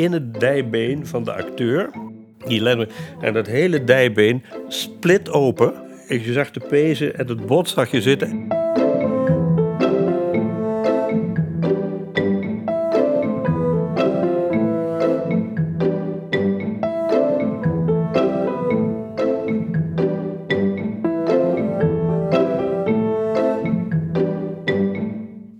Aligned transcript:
in 0.00 0.12
het 0.12 0.40
dijbeen 0.40 1.06
van 1.06 1.24
de 1.24 1.32
acteur. 1.32 1.90
Die 2.46 2.68
en 3.20 3.32
dat 3.32 3.46
hele 3.46 3.84
dijbeen 3.84 4.44
split 4.68 5.30
open. 5.30 5.74
En 6.08 6.22
je 6.22 6.32
zag 6.32 6.50
de 6.50 6.60
pezen 6.60 7.18
en 7.18 7.28
het 7.28 7.46
bot 7.46 7.68
zag 7.68 7.90
je 7.90 8.02
zitten. 8.02 8.48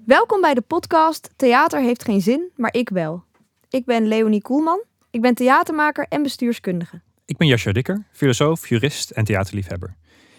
Welkom 0.05 0.41
bij 0.41 0.55
de 0.55 0.63
podcast 0.67 1.31
Theater 1.37 1.81
heeft 1.81 2.05
geen 2.05 2.21
zin, 2.21 2.51
maar 2.57 2.75
ik 2.75 2.89
wel. 2.89 3.29
Ik 3.71 3.85
ben 3.85 4.07
Leonie 4.07 4.43
Koelman. 4.43 4.83
Ik 5.11 5.21
ben 5.21 5.35
theatermaker 5.35 6.07
en 6.09 6.23
bestuurskundige. 6.23 7.01
Ik 7.25 7.37
ben 7.37 7.47
Jascha 7.47 7.73
Dikker, 7.73 8.05
filosoof, 8.13 8.69
jurist 8.69 9.11
en 9.11 9.25
theaterliefhebber. 9.25 9.95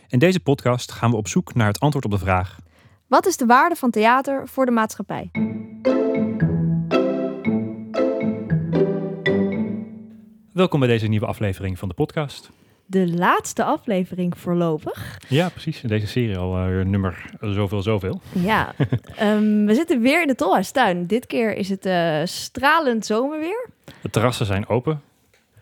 In 0.07 0.19
deze 0.19 0.39
podcast 0.39 0.91
gaan 0.91 1.11
we 1.11 1.17
op 1.17 1.27
zoek 1.27 1.53
naar 1.53 1.67
het 1.67 1.79
antwoord 1.79 2.05
op 2.05 2.11
de 2.11 2.17
vraag: 2.17 2.57
Wat 3.07 3.25
is 3.25 3.37
de 3.37 3.45
waarde 3.45 3.75
van 3.75 3.91
theater 3.91 4.47
voor 4.47 4.65
de 4.65 4.71
maatschappij? 4.71 5.31
Welkom 10.53 10.79
bij 10.79 10.89
deze 10.89 11.07
nieuwe 11.07 11.25
aflevering 11.25 11.79
van 11.79 11.87
de 11.87 11.93
podcast. 11.93 12.49
De 12.91 13.07
laatste 13.13 13.63
aflevering 13.63 14.37
voorlopig. 14.37 15.17
Ja, 15.27 15.49
precies. 15.49 15.81
In 15.83 15.89
deze 15.89 16.07
serie 16.07 16.37
al 16.37 16.57
eh, 16.57 16.85
nummer 16.85 17.25
zoveel, 17.41 17.81
zoveel. 17.81 18.21
Ja, 18.31 18.73
ehm, 19.15 19.65
we 19.65 19.73
zitten 19.75 20.01
weer 20.01 20.21
in 20.21 20.27
de 20.27 20.35
Tolhuistuin. 20.35 21.07
Dit 21.07 21.25
keer 21.27 21.55
is 21.55 21.69
het 21.69 21.85
eh, 21.85 22.21
stralend 22.23 23.05
zomerweer. 23.05 23.69
De 24.01 24.09
terrassen 24.09 24.45
zijn 24.45 24.67
open. 24.67 25.01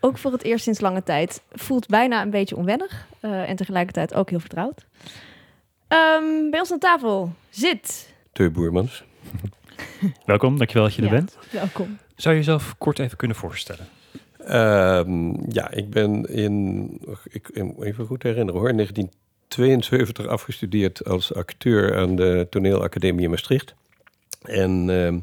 Ook 0.00 0.18
voor 0.18 0.32
het 0.32 0.42
eerst 0.42 0.64
sinds 0.64 0.80
lange 0.80 1.02
tijd. 1.02 1.42
Voelt 1.52 1.86
bijna 1.86 2.22
een 2.22 2.30
beetje 2.30 2.56
onwennig 2.56 3.06
eh, 3.20 3.48
en 3.48 3.56
tegelijkertijd 3.56 4.14
ook 4.14 4.30
heel 4.30 4.40
vertrouwd. 4.40 4.86
Ehm, 5.88 6.50
bij 6.50 6.60
ons 6.60 6.72
aan 6.72 6.78
tafel 6.78 7.32
zit... 7.50 8.14
Teu 8.32 8.50
Boermans. 8.50 9.04
Welkom, 10.26 10.58
dankjewel 10.58 10.84
dat 10.84 10.94
je 10.94 11.02
er 11.02 11.08
Ja. 11.08 11.14
bent. 11.14 11.36
Welkom. 11.50 11.98
Zou 12.16 12.34
je 12.34 12.40
jezelf 12.40 12.74
kort 12.78 12.98
even 12.98 13.16
kunnen 13.16 13.36
voorstellen? 13.36 13.86
Ehm, 14.50 15.32
ja, 15.52 15.70
ik 15.70 15.90
ben 15.90 16.24
in, 16.24 16.90
ik, 17.30 17.50
even 17.80 18.06
goed 18.06 18.22
herinneren 18.22 18.60
hoor, 18.60 18.72
1972 18.74 20.26
afgestudeerd 20.26 21.04
als 21.04 21.34
acteur 21.34 21.96
aan 21.98 22.16
de 22.16 22.46
toneelacademie 22.50 23.24
in 23.24 23.30
Maastricht. 23.30 23.74
En 24.42 24.90
ehm, 24.90 25.18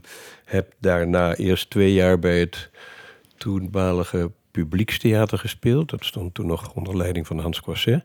heb 0.46 0.74
daarna 0.80 1.36
eerst 1.36 1.70
twee 1.70 1.94
jaar 1.94 2.20
bij 2.20 2.40
het 2.40 2.70
toenmalige 3.38 4.32
publiekstheater 4.52 5.38
gespeeld. 5.38 5.90
Dat 5.90 6.06
stond 6.06 6.34
toen 6.34 6.46
nog 6.48 6.74
onder 6.74 6.98
leiding 6.98 7.28
van 7.28 7.40
Hans 7.40 7.62
Coisset. 7.62 8.04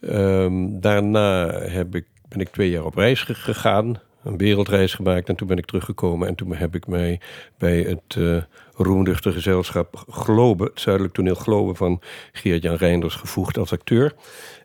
Ehm, 0.00 0.80
daarna 0.80 1.50
heb 1.52 1.94
ik, 1.94 2.06
ben 2.28 2.40
ik 2.40 2.48
twee 2.48 2.70
jaar 2.70 2.84
op 2.84 2.94
reis 2.94 3.22
ge- 3.22 3.34
gegaan, 3.34 4.00
een 4.24 4.36
wereldreis 4.36 4.94
gemaakt 4.94 5.28
en 5.28 5.36
toen 5.36 5.48
ben 5.48 5.58
ik 5.58 5.66
teruggekomen 5.66 6.28
en 6.28 6.34
toen 6.34 6.54
heb 6.54 6.74
ik 6.74 6.86
mij 6.86 7.20
bij 7.58 7.80
het 7.80 8.16
eh 8.16 8.42
roemruchte 8.82 9.32
gezelschap 9.32 10.04
Globe, 10.08 10.64
het 10.64 10.80
Zuidelijk 10.80 11.14
Toneel 11.14 11.34
Globe 11.34 11.74
van 11.74 12.00
Geert-Jan 12.32 12.74
Reinders 12.74 13.14
gevoegd 13.14 13.58
als 13.58 13.72
acteur. 13.72 14.14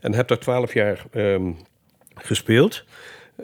En 0.02 0.14
heb 0.14 0.28
daar 0.28 0.40
twaalf 0.40 0.74
jaar 0.74 1.06
ehm, 1.12 1.52
gespeeld. 2.16 2.84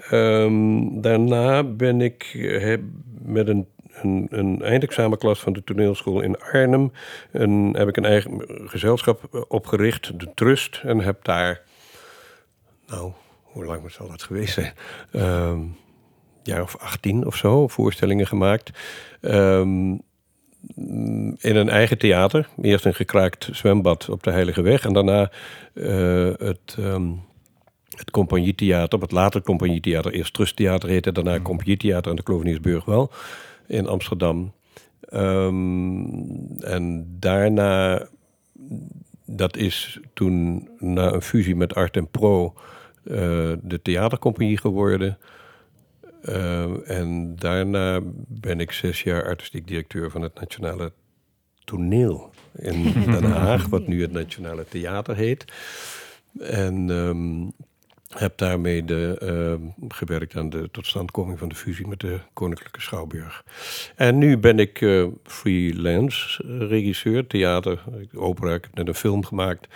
Ehm, 0.10 1.02
daarna 1.02 1.64
ben 1.64 2.02
ik 2.02 2.32
eh, 2.34 2.62
heb 2.62 2.82
met 3.22 3.48
een, 3.48 3.68
een, 3.92 4.28
een 4.30 4.62
eindexamenklas 4.62 5.40
van 5.40 5.54
de 5.54 5.64
toneelschool 5.64 6.22
in 6.22 6.40
Arnhem... 6.40 6.92
Een, 7.32 7.76
heb 7.78 7.88
ik 7.88 7.98
een 7.98 8.06
eigen 8.06 8.42
gezelschap 8.48 9.28
eh, 9.32 9.42
opgericht, 9.48 10.20
de 10.20 10.32
Trust. 10.34 10.82
En 10.84 11.00
heb 11.00 11.24
daar, 11.24 11.62
nou, 12.88 13.12
hoe 13.42 13.66
lang 13.66 13.92
zal 13.92 14.08
dat 14.08 14.24
geweest 14.24 14.54
zijn? 14.54 14.74
Ehm 15.12 15.60
jaar 16.44 16.62
of 16.62 16.78
18 16.78 17.26
of 17.26 17.36
zo, 17.36 17.68
voorstellingen 17.68 18.28
gemaakt. 18.28 18.72
Ehm, 19.22 19.96
in 21.38 21.56
een 21.56 21.70
eigen 21.70 21.98
theater. 21.98 22.48
Eerst 22.62 22.86
een 22.86 22.94
gekraakt 22.94 23.50
zwembad 23.52 24.10
op 24.10 24.24
de 24.24 24.32
Heilige 24.32 24.62
Weg. 24.62 24.86
En 24.86 24.94
daarna 24.94 25.32
eh, 25.74 26.32
het, 26.38 26.76
ehm 26.80 27.12
het 27.98 28.12
Compagnietheater. 28.12 29.00
Wat 29.00 29.12
later 29.12 29.42
Compagnietheater. 29.42 30.14
Eerst 30.14 30.34
Trusttheater 30.34 30.90
heette. 30.90 31.12
Daarna 31.12 31.40
Compagnietheater 31.40 32.10
aan 32.10 32.18
de 32.18 32.24
Kloveniersburg 32.24 32.86
wel. 32.86 33.12
In 33.68 33.88
Amsterdam. 33.88 34.54
Ehm, 35.02 36.04
en 36.60 37.16
daarna... 37.20 38.08
Dat 39.26 39.58
is 39.58 40.00
toen 40.14 40.70
na 40.80 41.12
een 41.12 41.22
fusie 41.22 41.56
met 41.56 41.76
Art 41.76 41.98
en 41.98 42.08
Pro... 42.08 42.54
eh, 43.04 43.14
de 43.62 43.80
theatercompagnie 43.82 44.58
geworden... 44.58 45.18
Uh, 46.30 46.90
en 46.90 47.36
daarna 47.36 48.00
ben 48.28 48.60
ik 48.60 48.72
zes 48.72 49.04
jaar 49.04 49.26
artistiek 49.26 49.68
directeur 49.68 50.12
van 50.12 50.22
het 50.22 50.40
Nationale 50.40 50.92
Toneel 51.64 52.32
in 52.56 52.94
Den 53.12 53.24
Haag, 53.24 53.68
wat 53.68 53.88
nu 53.88 54.02
het 54.02 54.12
Nationale 54.12 54.66
Theater 54.66 55.16
heet. 55.16 55.46
En 56.40 56.90
um, 56.90 57.54
heb 58.08 58.38
daarmee 58.38 58.86
de, 58.86 59.20
uh, 59.62 59.88
gewerkt 59.90 60.36
aan 60.36 60.50
de 60.50 60.70
totstandkoming 60.72 61.40
van 61.40 61.50
de 61.50 61.56
fusie 61.56 61.88
met 61.88 62.00
de 62.00 62.20
Koninklijke 62.34 62.82
Schouwburg. 62.82 63.44
En 63.96 64.18
nu 64.18 64.38
ben 64.38 64.60
ik 64.60 64.82
uh, 64.82 65.08
freelance 65.24 66.44
regisseur, 66.68 67.28
theater, 67.28 67.84
opera. 68.14 68.54
Ik 68.54 68.64
heb 68.64 68.76
net 68.76 68.88
een 68.88 68.96
film 68.96 69.26
gemaakt. 69.26 69.68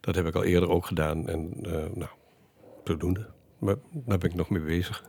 Dat 0.00 0.14
heb 0.14 0.26
ik 0.26 0.34
al 0.34 0.44
eerder 0.44 0.70
ook 0.70 0.86
gedaan. 0.86 1.28
En 1.28 1.52
uh, 1.62 1.72
nou, 1.72 2.10
zodoende. 2.84 3.26
Maar 3.58 3.76
daar 3.92 4.18
ben 4.18 4.30
ik 4.30 4.36
nog 4.36 4.50
mee 4.50 4.62
bezig. 4.62 5.04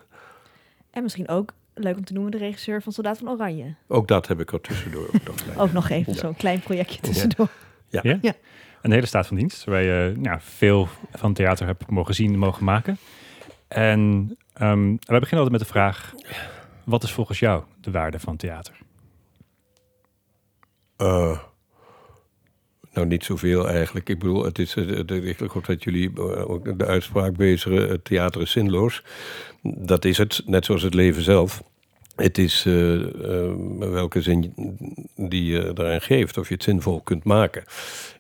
En 0.94 1.04
misschien 1.04 1.28
ook 1.28 1.54
leuk 1.74 1.98
om 1.98 2.04
te 2.04 2.14
noemen 2.14 2.32
de 2.32 2.38
regisseur 2.38 2.82
van 2.82 2.92
Soldaat 2.92 3.18
van 3.18 3.30
Oranje. 3.30 3.76
Ook 3.88 4.08
dat 4.08 4.28
heb 4.28 4.40
ik 4.40 4.52
er 4.52 4.62
tussendoor. 4.62 5.08
Ook 5.08 5.24
nog, 5.24 5.58
ook 5.58 5.72
nog 5.72 5.90
even 5.90 6.14
ja. 6.14 6.20
zo'n 6.20 6.36
klein 6.36 6.60
projectje 6.60 7.00
tussendoor. 7.00 7.50
Ja. 7.88 8.00
Ja? 8.04 8.18
ja. 8.22 8.34
Een 8.82 8.92
hele 8.92 9.06
staat 9.06 9.28
van 9.28 9.38
dienst, 9.38 9.64
waar 9.64 9.84
je 9.84 10.14
nou, 10.18 10.40
veel 10.42 10.88
van 11.12 11.34
theater 11.34 11.66
hebt 11.66 11.90
mogen 11.90 12.16
zien 12.16 12.34
en 12.34 12.40
mogen 12.40 12.64
maken. 12.64 12.98
En 13.68 14.00
um, 14.62 14.98
wij 15.00 15.20
beginnen 15.20 15.46
altijd 15.46 15.50
met 15.50 15.60
de 15.60 15.66
vraag, 15.66 16.14
wat 16.84 17.04
is 17.04 17.12
volgens 17.12 17.40
jou 17.40 17.64
de 17.82 17.92
waarde 17.92 18.20
van 18.20 18.36
theater? 18.36 18.78
Uh, 20.98 21.40
nou, 22.94 23.08
niet 23.08 23.24
zoveel 23.24 23.70
eigenlijk. 23.70 24.10
Ik 24.10 24.20
bedoel, 24.20 24.44
het 24.44 24.60
is, 24.60 24.74
het, 24.74 25.12
ik 25.12 25.40
hoop 25.40 25.66
dat 25.66 25.84
jullie 25.84 26.20
ook 26.48 26.80
de 26.80 26.86
uitspraak 26.86 27.36
bezigen, 27.36 27.90
het 27.90 28.06
theater 28.06 28.42
is 28.42 28.52
zinloos. 28.52 29.04
Dat 29.62 30.06
is 30.06 30.18
het, 30.18 30.42
net 30.46 30.66
zoals 30.66 30.82
het 30.82 30.94
leven 30.94 31.24
zelf. 31.24 31.64
Het 32.16 32.38
is 32.38 32.66
uh, 32.66 33.04
welke 33.78 34.22
zin 34.22 34.54
die 35.16 35.44
je 35.44 35.74
daaraan 35.74 36.02
geeft, 36.02 36.38
of 36.38 36.48
je 36.48 36.54
het 36.54 36.64
zinvol 36.64 37.02
kunt 37.02 37.24
maken. 37.24 37.64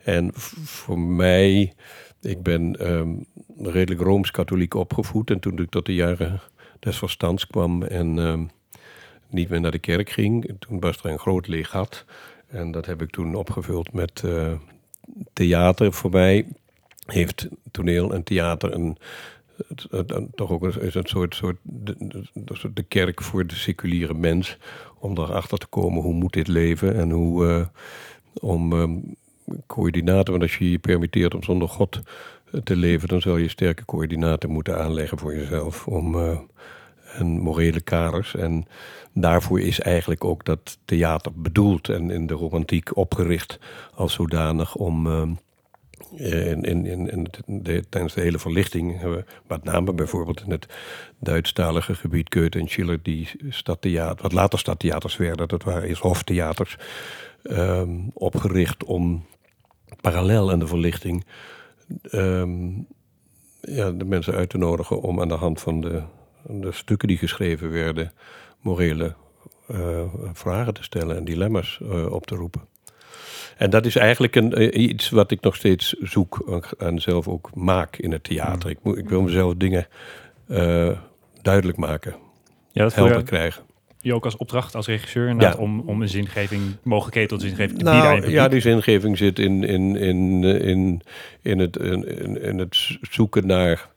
En 0.04 0.32
voor 0.64 1.00
mij, 1.00 1.74
ik 2.22 2.44
ben 2.44 2.92
um, 2.92 3.26
redelijk 3.58 4.02
rooms-katholiek 4.02 4.74
opgevoed. 4.74 5.30
En 5.30 5.40
toen 5.40 5.58
ik 5.58 5.70
tot 5.70 5.86
de 5.86 5.94
jaren 5.94 6.42
des 6.80 6.98
verstands 6.98 7.48
kwam 7.48 7.84
en 7.84 8.18
um, 8.18 8.50
niet 9.30 9.50
meer 9.50 9.62
naar 9.62 9.72
de 9.72 9.80
kerk 9.80 10.10
ging, 10.10 10.56
toen 10.60 10.80
was 10.80 10.98
er 10.98 11.10
een 11.10 11.20
groot 11.20 11.48
leeg 11.48 11.70
gat. 11.70 12.06
En 12.54 12.72
dat 12.72 12.86
heb 12.86 13.02
ik 13.02 13.10
toen 13.10 13.36
opgevuld 13.36 13.94
met 13.94 14.22
uh, 14.26 14.54
theater. 15.34 15.94
Voor 15.94 16.12
mij 16.12 16.46
heeft 17.06 17.48
toneel 17.72 18.14
en 18.14 18.24
theater 18.24 18.74
een 18.74 18.98
toch 20.36 20.52
ook 20.52 20.64
een, 20.64 20.74
een 20.94 21.06
soort, 21.06 21.36
soort 21.36 21.58
de, 21.62 21.96
de, 22.74 22.84
kerk 22.84 23.22
voor 23.22 23.48
de 23.48 23.56
seculiere 23.56 24.14
mens. 24.14 24.58
Om 25.00 25.18
erachter 25.18 25.58
te 25.58 25.68
komen 25.68 26.02
hoe 26.02 26.14
moet 26.14 26.34
dit 26.34 26.48
leven 26.48 26.96
en 26.96 27.10
hoe 27.10 27.46
uh, 27.46 27.66
om 28.34 28.74
um, 28.74 29.16
coördinaten. 29.68 30.32
Want 30.32 30.44
als 30.44 30.58
je 30.58 30.72
je 30.72 30.80
permitteert 30.80 31.36
om 31.36 31.44
zonder 31.44 31.70
God 31.70 32.02
te 32.64 32.76
leven, 32.76 33.08
dan 33.08 33.22
zal 33.22 33.38
je 33.38 33.48
sterke 33.48 33.86
coördinaten 33.86 34.50
moeten 34.50 34.78
aanleggen 34.80 35.20
voor 35.20 35.36
jezelf. 35.36 35.88
Om 35.88 36.16
uh, 36.16 36.40
en 37.14 37.28
morele 37.28 37.82
kaders. 37.82 38.36
En 38.36 38.66
daarvoor 39.14 39.60
is 39.60 39.80
eigenlijk 39.80 40.24
ook 40.24 40.46
dat 40.46 40.78
theater 40.86 41.32
bedoeld 41.36 41.90
en 41.90 42.12
in 42.12 42.28
de 42.28 42.34
romantiek 42.34 42.98
opgericht 42.98 43.60
als 43.96 44.14
zodanig 44.14 44.76
om. 44.76 45.08
Uh, 45.08 46.52
in, 46.52 46.64
in, 46.64 46.86
in, 46.86 47.28
de, 47.46 47.84
tijdens 47.90 48.14
de 48.14 48.22
hele 48.22 48.40
verlichting 48.40 49.02
we 49.02 49.24
met 49.48 49.64
name 49.64 49.94
bijvoorbeeld 49.94 50.42
in 50.42 50.52
het 50.52 50.68
Duitsstalige 51.20 51.96
gebied 51.96 52.34
Goethe 52.36 52.60
en 52.60 52.68
Schiller 52.68 53.00
die 53.04 53.30
stadtheater, 53.50 54.22
wat 54.22 54.32
later 54.32 54.60
stadtheaters 54.60 55.18
werden, 55.18 55.48
dat 55.48 55.64
waren 55.64 55.88
eerst 55.88 56.02
hoftheaters, 56.02 56.78
um, 57.44 58.12
opgericht 58.14 58.84
om 58.84 59.26
parallel 60.02 60.52
aan 60.52 60.60
de 60.60 60.68
verlichting 60.68 61.26
um, 62.12 62.88
ja, 63.62 63.92
de 63.92 64.06
mensen 64.06 64.34
uit 64.34 64.50
te 64.50 64.58
nodigen 64.58 65.02
om 65.02 65.22
aan 65.22 65.28
de 65.28 65.34
hand 65.34 65.62
van 65.62 65.82
de, 65.82 66.02
de 66.48 66.72
stukken 66.72 67.08
die 67.08 67.18
geschreven 67.18 67.72
werden 67.72 68.12
morele 68.62 69.14
uh, 69.72 70.02
vragen 70.34 70.74
te 70.74 70.84
stellen 70.84 71.16
en 71.18 71.26
dilemma's 71.26 71.80
uh, 71.84 72.12
op 72.12 72.26
te 72.28 72.36
roepen. 72.36 72.62
en 73.58 73.70
dat 73.70 73.86
is 73.86 73.96
eigenlijk 73.96 74.36
een, 74.36 74.54
eh, 74.54 74.82
iets 74.84 75.10
wat 75.10 75.32
ik 75.32 75.42
nog 75.42 75.56
steeds 75.56 75.90
zoek 76.02 76.64
en 76.78 77.02
zelf 77.02 77.28
ook 77.28 77.56
maak 77.56 77.96
in 77.98 78.12
het 78.12 78.24
theater. 78.24 78.70
Ik, 78.70 78.78
moet, 78.82 78.98
ik 78.98 79.10
wil 79.10 79.22
mezelf 79.22 79.54
dingen 79.58 79.88
eh, 80.48 80.90
duidelijk 81.42 81.78
maken, 81.78 82.16
Ja, 82.72 82.84
dat 82.84 82.96
helder 82.96 83.24
krijgen. 83.24 83.64
je 84.02 84.14
ook 84.14 84.26
als 84.26 84.38
opdracht 84.38 84.76
als 84.76 84.88
regisseur 84.88 85.36
Ja. 85.42 85.54
om, 85.58 85.80
om 85.80 86.02
een 86.02 86.10
zingeving, 86.10 86.62
mogelijkheden 86.84 87.30
tot 87.30 87.42
zingeving 87.42 87.70
te 87.78 87.84
bieden 87.84 87.94
Nou, 88.02 88.16
publiek. 88.16 88.34
ja, 88.36 88.48
die 88.48 88.60
zingeving 88.62 89.18
zit 89.18 89.40
in, 89.40 89.64
in, 89.64 89.96
in, 89.96 90.44
eh, 90.44 90.68
in, 90.70 91.02
in, 91.42 91.60
het, 91.60 91.78
in- 91.78 92.42
in 92.42 92.58
het 92.60 92.98
zoeken 93.02 93.48
naar 93.48 93.90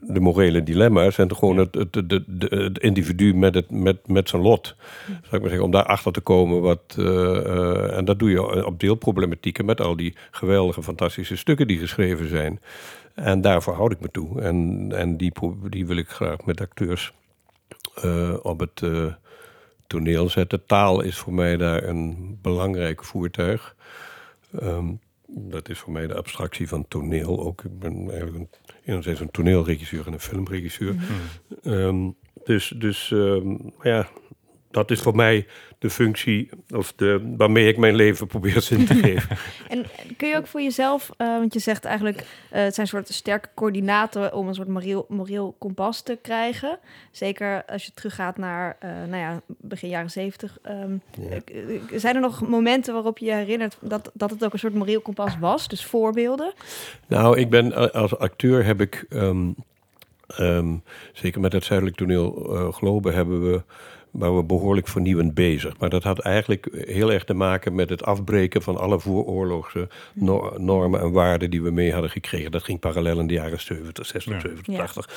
de 0.00 0.20
morele 0.20 0.62
dilemma's 0.62 1.18
en 1.18 1.36
gewoon 1.36 1.56
het, 1.56 1.74
het, 1.74 1.94
het, 1.94 2.10
het, 2.10 2.50
het 2.50 2.78
individu 2.78 3.34
met, 3.34 3.54
het, 3.54 3.70
met, 3.70 4.08
met 4.08 4.28
zijn 4.28 4.42
lot. 4.42 4.74
Zou 5.06 5.20
ik 5.20 5.30
maar 5.30 5.40
zeggen, 5.40 5.64
om 5.64 5.70
daarachter 5.70 6.12
te 6.12 6.20
komen 6.20 6.60
wat. 6.60 6.94
eh, 6.98 7.36
eh, 7.36 7.96
en 7.96 8.04
dat 8.04 8.18
doe 8.18 8.30
je 8.30 8.66
op 8.66 8.80
deelproblematieken 8.80 9.64
met 9.64 9.80
al 9.80 9.96
die 9.96 10.14
geweldige, 10.30 10.82
fantastische 10.82 11.36
stukken 11.36 11.66
die 11.66 11.78
geschreven 11.78 12.28
zijn. 12.28 12.60
En 13.14 13.40
daarvoor 13.40 13.74
houd 13.74 13.92
ik 13.92 14.00
me 14.00 14.10
toe. 14.10 14.40
En, 14.40 14.88
en 14.94 15.16
die, 15.16 15.32
die 15.68 15.86
wil 15.86 15.96
ik 15.96 16.08
graag 16.08 16.44
met 16.44 16.60
acteurs 16.60 17.12
eh, 17.94 18.34
op 18.42 18.60
het 18.60 18.82
toneel 19.86 20.28
zetten. 20.28 20.66
Taal 20.66 21.00
is 21.00 21.18
voor 21.18 21.32
mij 21.32 21.56
daar 21.56 21.84
een 21.84 22.38
belangrijk 22.42 23.04
voertuig. 23.04 23.74
Ehm, 24.60 24.86
dat 25.28 25.68
is 25.68 25.78
voor 25.78 25.92
mij 25.92 26.06
de 26.06 26.14
abstractie 26.14 26.68
van 26.68 26.88
toneel 26.88 27.40
ook. 27.40 27.64
Ik 27.64 27.78
ben 27.78 28.10
eigenlijk 28.10 28.36
een, 28.36 28.48
enerzijds 28.84 29.20
een 29.20 29.30
toneelregisseur 29.30 30.06
en 30.06 30.12
een 30.12 30.20
filmregisseur. 30.20 30.94
Ehm, 31.62 32.10
dus 32.44 32.74
dus 32.78 33.10
ehm, 33.12 33.56
ja, 33.82 34.08
dat 34.70 34.90
is 34.90 35.00
voor 35.00 35.14
mij 35.16 35.46
de 35.78 35.90
functie 35.90 36.48
of 36.74 36.92
de, 36.92 37.34
waarmee 37.36 37.68
ik 37.68 37.76
mijn 37.76 37.94
leven 37.94 38.26
probeer 38.26 38.60
zin 38.60 38.86
te 38.86 38.94
geven. 38.94 39.36
En 39.68 39.84
kun 40.16 40.28
je 40.28 40.36
ook 40.36 40.46
voor 40.46 40.60
jezelf, 40.62 41.10
eh, 41.16 41.26
want 41.26 41.52
je 41.54 41.58
zegt 41.58 41.84
eigenlijk, 41.84 42.24
eh, 42.50 42.62
het 42.62 42.74
zijn 42.74 42.86
soort 42.86 43.08
sterke 43.14 43.48
coördinaten 43.54 44.34
om 44.34 44.48
een 44.48 44.54
soort 44.54 44.68
moreel, 44.68 45.06
moreel 45.08 45.54
kompas 45.58 46.02
te 46.02 46.18
krijgen. 46.22 46.78
Zeker 47.10 47.64
als 47.66 47.84
je 47.84 47.90
teruggaat 47.94 48.36
naar, 48.36 48.76
eh, 48.80 48.90
nou 48.90 49.16
ja, 49.16 49.40
begin 49.46 49.88
jaren 49.88 50.10
zeventig. 50.10 50.58
ehm, 50.62 50.92
Ja. 51.20 51.28
eh, 51.28 51.74
eh, 51.74 51.80
zijn 51.94 52.14
er 52.14 52.20
nog 52.20 52.48
momenten 52.48 52.94
waarop 52.94 53.18
je 53.18 53.24
je 53.26 53.32
herinnert 53.32 53.76
dat, 53.80 54.10
dat 54.14 54.30
het 54.30 54.44
ook 54.44 54.52
een 54.52 54.58
soort 54.58 54.74
moreel 54.74 55.00
kompas 55.00 55.38
was? 55.38 55.68
Dus 55.68 55.84
voorbeelden? 55.84 56.52
Nou, 57.06 57.38
ik 57.38 57.50
ben 57.50 57.92
als 57.92 58.18
acteur 58.18 58.64
heb 58.64 58.80
ik, 58.80 59.06
ehm, 59.08 59.50
ehm, 60.26 60.74
zeker 61.12 61.40
met 61.40 61.52
het 61.52 61.64
Zuidelijk 61.64 61.96
Toneel 61.96 62.54
eh, 62.56 62.72
Globe, 62.72 63.12
hebben 63.12 63.50
we, 63.50 63.62
waren 64.18 64.36
we 64.36 64.42
behoorlijk 64.44 64.88
vernieuwend 64.88 65.34
bezig. 65.34 65.78
Maar 65.78 65.90
dat 65.90 66.02
had 66.02 66.18
eigenlijk 66.18 66.68
heel 66.86 67.12
erg 67.12 67.24
te 67.24 67.34
maken 67.34 67.74
met 67.74 67.88
het 67.90 68.04
afbreken 68.04 68.62
van 68.62 68.76
alle 68.76 69.00
vooroorlogse 69.00 69.88
no- 70.14 70.52
normen 70.56 71.00
en 71.00 71.12
waarden 71.12 71.50
die 71.50 71.62
we 71.62 71.70
mee 71.70 71.92
hadden 71.92 72.10
gekregen. 72.10 72.50
Dat 72.50 72.62
ging 72.64 72.78
parallel 72.80 73.18
in 73.18 73.26
de 73.26 73.34
jaren 73.34 73.60
70, 73.60 74.06
60, 74.06 74.32
Ja. 74.34 74.40
70, 74.40 74.66
Ja. 74.74 74.78
80. 74.78 75.08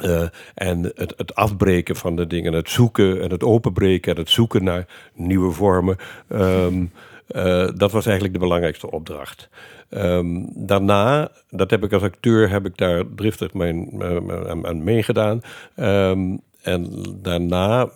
Eh, 0.00 0.24
en 0.54 0.82
het, 0.94 1.14
het 1.16 1.34
afbreken 1.34 1.96
van 1.96 2.16
de 2.16 2.26
dingen, 2.26 2.52
het 2.52 2.70
zoeken 2.70 3.22
en 3.22 3.30
het 3.30 3.42
openbreken 3.44 4.12
en 4.14 4.18
het 4.20 4.30
zoeken 4.30 4.64
naar 4.64 4.86
nieuwe 5.14 5.50
vormen. 5.52 5.96
ehm, 6.28 6.84
eh, 7.26 7.68
dat 7.76 7.92
was 7.92 8.04
eigenlijk 8.04 8.34
de 8.34 8.40
belangrijkste 8.40 8.90
opdracht. 8.90 9.48
Ehm, 9.88 10.42
daarna, 10.54 11.30
dat 11.50 11.70
heb 11.70 11.84
ik 11.84 11.92
als 11.92 12.02
acteur, 12.02 12.50
heb 12.50 12.66
ik 12.66 12.76
daar 12.76 13.04
driftig 13.16 13.52
mijn, 13.54 13.88
eh, 14.00 14.16
aan, 14.48 14.66
aan 14.66 14.84
meegedaan. 14.84 15.40
Ehm, 15.74 16.36
en 16.62 17.04
daarna 17.22 17.90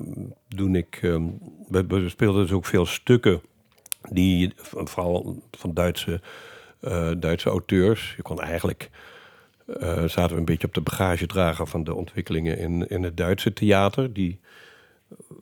doen 0.49 0.75
ik, 0.75 0.99
ehm, 1.03 1.25
we, 1.69 2.09
speelden 2.09 2.43
dus 2.43 2.53
ook 2.53 2.67
veel 2.67 2.87
stukken 2.87 3.41
die 4.11 4.53
vooral 4.67 5.43
van 5.51 5.75
Duitse, 5.75 6.21
eh, 6.81 7.11
Duitse 7.19 7.51
auteurs. 7.51 8.15
Je 8.17 8.23
kon 8.23 8.41
eigenlijk 8.41 8.91
eh, 9.67 10.05
zaten 10.05 10.33
we 10.33 10.37
een 10.37 10.45
beetje 10.45 10.67
op 10.67 10.75
de 10.75 10.81
bagagedrager 10.81 11.67
van 11.67 11.85
de 11.85 11.95
ontwikkelingen 11.95 12.59
in, 12.59 12.89
in 12.89 13.03
het 13.03 13.17
Duitse 13.17 13.53
theater. 13.53 14.13
Die 14.13 14.41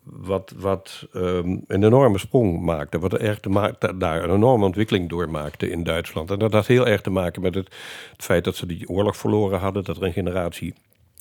wat, 0.03 0.55
wat 0.57 1.07
ehm, 1.13 1.57
een 1.67 1.85
enorme 1.85 2.19
sprong 2.19 2.61
maakte. 2.61 2.99
Wat 2.99 3.15
erg 3.15 3.41
te 3.41 3.49
ma- 3.49 3.75
da- 3.79 3.93
daar 3.93 4.23
een 4.23 4.35
enorme 4.35 4.65
ontwikkeling 4.65 5.09
doormaakte 5.09 5.71
in 5.71 5.83
Duitsland. 5.83 6.31
En 6.31 6.39
dat 6.39 6.53
had 6.53 6.67
heel 6.67 6.87
erg 6.87 7.01
te 7.01 7.11
maken 7.11 7.43
met 7.43 7.55
het, 7.55 7.75
het 8.13 8.25
feit 8.25 8.45
dat 8.45 8.57
ze 8.57 8.67
die 8.67 8.89
oorlog 8.89 9.17
verloren 9.17 9.59
hadden. 9.59 9.85
Dat 9.85 9.97
er 9.97 10.03
een 10.03 10.13
generatie 10.13 10.75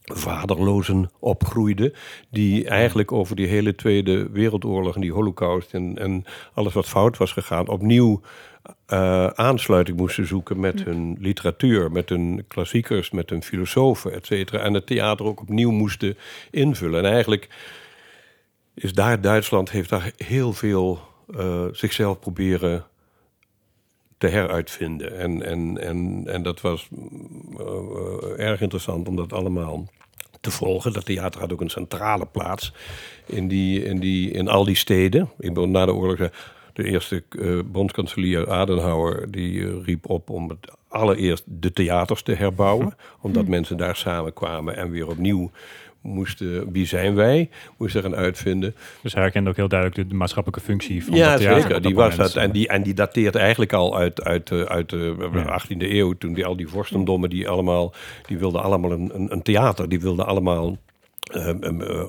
vaderlozen 0.03 1.11
opgroeide. 1.19 1.93
Die 2.29 2.67
eigenlijk 2.67 3.11
over 3.11 3.35
die 3.35 3.47
hele 3.47 3.75
Tweede 3.75 4.29
Wereldoorlog 4.29 4.95
en 4.95 5.01
die 5.01 5.13
holocaust 5.13 5.73
en, 5.73 5.97
en 5.97 6.23
alles 6.53 6.73
wat 6.73 6.87
fout 6.87 7.17
was 7.17 7.31
gegaan, 7.31 7.67
opnieuw 7.67 8.21
eh, 8.85 9.27
aansluiting 9.27 9.97
moesten 9.97 10.27
zoeken 10.27 10.59
met 10.59 10.83
hun 10.83 11.17
literatuur, 11.19 11.91
met 11.91 12.09
hun 12.09 12.45
klassiekers, 12.47 13.11
met 13.11 13.29
hun 13.29 13.43
filosofen, 13.43 14.13
et 14.13 14.25
cetera. 14.25 14.59
En 14.59 14.73
het 14.73 14.87
theater 14.87 15.25
ook 15.25 15.41
opnieuw 15.41 15.71
moesten 15.71 16.17
invullen. 16.51 17.05
En 17.05 17.11
eigenlijk 17.11 17.49
is 18.73 18.93
daar 18.93 19.21
Duitsland 19.21 19.71
heeft 19.71 19.89
daar 19.89 20.11
heel 20.17 20.53
veel 20.53 20.99
eh, 21.37 21.65
zichzelf 21.71 22.19
proberen 22.19 22.85
te 24.23 24.29
heruitvinden. 24.29 25.17
En, 25.17 25.45
en, 25.45 25.77
en, 25.77 26.23
en 26.25 26.43
dat 26.43 26.61
was 26.61 26.87
mm, 26.89 27.59
eh, 27.59 28.45
erg 28.45 28.61
interessant 28.61 29.07
om 29.07 29.15
dat 29.15 29.33
allemaal 29.33 29.87
te 30.41 30.51
volgen. 30.51 30.93
Dat 30.93 31.05
theater 31.05 31.39
had 31.39 31.53
ook 31.53 31.61
een 31.61 31.69
centrale 31.69 32.25
plaats 32.25 32.73
in, 33.25 33.47
die, 33.47 33.83
in, 33.83 33.99
die, 33.99 34.31
in 34.31 34.47
al 34.47 34.63
die 34.63 34.75
steden. 34.75 35.29
Ik 35.39 35.67
na 35.67 35.85
de 35.85 35.93
oorlog, 35.93 36.17
eh, 36.17 36.27
de 36.73 36.83
eerste 36.83 37.23
eh, 37.29 37.59
bondskanselier 37.65 38.49
Adenauer, 38.49 39.31
die 39.31 39.81
riep 39.81 40.09
op 40.09 40.29
om 40.29 40.49
het 40.49 40.71
allereerst 40.87 41.43
de 41.45 41.73
theaters 41.73 42.21
te 42.21 42.33
herbouwen. 42.33 42.95
Omdat 43.21 43.47
mensen 43.47 43.77
daar 43.77 43.95
samenkwamen 43.95 44.75
en 44.75 44.89
weer 44.89 45.07
opnieuw 45.07 45.51
moesten, 46.03 46.71
wie 46.71 46.85
zijn 46.85 47.15
wij, 47.15 47.49
moesten 47.77 48.01
gaan 48.01 48.15
uitvinden. 48.15 48.75
Dus 49.01 49.13
hij 49.13 49.21
herkende 49.21 49.49
ook 49.49 49.55
heel 49.55 49.67
duidelijk 49.67 50.01
de, 50.01 50.07
de 50.07 50.15
maatschappelijke 50.15 50.65
functie 50.65 51.05
van 51.05 51.15
Ja, 51.15 51.31
dat 51.31 51.39
theater 51.39 51.61
zeker. 51.61 51.81
Die 51.81 51.95
was 51.95 52.15
dat, 52.15 52.35
en, 52.35 52.51
die, 52.51 52.67
en 52.67 52.83
die 52.83 52.93
dateert 52.93 53.35
eigenlijk 53.35 53.73
al 53.73 53.97
uit, 53.97 54.23
uit, 54.23 54.51
eh, 54.51 54.61
uit 54.61 54.89
de 54.89 55.29
Ja. 55.33 55.61
18e 55.61 55.77
eeuw. 55.77 56.13
Toen 56.13 56.33
die, 56.33 56.45
al 56.45 56.55
die 56.55 56.67
vorstendommen, 56.67 57.29
die, 57.29 57.49
allemaal, 57.49 57.93
die 58.25 58.37
wilden 58.37 58.63
allemaal 58.63 58.91
een, 58.91 59.11
een, 59.13 59.31
een 59.31 59.41
theater. 59.41 59.89
Die 59.89 59.99
wilden 59.99 60.25
allemaal 60.25 60.65
eh, 60.65 60.71
eh, 60.73 60.92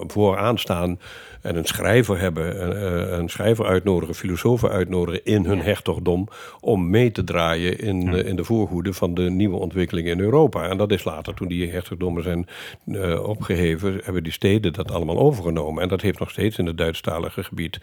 vooraan 0.07 0.59
staan 0.59 0.99
en 1.43 1.57
een 1.57 1.65
schrijver 1.65 2.21
hebben. 2.21 2.61
eh, 2.61 3.13
eh, 3.13 3.19
een 3.19 3.29
schrijver 3.29 3.65
uitnodigen, 3.67 4.15
filosofen 4.15 4.71
uitnodigen 4.71 5.25
in 5.25 5.45
hun 5.45 5.57
Ja. 5.57 5.63
hertogdom. 5.63 6.29
Om 6.61 6.91
mee 6.91 7.11
te 7.11 7.25
draaien 7.25 7.79
in, 7.79 8.01
Ja. 8.03 8.13
eh, 8.17 8.27
in 8.29 8.37
de 8.37 8.45
voorhoede 8.45 8.93
van 8.93 9.15
de 9.15 9.23
nieuwe 9.31 9.57
ontwikkelingen 9.57 10.13
in 10.13 10.21
Europa. 10.21 10.69
En 10.69 10.77
dat 10.77 10.93
is 10.93 11.05
later, 11.05 11.35
toen 11.35 11.49
die 11.49 11.71
hertogdommen 11.71 12.23
zijn 12.23 12.47
eh, 12.87 13.29
opgeheven, 13.29 14.01
hebben 14.05 14.23
die 14.23 14.33
steden 14.33 14.73
dat 14.73 14.91
allemaal 14.91 15.19
overgenomen. 15.19 15.83
En 15.83 15.89
dat 15.89 16.01
heeft 16.01 16.19
nog 16.19 16.31
steeds 16.31 16.59
in 16.59 16.67
het 16.67 16.79
Duitsstalige 16.79 17.45
gebied. 17.45 17.79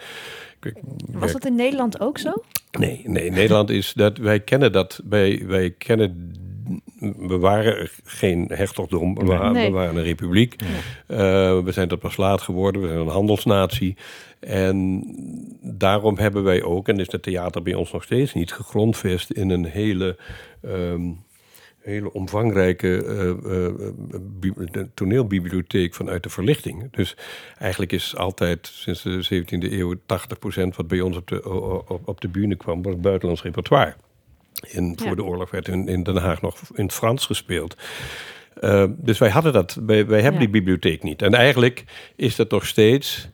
Ik- 0.61 0.73
Was 1.11 1.31
dat 1.31 1.45
in 1.45 1.55
Nederland 1.55 1.99
ook 2.01 2.17
zo? 2.17 2.33
Nee, 2.79 3.01
nee, 3.05 3.31
Nederland 3.31 3.69
is 3.69 3.93
dat 3.93 4.17
wij 4.17 4.39
kennen 4.39 4.71
dat. 4.71 5.01
Wij, 5.09 5.43
wij 5.47 5.71
kennen. 5.71 6.31
We 7.17 7.37
waren 7.37 7.89
geen 8.03 8.51
hertogdom, 8.53 9.15
we, 9.15 9.25
waren, 9.25 9.51
Nee. 9.53 9.65
we 9.65 9.71
waren 9.73 9.95
een 9.95 10.03
republiek. 10.03 10.55
Eh, 11.07 11.17
we 11.63 11.71
zijn 11.71 11.87
dat 11.87 11.99
pas 11.99 12.17
laat 12.17 12.41
geworden, 12.41 12.81
we 12.81 12.87
zijn 12.87 12.99
een 12.99 13.07
handelsnatie. 13.07 13.95
En 14.39 15.03
daarom 15.61 16.17
hebben 16.17 16.43
wij 16.43 16.63
ook, 16.63 16.87
en 16.87 16.99
is 16.99 17.11
het 17.11 17.23
theater 17.23 17.61
bij 17.61 17.73
ons 17.73 17.91
nog 17.91 18.03
steeds 18.03 18.33
niet, 18.33 18.51
gegrondvest 18.53 19.31
in 19.31 19.49
een 19.49 19.65
hele. 19.65 20.17
ehm, 20.61 21.01
hele 21.81 22.13
omvangrijke 22.13 23.03
eh, 23.05 23.65
eh, 23.65 24.85
toneelbibliotheek 24.93 25.93
vanuit 25.93 26.23
de 26.23 26.29
verlichting. 26.29 26.91
Dus 26.91 27.15
eigenlijk 27.57 27.91
is 27.91 28.15
altijd 28.15 28.67
sinds 28.73 29.01
de 29.03 29.23
17e 29.23 29.71
eeuw 29.71 29.95
80% 29.95 30.75
wat 30.75 30.87
bij 30.87 31.01
ons 31.01 31.17
op 31.17 31.27
de, 31.27 31.43
op 32.05 32.21
de 32.21 32.27
bühne 32.27 32.55
kwam, 32.55 32.81
was 32.81 32.99
buitenlands 32.99 33.43
repertoire. 33.43 33.95
In, 34.67 34.93
voor 34.97 35.07
Ja. 35.07 35.15
de 35.15 35.23
oorlog 35.23 35.51
werd 35.51 35.67
in, 35.67 35.87
in 35.87 36.03
Den 36.03 36.17
Haag 36.17 36.41
nog 36.41 36.59
in 36.73 36.83
het 36.83 36.93
Frans 36.93 37.25
gespeeld. 37.25 37.75
Eh, 38.59 38.85
dus 38.97 39.17
wij 39.17 39.29
hadden 39.29 39.53
dat, 39.53 39.77
wij, 39.85 40.05
wij 40.05 40.21
hebben 40.21 40.41
Ja. 40.41 40.47
die 40.47 40.55
bibliotheek 40.61 41.03
niet. 41.03 41.21
En 41.21 41.33
eigenlijk 41.33 41.83
is 42.15 42.35
dat 42.35 42.51
nog 42.51 42.65
steeds. 42.65 43.29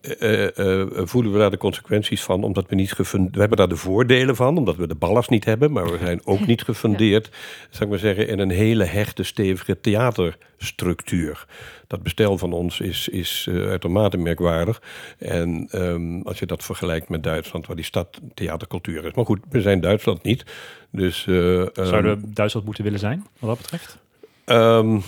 Eh, 0.00 0.80
eh, 0.80 0.88
voelen 0.94 1.32
we 1.32 1.38
daar 1.38 1.50
de 1.50 1.56
consequenties 1.56 2.22
van, 2.22 2.44
omdat 2.44 2.68
we 2.68 2.74
niet 2.74 2.92
gefundeerd... 2.92 3.34
We 3.34 3.40
hebben 3.40 3.58
daar 3.58 3.68
de 3.68 3.76
voordelen 3.76 4.36
van, 4.36 4.56
omdat 4.58 4.76
we 4.76 4.86
de 4.86 4.94
ballast 4.94 5.30
niet 5.30 5.44
hebben, 5.44 5.72
maar 5.72 5.90
we 5.90 5.98
zijn 5.98 6.20
ook 6.26 6.46
niet 6.46 6.62
gefundeerd, 6.72 7.30
zou 7.70 7.84
ik 7.84 7.90
maar 7.90 7.98
zeggen, 7.98 8.28
in 8.28 8.38
een 8.38 8.50
hele 8.50 8.84
hechte, 8.84 9.22
stevige 9.22 9.80
theaterstructuur. 9.80 11.46
Dat 11.92 12.02
bestel 12.02 12.38
van 12.38 12.52
ons 12.52 12.80
is, 12.80 13.08
is 13.08 13.46
eh, 13.48 13.68
uitermate 13.68 14.16
merkwaardig. 14.16 14.82
En 15.18 15.68
ehm, 15.70 16.20
als 16.20 16.38
je 16.38 16.46
dat 16.46 16.64
vergelijkt 16.64 17.08
met 17.08 17.22
Duitsland, 17.22 17.66
waar 17.66 17.76
die 17.76 17.84
stad 17.84 18.20
theatercultuur 18.34 19.04
is. 19.04 19.12
Maar 19.14 19.24
goed, 19.24 19.40
we 19.50 19.60
zijn 19.60 19.80
Duitsland 19.80 20.22
niet. 20.22 20.44
Dus, 20.90 21.26
eh, 21.26 21.60
ehm, 21.60 21.86
Zouden 21.86 22.20
we 22.20 22.32
Duitsland 22.32 22.66
moeten 22.66 22.84
willen 22.84 22.98
zijn, 22.98 23.26
wat 23.38 23.48
dat 23.48 23.58
betreft? 23.58 23.98
Ehm, 24.44 25.00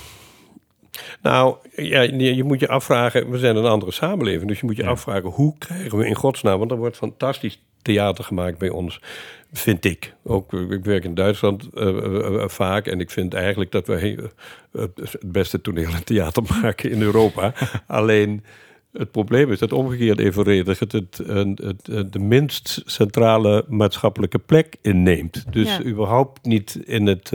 nou, 1.22 1.56
ja, 1.76 2.00
je, 2.00 2.36
je 2.36 2.44
moet 2.44 2.60
je 2.60 2.68
afvragen, 2.68 3.30
we 3.30 3.38
zijn 3.38 3.56
een 3.56 3.64
andere 3.64 3.92
samenleving, 3.92 4.48
dus 4.48 4.60
je 4.60 4.66
moet 4.66 4.76
je 4.76 4.82
Ja. 4.82 4.88
afvragen 4.88 5.28
hoe 5.30 5.58
krijgen 5.58 5.98
we 5.98 6.06
in 6.06 6.14
godsnaam, 6.14 6.58
want 6.58 6.70
er 6.70 6.76
wordt 6.76 6.96
fantastisch 6.96 7.62
theater 7.82 8.24
gemaakt 8.24 8.58
bij 8.58 8.68
ons. 8.68 9.00
Vind 9.52 9.84
ik. 9.84 10.14
Ook, 10.22 10.52
ik 10.52 10.84
werk 10.84 11.04
in 11.04 11.14
Duitsland 11.14 11.68
uh, 11.74 12.44
vaak 12.46 12.86
en 12.86 13.00
ik 13.00 13.10
vind 13.10 13.34
eigenlijk 13.34 13.70
dat 13.72 13.86
wij 13.86 14.18
het 14.72 15.16
beste 15.26 15.60
toneel 15.60 15.92
en 15.92 16.04
theater 16.04 16.42
maken 16.62 16.90
in 16.90 17.02
Europa. 17.02 17.52
Alleen 17.86 18.44
het 18.92 19.10
probleem 19.10 19.52
is 19.52 19.58
dat 19.58 19.72
omgekeerd 19.72 20.18
evenredig 20.18 20.78
het, 20.78 20.92
het, 20.92 21.20
het, 21.54 22.12
de 22.12 22.18
minst 22.18 22.82
centrale 22.84 23.64
maatschappelijke 23.68 24.38
plek 24.38 24.76
inneemt. 24.82 25.44
Dus 25.52 25.80
überhaupt 25.84 26.44
niet 26.46 26.80
in 26.84 27.06
het. 27.06 27.30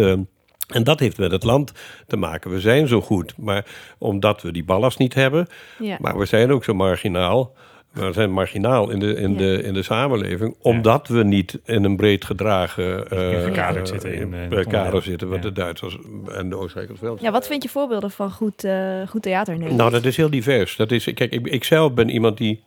En 0.69 0.83
dat 0.83 0.99
heeft 0.99 1.17
met 1.17 1.31
het 1.31 1.43
land 1.43 1.71
te 2.07 2.17
maken. 2.17 2.51
We 2.51 2.59
zijn 2.59 2.88
zo 2.88 3.01
goed, 3.01 3.33
maar 3.38 3.65
omdat 3.97 4.41
we 4.41 4.51
die 4.51 4.63
ballast 4.63 4.99
niet 4.99 5.13
hebben, 5.13 5.47
ja. 5.79 5.97
maar 5.99 6.17
we 6.17 6.25
zijn 6.25 6.51
ook 6.51 6.63
zo 6.63 6.73
marginaal. 6.73 7.53
We 7.93 8.13
zijn 8.13 8.31
marginaal 8.31 8.89
in 8.89 8.99
de, 8.99 9.15
in 9.15 9.38
de, 9.38 9.63
in 9.63 9.73
de 9.73 9.83
samenleving, 9.83 10.55
omdat 10.61 11.07
we 11.07 11.23
niet 11.23 11.59
in 11.65 11.83
een 11.83 11.95
breed 11.95 12.25
gedragen 12.25 13.05
uh, 13.13 13.51
kader 13.51 13.88
zitten. 13.88 14.13
In, 14.13 14.33
uh, 14.33 14.65
kader 14.65 15.01
zitten, 15.01 15.29
wat 15.29 15.41
de 15.41 15.51
Duitsers 15.51 15.97
en 16.31 16.49
de 16.49 16.55
Oostenrijkers 16.55 16.99
wel. 16.99 17.17
Ja, 17.21 17.31
wat 17.31 17.47
vind 17.47 17.63
je 17.63 17.69
voorbeelden 17.69 18.11
van 18.11 18.31
goed, 18.31 18.63
uh, 18.63 19.07
goed 19.07 19.21
theater 19.21 19.53
in 19.53 19.75
Nou, 19.75 19.91
dat 19.91 20.05
is 20.05 20.17
heel 20.17 20.29
divers. 20.29 20.75
Dat 20.75 20.91
is, 20.91 21.03
kijk, 21.03 21.31
ik, 21.31 21.47
ik 21.47 21.63
zelf 21.63 21.93
ben 21.93 22.09
iemand 22.09 22.38
die 22.38 22.63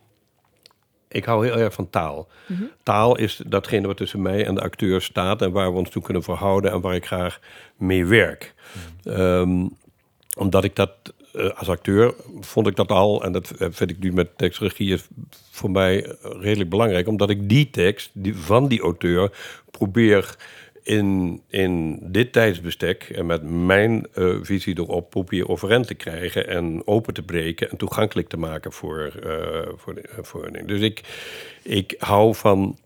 ik 1.13 1.25
hou 1.25 1.45
heel 1.45 1.57
erg 1.57 1.73
van 1.73 1.89
taal. 1.89 2.27
Mhm. 2.45 2.63
Taal 2.83 3.17
is 3.17 3.41
datgene 3.45 3.87
wat 3.87 3.97
tussen 3.97 4.21
mij 4.21 4.45
en 4.45 4.55
de 4.55 4.61
acteur 4.61 5.01
staat 5.01 5.41
en 5.41 5.51
waar 5.51 5.71
we 5.71 5.77
ons 5.77 5.89
toe 5.89 6.01
kunnen 6.01 6.23
verhouden 6.23 6.71
en 6.71 6.81
waar 6.81 6.95
ik 6.95 7.05
graag 7.05 7.39
mee 7.77 8.05
werk. 8.05 8.53
Mhm. 9.03 9.15
Ehm, 9.15 9.67
omdat 10.37 10.63
ik 10.63 10.75
dat 10.75 10.91
uh, 11.33 11.49
als 11.55 11.69
acteur 11.69 12.13
vond 12.39 12.67
ik 12.67 12.75
dat 12.75 12.91
al, 12.91 13.23
en 13.23 13.31
dat 13.31 13.51
vind 13.57 13.89
ik 13.89 13.99
nu 13.99 14.13
met 14.13 14.37
tekstregie 14.37 14.97
voor 15.51 15.71
mij 15.71 16.15
redelijk 16.21 16.69
belangrijk, 16.69 17.07
omdat 17.07 17.29
ik 17.29 17.49
die 17.49 17.69
tekst 17.69 18.09
die, 18.13 18.35
van 18.37 18.67
die 18.67 18.81
auteur 18.81 19.31
probeer 19.71 20.35
in, 20.83 21.41
in 21.47 21.99
dit 22.01 22.31
tijdsbestek 22.31 23.03
en 23.03 23.25
met 23.25 23.43
mijn 23.43 24.07
uh, 24.15 24.37
visie 24.41 24.77
erop 24.77 25.09
probeer 25.09 25.49
overeind 25.49 25.87
te 25.87 25.93
krijgen 25.93 26.47
en 26.47 26.87
open 26.87 27.13
te 27.13 27.21
breken 27.21 27.69
en 27.69 27.77
toegankelijk 27.77 28.27
te 28.27 28.37
maken 28.37 28.71
voor, 28.71 29.13
uh, 29.25 29.67
voor, 29.75 29.95
de, 29.95 30.09
voor 30.21 30.51
Dus 30.65 30.81
ik, 30.81 31.01
ik 31.63 31.95
hou 31.97 32.35
van 32.35 32.77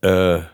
uh, 0.00 0.44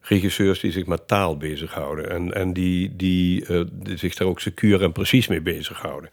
regisseurs 0.00 0.60
die 0.60 0.72
zich 0.72 0.86
met 0.86 1.08
taal 1.08 1.36
bezighouden 1.36 2.10
en, 2.10 2.34
en 2.34 2.52
die, 2.52 2.96
die, 2.96 3.44
die 3.72 3.96
zich 3.96 4.14
daar 4.14 4.28
ook 4.28 4.40
secuur 4.40 4.82
en 4.82 4.92
precies 4.92 5.28
mee 5.28 5.40
bezighouden. 5.40 6.10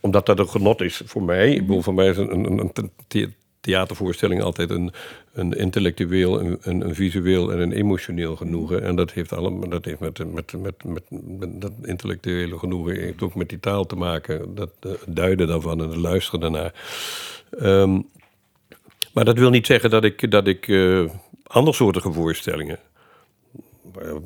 Omdat 0.00 0.26
dat 0.26 0.38
een 0.38 0.48
genot 0.48 0.80
is 0.80 1.02
voor 1.04 1.22
mij. 1.22 1.52
Ik 1.52 1.60
bedoel, 1.60 1.82
voor 1.82 1.94
mij 1.94 2.08
is 2.08 2.16
een, 2.16 2.44
een, 2.44 2.70
een 2.74 2.92
theatervoorstelling 3.62 4.42
altijd 4.42 4.70
een, 4.70 4.92
een 5.32 5.52
intellectueel, 5.52 6.40
een, 6.40 6.58
een, 6.62 6.94
visueel 6.94 7.52
en 7.52 7.58
een 7.58 7.72
emotioneel 7.72 8.36
genoegen. 8.36 8.82
En 8.82 8.96
dat 8.96 9.12
heeft, 9.12 9.32
allemaal, 9.32 9.68
dat 9.68 9.84
heeft 9.84 10.00
met, 10.00 10.32
met, 10.32 10.52
met, 10.52 10.84
met, 10.84 11.60
dat 11.60 11.72
intellectuele 11.82 12.58
genoegen 12.58 13.14
ook 13.20 13.34
met 13.34 13.48
die 13.48 13.60
taal 13.60 13.86
te 13.86 13.96
maken. 13.96 14.54
Dat 14.54 14.70
uh, 14.86 14.92
duiden 15.06 15.46
daarvan 15.46 15.82
en 15.82 15.88
het 15.88 15.96
luisteren 15.96 16.40
daarnaar. 16.40 16.72
Ehm, 17.58 18.00
maar 19.12 19.24
dat 19.24 19.38
wil 19.38 19.50
niet 19.50 19.66
zeggen 19.66 19.90
dat 19.90 20.04
ik, 20.04 20.30
dat 20.30 20.46
ik 20.46 20.66
uh, 20.66 21.10
andersoortige 21.42 22.12
voorstellingen. 22.12 22.78
Uh, 24.02 24.16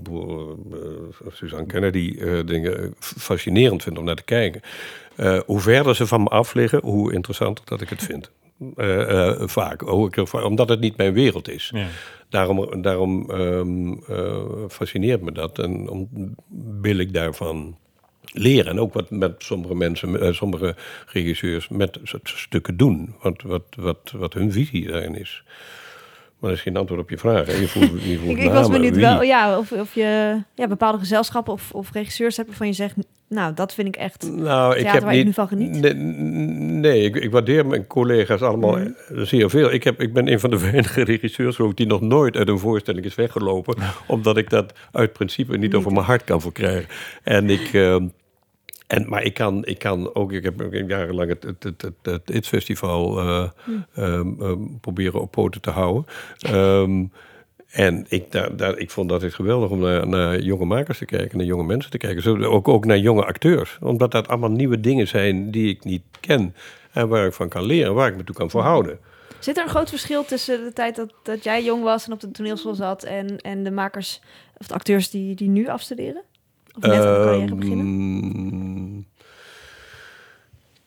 Suzanne 1.32 1.66
Kennedy 1.66 2.18
dingen 2.44 2.94
fascinerend 2.98 3.82
vind 3.82 3.98
om 3.98 4.04
naar 4.04 4.16
te 4.16 4.22
kijken. 4.22 4.60
hoe 5.46 5.60
verder 5.60 5.96
ze 5.96 6.06
van 6.06 6.22
me 6.22 6.28
af 6.28 6.54
liggen, 6.54 6.80
hoe 6.82 7.12
interessanter 7.12 7.64
dat 7.64 7.80
ik 7.80 7.88
het 7.88 8.02
vind. 8.02 8.30
Uh, 8.76 9.10
uh, 9.10 9.32
vaak. 9.44 9.86
Omdat 10.32 10.68
het 10.68 10.80
niet 10.80 10.96
mijn 10.96 11.12
wereld 11.12 11.48
is. 11.48 11.70
Ja. 11.74 11.86
Daarom, 12.28 12.82
daarom 12.82 13.30
um, 13.30 14.02
uh, 14.10 14.42
fascineert 14.68 15.22
me 15.22 15.32
dat. 15.32 15.58
En 15.58 15.88
om, 15.88 16.08
wil 16.80 16.98
ik 16.98 17.12
daarvan 17.12 17.76
leren. 18.24 18.72
En 18.72 18.80
ook 18.80 18.92
wat 18.92 19.10
met 19.10 19.34
sommige 19.38 19.74
mensen, 19.74 20.34
sommige 20.34 20.76
regisseurs 21.06 21.68
met 21.68 21.98
stukken 22.22 22.76
doen. 22.76 23.14
Wat, 23.22 23.42
wat, 23.42 23.62
wat, 23.76 24.12
wat 24.16 24.32
hun 24.32 24.52
visie 24.52 24.86
daarin 24.86 25.18
is. 25.18 25.42
Maar 26.38 26.50
dat 26.50 26.58
is 26.58 26.64
geen 26.64 26.76
antwoord 26.76 27.00
op 27.00 27.10
je 27.10 27.18
vraag. 27.18 27.60
Je 27.60 27.68
voelt, 27.68 28.02
je 28.02 28.18
voelt 28.18 28.36
ik, 28.38 28.44
ik 28.44 28.50
was 28.50 28.68
benieuwd 28.68 28.96
wel, 28.96 29.22
ja, 29.22 29.58
of, 29.58 29.72
of 29.72 29.94
je 29.94 30.42
ja, 30.54 30.66
bepaalde 30.66 30.98
gezelschappen 30.98 31.52
of, 31.52 31.72
of 31.72 31.92
regisseurs 31.92 32.36
hebt 32.36 32.48
waarvan 32.48 32.66
je 32.66 32.72
zegt, 32.72 32.96
nou, 33.28 33.54
dat 33.54 33.74
vind 33.74 33.88
ik 33.88 33.96
echt 33.96 34.30
nou, 34.30 34.76
ik 34.76 34.86
heb 34.86 35.02
waar 35.02 35.14
niet, 35.14 35.24
nu 35.24 35.32
van 35.32 35.48
geniet. 35.48 35.80
Nee, 35.80 35.94
nee 36.80 37.02
ik, 37.02 37.16
ik, 37.16 37.30
waardeer 37.30 37.66
mijn 37.66 37.86
collega's 37.86 38.40
allemaal 38.40 38.76
mm. 38.76 38.94
zeer 39.08 39.50
veel. 39.50 39.72
Ik, 39.72 39.84
heb, 39.84 40.00
ik 40.00 40.12
ben 40.12 40.28
een 40.28 40.40
van 40.40 40.50
de 40.50 40.60
weinige 40.70 41.02
regisseurs 41.02 41.60
ook 41.60 41.76
die 41.76 41.86
nog 41.86 42.00
nooit 42.00 42.36
uit 42.36 42.48
een 42.48 42.58
voorstelling 42.58 43.04
is 43.04 43.14
weggelopen, 43.14 43.76
omdat 44.06 44.36
ik 44.36 44.50
dat 44.50 44.72
uit 44.92 45.12
principe 45.12 45.56
niet, 45.56 45.74
over 45.74 45.92
mijn 45.92 46.04
hart 46.04 46.24
kan 46.24 46.40
verkrijgen. 46.40 46.88
En 47.22 47.50
ik... 47.50 47.72
Uh, 47.72 47.96
en, 48.86 49.08
maar 49.08 49.22
ik 49.22 49.34
kan, 49.34 49.64
ik 49.64 49.78
kan 49.78 50.14
ook, 50.14 50.32
ik 50.32 50.44
heb 50.44 50.72
jarenlang 50.86 51.28
het, 51.28 51.42
het, 51.42 51.62
het, 51.62 51.92
het, 52.02 52.28
het 52.28 52.46
festival 52.46 53.22
uh, 53.22 53.48
um, 53.96 54.78
proberen 54.80 55.20
op 55.20 55.30
poten 55.30 55.60
te 55.60 55.70
houden. 55.70 56.04
Um, 56.50 57.12
en 57.70 58.06
ik, 58.08 58.32
daar, 58.32 58.56
daar, 58.56 58.78
ik 58.78 58.90
vond 58.90 59.08
dat 59.08 59.22
het 59.22 59.34
geweldig 59.34 59.70
om 59.70 59.78
naar, 59.78 60.08
naar, 60.08 60.40
jonge 60.40 60.64
makers 60.64 60.98
te 60.98 61.04
kijken, 61.04 61.38
naar 61.38 61.46
jonge 61.46 61.64
mensen 61.64 61.90
te 61.90 61.98
kijken. 61.98 62.22
Zo, 62.22 62.42
ook, 62.42 62.68
ook 62.68 62.84
naar 62.84 62.98
jonge 62.98 63.24
acteurs. 63.24 63.78
Omdat 63.80 64.10
dat 64.10 64.28
allemaal 64.28 64.50
nieuwe 64.50 64.80
dingen 64.80 65.08
zijn 65.08 65.50
die 65.50 65.68
ik 65.68 65.84
niet 65.84 66.02
ken. 66.20 66.54
En 66.92 67.08
waar 67.08 67.26
ik 67.26 67.32
van 67.32 67.48
kan 67.48 67.64
leren, 67.64 67.94
waar 67.94 68.08
ik 68.08 68.16
me 68.16 68.24
toe 68.24 68.34
kan 68.34 68.50
verhouden. 68.50 68.98
Zit 69.38 69.56
er 69.56 69.62
een 69.62 69.68
groot 69.68 69.88
verschil 69.88 70.24
tussen 70.24 70.64
de 70.64 70.72
tijd 70.72 70.96
dat, 70.96 71.14
dat 71.22 71.44
jij 71.44 71.64
jong 71.64 71.82
was 71.82 72.06
en 72.06 72.12
op 72.12 72.20
de 72.20 72.30
toneelschool 72.30 72.74
zat 72.74 73.02
en, 73.02 73.36
en 73.36 73.64
de 73.64 73.70
makers 73.70 74.20
of 74.56 74.66
de 74.66 74.74
acteurs 74.74 75.10
die, 75.10 75.34
die 75.34 75.48
nu 75.48 75.68
afstuderen? 75.68 76.22
Of 76.76 76.82
net 76.82 76.92
aan 76.92 77.00
carrière 77.00 77.46
ehm, 77.46 77.56
beginnen? 77.58 79.06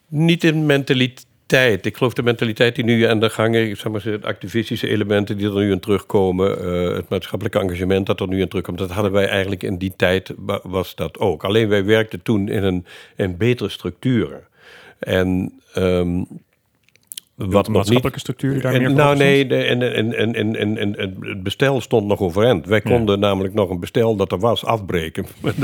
Niet 0.08 0.44
in 0.44 0.66
mentaliteit. 0.66 1.28
Ik 1.52 1.96
geloof 1.96 2.12
de 2.12 2.22
mentaliteit 2.22 2.74
die 2.74 2.84
nu 2.84 3.02
aan 3.02 3.20
de 3.20 3.30
gang 3.30 3.54
is, 3.54 3.80
zeg 3.80 3.92
maar, 3.92 4.02
de 4.02 4.18
activistische 4.22 4.88
elementen 4.88 5.36
die 5.36 5.46
er 5.46 5.54
nu 5.54 5.70
in 5.70 5.80
terugkomen, 5.80 6.64
uh, 6.64 6.96
het 6.96 7.08
maatschappelijke 7.08 7.58
engagement 7.58 8.06
dat 8.06 8.20
er 8.20 8.28
nu 8.28 8.40
in 8.40 8.48
terugkomt, 8.48 8.78
dat 8.78 8.90
hadden 8.90 9.12
wij 9.12 9.28
eigenlijk 9.28 9.62
in 9.62 9.78
die 9.78 9.92
tijd, 9.96 10.32
was 10.62 10.94
dat 10.94 11.18
ook. 11.18 11.44
Alleen 11.44 11.68
wij 11.68 11.84
werkten 11.84 12.22
toen 12.22 12.48
in 12.48 12.62
een, 12.62 12.86
in 13.16 13.36
betere 13.36 13.68
structuren. 13.68 14.40
En 14.98 15.52
um, 15.76 16.26
wat 17.48 17.68
maatschappelijke 17.68 18.18
structuur 18.18 18.52
die 18.52 18.62
daar 18.62 18.80
meer 18.80 18.92
Nou 18.92 19.16
nee, 19.16 19.46
de, 19.46 19.56
en, 19.56 19.94
en, 19.94 20.14
en, 20.14 20.34
en, 20.34 20.56
en, 20.56 20.96
en 20.96 21.16
het 21.20 21.42
bestel 21.42 21.80
stond 21.80 22.06
nog 22.06 22.20
overeind. 22.20 22.66
Wij 22.66 22.80
konden 22.80 23.20
namelijk 23.20 23.54
nog 23.54 23.70
een 23.70 23.80
bestel 23.80 24.16
dat 24.16 24.32
er 24.32 24.38
was 24.38 24.64
afbreken. 24.64 25.26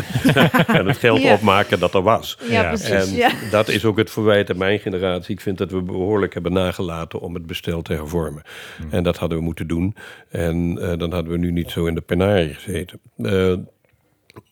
en 0.66 0.87
het 0.87 0.97
geld 0.97 1.25
opmaken 1.25 1.78
dat 1.78 1.95
er 1.95 2.02
was. 2.02 2.38
Ja, 2.49 2.68
precies. 2.68 3.18
En 3.18 3.33
dat 3.50 3.68
is 3.68 3.85
ook 3.85 3.97
het 3.97 4.11
verwijt 4.11 4.50
aan 4.50 4.59
mijn 4.59 4.78
generatie. 4.78 5.35
Ik 5.35 5.40
vind 5.40 5.59
dat 5.59 5.71
we 5.71 5.83
behoorlijk 5.83 6.35
hebben 6.35 6.52
nagelaten 6.52 7.21
om 7.21 7.35
het 7.35 7.47
bestel 7.47 7.83
te 7.83 7.92
hervormen. 7.92 8.42
Hmm. 8.76 8.90
En 8.90 9.02
dat 9.02 9.16
hadden 9.16 9.38
we 9.38 9.45
moeten 9.45 9.66
doen. 9.66 9.95
En 10.28 10.78
uh, 10.80 10.99
dan 10.99 11.12
hadden 11.12 11.33
we 11.33 11.38
nu 11.38 11.50
niet 11.50 11.71
zo 11.71 11.87
in 11.87 11.95
de 11.95 12.00
penarie 12.00 12.54
gezeten. 12.54 13.00
Uh, 13.16 13.54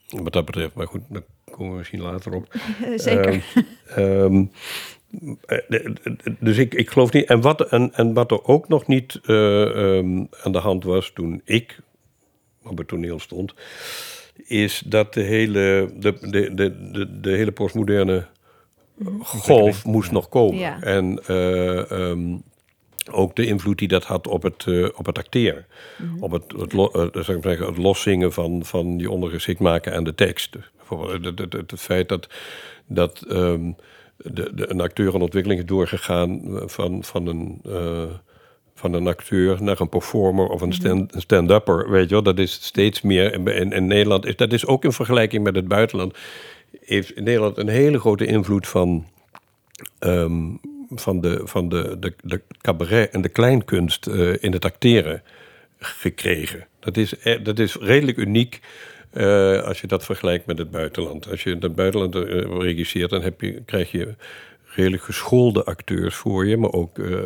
wat 0.08 0.32
dat 0.32 0.44
betreft, 0.44 0.74
maar 0.74 0.86
goed, 0.86 1.02
daar 1.08 1.22
komen 1.50 1.72
we 1.72 1.78
misschien 1.78 2.02
later 2.02 2.32
op. 2.32 2.54
Zeker. 2.96 3.44
Um, 3.98 4.50
eh, 4.50 4.56
dus 6.40 6.59
ik, 6.59 6.75
ik 6.75 6.90
geloof 6.90 7.12
niet. 7.12 7.25
En 7.25 7.40
wat, 7.40 7.61
en, 7.61 7.92
en 7.94 8.12
wat 8.12 8.30
er 8.30 8.44
ook 8.44 8.68
nog 8.68 8.87
niet 8.87 9.21
uh, 9.23 9.37
um, 9.97 10.28
aan 10.42 10.52
de 10.52 10.59
hand 10.59 10.85
was 10.85 11.11
toen 11.14 11.40
ik 11.44 11.78
op 12.62 12.78
het 12.78 12.88
toneel 12.88 13.18
stond, 13.18 13.54
is 14.47 14.83
dat 14.87 15.14
de 15.14 15.23
hele, 15.23 15.90
de, 15.97 16.12
de, 16.21 16.54
de, 16.54 16.90
de, 16.90 17.21
de 17.21 17.30
hele 17.30 17.52
postmoderne 17.52 18.26
golf 19.23 19.85
moest 19.85 20.11
nog 20.11 20.28
komen. 20.28 20.59
Ja. 20.59 20.83
En 20.83 21.21
uh, 21.30 21.90
um, 21.90 22.42
ook 23.11 23.37
de 23.37 23.47
invloed 23.47 23.78
die 23.78 23.88
dat 23.88 24.04
had 24.04 24.26
op 24.26 24.42
het, 24.42 24.64
uh, 24.66 24.88
op 24.94 25.06
het 25.06 25.18
acteren. 25.18 25.66
Mm 25.99 26.09
-hmm. 26.09 26.23
Op 26.23 26.30
het, 26.30 26.44
het, 26.56 26.73
lo, 26.73 26.90
uh, 26.92 27.23
zeg 27.23 27.40
maar, 27.40 27.59
het 27.59 27.76
loszingen 27.76 28.33
van, 28.33 28.64
van 28.64 28.99
je 28.99 29.11
ondergeschikt 29.11 29.61
maken 29.61 29.94
aan 29.94 30.04
de 30.04 30.14
tekst. 30.14 30.56
Bijvoorbeeld 30.76 31.25
het, 31.25 31.38
het, 31.38 31.52
het, 31.52 31.71
het 31.71 31.80
feit 31.80 32.09
dat, 32.09 32.28
dat 32.87 33.25
um, 33.28 33.76
de, 34.32 34.50
de, 34.54 34.70
een 34.70 34.80
acteur 34.80 35.14
een 35.14 35.20
ontwikkeling 35.20 35.60
is 35.60 35.66
doorgegaan 35.66 36.40
van, 36.66 37.04
van, 37.04 37.26
een, 37.26 37.60
uh, 37.66 38.02
van 38.74 38.92
een 38.92 39.06
acteur 39.06 39.62
naar 39.62 39.80
een 39.80 39.88
performer 39.88 40.46
of 40.46 40.60
een 40.60 40.74
mhm. 40.80 41.04
stand-upper. 41.08 41.90
weet 41.90 42.08
je 42.08 42.14
wel, 42.14 42.22
dat 42.22 42.38
is 42.38 42.52
steeds 42.52 43.02
meer. 43.02 43.32
In, 43.32 43.72
in 43.72 43.86
Nederland 43.86 44.26
is 44.26 44.36
dat 44.36 44.52
is 44.52 44.66
ook 44.66 44.84
in 44.84 44.92
vergelijking 44.92 45.42
met 45.44 45.54
het 45.54 45.68
buitenland. 45.68 46.16
Heeft 46.80 47.16
in 47.16 47.24
Nederland 47.24 47.58
een 47.58 47.68
hele 47.68 47.98
grote 47.98 48.26
invloed 48.26 48.68
van. 48.68 49.06
Um, 50.00 50.60
van 50.90 51.20
de, 51.20 51.40
van 51.44 51.68
de, 51.68 51.96
de, 51.98 52.14
de 52.22 52.40
cabaret 52.60 53.10
en 53.10 53.22
de 53.22 53.28
kleinkunst 53.28 54.06
uh, 54.06 54.34
in 54.40 54.52
het 54.52 54.64
acteren 54.64 55.22
gekregen. 55.78 56.66
Dat 56.80 56.96
is, 56.96 57.18
eh, 57.18 57.44
dat 57.44 57.58
is 57.58 57.74
redelijk 57.74 58.16
uniek. 58.16 58.60
Uh, 59.14 59.62
als 59.62 59.80
je 59.80 59.87
dat 59.87 60.04
vergelijkt 60.04 60.47
met 60.47 60.59
het 60.59 60.71
buitenland. 60.71 61.30
Als 61.30 61.42
je 61.42 61.50
in 61.50 61.61
het 61.61 61.75
buitenland 61.75 62.14
uh, 62.14 62.23
regisseert, 62.61 63.11
dan 63.11 63.23
heb 63.23 63.40
je, 63.40 63.62
krijg 63.64 63.90
je 63.90 64.14
redelijk 64.75 65.02
geschoolde 65.02 65.64
acteurs 65.64 66.14
voor 66.14 66.47
je, 66.47 66.56
maar 66.56 66.73
ook 66.73 66.99
uh, 66.99 67.18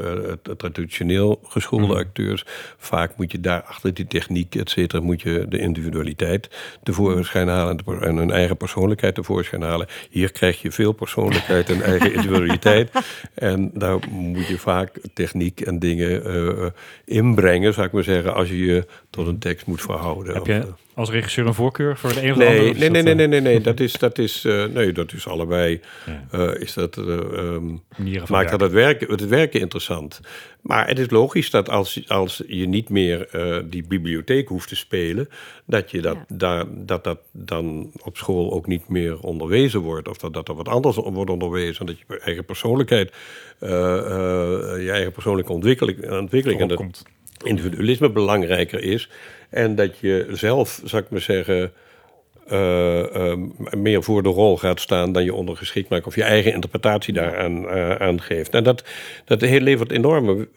traditioneel 0.57 1.40
geschoolde 1.42 1.87
mm. 1.87 1.92
acteurs. 1.92 2.45
Vaak 2.76 3.16
moet 3.16 3.33
je 3.33 3.40
daar 3.40 3.62
achter 3.62 3.95
die 3.95 4.07
techniek, 4.07 4.54
et 4.54 4.71
cetera, 4.71 5.02
moet 5.02 5.23
je 5.23 5.47
de 5.49 5.59
individualiteit 5.59 6.50
tevoorschijn 6.83 7.49
halen 7.49 7.78
en 8.00 8.16
hun 8.16 8.30
eigen 8.30 8.57
persoonlijkheid 8.57 9.14
tevoorschijn 9.14 9.62
halen. 9.62 9.87
Hier 10.11 10.33
krijg 10.33 10.62
je 10.62 10.73
veel 10.73 10.92
persoonlijkheid 10.92 11.71
en 11.71 11.83
eigen 11.83 12.14
individualiteit. 12.14 12.90
En 13.35 13.71
daar 13.75 13.99
moet 14.11 14.47
je 14.47 14.59
vaak 14.59 15.00
techniek 15.14 15.61
en 15.61 15.78
dingen 15.78 16.37
uh, 16.37 16.66
inbrengen, 17.04 17.75
zou 17.75 17.87
ik 17.87 17.92
maar 17.92 18.04
zeggen, 18.04 18.35
als 18.35 18.49
je 18.49 18.59
je 18.59 18.87
tot 19.11 19.26
een 19.26 19.38
tekst 19.38 19.66
moet 19.66 19.80
verhouden. 19.80 20.35
Heb 20.35 20.47
je 20.47 20.66
als 20.98 21.10
regisseur 21.10 21.46
een 21.46 21.54
voorkeur 21.54 21.96
voor 21.96 22.12
de 22.12 22.22
een 22.22 22.30
of 22.30 22.36
nee, 22.36 22.48
andere? 22.48 22.78
Nee, 22.78 22.90
nee, 22.90 23.02
nee, 23.02 23.14
nee, 23.14 23.26
nee, 23.26 23.40
nee, 23.40 23.60
dat 23.70 23.80
is, 23.80 23.92
dat 23.92 24.18
is, 24.18 24.44
uh, 24.44 24.64
nee, 24.64 24.92
dat 24.92 25.12
is 25.12 25.26
allebei. 25.26 25.80
Ja. 26.06 26.38
Uh, 26.38 26.60
is 26.60 26.74
dat, 26.74 26.96
uh, 26.96 27.04
um, 27.04 27.82
maakt 28.28 28.50
dat 28.50 28.60
het 28.60 28.72
werken, 28.72 29.10
het 29.10 29.28
werken 29.28 29.60
interessant. 29.60 30.20
Maar 30.60 30.88
het 30.88 30.98
is 30.98 31.10
logisch 31.10 31.50
dat 31.50 31.68
als, 31.68 32.08
als 32.08 32.42
je 32.46 32.68
niet 32.68 32.88
meer 32.88 33.28
die 33.70 33.86
bibliotheek 33.86 34.48
hoeft 34.48 34.68
te 34.68 34.76
spelen, 34.76 35.28
dat, 35.64 35.90
je 35.90 36.00
dat, 36.00 36.16
ja. 36.16 36.24
daar, 36.28 36.64
dat 36.68 37.04
dat 37.04 37.18
dan 37.32 37.90
op 38.02 38.16
school 38.16 38.52
ook 38.52 38.66
niet 38.66 38.88
meer 38.88 39.20
onderwezen 39.20 39.80
wordt. 39.80 40.08
Of 40.08 40.16
dat, 40.16 40.32
dat 40.32 40.48
er 40.48 40.54
wat 40.54 40.68
anders 40.68 40.96
wordt 40.96 41.30
onderwezen. 41.30 41.86
Dat 41.86 41.98
je 41.98 42.18
eigen 42.18 42.44
persoonlijkheid, 42.44 43.12
je 43.60 44.88
eigen 44.92 45.12
persoonlijke 45.12 45.52
ontwikkeling, 45.52 46.10
ontwikkeling 46.10 46.60
en 46.60 46.68
dat 46.68 47.04
individualisme 47.44 48.10
belangrijker 48.10 48.82
is. 48.82 49.08
En 49.48 49.74
dat 49.74 49.98
je 49.98 50.26
zelf, 50.30 50.80
zou 50.84 51.02
ik 51.02 51.10
maar 51.10 51.20
zeggen, 51.20 51.72
uh, 52.52 53.02
uh, 53.16 53.34
meer 53.76 54.02
voor 54.02 54.22
de 54.22 54.28
rol 54.28 54.56
gaat 54.56 54.80
staan 54.80 55.12
dan 55.12 55.24
je 55.24 55.34
ondergeschikt 55.34 55.88
maakt. 55.88 56.06
Of 56.06 56.14
je 56.14 56.22
eigen 56.22 56.52
interpretatie 56.52 57.14
daaraan 57.14 57.64
uh, 57.64 57.94
aangeeft. 57.94 58.54
En 58.54 58.64
dat, 58.64 58.84
dat 59.24 59.40
levert 59.40 59.92
enorme 59.92 60.48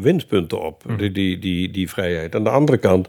winstpunten 0.00 0.62
op, 0.62 0.84
mm. 0.86 0.96
die, 0.96 1.12
die, 1.12 1.38
die, 1.38 1.70
die 1.70 1.90
vrijheid. 1.90 2.34
Aan 2.34 2.44
de 2.44 2.50
andere 2.50 2.78
kant. 2.78 3.08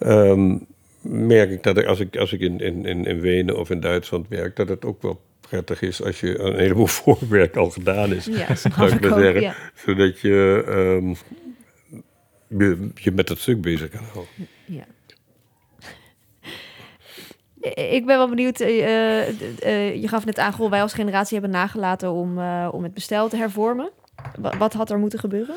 Um, 0.00 0.66
merk 1.00 1.50
ik 1.50 1.62
dat 1.62 1.78
ik, 1.78 1.86
als 1.86 2.00
ik, 2.00 2.16
als 2.16 2.32
ik 2.32 2.40
in, 2.40 2.60
in, 2.60 3.04
in 3.04 3.20
Wenen 3.20 3.58
of 3.58 3.70
in 3.70 3.80
Duitsland 3.80 4.28
werk, 4.28 4.56
dat 4.56 4.68
het 4.68 4.84
ook 4.84 5.02
wel 5.02 5.20
prettig 5.40 5.82
is 5.82 6.02
als 6.02 6.20
je 6.20 6.38
een 6.38 6.58
heleboel 6.58 6.86
voorwerk 7.02 7.56
al 7.56 7.70
gedaan 7.70 8.12
is. 8.12 8.24
Ja, 8.24 8.54
zou 8.54 8.92
ik 8.92 9.00
maar 9.00 9.20
zeggen. 9.20 9.40
Ja. 9.40 9.54
Zodat 9.74 10.20
je 10.20 10.64
um, 10.68 11.16
je, 12.48 12.90
je 12.94 13.12
met 13.12 13.28
het 13.28 13.38
stuk 13.38 13.60
bezig 13.60 13.90
kan 13.90 14.04
houden. 14.04 14.32
Ja. 14.66 14.84
Ik 17.74 18.06
ben 18.06 18.16
wel 18.16 18.28
benieuwd. 18.28 18.60
Uh, 18.60 19.28
uh, 19.28 20.02
je 20.02 20.08
gaf 20.08 20.24
net 20.24 20.38
aan, 20.38 20.52
goh, 20.52 20.70
wij 20.70 20.82
als 20.82 20.92
generatie 20.92 21.38
hebben 21.38 21.58
nagelaten 21.58 22.10
om, 22.10 22.38
uh, 22.38 22.68
om 22.72 22.82
het 22.82 22.94
bestel 22.94 23.28
te 23.28 23.36
hervormen. 23.36 23.90
Wat, 24.38 24.54
wat 24.56 24.72
had 24.72 24.90
er 24.90 24.98
moeten 24.98 25.18
gebeuren? 25.18 25.54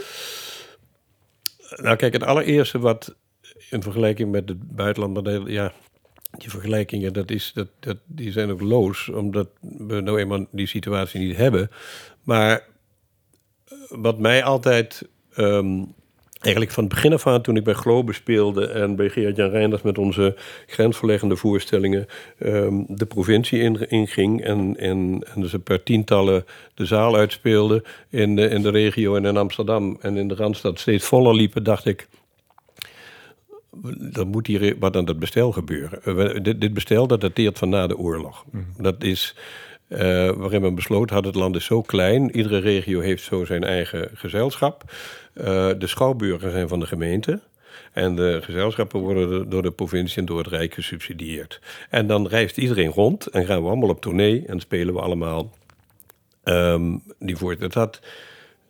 Nou, 1.76 1.96
kijk, 1.96 2.14
het 2.14 2.24
allereerste 2.24 2.80
wat 2.80 3.16
in 3.70 3.82
vergelijking 3.82 4.32
met 4.32 4.50
het 4.50 4.76
buitenland, 4.76 5.48
ja, 5.50 5.74
die 6.38 6.50
vergelijkingen, 6.50 7.14
dat 7.14 7.32
is, 7.32 7.52
dat, 7.54 7.68
dat, 7.80 7.98
die 8.06 8.32
zijn 8.32 8.52
ook 8.52 8.62
loos, 8.62 9.10
omdat 9.10 9.50
we 9.60 10.00
nou 10.02 10.20
eenmaal 10.20 10.46
die 10.52 10.68
situatie 10.68 11.20
niet 11.20 11.38
hebben. 11.38 11.72
Maar 12.24 12.64
wat 13.90 14.20
mij 14.20 14.44
altijd 14.44 15.08
um, 15.38 15.94
eigenlijk 16.42 16.74
van 16.74 16.84
het 16.84 16.94
begin 16.94 17.14
af 17.14 17.28
aan, 17.28 17.42
toen 17.42 17.56
ik 17.56 17.64
bij 17.64 17.74
Globe 17.74 18.14
speelde 18.14 18.68
en 18.68 18.96
bij 18.96 19.10
Geert-Jan 19.10 19.50
Reinders 19.50 19.82
met 19.82 19.98
onze 19.98 20.36
grensverleggende 20.68 21.36
voorstellingen 21.36 22.06
um, 22.40 22.86
de 22.88 23.06
provincie 23.06 23.88
inging 23.88 24.44
en, 24.44 24.78
en, 24.78 25.24
en 25.34 25.42
dus 25.42 25.56
per 25.64 25.84
tientallen 25.84 26.46
de 26.74 26.86
zaal 26.86 27.16
uitspeelde 27.16 27.84
in 28.10 28.36
de, 28.36 28.50
in 28.50 28.62
de 28.62 28.70
regio 28.70 29.16
en 29.16 29.26
in 29.26 29.38
Amsterdam 29.38 29.98
en 30.02 30.18
in 30.18 30.28
de 30.28 30.36
Randstad 30.36 30.80
steeds 30.80 31.06
voller 31.06 31.36
liepen, 31.36 31.64
dacht 31.64 31.86
ik, 31.86 32.08
dan 34.12 34.28
moet 34.28 34.48
hier 34.48 34.76
wat 34.80 34.96
aan 34.96 35.06
dat 35.06 35.20
bestel 35.20 35.52
gebeuren. 35.52 36.44
Dit, 36.44 36.62
dit 36.62 36.74
bestel 36.74 37.08
dat 37.08 37.22
dateert 37.22 37.58
van 37.58 37.70
na 37.70 37.88
de 37.88 37.98
oorlog. 37.98 38.46
Mm. 38.52 38.66
Dat 38.78 39.04
is 39.04 39.36
uh, 39.92 40.00
waarin 40.30 40.62
men 40.62 40.76
besloot 40.76 41.10
had, 41.10 41.26
het 41.26 41.36
land 41.36 41.56
is 41.56 41.66
zo 41.66 41.82
klein, 41.82 42.36
iedere 42.36 42.60
regio 42.60 43.00
heeft 43.00 43.24
zo 43.24 43.46
zijn 43.46 43.64
eigen 43.64 44.10
gezelschap. 44.14 44.84
Uh, 45.34 45.46
de 45.78 45.88
schouwburgen 45.88 46.52
zijn 46.52 46.68
van 46.68 46.80
de 46.80 46.86
gemeente. 46.86 47.40
En 47.92 48.16
de 48.16 48.40
gezelschappen 48.44 49.00
worden 49.00 49.50
door 49.50 49.62
de 49.62 49.72
provincie 49.72 50.18
en 50.18 50.26
door 50.26 50.38
het 50.38 50.48
Rijk 50.48 50.74
gesubsidieerd. 50.74 51.62
En 51.90 52.08
dan 52.08 52.28
reist 52.28 52.58
iedereen 52.58 52.90
rond 52.90 53.28
en 53.28 53.46
gaan 53.46 53.62
we 53.62 53.68
allemaal 53.68 53.90
op 53.90 54.02
tournee 54.02 54.44
en 54.48 54.60
spelen 54.60 54.94
we 54.94 55.00
allemaal 55.00 55.52
um, 56.44 57.02
die 57.20 57.38
voor. 57.38 57.58
Dat 57.58 57.74
had, 57.74 58.00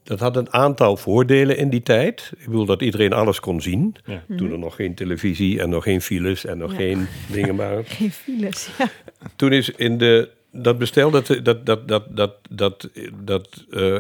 dat 0.04 0.20
had 0.20 0.36
een 0.36 0.54
aantal 0.54 0.98
voordelen 0.98 1.58
in 1.58 1.70
die 1.70 1.82
tijd. 1.82 2.32
Ik 2.38 2.46
bedoel 2.46 2.66
dat 2.66 2.82
iedereen 2.82 3.14
alles 3.14 3.40
kon 3.40 3.62
zien. 3.62 3.96
Ja. 4.06 4.24
Toen 4.38 4.52
er 4.52 4.60
nog 4.60 4.76
geen 4.76 4.96
televisie 4.96 5.62
en 5.62 5.70
nog 5.70 5.84
geen 5.84 6.02
files 6.02 6.46
en 6.46 6.58
nog 6.58 6.72
ja. 6.72 6.78
geen 6.78 7.08
dingen 7.32 7.56
waren. 7.56 7.86
Geen 7.98 8.12
files, 8.12 8.70
ja. 8.78 8.90
Toen 9.36 9.52
is 9.52 9.70
in 9.70 9.98
de 9.98 10.30
dat 10.52 10.78
bestel, 10.78 11.12
dat, 11.12 11.28
dat, 11.44 11.66
dat, 11.66 11.88
dat, 11.88 12.04
dat, 12.10 12.36
dat, 12.50 12.90
dat, 13.24 13.66
uh, 13.70 14.00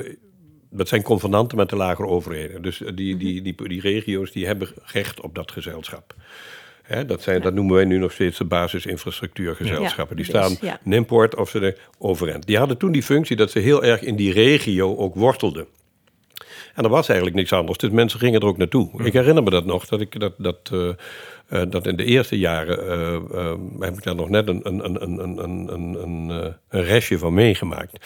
dat 0.69 0.87
zijn 0.87 1.01
convenanten 1.01 1.57
met 1.57 1.69
de 1.69 1.75
lagere 1.75 2.07
overheden. 2.07 2.61
Dus 2.61 2.77
die, 2.77 3.17
die, 3.17 3.41
die, 3.41 3.67
die 3.67 3.81
regio's 3.81 4.31
die 4.31 4.45
hebben 4.45 4.69
recht 4.85 5.21
op 5.21 5.35
dat 5.35 5.51
gezelschap. 5.51 6.15
Hè, 6.81 7.05
dat, 7.05 7.21
zijn, 7.21 7.37
ja. 7.37 7.43
dat 7.43 7.53
noemen 7.53 7.75
wij 7.75 7.85
nu 7.85 7.97
nog 7.97 8.11
steeds 8.11 8.37
de 8.37 8.45
basisinfrastructuurgezelschappen. 8.45 10.17
Ja, 10.17 10.23
die 10.23 10.25
staan 10.25 10.57
ja. 10.61 10.79
import 10.83 11.35
of 11.35 11.49
ze 11.49 11.59
er 11.59 11.77
overeind. 11.97 12.45
Die 12.45 12.57
hadden 12.57 12.77
toen 12.77 12.91
die 12.91 13.03
functie 13.03 13.35
dat 13.35 13.51
ze 13.51 13.59
heel 13.59 13.83
erg 13.83 14.01
in 14.01 14.15
die 14.15 14.33
regio 14.33 14.95
ook 14.95 15.15
wortelden. 15.15 15.67
En 16.73 16.83
er 16.83 16.89
was 16.89 17.07
eigenlijk 17.07 17.37
niks 17.37 17.53
anders. 17.53 17.77
Dus 17.77 17.89
mensen 17.89 18.19
gingen 18.19 18.39
er 18.41 18.47
ook 18.47 18.57
naartoe. 18.57 19.03
Ik 19.03 19.13
herinner 19.13 19.43
me 19.43 19.49
dat 19.49 19.65
nog, 19.65 19.85
dat 19.85 20.01
ik 20.01 20.19
dat. 20.19 20.33
dat 20.37 20.69
uh, 20.73 20.89
uh, 21.49 21.61
dat 21.69 21.87
in 21.87 21.95
de 21.95 22.05
eerste 22.05 22.37
jaren 22.37 22.79
uh, 23.33 23.53
heb 23.79 23.97
ik 23.97 24.03
daar 24.03 24.15
nog 24.15 24.29
net 24.29 24.47
een, 24.47 24.61
een, 24.63 24.85
een, 24.85 25.03
een, 25.03 25.43
een, 25.43 26.03
een, 26.03 26.29
een 26.69 26.83
restje 26.83 27.17
van 27.17 27.33
meegemaakt. 27.33 28.05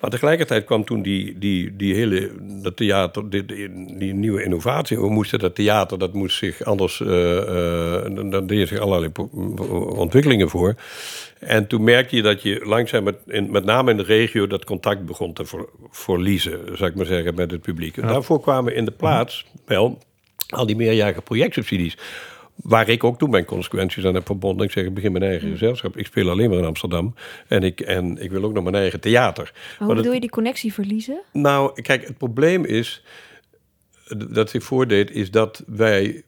Maar 0.00 0.10
tegelijkertijd 0.10 0.64
kwam 0.64 0.84
toen 0.84 1.02
die, 1.02 1.38
die, 1.38 1.76
die 1.76 1.94
hele 1.94 2.30
dat 2.62 2.76
theater, 2.76 3.30
die, 3.30 3.44
die, 3.98 4.14
nieuwe 4.14 4.42
innovatie. 4.42 5.00
We 5.00 5.10
moesten 5.10 5.38
dat 5.38 5.54
theater, 5.54 5.98
dat 5.98 6.12
moest 6.12 6.36
zich 6.36 6.62
anders, 6.64 7.00
uh, 7.00 7.08
daar 8.30 8.46
deed 8.46 8.68
zich 8.68 8.78
allerlei 8.78 9.12
ontwikkelingen 9.96 10.48
voor. 10.48 10.74
En 11.38 11.66
toen 11.66 11.84
merkte 11.84 12.16
je 12.16 12.22
dat 12.22 12.42
je 12.42 12.60
langzaam, 12.64 13.04
met, 13.04 13.16
in, 13.26 13.50
met 13.50 13.64
name 13.64 13.90
in 13.90 13.96
de 13.96 14.02
regio, 14.02 14.46
dat 14.46 14.64
contact 14.64 15.04
begon 15.06 15.32
te 15.32 15.44
ver, 15.44 15.64
verliezen, 15.90 16.60
zou 16.76 16.90
ik 16.90 16.96
maar 16.96 17.06
zeggen, 17.06 17.34
met 17.34 17.50
het 17.50 17.60
publiek. 17.60 18.02
Daarvoor 18.02 18.40
kwamen 18.40 18.74
in 18.74 18.84
de 18.84 18.90
plaats 18.90 19.46
wel 19.66 19.98
al 20.48 20.66
die 20.66 20.76
meerjarige 20.76 21.22
projectsubsidies. 21.22 21.96
Waar 22.62 22.88
ik 22.88 23.04
ook 23.04 23.18
toen 23.18 23.30
mijn 23.30 23.44
consequenties 23.44 24.04
aan 24.04 24.14
heb 24.14 24.26
verbonden. 24.26 24.66
Ik 24.66 24.72
zeg, 24.72 24.84
ik 24.84 24.94
begin 24.94 25.12
mijn 25.12 25.24
eigen 25.24 25.46
mm. 25.46 25.52
gezelschap. 25.52 25.96
Ik 25.96 26.06
speel 26.06 26.30
alleen 26.30 26.50
maar 26.50 26.58
in 26.58 26.64
Amsterdam. 26.64 27.14
En 27.48 27.62
ik, 27.62 27.80
en 27.80 28.22
ik 28.22 28.30
wil 28.30 28.44
ook 28.44 28.52
nog 28.52 28.62
mijn 28.62 28.74
eigen 28.74 29.00
theater. 29.00 29.52
Maar 29.78 29.88
hoe 29.88 29.96
bedoel 29.96 30.12
je 30.12 30.20
die 30.20 30.30
connectie 30.30 30.72
verliezen? 30.72 31.20
Nou, 31.32 31.82
kijk, 31.82 32.06
het 32.06 32.18
probleem 32.18 32.64
is... 32.64 33.02
dat 34.28 34.50
zich 34.50 34.62
voordeed, 34.62 35.10
is 35.10 35.30
dat 35.30 35.62
wij 35.66 36.22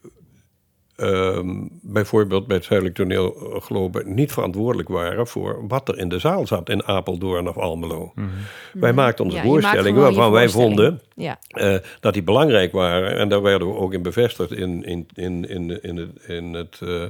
um, 1.03 1.69
bijvoorbeeld 1.83 2.47
bij 2.47 2.57
het 2.57 2.65
Zuidelijk 2.65 2.97
Toneel 2.97 3.31
Globe 3.61 4.03
niet 4.05 4.33
verantwoordelijk 4.33 4.89
waren 4.89 5.27
voor 5.27 5.67
wat 5.69 5.89
er 5.89 5.99
in 5.99 6.09
de 6.09 6.19
zaal 6.19 6.47
zat 6.47 6.69
in 6.69 6.85
Apeldoorn 6.85 7.49
of 7.49 7.57
Almelo. 7.57 8.13
Mm 8.15 8.25
-hmm. 8.25 8.81
Wij 8.81 8.93
maakten 8.93 9.25
onze 9.25 9.37
ja, 9.37 9.43
voorstellingen 9.43 10.01
waarvan 10.01 10.33
wij 10.33 10.49
vonden 10.49 11.01
ja. 11.15 11.39
uh, 11.51 11.77
dat 12.01 12.13
die 12.13 12.23
belangrijk 12.23 12.73
waren. 12.73 13.17
En 13.17 13.29
daar 13.29 13.43
werden 13.43 13.69
we 13.69 13.75
ook 13.75 13.93
in 13.93 14.03
bevestigd 14.03 14.53
in, 14.53 14.85
in, 14.85 15.07
in, 15.15 15.49
in, 15.49 15.83
in 15.83 15.97
het. 15.97 16.11
In 16.27 16.53
het 16.55 16.81
uh, 16.83 17.03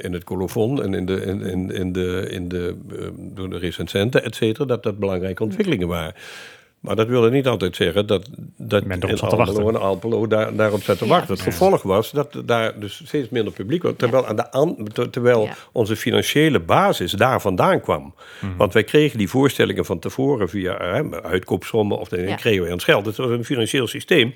in 0.00 0.12
het 0.12 0.24
colofon 0.24 0.82
en 0.82 0.94
in 0.94 1.06
de, 1.06 1.24
in, 1.24 1.40
in, 1.40 1.70
in 1.70 1.92
de, 1.92 2.26
in 2.30 2.48
de, 2.48 2.76
door 3.14 3.50
de 3.50 3.58
recensenten, 3.58 4.24
et 4.24 4.34
cetera, 4.34 4.64
dat 4.64 4.82
dat 4.82 4.98
belangrijke 4.98 5.42
ontwikkelingen 5.42 5.88
waren. 5.88 6.14
Maar 6.80 6.96
dat 6.96 7.06
wilde 7.06 7.30
niet 7.30 7.46
altijd 7.46 7.76
zeggen 7.76 8.06
dat, 8.06 8.28
dat 8.56 8.84
Men 8.84 9.00
in 9.00 9.20
Almelo 9.20 9.68
en 9.68 9.80
Alpelo 9.80 10.26
daar, 10.26 10.56
daarop 10.56 10.82
zat 10.82 10.98
te 10.98 11.04
ja. 11.04 11.10
wachten. 11.10 11.34
Het 11.34 11.42
gevolg 11.42 11.82
was 11.82 12.10
dat 12.10 12.42
daar 12.44 12.80
dus 12.80 13.02
steeds 13.04 13.28
minder 13.28 13.52
publiek 13.52 13.82
was. 13.82 13.92
Terwijl, 13.96 14.26
aan 14.26 14.36
de 14.36 14.50
an, 14.50 14.88
terwijl 15.10 15.42
ja. 15.42 15.56
onze 15.72 15.96
financiële 15.96 16.60
basis 16.60 17.12
daar 17.12 17.40
vandaan 17.40 17.80
kwam. 17.80 18.14
Mm. 18.40 18.56
Want 18.56 18.72
wij 18.72 18.84
kregen 18.84 19.18
die 19.18 19.28
voorstellingen 19.28 19.84
van 19.84 19.98
tevoren 19.98 20.48
via 20.48 20.76
hè, 20.76 21.22
uitkoopsommen 21.22 21.98
of 21.98 22.08
dan 22.08 22.20
ja. 22.20 22.34
kregen 22.34 22.64
we 22.64 22.72
ons 22.72 22.84
geld. 22.84 23.06
Het 23.06 23.16
was 23.16 23.30
een 23.30 23.44
financieel 23.44 23.86
systeem 23.86 24.34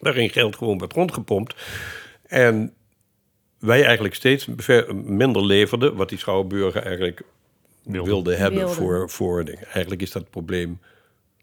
waarin 0.00 0.30
geld 0.30 0.56
gewoon 0.56 0.78
werd 0.78 0.92
rondgepompt. 0.92 1.54
En 2.26 2.72
wij 3.58 3.84
eigenlijk 3.84 4.14
steeds 4.14 4.48
minder 4.92 5.44
leverden 5.44 5.96
wat 5.96 6.08
die 6.08 6.18
schouwburger 6.18 6.82
eigenlijk 6.82 7.22
wilde, 7.82 8.10
wilde 8.10 8.34
hebben 8.34 8.58
Wilde. 8.58 8.74
voor, 8.74 9.10
voor 9.10 9.44
dingen. 9.44 9.64
Eigenlijk 9.64 10.02
is 10.02 10.10
dat 10.10 10.30
probleem 10.30 10.78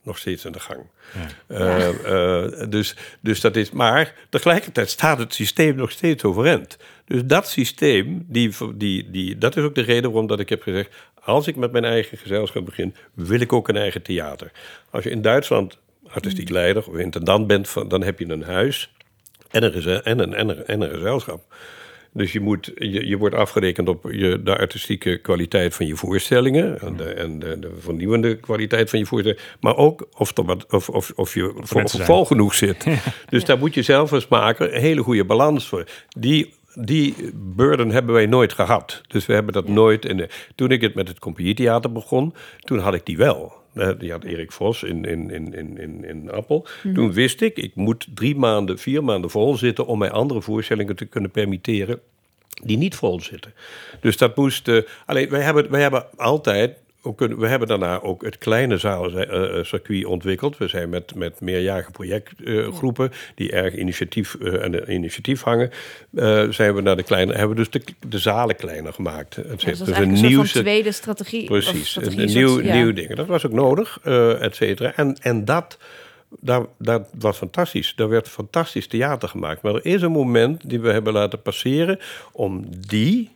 nog 0.03 0.17
steeds 0.17 0.45
in 0.45 0.51
de 0.51 0.59
gang. 0.59 0.79
Ja. 1.13 1.27
Eh, 1.47 2.43
eh, 2.43 2.69
dus, 2.69 2.95
dus 3.19 3.41
dat 3.41 3.55
is, 3.55 3.71
maar 3.71 4.13
tegelijkertijd 4.29 4.89
staat 4.89 5.17
het 5.17 5.33
systeem 5.33 5.75
nog 5.75 5.91
steeds 5.91 6.23
overeind. 6.23 6.77
Dus 7.05 7.21
dat 7.25 7.47
systeem, 7.47 8.25
die, 8.27 8.55
die, 8.75 9.11
die, 9.11 9.37
dat 9.37 9.57
is 9.57 9.63
ook 9.63 9.75
de 9.75 9.81
reden 9.81 10.09
waarom 10.09 10.27
dat 10.27 10.39
ik 10.39 10.49
heb 10.49 10.61
gezegd... 10.61 10.95
als 11.23 11.47
ik 11.47 11.55
met 11.55 11.71
mijn 11.71 11.85
eigen 11.85 12.17
gezelschap 12.17 12.65
begin, 12.65 12.95
wil 13.13 13.39
ik 13.39 13.53
ook 13.53 13.67
een 13.67 13.77
eigen 13.77 14.01
theater. 14.01 14.51
Als 14.89 15.03
je 15.03 15.09
in 15.09 15.21
Duitsland 15.21 15.77
artistiek 16.07 16.49
leider 16.49 16.87
of 16.87 16.97
intendant 16.97 17.47
bent, 17.47 17.69
van, 17.69 17.87
dan 17.87 18.03
heb 18.03 18.19
je 18.19 18.29
een 18.29 18.43
huis 18.43 18.93
en 19.49 19.63
een, 19.63 20.03
en 20.03 20.19
een, 20.19 20.33
en 20.33 20.49
een, 20.49 20.65
en 20.65 20.81
een 20.81 20.89
gezelschap. 20.89 21.41
Dus 22.13 22.31
je, 22.31 22.39
moet, 22.39 22.71
je, 22.75 23.07
je 23.07 23.17
wordt 23.17 23.35
afgerekend 23.35 23.89
op 23.89 24.07
je, 24.11 24.43
de 24.43 24.57
artistieke 24.57 25.17
kwaliteit 25.17 25.75
van 25.75 25.85
je 25.85 25.95
voorstellingen. 25.95 26.79
En, 26.79 26.97
de, 26.97 27.03
en 27.03 27.39
de, 27.39 27.59
de 27.59 27.71
vernieuwende 27.79 28.35
kwaliteit 28.35 28.89
van 28.89 28.99
je 28.99 29.05
voorstellingen. 29.05 29.43
Maar 29.59 29.75
ook 29.77 30.07
of, 30.17 30.37
er 30.37 30.43
wat, 30.43 30.65
of, 30.71 30.89
of, 30.89 31.11
of 31.15 31.33
je 31.33 31.53
vol, 31.83 32.25
genoeg 32.25 32.53
zit. 32.53 32.85
Dus 33.29 33.45
daar 33.45 33.57
moet 33.57 33.73
je 33.73 33.81
zelf 33.81 34.13
als 34.13 34.27
maker 34.27 34.73
een 34.73 34.81
hele 34.81 35.01
goede 35.01 35.25
balans 35.25 35.67
voor. 35.67 35.83
Die, 36.17 36.53
die 36.73 37.15
burden 37.33 37.89
hebben 37.89 38.13
wij 38.13 38.25
nooit 38.25 38.53
gehad. 38.53 39.01
Dus 39.07 39.25
we 39.25 39.33
hebben 39.33 39.53
dat 39.53 39.67
nooit. 39.67 40.05
In 40.05 40.17
de, 40.17 40.29
toen 40.55 40.71
ik 40.71 40.81
het 40.81 40.95
met 40.95 41.07
het 41.07 41.19
Compagnietheater 41.19 41.91
begon, 41.91 42.33
toen 42.59 42.79
had 42.79 42.93
ik 42.93 43.05
die 43.05 43.17
wel. 43.17 43.58
Eh, 43.79 43.89
Die 43.99 44.11
had 44.11 44.23
Erik 44.23 44.51
Vos 44.51 44.83
in, 44.83 45.05
in, 45.05 45.29
in, 45.31 45.53
in, 45.53 45.77
in, 45.77 46.05
in 46.05 46.31
Appel. 46.31 46.67
Toen 46.93 47.13
wist 47.13 47.41
ik, 47.41 47.57
ik 47.57 47.75
moet 47.75 48.07
drie 48.13 48.35
maanden, 48.35 48.79
vier 48.79 49.03
maanden 49.03 49.29
vol 49.29 49.57
zitten... 49.57 49.85
om 49.85 49.97
mij 49.99 50.11
andere 50.11 50.41
voorstellingen 50.41 50.95
te 50.95 51.05
kunnen 51.05 51.31
permitteren 51.31 51.99
die 52.63 52.77
niet 52.77 52.95
vol 52.95 53.21
zitten. 53.21 53.53
Dus 54.01 54.17
dat 54.17 54.35
moest... 54.35 54.67
eh, 54.67 54.81
alleen, 55.05 55.29
wij 55.29 55.41
hebben, 55.41 55.71
wij 55.71 55.81
hebben 55.81 56.05
altijd... 56.15 56.77
Kunnen, 57.15 57.39
we 57.39 57.47
hebben 57.47 57.67
daarna 57.67 58.01
ook 58.01 58.23
het 58.23 58.37
kleine 58.37 58.77
zaalcircuit 58.77 60.05
ontwikkeld. 60.05 60.57
We 60.57 60.67
zijn 60.67 60.89
met, 60.89 61.15
met 61.15 61.41
meerjarige 61.41 61.91
projectgroepen... 61.91 63.11
die 63.35 63.51
erg 63.51 63.75
initiatief, 63.75 64.35
eh, 64.35 64.71
de 64.71 64.85
initiatief 64.87 65.41
hangen... 65.41 65.71
eh, 66.15 66.43
zijn 66.49 66.75
we 66.75 66.81
naar 66.81 66.95
de 66.95 67.03
kleine... 67.03 67.31
hebben 67.33 67.49
we 67.49 67.55
dus 67.55 67.69
de, 67.69 67.93
de 68.09 68.17
zalen 68.17 68.55
kleiner 68.55 68.93
gemaakt. 68.93 69.35
Het 69.35 69.61
Ja, 69.61 69.69
dus 69.69 69.79
dus 69.79 69.87
een 69.87 70.17
soort 70.17 70.29
nieuw- 70.29 70.45
van 70.45 70.61
tweede 70.61 70.91
strategie. 70.91 71.45
Precies, 71.45 71.73
een, 71.73 71.85
strategie, 71.85 72.21
een 72.21 72.29
soort- 72.29 72.63
nieuw, 72.63 72.73
ja. 72.73 72.73
nieuw 72.75 72.93
ding. 72.93 73.15
Dat 73.15 73.27
was 73.27 73.45
ook 73.45 73.53
nodig, 73.53 73.99
eh 74.03 74.41
et 74.41 74.55
cetera. 74.55 74.93
En, 74.95 75.17
en 75.21 75.45
dat, 75.45 75.77
daar, 76.39 76.65
dat 76.77 77.09
was 77.19 77.37
fantastisch. 77.37 77.93
Daar 77.95 78.09
werd 78.09 78.27
fantastisch 78.29 78.87
theater 78.87 79.29
gemaakt. 79.29 79.61
Maar 79.61 79.75
er 79.75 79.85
is 79.85 80.01
een 80.01 80.11
moment 80.11 80.69
die 80.69 80.79
we 80.79 80.91
hebben 80.91 81.13
laten 81.13 81.41
passeren... 81.41 81.99
om 82.31 82.65
die, 82.87 83.29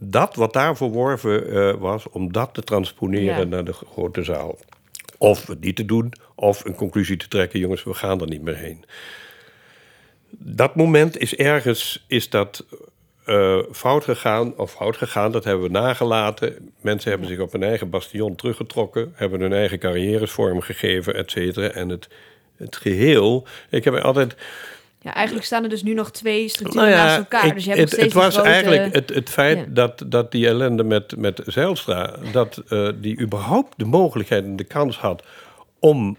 dat 0.00 0.34
wat 0.34 0.52
daar 0.52 0.76
verworven 0.76 1.50
eh, 1.50 1.74
was... 1.74 2.08
om 2.08 2.32
dat 2.32 2.54
te 2.54 2.62
transponeren 2.62 3.38
Ja. 3.38 3.44
naar 3.44 3.64
de 3.64 3.72
grote 3.72 4.22
zaal. 4.22 4.58
Of 5.18 5.46
het 5.46 5.60
niet 5.60 5.76
te 5.76 5.84
doen, 5.84 6.12
of 6.34 6.64
een 6.64 6.74
conclusie 6.74 7.16
te 7.16 7.28
trekken... 7.28 7.58
jongens, 7.58 7.84
we 7.84 7.94
gaan 7.94 8.20
er 8.20 8.28
niet 8.28 8.42
meer 8.42 8.56
heen. 8.56 8.84
Dat 10.38 10.76
moment 10.76 11.18
is 11.18 11.36
ergens 11.36 12.04
is 12.08 12.30
dat 12.30 12.64
eh, 13.24 13.58
fout 13.72 14.04
gegaan, 14.04 14.56
of 14.56 14.70
fout 14.72 14.96
gegaan, 14.96 15.32
dat 15.32 15.44
hebben 15.44 15.66
we 15.66 15.78
nagelaten. 15.78 16.72
Mensen 16.80 17.10
hebben 17.10 17.28
zich 17.28 17.38
op 17.38 17.52
hun 17.52 17.62
eigen 17.62 17.90
bastion 17.90 18.34
teruggetrokken, 18.34 19.12
hebben 19.14 19.40
hun 19.40 19.52
eigen 19.52 19.78
carrières 19.78 20.30
vormgegeven, 20.30 21.14
et 21.14 21.30
cetera. 21.30 21.68
En 21.68 21.88
het, 21.88 22.08
het 22.56 22.76
geheel, 22.76 23.46
ik 23.70 23.84
heb 23.84 23.94
altijd. 23.94 24.36
Ja, 25.06 25.14
eigenlijk 25.14 25.46
staan 25.46 25.62
er 25.62 25.68
dus 25.68 25.82
nu 25.82 25.94
nog 25.94 26.10
twee 26.10 26.48
structuren 26.48 26.88
Nou 26.88 26.98
ja, 27.00 27.04
naast 27.04 27.18
elkaar. 27.18 27.46
ik- 27.46 27.54
dus 27.54 27.64
je 27.64 27.70
hebt 27.70 27.80
nog 27.80 27.90
het, 27.90 27.98
steeds 28.00 28.14
het 28.14 28.22
was 28.24 28.34
grote- 28.34 28.48
eigenlijk 28.48 28.94
het, 28.94 29.08
het 29.14 29.30
feit 29.30 29.58
Ja. 29.58 29.64
dat, 29.68 30.02
dat 30.06 30.32
die 30.32 30.46
ellende 30.46 30.84
met, 30.84 31.16
met 31.16 31.42
Zijlstra, 31.46 32.14
dat 32.32 32.62
eh, 32.68 32.88
die 33.00 33.20
überhaupt 33.20 33.74
de 33.78 33.84
mogelijkheid 33.84 34.44
en 34.44 34.56
de 34.56 34.64
kans 34.64 34.98
had 34.98 35.22
om. 35.78 36.16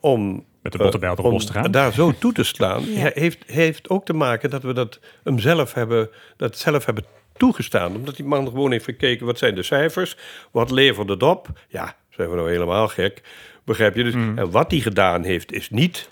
om 0.00 0.44
Met 0.62 0.72
de 0.72 0.78
bottenbijl 0.78 1.12
erop 1.12 1.24
om 1.24 1.32
los 1.32 1.46
te 1.46 1.52
gaan. 1.52 1.70
daar 1.70 1.92
zo 1.92 2.12
toe 2.18 2.32
te 2.32 2.42
slaan, 2.44 2.84
Ja. 2.94 3.10
heeft, 3.14 3.38
heeft 3.46 3.88
ook 3.88 4.04
te 4.04 4.12
maken 4.12 4.50
dat 4.50 4.62
we 4.62 4.72
dat 4.72 4.98
hem 5.24 5.38
zelf 5.38 5.74
hebben, 5.74 6.08
dat 6.36 6.58
zelf 6.58 6.84
hebben 6.84 7.04
toegestaan. 7.36 7.94
Omdat 7.96 8.16
die 8.16 8.24
man 8.24 8.46
gewoon 8.46 8.72
heeft 8.72 8.84
gekeken, 8.84 9.26
wat 9.26 9.38
zijn 9.38 9.54
de 9.54 9.62
cijfers? 9.62 10.16
Wat 10.50 10.70
levert 10.70 11.08
het 11.08 11.22
op? 11.22 11.48
Ja, 11.68 11.96
zijn 12.10 12.30
we 12.30 12.36
nou 12.36 12.50
helemaal 12.50 12.88
gek? 12.88 13.22
Begrijp 13.64 13.96
je? 13.96 14.04
Dus, 14.04 14.14
Mm. 14.14 14.38
En 14.38 14.50
wat 14.50 14.70
hij 14.70 14.80
gedaan 14.80 15.22
heeft, 15.22 15.52
is 15.52 15.70
niet 15.70 16.08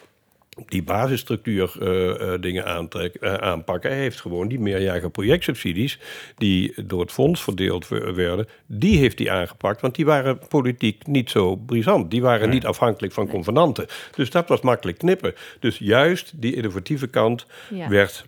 die 0.68 0.82
basisstructuur 0.82 1.72
eh, 1.80 2.32
eh, 2.34 2.40
dingen 2.40 2.66
aantrek, 2.66 3.14
eh, 3.14 3.34
aanpakken. 3.34 3.90
Hij 3.90 3.98
heeft 4.00 4.20
gewoon 4.20 4.48
die 4.48 4.60
meerjarige 4.60 5.10
projectsubsidies... 5.10 5.98
die 6.36 6.72
door 6.84 7.00
het 7.00 7.12
fonds 7.12 7.42
verdeeld 7.42 7.88
we- 7.88 8.12
werden... 8.12 8.48
die 8.66 8.98
heeft 8.98 9.18
hij 9.18 9.30
aangepakt, 9.30 9.80
want 9.80 9.94
die 9.94 10.04
waren 10.04 10.38
politiek 10.48 11.06
niet 11.06 11.30
zo 11.30 11.56
brisant. 11.56 12.10
Die 12.10 12.22
waren 12.22 12.50
niet 12.50 12.66
afhankelijk 12.66 13.12
van 13.12 13.28
convenanten. 13.28 13.86
Dus 14.14 14.30
dat 14.30 14.48
was 14.48 14.60
makkelijk 14.60 14.98
knippen. 14.98 15.34
Dus 15.60 15.78
juist 15.78 16.32
die 16.36 16.54
innovatieve 16.54 17.06
kant 17.06 17.46
Ja. 17.70 17.88
werd 17.88 18.24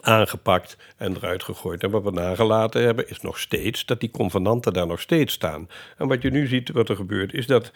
aangepakt 0.00 0.76
en 0.96 1.16
eruit 1.16 1.42
gegooid. 1.42 1.82
En 1.82 1.90
wat 1.90 2.02
we 2.02 2.10
nagelaten 2.10 2.82
hebben 2.82 3.08
is 3.10 3.20
nog 3.20 3.38
steeds 3.38 3.84
dat 3.86 4.00
die 4.00 4.10
convenanten 4.10 4.72
daar 4.72 4.86
nog 4.86 5.00
steeds 5.00 5.32
staan. 5.34 5.68
En 5.98 6.08
wat 6.08 6.22
je 6.22 6.30
nu 6.30 6.46
ziet, 6.46 6.70
wat 6.70 6.88
er 6.88 6.96
gebeurt, 6.96 7.34
is 7.34 7.46
dat 7.46 7.72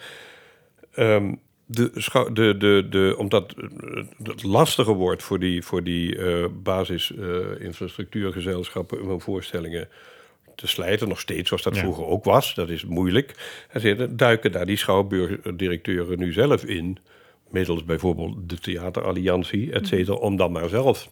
ehm, 0.93 1.33
de, 1.71 1.91
de, 2.33 2.57
de, 2.57 2.85
de, 2.89 3.15
omdat 3.17 3.55
het 4.23 4.43
lastiger 4.43 4.93
wordt 4.93 5.23
voor 5.23 5.39
die, 5.39 5.63
voor 5.63 5.83
die 5.83 6.17
eh 6.17 6.45
basisinfrastructuurgezelschappen 6.63 9.01
om 9.01 9.09
hun 9.09 9.21
voorstellingen 9.21 9.87
te 10.55 10.67
slijten, 10.67 11.07
nog 11.07 11.19
steeds 11.19 11.47
zoals 11.47 11.63
dat 11.63 11.75
Ja. 11.75 11.81
vroeger 11.81 12.05
ook 12.05 12.23
was. 12.23 12.55
Dat 12.55 12.69
is 12.69 12.85
moeilijk. 12.85 13.35
En 13.69 13.81
ze 13.81 14.15
duiken 14.15 14.51
daar 14.51 14.65
die 14.65 14.77
schouwburgdirecteuren 14.77 16.19
nu 16.19 16.31
zelf 16.31 16.63
in, 16.65 16.97
middels 17.49 17.85
bijvoorbeeld 17.85 18.49
de 18.49 18.57
Theateralliantie, 18.57 19.71
et 19.71 19.87
cetera, 19.87 20.17
om 20.17 20.35
dan 20.35 20.51
maar 20.51 20.69
zelf 20.69 21.09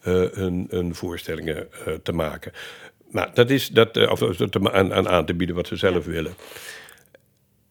eh, 0.00 0.24
hun, 0.32 0.66
hun 0.70 0.94
voorstellingen 0.94 1.72
eh, 1.72 1.92
te 2.02 2.12
maken. 2.12 2.52
Nou, 3.10 3.28
dat 3.34 3.50
is 3.50 3.68
dat, 3.68 3.96
eh, 3.96 4.10
of 4.10 4.22
aan, 4.72 4.94
aan 4.94 5.08
aan 5.08 5.26
te 5.26 5.34
bieden 5.34 5.56
wat 5.56 5.66
ze 5.66 5.76
zelf 5.76 6.04
willen. 6.04 6.34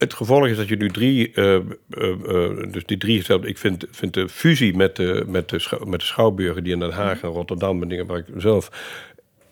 Het 0.03 0.13
gevolg 0.13 0.47
is 0.47 0.57
dat 0.57 0.67
je 0.67 0.75
nu 0.75 0.89
drie, 0.89 1.31
eh, 1.33 1.55
eh, 1.55 1.61
eh, 1.89 2.71
dus 2.71 2.85
die 2.85 2.97
drie. 2.97 3.23
Ik 3.41 3.57
vind, 3.57 3.85
vind 3.91 4.13
de 4.13 4.29
fusie 4.29 4.75
met 4.75 4.95
de, 4.95 5.23
met, 5.27 5.49
de 5.49 5.79
met 5.85 5.99
de 5.99 6.05
schouwburgen 6.05 6.63
die 6.63 6.73
in 6.73 6.79
Den 6.79 6.91
Haag 6.91 7.21
en 7.21 7.29
Rotterdam 7.29 7.83
en 7.83 8.05
waar 8.05 8.17
ik 8.17 8.25
zelf 8.37 8.71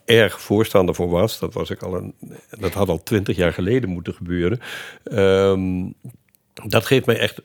erg 0.06 0.42
voorstander 0.42 0.96
voor 0.96 1.10
was. 1.10 1.40
Dat, 1.40 1.54
was 1.54 1.70
ik 1.70 1.82
al 1.82 1.96
een, 1.96 2.14
dat 2.60 2.74
had 2.74 2.90
al 2.90 3.04
twintig 3.04 3.36
jaar 3.36 3.54
geleden 3.54 3.90
moeten 3.90 4.14
gebeuren. 4.14 4.60
Ehm, 5.04 5.90
dat 6.68 6.86
geeft 6.86 7.06
mij 7.06 7.18
echt 7.18 7.42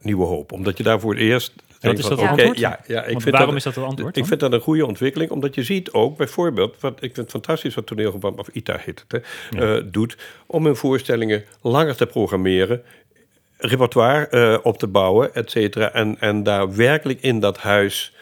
nieuwe 0.00 0.26
hoop. 0.26 0.52
Omdat 0.52 0.76
je 0.76 0.82
daar 0.82 1.00
voor 1.00 1.12
het 1.12 1.22
eerst. 1.22 1.52
Denkt 1.80 1.98
is 1.98 2.08
dat 2.08 2.20
het 2.20 2.28
antwoord? 2.28 2.58
Ja, 2.58 2.80
ja, 2.86 3.02
ik 3.02 3.10
Want 3.10 3.22
vind 3.22 3.36
waarom 3.36 3.56
is 3.56 3.62
dat 3.62 3.74
het 3.74 3.84
antwoord 3.84 4.16
Ik 4.16 4.26
vind 4.26 4.40
dat 4.40 4.52
een 4.52 4.60
goede 4.60 4.86
ontwikkeling, 4.86 5.30
omdat 5.30 5.54
je 5.54 5.62
ziet 5.62 5.90
ook 5.90 6.16
bijvoorbeeld, 6.16 6.76
wat 6.80 6.92
ik 6.92 7.00
vind 7.00 7.16
het 7.16 7.30
fantastisch 7.30 7.74
wat 7.74 7.86
toneelgebouw, 7.86 8.32
of 8.36 8.48
ITA 8.48 8.76
heet 8.80 9.04
het, 9.08 9.22
hè, 9.50 9.76
eh, 9.76 9.84
doet, 9.86 10.16
om 10.46 10.64
hun 10.64 10.76
voorstellingen 10.76 11.44
langer 11.60 11.96
te 11.96 12.06
programmeren, 12.06 12.82
repertoire 13.56 14.28
eh, 14.28 14.58
op 14.62 14.78
te 14.78 14.86
bouwen, 14.86 15.34
et 15.34 15.50
cetera, 15.50 15.92
en, 15.92 16.16
en 16.20 16.42
daar 16.42 16.76
werkelijk 16.76 17.20
in 17.22 17.40
dat 17.40 17.58
huis, 17.58 18.14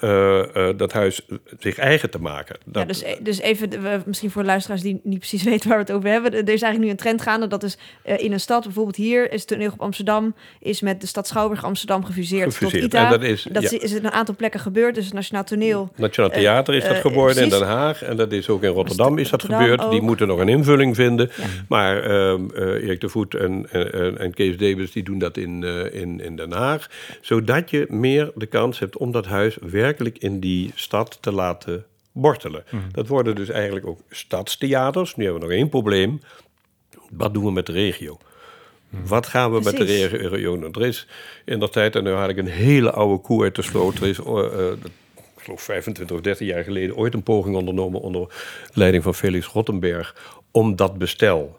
eh, 0.00 0.68
eh, 0.68 0.76
dat 0.78 0.92
huis 0.92 1.20
zich 1.58 1.78
eigen 1.78 2.10
te 2.10 2.18
maken. 2.18 2.56
Dat, 2.64 2.82
Ja, 2.82 2.88
dus, 2.88 3.02
e- 3.02 3.16
dus 3.22 3.40
even, 3.40 4.02
misschien 4.06 4.30
voor 4.30 4.44
luisteraars 4.44 4.82
die 4.82 5.00
niet 5.04 5.18
precies 5.18 5.42
weten 5.52 5.68
waar 5.68 5.78
we 5.78 5.84
het 5.84 5.92
over 5.92 6.08
hebben. 6.10 6.32
Er 6.32 6.38
is 6.38 6.46
eigenlijk 6.48 6.78
nu 6.78 6.88
een 6.90 6.96
trend 6.96 7.22
gaande. 7.22 7.46
Dat 7.46 7.62
is 7.62 7.78
eh, 8.02 8.18
in 8.18 8.32
een 8.32 8.40
stad, 8.40 8.62
bijvoorbeeld 8.64 8.96
hier, 8.96 9.32
is 9.32 9.44
Toneel 9.44 9.70
op 9.72 9.80
Amsterdam, 9.80 10.34
is 10.60 10.80
met 10.80 11.00
de 11.00 11.06
stad 11.06 11.26
Schouwburg 11.26 11.64
Amsterdam 11.64 12.04
gefuseerd, 12.04 12.54
Gefuseerd. 12.56 12.82
tot 12.82 12.92
ITA. 12.92 13.04
En 13.04 13.10
dat 13.10 13.22
is- 13.22 13.46
dat 13.52 13.62
ja. 13.62 13.68
is, 13.70 13.78
is 13.78 13.92
in 13.92 14.04
een 14.04 14.10
aantal 14.12 14.36
plekken 14.36 14.60
gebeurd. 14.60 14.94
Dus 14.94 15.04
het 15.04 15.14
Nationaal 15.14 15.44
Toneel. 15.44 15.88
Nationaal 15.96 16.30
Theater 16.30 16.74
is 16.74 16.84
dat 16.84 16.96
geworden 16.96 17.42
in. 17.42 17.48
Den 17.48 17.62
Haag. 17.62 18.02
En 18.02 18.16
dat 18.16 18.32
is 18.32 18.48
ook 18.48 18.62
in 18.62 18.70
Rotterdam 18.70 19.18
is 19.18 19.30
dat 19.30 19.40
Rotterdam 19.42 19.68
gebeurd. 19.68 19.90
Die 19.90 20.00
moeten 20.02 20.26
nog 20.26 20.38
een 20.38 20.48
invulling 20.48 20.94
vinden. 20.96 21.30
Ja. 21.36 21.44
Maar 21.68 22.02
ehm, 22.02 22.50
eh, 22.54 22.62
Erik 22.84 23.00
de 23.00 23.08
Voet 23.08 23.34
en, 23.34 23.66
en, 23.70 24.18
en 24.18 24.34
Kees 24.34 24.56
Davis 24.56 24.92
die 24.92 25.02
doen 25.02 25.18
dat 25.18 25.36
in, 25.36 25.62
in, 25.92 26.20
in 26.20 26.36
Den 26.36 26.52
Haag. 26.52 26.86
Zodat 27.20 27.70
je 27.70 27.86
meer 27.88 28.30
de 28.34 28.46
kans 28.46 28.78
hebt 28.78 28.96
om 28.96 29.12
dat 29.12 29.26
huis 29.26 29.54
werkelijk 29.60 29.82
in 30.18 30.40
die 30.40 30.70
stad 30.74 31.18
te 31.20 31.32
laten 31.32 31.84
bortelen. 32.12 32.64
Dat 32.92 33.08
worden 33.08 33.34
dus 33.34 33.48
eigenlijk 33.48 33.86
ook 33.86 34.00
stadstheaters. 34.10 35.16
Nu 35.16 35.24
hebben 35.24 35.42
we 35.42 35.48
nog 35.48 35.56
één 35.56 35.68
probleem. 35.68 36.20
Wat 37.10 37.34
doen 37.34 37.44
we 37.44 37.52
met 37.52 37.66
de 37.66 37.72
regio? 37.72 38.18
Wat 38.90 39.26
gaan 39.26 39.52
we 39.52 39.60
met 39.60 39.76
de 39.76 39.84
regio 39.84 40.58
doen? 40.58 40.72
Er 40.72 40.86
is 40.86 41.06
in 41.44 41.60
de 41.60 41.68
tijd, 41.68 41.96
en 41.96 42.04
nu 42.04 42.10
haal 42.10 42.28
ik 42.28 42.36
een 42.36 42.46
hele 42.46 42.90
oude 42.90 43.22
koe 43.22 43.42
uit 43.42 43.54
de 43.54 43.62
sloot. 43.62 43.98
Er 43.98 44.06
is, 44.06 44.18
eh, 44.18 44.68
eh, 44.68 44.72
ik 45.36 45.42
geloof 45.42 45.62
25 45.62 46.16
of 46.16 46.22
30 46.22 46.46
jaar 46.46 46.64
geleden, 46.64 46.96
ooit 46.96 47.14
een 47.14 47.22
poging 47.22 47.56
ondernomen 47.56 48.00
onder 48.00 48.34
leiding 48.72 49.02
van 49.02 49.14
Felix 49.14 49.46
Rottenberg 49.46 50.36
om 50.50 50.76
dat 50.76 50.98
bestel 50.98 51.58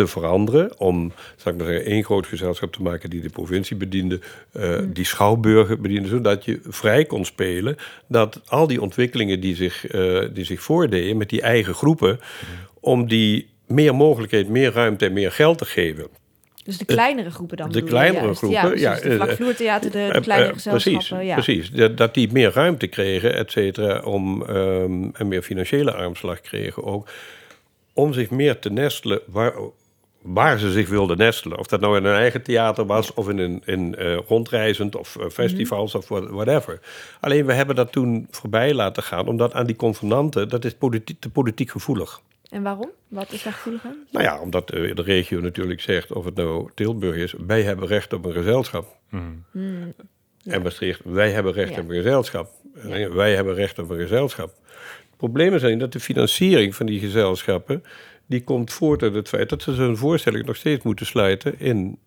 te 0.00 0.06
veranderen. 0.06 0.78
Om, 0.78 1.12
zal 1.36 1.52
ik 1.52 1.58
maar 1.58 1.66
zeggen, 1.66 1.84
één 1.84 2.04
groot 2.04 2.26
gezelschap 2.26 2.72
te 2.72 2.82
maken 2.82 3.10
die 3.10 3.20
de 3.20 3.28
provincie 3.28 3.76
bediende, 3.76 4.20
eh, 4.52 4.78
die 4.86 5.04
schouwburgen 5.04 5.82
bediende, 5.82 6.08
zodat 6.08 6.44
je 6.44 6.60
vrij 6.64 7.04
kon 7.04 7.24
spelen. 7.24 7.76
Dat 8.06 8.40
al 8.46 8.66
die 8.66 8.80
ontwikkelingen 8.80 9.40
die 9.40 9.54
zich, 9.54 9.86
eh, 9.86 10.20
die 10.32 10.44
zich 10.44 10.62
voordeden 10.62 11.16
met 11.16 11.28
die 11.28 11.42
eigen 11.42 11.74
groepen, 11.74 12.20
om 12.80 13.08
die 13.08 13.48
meer 13.66 13.94
mogelijkheid, 13.94 14.48
meer 14.48 14.72
ruimte 14.72 15.06
en 15.06 15.12
meer 15.12 15.32
geld 15.32 15.58
te 15.58 15.64
geven. 15.64 16.06
Dus 16.64 16.78
de 16.78 16.84
kleinere 16.84 17.30
groepen 17.30 17.56
dan? 17.56 17.72
de 17.72 17.82
kleinere 17.82 18.24
juist? 18.24 18.38
groepen, 18.38 18.60
Ja, 18.60 18.66
precies. 18.68 18.82
ja, 18.82 19.08
de 19.08 19.14
vlakvloertheater, 19.14 19.90
de, 19.90 20.08
de 20.12 20.20
kleinere 20.20 20.52
gezelschappen. 20.52 21.16
Precies, 21.16 21.28
ja. 21.28 21.34
precies. 21.34 21.70
Dat, 21.70 21.96
dat 21.96 22.14
die 22.14 22.32
meer 22.32 22.50
ruimte 22.52 22.86
kregen, 22.86 23.34
et 23.36 23.50
cetera, 23.50 24.00
om, 24.00 24.46
ehm, 24.46 25.08
en 25.12 25.28
meer 25.28 25.42
financiële 25.42 25.92
armslag 25.92 26.40
kregen 26.40 26.84
ook, 26.84 27.08
om 27.92 28.12
zich 28.12 28.30
meer 28.30 28.58
te 28.58 28.70
nestelen 28.70 29.20
waar, 29.26 29.52
waar 30.22 30.58
ze 30.58 30.72
zich 30.72 30.88
wilden 30.88 31.16
nestelen. 31.16 31.58
Of 31.58 31.66
dat 31.66 31.80
nou 31.80 31.96
in 31.96 32.04
een 32.04 32.14
eigen 32.14 32.42
theater 32.42 32.86
was, 32.86 33.14
of 33.14 33.28
in, 33.28 33.38
een, 33.38 33.62
in 33.64 33.94
eh, 33.96 34.18
rondreizend, 34.26 34.96
of 34.96 35.16
eh, 35.16 35.26
festivals, 35.28 35.94
of 35.94 36.08
what- 36.08 36.28
whatever. 36.30 36.80
Alleen 37.20 37.46
we 37.46 37.52
hebben 37.52 37.76
dat 37.76 37.92
toen 37.92 38.26
voorbij 38.30 38.74
laten 38.74 39.02
gaan, 39.02 39.28
omdat 39.28 39.52
aan 39.54 39.66
die 39.66 39.76
convenanten, 39.76 40.48
dat 40.48 40.64
is 40.64 40.74
politiek, 40.74 41.20
te 41.20 41.30
politiek 41.30 41.70
gevoelig. 41.70 42.20
En 42.50 42.62
waarom? 42.62 42.90
Wat 43.08 43.32
is 43.32 43.42
daar 43.42 43.52
gevoelig 43.52 43.84
aan? 43.84 43.96
Nou 44.10 44.24
ja, 44.24 44.40
omdat 44.40 44.70
eh, 44.70 44.94
de 44.94 45.02
regio 45.02 45.40
natuurlijk 45.40 45.80
zegt, 45.80 46.12
of 46.12 46.24
het 46.24 46.34
nou 46.34 46.70
Tilburg 46.74 47.16
is, 47.16 47.34
wij 47.46 47.62
hebben 47.62 47.86
recht 47.86 48.12
op 48.12 48.24
een 48.24 48.32
gezelschap. 48.32 48.96
Ja. 49.52 50.52
En 50.52 50.62
Maastricht, 50.62 51.00
wij 51.04 51.30
hebben 51.30 51.52
recht 51.52 51.74
Ja. 51.74 51.80
op 51.80 51.88
een 51.88 51.94
gezelschap. 51.96 52.50
Wij 53.12 53.34
hebben 53.34 53.54
recht 53.54 53.78
op 53.78 53.90
een 53.90 53.98
gezelschap. 53.98 54.52
Problemen 55.16 55.60
zijn 55.60 55.78
dat 55.78 55.92
de 55.92 56.00
financiering 56.00 56.74
van 56.74 56.86
die 56.86 57.00
gezelschappen... 57.00 57.84
die 58.30 58.44
komt 58.44 58.72
voort 58.72 59.02
uit 59.02 59.14
het 59.14 59.28
feit 59.28 59.48
dat 59.48 59.62
ze 59.62 59.70
hun 59.70 59.96
voorstelling 59.96 60.46
nog 60.46 60.56
steeds 60.56 60.84
moeten 60.84 61.06
sluiten... 61.06 61.60
in, 61.60 61.98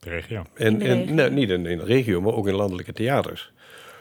De 0.00 0.10
regio. 0.10 0.44
in, 0.54 0.66
In 0.66 0.78
de 0.78 0.84
in- 0.84 0.98
regio. 0.98 1.14
nou, 1.14 1.30
niet 1.30 1.50
in, 1.50 1.66
in 1.66 1.78
de 1.78 1.84
regio, 1.84 2.20
maar 2.20 2.32
ook 2.32 2.48
in 2.48 2.54
landelijke 2.54 2.92
theaters. 2.92 3.52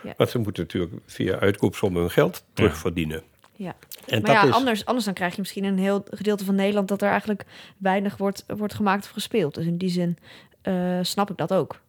Ja. 0.03 0.13
Want 0.17 0.29
ze 0.29 0.37
moeten 0.37 0.63
natuurlijk 0.63 0.91
via 1.05 1.39
uitkoopsommen 1.39 2.01
hun 2.01 2.11
geld 2.11 2.43
terugverdienen. 2.53 3.23
Ja. 3.55 3.75
En 4.07 4.21
Maar 4.21 4.31
ja, 4.31 4.39
dat 4.41 4.49
is, 4.49 4.55
anders, 4.55 4.85
anders 4.85 5.05
dan 5.05 5.13
krijg 5.13 5.33
je 5.33 5.39
misschien 5.39 5.63
een 5.63 5.77
heel 5.77 6.05
gedeelte 6.09 6.45
van 6.45 6.55
Nederland... 6.55 6.87
dat 6.87 7.01
er 7.01 7.09
eigenlijk 7.09 7.45
weinig 7.77 8.17
wordt, 8.17 8.43
wordt 8.47 8.73
gemaakt 8.73 9.05
of 9.05 9.11
gespeeld. 9.11 9.55
Dus 9.55 9.65
in 9.65 9.77
die 9.77 9.89
zin 9.89 10.17
eh, 10.61 10.99
snap 11.01 11.29
ik 11.31 11.37
dat 11.37 11.53
ook. 11.53 11.79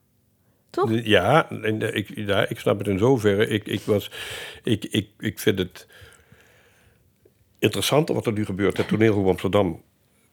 Toch? 0.71 0.91
Ja, 1.03 1.51
en, 1.51 1.83
eh, 1.83 1.97
ik, 1.97 2.13
ja, 2.15 2.49
ik 2.49 2.59
snap 2.59 2.79
het 2.79 2.89
in 2.89 2.99
zoverre. 2.99 3.47
Ik, 3.49 3.67
ik, 3.67 3.81
was, 3.81 4.11
ik, 4.63 4.85
ik, 4.85 5.09
ik 5.19 5.39
vind 5.39 5.59
het 5.59 5.87
interessant 7.65 8.09
wat 8.09 8.27
er 8.27 8.33
nu 8.33 8.45
gebeurt. 8.45 8.77
Het 8.77 8.89
toneelgroep 8.89 9.27
Amsterdam 9.27 9.83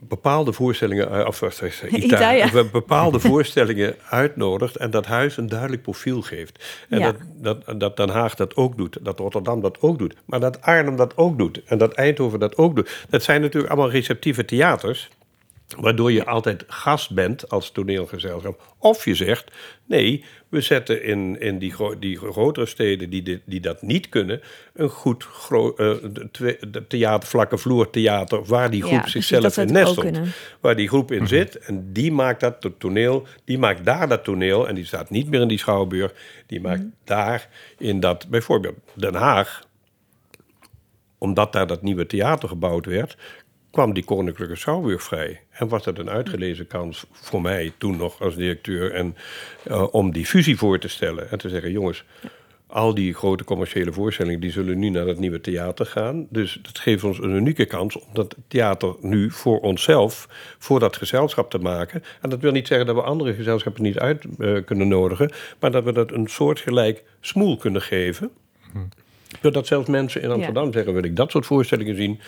bepaalde 0.08 0.54
voorstellingen, 0.54 1.12
eh, 1.12 1.28
of 1.28 1.40
wat 1.40 1.54
zeg 1.56 1.82
ik, 1.84 1.92
Ita, 1.92 2.30
ja. 2.32 2.52
be- 2.52 2.70
bepaalde 2.72 3.20
voorstellingen 3.30 3.96
uitnodigt 4.10 4.76
en 4.76 4.92
dat 4.92 5.06
huis 5.06 5.38
een 5.38 5.48
duidelijk 5.50 5.82
profiel 5.82 6.22
geeft. 6.22 6.86
En 6.90 7.00
Ja. 7.00 7.12
dat, 7.12 7.16
dat, 7.66 7.80
dat 7.80 7.98
Den 7.98 8.10
Haag 8.10 8.36
dat 8.36 8.56
ook 8.56 8.78
doet, 8.78 8.98
dat 9.02 9.20
Rotterdam 9.20 9.62
dat 9.62 9.82
ook 9.82 9.98
doet, 10.00 10.16
maar 10.26 10.40
dat 10.40 10.62
Arnhem 10.62 10.96
dat 10.96 11.18
ook 11.18 11.38
doet 11.38 11.62
en 11.66 11.78
dat 11.78 11.94
Eindhoven 11.94 12.40
dat 12.40 12.58
ook 12.58 12.76
doet. 12.76 13.06
Dat 13.10 13.24
zijn 13.24 13.42
natuurlijk 13.42 13.74
allemaal 13.74 13.92
receptieve 13.92 14.46
theaters. 14.46 15.10
Waardoor 15.78 16.12
je 16.12 16.26
altijd 16.26 16.64
gast 16.68 17.14
bent 17.14 17.50
als 17.50 17.72
toneelgezelschap. 17.72 18.76
Of 18.78 19.06
je 19.06 19.16
zegt, 19.16 19.52
nee, 19.86 20.26
we 20.50 20.62
zetten 20.62 21.04
in, 21.04 21.40
in 21.40 21.60
die, 21.60 21.72
gro- 21.72 22.00
die 22.00 22.18
grotere 22.18 22.66
steden 22.66 23.10
die, 23.10 23.42
die 23.46 23.60
dat 23.60 23.82
niet 23.82 24.10
kunnen... 24.10 24.42
een 24.74 24.90
goed 24.90 25.24
gro- 25.24 25.76
eh, 25.76 25.92
theater, 26.88 27.30
vlakke 27.30 27.58
vloertheater... 27.58 28.44
waar 28.44 28.70
die 28.70 28.82
groep 28.82 29.04
Ja, 29.04 29.08
zichzelf 29.08 29.54
ze 29.54 29.62
in 29.62 29.72
nestelt. 29.72 30.18
Waar 30.60 30.76
die 30.76 30.88
groep 30.88 31.12
in 31.12 31.28
zit 31.28 31.58
en 31.58 31.94
die 31.94 32.12
maakt 32.12 32.40
dat 32.40 32.70
toneel. 32.78 33.28
Die 33.46 33.58
maakt 33.58 33.86
daar 33.86 34.08
dat 34.08 34.24
toneel 34.24 34.68
en 34.68 34.76
die 34.76 34.86
staat 34.86 35.10
niet 35.10 35.30
meer 35.30 35.42
in 35.42 35.48
die 35.48 35.60
schouwburg. 35.60 36.14
Die 36.48 36.62
maakt 36.62 36.84
daar 37.04 37.50
in 37.78 38.00
dat, 38.00 38.28
bijvoorbeeld 38.30 38.76
Den 38.94 39.16
Haag 39.16 39.70
omdat 41.22 41.54
daar 41.54 41.68
dat 41.68 41.82
nieuwe 41.82 42.06
theater 42.06 42.50
gebouwd 42.50 42.86
werd, 42.86 43.18
kwam 43.72 43.94
die 43.94 44.04
Koninklijke 44.04 44.56
Schouwburg 44.56 45.04
vrij. 45.04 45.42
En 45.50 45.68
was 45.68 45.84
dat 45.84 45.98
een 45.98 46.10
uitgelezen 46.10 46.68
kans 46.68 47.06
voor 47.12 47.42
mij 47.42 47.72
toen 47.78 47.98
nog 47.98 48.22
als 48.22 48.36
directeur... 48.36 48.92
En, 48.92 49.16
eh, 49.64 49.88
om 49.92 50.12
die 50.12 50.26
fusie 50.26 50.58
voor 50.58 50.80
te 50.80 50.88
stellen 50.88 51.32
en 51.32 51.38
te 51.38 51.50
zeggen... 51.50 51.72
jongens, 51.72 52.04
al 52.68 52.94
die 52.94 53.14
grote 53.14 53.44
commerciële 53.44 53.94
voorstellingen... 53.94 54.40
die 54.40 54.52
zullen 54.52 54.80
nu 54.80 54.90
naar 54.90 55.06
dat 55.06 55.18
nieuwe 55.18 55.42
theater 55.42 55.86
gaan. 55.86 56.28
Dus 56.30 56.60
dat 56.62 56.80
geeft 56.80 57.04
ons 57.04 57.18
een 57.18 57.36
unieke 57.36 57.66
kans 57.66 57.96
om 57.96 58.08
dat 58.14 58.36
theater 58.48 58.96
nu 59.00 59.32
voor 59.32 59.60
onszelf... 59.60 60.28
voor 60.60 60.80
dat 60.80 60.98
gezelschap 60.98 61.50
te 61.50 61.60
maken. 61.60 62.04
En 62.22 62.30
dat 62.30 62.40
wil 62.40 62.52
niet 62.52 62.68
zeggen 62.68 62.88
dat 62.88 62.96
we 62.96 63.02
andere 63.02 63.34
gezelschappen 63.34 63.84
niet 63.84 64.00
uit 64.00 64.26
eh, 64.40 64.58
kunnen 64.66 64.88
nodigen... 64.88 65.32
maar 65.60 65.72
dat 65.72 65.84
we 65.84 65.94
dat 65.94 66.12
een 66.12 66.28
soortgelijk 66.28 67.04
smoel 67.20 67.58
kunnen 67.58 67.82
geven... 67.82 68.32
Zodat 69.42 69.68
zelfs 69.68 69.90
mensen 69.90 70.22
in 70.22 70.32
Amsterdam 70.32 70.74
zeggen: 70.74 70.94
wil 70.94 71.04
ik 71.04 71.16
dat 71.16 71.32
soort 71.32 71.46
voorstellingen 71.46 71.96
zien, 71.96 72.20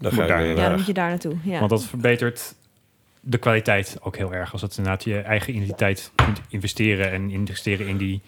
dan 0.00 0.14
Moet 0.14 0.20
ga 0.20 0.22
ik 0.22 0.28
daar 0.28 0.36
naar 0.38 0.46
Den 0.46 0.48
Ja, 0.48 0.54
dan 0.54 0.64
Haag. 0.68 0.76
moet 0.76 0.86
je 0.86 0.92
daar 0.92 1.08
naartoe. 1.08 1.34
Ja. 1.42 1.58
Want 1.58 1.70
dat 1.70 1.84
verbetert 1.84 2.54
de 3.20 3.38
kwaliteit 3.38 3.96
ook 4.02 4.16
heel 4.16 4.32
erg. 4.34 4.52
Als 4.52 4.62
het 4.62 4.76
inderdaad 4.76 5.04
je 5.04 5.18
eigen 5.20 5.54
identiteit 5.56 6.10
kunt 6.14 6.40
investeren 6.48 7.10
en 7.10 7.30
investeren 7.30 7.86
in 7.86 7.96
die 7.96 8.20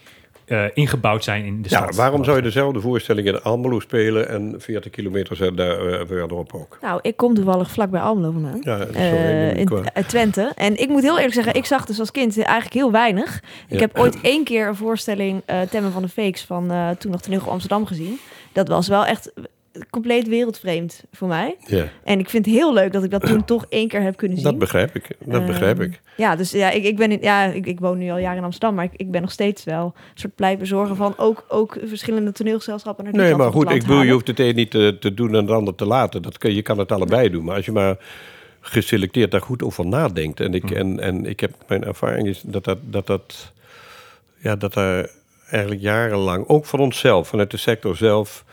eh, 0.45 0.65
ingebouwd 0.75 1.25
zijn 1.25 1.45
in 1.45 1.63
de 1.63 1.69
Ja, 1.69 1.77
stad. 1.83 1.95
waarom 1.97 2.25
zou 2.25 2.37
je 2.37 2.43
dezelfde 2.43 2.81
voorstellingen 2.81 3.35
in 3.35 3.43
Almelo 3.43 3.81
spelen 3.81 4.29
en 4.29 4.55
40 4.59 4.91
kilometer 4.91 5.57
daar 5.57 5.87
eh, 5.87 6.07
verderop 6.07 6.55
ook? 6.55 6.79
Nou, 6.81 6.99
ik 7.03 7.17
kom 7.17 7.35
toevallig 7.35 7.71
vlak 7.71 7.91
bij 7.91 8.01
Almelo 8.01 8.31
vandaan. 8.33 8.59
Ja, 8.63 8.79
dat 8.79 8.89
Eh, 8.91 9.49
één 9.49 9.57
in, 9.95 10.05
Twente. 10.07 10.53
En 10.55 10.77
ik 10.81 10.89
moet 10.89 11.03
heel 11.03 11.17
eerlijk 11.17 11.35
zeggen, 11.35 11.55
ik 11.55 11.65
zag 11.65 11.87
dus 11.87 11.99
als 12.01 12.11
kind 12.11 12.43
eigenlijk 12.43 12.75
heel 12.75 12.91
weinig. 12.93 13.37
Ik 13.37 13.43
Ja. 13.69 13.79
heb 13.79 13.99
ooit 13.99 14.21
één 14.21 14.45
keer 14.45 14.69
een 14.69 14.77
voorstelling 14.77 15.43
uh, 15.51 15.61
Temmen 15.61 15.93
van 15.93 16.03
de 16.03 16.09
Fakes 16.09 16.43
van 16.45 16.71
eh, 16.71 16.91
toen 16.91 17.11
nog 17.11 17.21
Toneel 17.23 17.41
Amsterdam 17.51 17.87
gezien. 17.87 18.19
Dat 18.53 18.69
was 18.69 18.89
wel 18.89 19.07
echt 19.07 19.33
compleet 19.91 20.29
wereldvreemd 20.29 21.05
voor 21.13 21.29
mij. 21.29 21.57
ja, 21.67 21.85
En 22.05 22.19
ik 22.19 22.29
vind 22.29 22.45
het 22.47 22.55
heel 22.55 22.73
leuk 22.75 22.93
dat 22.93 23.05
ik 23.05 23.11
dat 23.11 23.27
toen 23.27 23.45
toch 23.55 23.67
één 23.69 23.89
keer 23.89 24.03
heb 24.03 24.17
kunnen 24.17 24.37
zien. 24.37 24.47
dat 24.47 24.59
begrijp 24.59 24.95
ik. 24.95 25.09
Dat 25.25 25.47
begrijp 25.47 25.79
Ehm, 25.81 25.91
ik. 25.91 26.01
Ja, 26.17 26.37
dus 26.37 26.51
ja, 26.51 26.71
ik, 26.71 26.85
ik, 26.85 26.97
ben 26.97 27.13
in, 27.13 27.19
ja 27.21 27.45
ik, 27.45 27.67
ik 27.67 27.81
woon 27.81 27.99
nu 27.99 28.11
al 28.11 28.19
jaren 28.19 28.39
in 28.39 28.45
Amsterdam, 28.45 28.75
maar 28.75 28.85
ik, 28.85 28.93
ik 28.97 29.11
ben 29.11 29.21
nog 29.21 29.31
steeds 29.33 29.65
wel 29.65 29.85
een 29.85 30.03
soort 30.21 30.35
pleitbezorger 30.35 30.97
van 30.97 31.15
ook, 31.17 31.45
ook 31.49 31.79
verschillende 31.85 32.33
toneelgezelschappen. 32.33 33.05
Naar 33.05 33.13
die 33.13 33.23
Nee, 33.23 33.35
maar 33.35 33.53
goed, 33.53 33.71
ik 33.71 33.81
bedoel, 33.81 34.03
je 34.03 34.13
hoeft 34.13 34.27
het 34.27 34.41
een 34.41 34.55
niet 34.55 34.71
te, 34.71 34.97
te 35.01 35.15
doen 35.15 35.29
en 35.29 35.35
het 35.43 35.51
ander 35.51 35.75
te 35.75 35.87
laten. 35.87 36.23
Dat 36.23 36.39
kun, 36.39 36.55
je 36.55 36.63
kan 36.63 36.79
het 36.79 36.93
allebei 36.93 37.31
doen. 37.31 37.45
Maar 37.45 37.57
als 37.57 37.65
je 37.65 37.73
maar 37.73 37.97
geselecteerd 38.61 39.31
daar 39.31 39.41
goed 39.41 39.63
over 39.63 39.87
nadenkt. 39.87 40.41
En 40.41 40.55
ik, 40.55 40.71
en, 40.71 41.01
en 41.01 41.27
ik 41.27 41.41
heb 41.41 41.53
mijn 41.69 41.85
ervaring 41.85 42.29
is 42.29 42.41
dat 42.45 42.65
dat, 42.65 42.79
dat, 42.83 43.07
dat, 43.07 43.53
ja, 44.39 44.57
dat 44.57 44.73
daar 44.75 45.09
eigenlijk 45.51 45.83
jarenlang, 45.83 46.49
ook 46.49 46.67
van 46.67 46.81
onszelf, 46.81 47.29
vanuit 47.29 47.51
de 47.51 47.57
sector 47.57 47.97
zelf, 47.97 48.45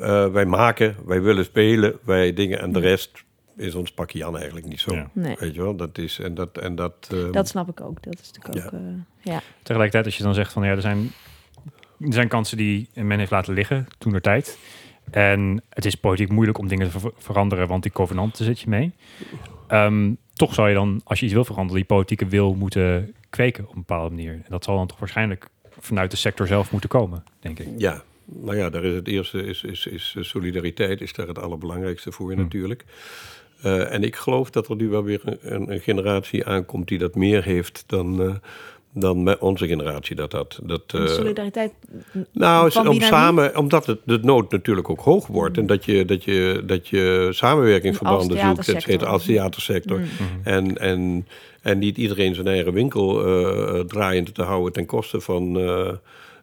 eh, 0.00 0.28
wij 0.28 0.44
maken, 0.46 0.96
wij 1.06 1.22
willen 1.22 1.44
spelen, 1.44 1.98
wij 2.04 2.32
dingen 2.32 2.60
en 2.60 2.72
de 2.72 2.80
rest 2.80 3.24
is 3.56 3.74
ons 3.74 3.92
pakje 3.92 4.24
aan 4.26 4.36
eigenlijk 4.36 4.66
niet 4.66 4.80
zo. 4.80 4.94
Ja. 4.94 5.10
Nee. 5.12 5.36
Weet 5.38 5.54
je 5.54 5.62
wel, 5.62 5.76
dat 5.76 5.98
is 5.98 6.18
en 6.18 6.34
dat 6.34 6.58
en 6.58 6.74
dat. 6.74 7.08
ehm, 7.12 7.32
Dat 7.32 7.48
snap 7.48 7.68
ik 7.68 7.80
ook. 7.80 8.02
Dat 8.02 8.18
is 8.20 8.30
natuurlijk 8.32 8.70
Ja. 8.72 8.78
ook. 8.78 8.82
eh, 8.84 9.32
ja. 9.32 9.40
Tegelijkertijd, 9.62 10.04
als 10.04 10.16
je 10.16 10.22
dan 10.22 10.34
zegt 10.34 10.52
van 10.52 10.64
ja, 10.64 10.70
er 10.70 10.80
zijn, 10.80 11.10
er 12.00 12.12
zijn 12.12 12.28
kansen 12.28 12.56
die 12.56 12.88
men 12.94 13.18
heeft 13.18 13.30
laten 13.30 13.54
liggen 13.54 13.86
toen 13.98 14.14
er 14.14 14.20
tijd. 14.20 14.58
En 15.10 15.62
het 15.68 15.84
is 15.84 15.94
politiek 15.94 16.28
moeilijk 16.30 16.58
om 16.58 16.68
dingen 16.68 16.90
te 16.90 16.98
ver- 17.00 17.12
veranderen, 17.16 17.68
want 17.68 17.82
die 17.82 17.92
covenanten 17.92 18.44
zit 18.44 18.60
je 18.60 18.68
mee. 18.68 18.92
Ehm, 19.68 20.12
toch 20.34 20.54
zou 20.54 20.68
je 20.68 20.74
dan, 20.74 21.00
als 21.04 21.18
je 21.18 21.24
iets 21.24 21.34
wil 21.34 21.44
veranderen, 21.44 21.76
die 21.80 21.84
politieke 21.96 22.26
wil 22.26 22.54
moeten 22.54 23.14
kweken 23.30 23.64
op 23.64 23.70
een 23.74 23.84
bepaalde 23.86 24.10
manier. 24.14 24.32
En 24.32 24.44
dat 24.48 24.64
zal 24.64 24.76
dan 24.76 24.86
toch 24.86 24.98
waarschijnlijk 24.98 25.48
vanuit 25.78 26.10
de 26.10 26.16
sector 26.16 26.46
zelf 26.46 26.70
moeten 26.70 26.88
komen, 26.88 27.24
denk 27.40 27.58
ik. 27.58 27.68
Ja, 27.76 28.02
nou 28.26 28.56
ja, 28.56 28.70
daar 28.70 28.84
is 28.84 28.94
het 28.94 29.08
eerste 29.08 29.42
is, 29.42 29.62
is, 29.62 29.86
is 29.86 30.16
solidariteit 30.20 31.00
is 31.00 31.12
daar 31.12 31.28
het 31.28 31.38
allerbelangrijkste 31.38 32.12
voor 32.12 32.32
Hmm. 32.32 32.42
natuurlijk. 32.42 32.84
Eh, 33.62 33.92
en 33.92 34.02
ik 34.02 34.16
geloof 34.16 34.50
dat 34.50 34.68
er 34.68 34.76
nu 34.76 34.88
wel 34.88 35.04
weer 35.04 35.20
een, 35.40 35.80
generatie 35.80 36.46
aankomt 36.46 36.88
die 36.88 36.98
dat 36.98 37.14
meer 37.14 37.44
heeft 37.44 37.84
dan, 37.86 38.22
eh, 38.22 38.34
dan 38.92 39.22
met 39.22 39.38
onze 39.38 39.66
generatie 39.66 40.16
dat 40.16 40.32
had. 40.32 40.58
Dat, 40.62 40.82
eh, 40.86 41.06
solidariteit. 41.06 41.72
nou, 42.32 42.72
van 42.72 42.88
om 42.88 43.00
samen, 43.00 43.56
omdat 43.56 43.86
het, 43.86 44.00
de 44.04 44.18
nood 44.22 44.50
natuurlijk 44.50 44.90
ook 44.90 45.00
hoog 45.00 45.26
wordt. 45.26 45.58
En 45.58 45.66
dat 45.66 45.84
je, 45.84 46.04
dat 46.04 46.24
je, 46.24 46.62
dat 46.66 46.88
je 46.88 47.28
samenwerkingsverbanden 47.32 48.26
zoekt, 48.26 48.38
et 48.38 48.44
theatersector. 48.44 48.90
cetera, 48.92 49.10
als 49.10 49.24
theatersector. 49.24 49.98
Mm. 49.98 50.06
En, 50.42 50.78
en, 50.78 51.26
en 51.62 51.78
niet 51.78 51.96
iedereen 51.96 52.34
zijn 52.34 52.46
eigen 52.46 52.72
winkel 52.72 53.26
eh, 53.26 53.80
draaiend 53.80 54.34
te 54.34 54.42
houden 54.42 54.72
ten 54.72 54.86
koste 54.86 55.20
van, 55.20 55.56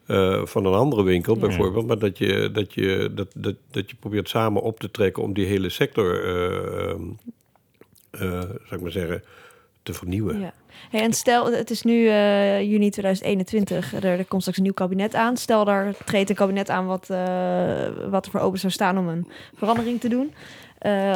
eh, 0.06 0.46
van 0.46 0.64
een 0.64 0.74
andere 0.74 1.02
winkel, 1.02 1.34
Ja. 1.34 1.40
bijvoorbeeld. 1.40 1.86
Maar 1.86 1.98
dat 1.98 2.18
je, 2.18 2.50
dat, 2.52 2.74
je, 2.74 3.10
dat, 3.14 3.28
dat, 3.34 3.54
dat 3.70 3.90
je 3.90 3.96
probeert 3.96 4.28
samen 4.28 4.62
op 4.62 4.80
te 4.80 4.90
trekken 4.90 5.22
om 5.22 5.32
die 5.32 5.46
hele 5.46 5.68
sector, 5.68 6.24
eh, 6.24 6.90
eh, 8.10 8.40
zou 8.40 8.70
ik 8.70 8.80
maar 8.80 8.90
zeggen, 8.90 9.22
te 9.82 9.92
vernieuwen. 9.92 10.40
Ja. 10.40 10.52
Hey, 10.90 11.00
en 11.00 11.12
stel, 11.12 11.52
het 11.52 11.70
is 11.70 11.82
nu 11.82 12.04
juni 12.64 12.90
2021, 12.90 13.94
er, 13.94 14.04
er 14.04 14.24
komt 14.24 14.40
straks 14.40 14.58
een 14.58 14.64
nieuw 14.64 14.72
kabinet 14.72 15.14
aan. 15.14 15.36
Stel, 15.36 15.64
daar 15.64 15.94
treedt 16.04 16.30
een 16.30 16.36
kabinet 16.36 16.70
aan 16.70 16.86
wat, 16.86 17.06
wat 18.10 18.24
er 18.24 18.30
voor 18.30 18.40
open 18.40 18.58
zou 18.58 18.72
staan 18.72 18.98
om 18.98 19.08
een 19.08 19.28
verandering 19.54 20.00
te 20.00 20.08
doen. 20.08 20.34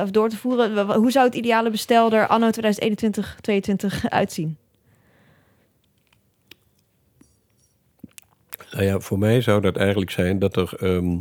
of 0.02 0.10
door 0.10 0.28
te 0.28 0.36
voeren. 0.36 0.92
Hoe 0.94 1.10
zou 1.10 1.26
het 1.26 1.34
ideale 1.34 1.70
bestel 1.70 2.12
er 2.12 2.26
anno 2.26 2.50
2021, 2.50 3.36
2022 3.40 4.10
uitzien? 4.10 4.56
Nou 8.70 8.84
ja, 8.84 9.00
voor 9.00 9.18
mij 9.18 9.40
zou 9.40 9.60
dat 9.60 9.76
eigenlijk 9.76 10.10
zijn 10.10 10.38
dat 10.38 10.56
er, 10.56 10.72
ehm, 10.80 11.16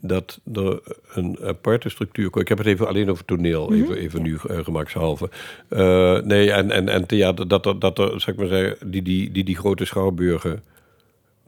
dat 0.00 0.40
er 0.52 0.80
een 1.12 1.38
aparte 1.42 1.88
structuur... 1.88 2.30
Ik 2.38 2.48
heb 2.48 2.58
het 2.58 2.66
even 2.66 2.88
alleen 2.88 3.10
over 3.10 3.24
toneel, 3.24 3.68
Mhm. 3.68 3.82
even, 3.82 3.96
even 3.96 4.22
nu 4.22 4.38
uh, 4.50 4.58
gemakshalve. 4.64 5.30
Uh, 5.70 6.20
nee, 6.20 6.52
en, 6.52 6.70
en, 6.70 6.88
en 6.88 7.06
theater, 7.06 7.48
dat 7.48 7.66
er, 7.66 7.78
dat 7.78 7.98
er, 7.98 8.20
zeg 8.20 8.34
ik 8.34 8.36
maar 8.36 8.46
zeggen, 8.48 8.90
die 8.90 9.02
die, 9.02 9.30
die, 9.30 9.44
die 9.44 9.56
grote 9.56 9.84
schouwburgen 9.84 10.62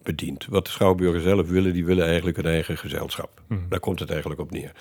bedient. 0.02 0.46
Wat 0.48 0.64
de 0.64 0.70
schouwburgen 0.70 1.20
zelf 1.22 1.48
willen, 1.48 1.72
die 1.72 1.84
willen 1.84 2.04
eigenlijk 2.06 2.36
hun 2.36 2.46
eigen 2.46 2.76
gezelschap. 2.78 3.42
Mhm. 3.46 3.60
Daar 3.68 3.80
komt 3.80 4.00
het 4.00 4.10
eigenlijk 4.10 4.40
op 4.40 4.50
neer. 4.50 4.72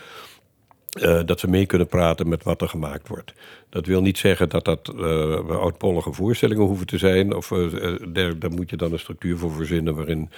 Uh, 1.02 1.20
dat 1.26 1.40
ze 1.40 1.48
mee 1.48 1.66
kunnen 1.66 1.88
praten 1.88 2.30
met 2.30 2.44
wat 2.44 2.62
er 2.62 2.70
gemaakt 2.70 3.08
wordt. 3.08 3.34
Dat 3.70 3.86
wil 3.86 4.02
niet 4.02 4.18
zeggen 4.18 4.50
dat 4.50 4.66
dat 4.66 4.94
uh, 4.96 5.50
oudpollige 5.50 6.14
voorstellingen 6.14 6.66
hoeven 6.66 6.86
te 6.86 6.98
zijn. 6.98 7.36
Of 7.36 7.52
uh, 7.52 7.96
daar, 8.08 8.40
daar, 8.40 8.52
moet 8.52 8.70
je 8.70 8.78
dan 8.78 8.92
een 8.92 9.00
structuur 9.00 9.38
voor 9.38 9.52
verzinnen 9.52 9.96
waarin. 9.96 10.30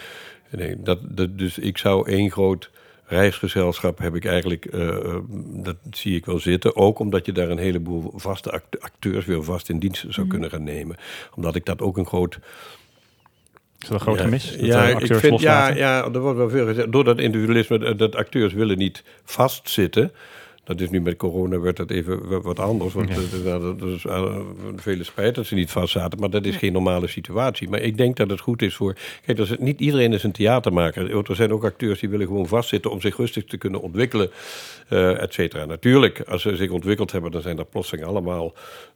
Nee, 0.52 0.82
dat, 0.82 1.00
dat, 1.02 1.38
dus 1.38 1.58
ik 1.58 1.78
zou 1.78 2.10
één 2.10 2.32
groot 2.32 2.70
reisgezelschap 3.06 3.98
heb 3.98 4.16
ik 4.16 4.26
eigenlijk, 4.26 4.74
uh, 4.74 5.16
dat 5.46 5.76
zie 5.92 6.16
ik 6.16 6.26
wel 6.26 6.40
zitten. 6.40 6.76
Ook 6.76 7.00
omdat 7.00 7.26
je 7.26 7.32
daar 7.32 7.50
een 7.50 7.58
heleboel 7.58 8.14
vaste 8.16 8.62
acteurs 8.80 9.26
weer 9.26 9.44
vast 9.44 9.70
in 9.70 9.80
dienst 9.80 10.06
zou 10.10 10.26
mm. 10.26 10.32
kunnen 10.32 10.50
gaan 10.50 10.64
nemen. 10.64 10.98
Omdat 11.36 11.56
ik 11.56 11.66
dat 11.66 11.82
ook 11.82 11.98
een 11.98 12.08
groot 12.08 12.40
is 13.80 13.88
dat 13.88 13.92
een 13.92 14.00
groot 14.00 14.22
gemis? 14.22 14.56
Ja, 14.60 14.88
ja 14.88 15.00
ik 15.00 15.16
vind, 15.16 15.42
ja, 15.42 15.68
ja, 15.68 16.04
er 16.04 16.20
wordt 16.20 16.38
wel 16.38 16.50
veel 16.50 16.66
gezegd. 16.66 16.92
Door 16.92 17.04
dat 17.04 17.20
individualisme, 17.20 17.96
dat 17.96 18.16
acteurs 18.16 18.54
willen 18.54 18.78
niet 18.78 19.04
vastzitten. 19.24 20.12
Dat 20.64 20.82
is 20.82 20.90
nu 20.90 21.02
met 21.02 21.18
corona 21.18 21.60
werd 21.60 21.78
dat 21.78 21.90
even 21.90 22.42
wat 22.42 22.60
anders. 22.60 22.94
Want 22.94 23.10
ja. 23.10 23.16
er 23.60 23.94
is 23.94 24.04
uh, 24.04 24.40
vele 24.76 25.04
spijt 25.04 25.36
dat 25.36 25.46
ze 25.46 25.56
niet 25.56 25.72
vast 25.72 25.92
zaten. 25.92 26.20
Maar 26.20 26.30
dat 26.30 26.46
is 26.46 26.56
geen 26.56 26.74
normale 26.74 27.08
situatie. 27.08 27.70
Maar 27.70 27.82
ik 27.82 27.98
denk 27.98 28.16
dat 28.16 28.30
het 28.30 28.40
goed 28.40 28.62
is 28.62 28.76
voor. 28.76 28.96
Kijk, 29.26 29.38
dat 29.38 29.50
is, 29.50 29.58
niet 29.58 29.80
iedereen 29.80 30.14
is 30.14 30.24
een 30.24 30.32
theatermaker. 30.32 31.30
Er 31.30 31.36
zijn 31.36 31.54
ook 31.54 31.64
acteurs 31.64 32.00
die 32.00 32.10
willen 32.10 32.28
gewoon 32.28 32.48
vastzitten 32.48 32.92
om 32.92 33.02
zich 33.02 33.18
rustig 33.18 33.46
te 33.46 33.58
kunnen 33.58 33.82
ontwikkelen, 33.82 34.30
uh, 34.90 35.22
et 35.22 35.34
cetera. 35.34 35.66
Natuurlijk, 35.66 36.22
als 36.22 36.42
ze 36.42 36.56
zich 36.56 36.70
ontwikkeld 36.70 37.12
hebben, 37.12 37.32
dan 37.32 37.42
zijn 37.42 37.58
er 37.58 37.66
plotseling 37.66 38.08
allemaal 38.08 38.54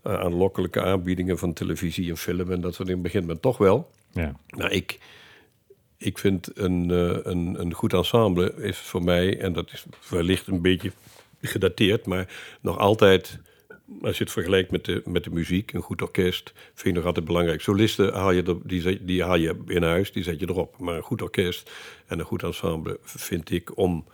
uh, 0.08 0.14
aanlokkelijke 0.14 0.82
aanbiedingen 0.82 1.38
van 1.38 1.54
televisie 1.54 2.10
en 2.10 2.18
film. 2.18 2.52
En 2.52 2.62
dat 2.62 2.74
soort 2.74 2.88
dingen 2.88 3.04
begint 3.04 3.26
men 3.26 3.40
toch 3.40 3.58
wel. 3.58 3.90
Ja. 4.12 4.36
Maar 4.58 4.72
ik, 4.72 5.00
ik 5.98 6.18
vind 6.18 6.50
een, 6.54 6.90
een, 7.30 7.56
een 7.60 7.74
goed 7.74 7.94
ensemble 7.94 8.54
is 8.58 8.78
voor 8.78 9.04
mij, 9.04 9.40
en 9.40 9.54
dat 9.54 9.72
is 9.72 9.86
wellicht 10.10 10.48
een 10.48 10.62
beetje 10.62 10.92
gedateerd, 11.48 12.06
maar 12.06 12.34
nog 12.62 12.78
altijd, 12.78 13.40
als 14.02 14.18
je 14.18 14.24
het 14.24 14.34
vergelijkt 14.34 14.72
met 14.72 14.86
de, 14.86 15.02
met 15.06 15.24
de 15.24 15.30
muziek, 15.30 15.74
een 15.74 15.82
goed 15.82 16.02
orkest, 16.02 16.54
vind 16.74 16.88
ik 16.88 16.94
nog 16.94 17.06
altijd 17.06 17.26
belangrijk. 17.26 17.62
Solisten 17.62 18.14
haal 18.14 18.32
je, 18.32 18.44
er, 18.44 18.58
die, 18.64 19.04
die 19.04 19.24
haal 19.24 19.36
je 19.36 19.56
in 19.68 19.84
huis, 19.84 20.12
die 20.12 20.24
zet 20.24 20.40
je 20.40 20.50
erop. 20.50 20.78
Maar 20.78 20.96
een 20.96 21.02
goed 21.02 21.22
orkest 21.22 21.72
en 22.06 22.20
een 22.20 22.26
goed 22.26 22.44
ensemble 22.44 23.00
vind 23.04 23.52
ik 23.52 23.78
om 23.78 24.06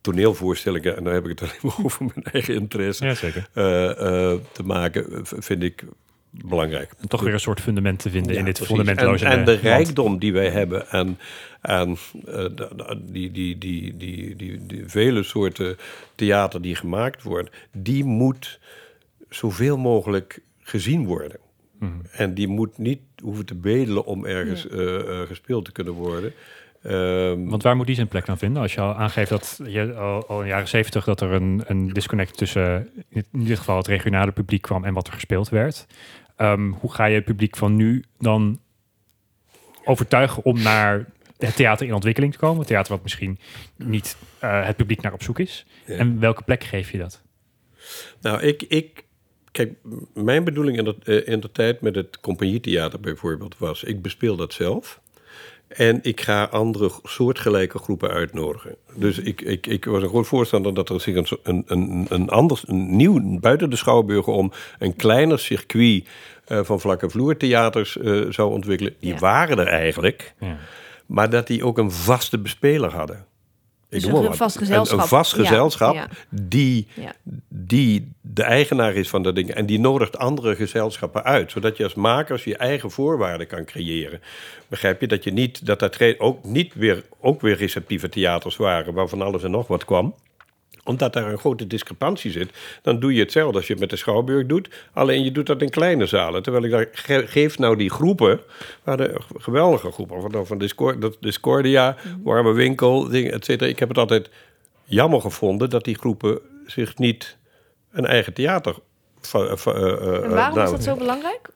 toneelvoorstellingen, 0.00 0.96
en 0.96 1.04
dan 1.04 1.12
heb 1.12 1.26
ik 1.26 1.38
het 1.38 1.42
alleen 1.42 1.60
maar 1.62 1.84
over 1.84 2.04
mijn 2.14 2.24
eigen 2.24 2.54
interesse, 2.54 3.04
ja. 3.04 3.14
Uh, 3.54 4.34
uh, 4.34 4.38
te 4.52 4.62
maken, 4.62 5.20
vind 5.22 5.62
ik 5.62 5.84
belangrijk. 6.30 6.92
En 6.98 7.08
toch 7.08 7.22
weer 7.22 7.32
een 7.32 7.40
soort 7.40 7.60
fundament 7.60 7.98
te 7.98 8.10
vinden 8.10 8.32
ja, 8.32 8.38
in 8.38 8.44
dit 8.44 8.54
precies. 8.54 8.76
fundamenteloze 8.76 9.24
En, 9.24 9.38
en 9.38 9.44
de 9.44 9.52
rijkdom 9.52 10.18
die 10.18 10.32
wij 10.32 10.50
hebben 10.50 10.88
en, 10.88 11.18
en 11.60 11.96
uh, 12.28 12.44
die, 12.98 13.30
die, 13.30 13.58
die, 13.58 13.96
die, 13.96 14.36
die, 14.36 14.66
die 14.66 14.82
vele 14.86 15.22
soorten 15.22 15.76
theater 16.14 16.62
die 16.62 16.74
gemaakt 16.74 17.22
wordt, 17.22 17.50
die 17.72 18.04
moet 18.04 18.58
zoveel 19.28 19.76
mogelijk 19.76 20.40
gezien 20.60 21.06
worden. 21.06 21.38
Mm. 21.78 22.02
En 22.10 22.34
die 22.34 22.48
moet 22.48 22.78
niet 22.78 23.00
hoeven 23.22 23.46
te 23.46 23.54
bedelen 23.54 24.04
om 24.04 24.24
ergens 24.24 24.66
ja. 24.70 24.76
uh, 24.76 25.20
gespeeld 25.20 25.64
te 25.64 25.72
kunnen 25.72 25.92
worden. 25.92 26.32
Um, 26.90 27.48
Want 27.48 27.62
waar 27.62 27.76
moet 27.76 27.86
die 27.86 27.94
zijn 27.94 28.08
plek 28.08 28.26
dan 28.26 28.38
vinden? 28.38 28.62
Als 28.62 28.74
je 28.74 28.80
al 28.80 28.94
aangeeft 28.94 29.30
dat 29.30 29.60
je 29.66 29.94
al, 29.94 30.26
al 30.26 30.36
in 30.36 30.42
de 30.42 30.48
jaren 30.48 30.68
zeventig 30.68 31.04
dat 31.04 31.20
er 31.20 31.32
een, 31.32 31.62
een 31.66 31.88
disconnect 31.88 32.36
tussen 32.36 32.88
in 33.08 33.24
ieder 33.32 33.56
geval 33.56 33.76
het 33.76 33.86
regionale 33.86 34.32
publiek 34.32 34.62
kwam 34.62 34.84
en 34.84 34.94
wat 34.94 35.06
er 35.06 35.12
gespeeld 35.12 35.48
werd. 35.48 35.86
Um, 36.36 36.72
hoe 36.72 36.92
ga 36.92 37.04
je 37.04 37.14
het 37.14 37.24
publiek 37.24 37.56
van 37.56 37.76
nu 37.76 38.04
dan 38.18 38.60
overtuigen 39.84 40.44
om 40.44 40.62
naar 40.62 41.06
het 41.38 41.56
theater 41.56 41.86
in 41.86 41.94
ontwikkeling 41.94 42.32
te 42.32 42.38
komen? 42.38 42.58
Het 42.58 42.66
theater 42.66 42.92
wat 42.92 43.02
misschien 43.02 43.38
niet 43.76 44.16
uh, 44.44 44.66
het 44.66 44.76
publiek 44.76 45.02
naar 45.02 45.12
op 45.12 45.22
zoek 45.22 45.38
is. 45.38 45.66
Ja. 45.86 45.94
En 45.94 46.20
welke 46.20 46.42
plek 46.42 46.64
geef 46.64 46.90
je 46.90 46.98
dat? 46.98 47.22
Nou, 48.20 48.40
ik, 48.40 48.62
ik 48.62 49.04
kijk, 49.50 49.72
mijn 50.14 50.44
bedoeling 50.44 50.78
in 50.78 50.84
de, 50.84 50.96
uh, 51.04 51.32
in 51.32 51.40
de 51.40 51.52
tijd 51.52 51.80
met 51.80 51.94
het 51.94 52.20
compagnietheater 52.20 53.00
bijvoorbeeld 53.00 53.58
was, 53.58 53.84
ik 53.84 54.02
bespeel 54.02 54.36
dat 54.36 54.52
zelf. 54.52 55.00
En 55.68 55.98
ik 56.02 56.20
ga 56.20 56.44
andere 56.44 56.90
soortgelijke 57.02 57.78
groepen 57.78 58.10
uitnodigen. 58.10 58.76
Dus 58.94 59.18
ik, 59.18 59.40
ik, 59.40 59.66
ik 59.66 59.84
was 59.84 60.02
een 60.02 60.08
groot 60.08 60.26
voorstander 60.26 60.74
dat 60.74 60.88
er 60.88 61.00
zich 61.00 61.38
een, 61.42 61.64
een, 61.66 62.06
een, 62.08 62.28
anders, 62.28 62.68
een 62.68 62.96
nieuw, 62.96 63.38
buiten 63.40 63.70
de 63.70 63.76
Schouwburgen 63.76 64.32
om, 64.32 64.52
een 64.78 64.96
kleiner 64.96 65.38
circuit 65.38 66.08
uh, 66.48 66.60
van 66.62 66.80
vlakke 66.80 67.10
vloertheaters 67.10 67.96
uh, 67.96 68.32
zou 68.32 68.52
ontwikkelen. 68.52 68.94
Die 69.00 69.12
ja. 69.12 69.18
waren 69.18 69.58
er 69.58 69.66
eigenlijk, 69.66 70.34
ja. 70.40 70.56
maar 71.06 71.30
dat 71.30 71.46
die 71.46 71.64
ook 71.64 71.78
een 71.78 71.90
vaste 71.90 72.38
bespeler 72.38 72.94
hadden. 72.94 73.26
Dus 73.88 74.04
een, 74.04 74.14
een 74.14 74.34
vast 74.34 74.58
gezelschap. 74.58 74.96
Een, 74.96 75.02
een 75.02 75.08
vast 75.08 75.32
gezelschap 75.32 75.94
ja, 75.94 76.08
Die, 76.30 76.88
die 77.48 78.12
de 78.20 78.42
eigenaar 78.42 78.94
is 78.94 79.08
van 79.08 79.22
dat 79.22 79.34
ding. 79.34 79.50
En 79.50 79.66
die 79.66 79.80
nodigt 79.80 80.18
andere 80.18 80.56
gezelschappen 80.56 81.24
uit. 81.24 81.50
Zodat 81.50 81.76
je 81.76 81.84
als 81.84 81.94
makers 81.94 82.44
je 82.44 82.56
eigen 82.56 82.90
voorwaarden 82.90 83.46
kan 83.46 83.64
creëren. 83.64 84.20
Begrijp 84.68 85.00
je? 85.00 85.06
Dat 85.06 85.24
je 85.24 85.32
niet, 85.32 85.66
dat 85.66 85.78
dat 85.78 86.18
ook 86.18 86.44
niet 86.44 86.74
weer, 86.74 87.04
ook 87.20 87.40
weer 87.40 87.56
receptieve 87.56 88.08
theaters 88.08 88.56
waren. 88.56 88.94
Waarvan 88.94 89.22
alles 89.22 89.42
en 89.42 89.50
nog 89.50 89.66
wat 89.66 89.84
kwam 89.84 90.14
omdat 90.88 91.12
daar 91.12 91.32
een 91.32 91.38
grote 91.38 91.66
discrepantie 91.66 92.30
zit, 92.30 92.50
dan 92.82 93.00
doe 93.00 93.14
je 93.14 93.20
hetzelfde 93.20 93.56
als 93.56 93.66
je 93.66 93.72
het 93.72 93.80
met 93.80 93.90
de 93.90 93.96
Schouwburg 93.96 94.46
doet. 94.46 94.68
Alleen 94.92 95.24
je 95.24 95.32
doet 95.32 95.46
dat 95.46 95.62
in 95.62 95.70
kleine 95.70 96.06
zalen. 96.06 96.42
Terwijl 96.42 96.64
ik 96.64 96.70
daar 96.70 96.88
ge 96.92 97.24
geef 97.26 97.58
nou 97.58 97.76
die 97.76 97.90
groepen, 97.90 98.40
waar 98.82 98.96
de 98.96 99.20
geweldige 99.36 99.90
groepen, 99.92 100.20
van, 100.20 100.46
van 100.46 100.58
Discord, 100.58 101.16
Discordia, 101.20 101.96
Warme 102.22 102.52
Winkel, 102.52 103.10
et 103.10 103.44
cetera. 103.44 103.70
Ik 103.70 103.78
heb 103.78 103.88
het 103.88 103.98
altijd 103.98 104.30
jammer 104.84 105.20
gevonden 105.20 105.70
dat 105.70 105.84
die 105.84 105.98
groepen 105.98 106.38
zich 106.66 106.98
niet 106.98 107.36
een 107.92 108.06
eigen 108.06 108.32
theater. 108.32 108.76
Uh, 109.34 109.42
uh, 109.66 110.24
en 110.24 110.30
waarom 110.30 110.62
is 110.62 110.70
dat 110.70 110.82
zo 110.82 110.96
belangrijk? 110.96 111.48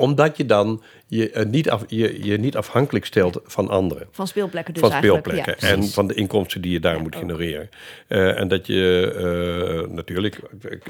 Omdat 0.00 0.36
je 0.36 0.46
dan 0.46 0.82
je, 1.06 1.32
uh, 1.32 1.44
niet 1.44 1.70
af, 1.70 1.84
je, 1.88 2.24
je 2.24 2.38
niet 2.38 2.56
afhankelijk 2.56 3.04
stelt 3.04 3.40
van 3.44 3.68
anderen. 3.68 4.06
Van 4.10 4.26
speelplekken 4.26 4.74
dus 4.74 4.82
Van 4.82 4.92
speelplekken 4.92 5.54
Ja, 5.58 5.68
en 5.68 5.84
van 5.88 6.06
de 6.06 6.14
inkomsten 6.14 6.60
die 6.60 6.72
je 6.72 6.80
daar 6.80 6.94
Ja, 6.96 7.02
moet 7.02 7.14
ook. 7.14 7.20
genereren. 7.20 7.70
Uh, 8.08 8.38
en 8.38 8.48
dat 8.48 8.66
je 8.66 9.84
uh, 9.86 9.94
natuurlijk, 9.94 10.40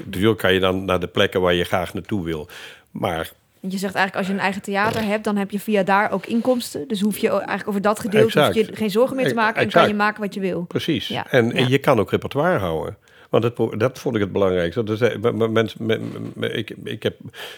natuurlijk 0.05 0.37
kan 0.37 0.53
je 0.53 0.59
dan 0.59 0.85
naar 0.85 0.99
de 0.99 1.07
plekken 1.07 1.41
waar 1.41 1.53
je 1.53 1.63
graag 1.63 1.93
naartoe 1.93 2.23
wil. 2.23 2.47
Maar 2.91 3.31
Je 3.59 3.77
zegt 3.77 3.95
eigenlijk 3.95 4.15
als 4.15 4.27
je 4.27 4.33
een 4.33 4.39
eigen 4.39 4.61
theater 4.61 5.03
hebt, 5.03 5.23
dan 5.23 5.37
heb 5.37 5.51
je 5.51 5.59
via 5.59 5.83
daar 5.83 6.11
ook 6.11 6.25
inkomsten. 6.25 6.87
Dus 6.87 7.01
hoef 7.01 7.17
je 7.17 7.29
eigenlijk 7.29 7.67
over 7.67 7.81
dat 7.81 7.99
gedeelte 7.99 8.43
hoef 8.45 8.53
je 8.53 8.67
geen 8.73 8.89
zorgen 8.89 9.15
meer 9.15 9.27
te 9.27 9.33
maken 9.33 9.61
en 9.61 9.69
kan 9.69 9.87
je 9.87 9.93
maken 9.93 10.21
wat 10.21 10.33
je 10.33 10.39
wil. 10.39 10.61
precies. 10.67 11.07
Ja, 11.07 11.31
En, 11.31 11.47
ja. 11.47 11.53
en 11.53 11.69
je 11.69 11.77
kan 11.77 11.99
ook 11.99 12.11
repertoire 12.11 12.57
houden. 12.59 12.97
Want 13.31 13.43
het, 13.43 13.55
dat 13.79 13.99
vond 13.99 14.15
ik 14.15 14.21
het 14.21 14.31
belangrijkste. 14.31 14.83
M- 15.21 15.51
mensen- 15.51 16.33
ik, 16.57 16.73
ik 16.83 17.03
heb 17.03 17.15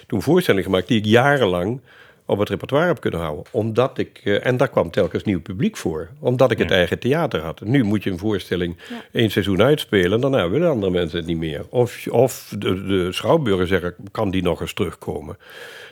toen 0.08 0.22
voorstellingen 0.22 0.66
gemaakt 0.66 0.88
die 0.88 0.98
ik 0.98 1.06
jarenlang 1.06 1.82
op 2.26 2.40
het 2.40 2.50
repertoire 2.50 2.88
heb 2.88 3.00
kunnen 3.00 3.20
houden. 3.20 3.44
Omdat 3.52 3.98
ik, 3.98 4.22
eh, 4.24 4.46
en 4.46 4.58
daar 4.58 4.68
kwam 4.70 4.92
telkens 4.92 5.24
nieuw 5.24 5.42
publiek 5.42 5.78
voor. 5.78 6.10
Omdat 6.20 6.52
ik 6.52 6.58
het 6.58 6.72
eigen 6.72 7.00
theater 7.00 7.42
had. 7.42 7.62
Nu 7.62 7.84
moet 7.84 8.04
je 8.04 8.10
een 8.12 8.18
voorstelling 8.18 8.76
Ja. 8.90 9.04
één 9.12 9.32
seizoen 9.32 9.62
uitspelen. 9.62 10.12
En 10.12 10.20
daarna 10.20 10.50
willen 10.50 10.70
andere 10.70 10.92
mensen 10.92 11.18
het 11.18 11.28
niet 11.28 11.38
meer. 11.38 11.66
Of, 11.70 12.08
of 12.08 12.54
de, 12.58 12.86
de 12.86 13.12
schouwburger 13.12 13.68
zeggen, 13.68 13.96
kan 14.12 14.32
die 14.32 14.44
nog 14.44 14.62
eens 14.62 14.74
terugkomen? 14.74 15.38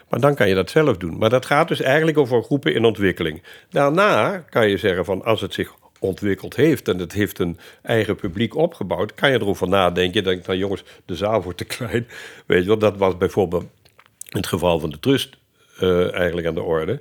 Maar 0.10 0.20
dan 0.20 0.36
kan 0.36 0.50
je 0.50 0.56
dat 0.56 0.70
zelf 0.70 0.98
doen. 0.98 1.18
Maar 1.18 1.30
dat 1.30 1.46
gaat 1.46 1.68
dus 1.68 1.82
eigenlijk 1.82 2.18
over 2.18 2.44
groepen 2.44 2.74
in 2.74 2.86
ontwikkeling. 2.86 3.42
Daarna 3.70 4.38
kan 4.50 4.70
je 4.70 4.78
zeggen 4.78 5.06
van 5.06 5.24
als 5.24 5.42
het 5.42 5.54
zich 5.54 5.74
ontwikkeld 6.02 6.56
heeft 6.56 6.88
en 6.88 7.00
het 7.00 7.12
heeft 7.12 7.40
een 7.40 7.58
eigen 7.82 8.16
publiek 8.16 8.56
opgebouwd, 8.56 9.14
kan 9.14 9.32
je 9.32 9.40
erover 9.40 9.68
nadenken. 9.68 10.14
Je 10.14 10.22
denkt, 10.22 10.48
nou 10.48 10.60
jongens, 10.60 10.84
de 11.06 11.16
zaal 11.16 11.42
wordt 11.42 11.58
te 11.58 11.66
klein. 11.66 12.08
Weet 12.48 12.62
je 12.62 12.68
wel, 12.68 12.78
dat 12.78 12.98
was 12.98 13.18
bijvoorbeeld 13.18 13.64
in 14.30 14.38
het 14.38 14.48
geval 14.48 14.80
van 14.80 14.90
de 14.90 15.00
Trust 15.00 15.38
eh, 15.80 16.14
eigenlijk 16.14 16.48
aan 16.48 16.54
de 16.54 16.62
orde. 16.62 17.00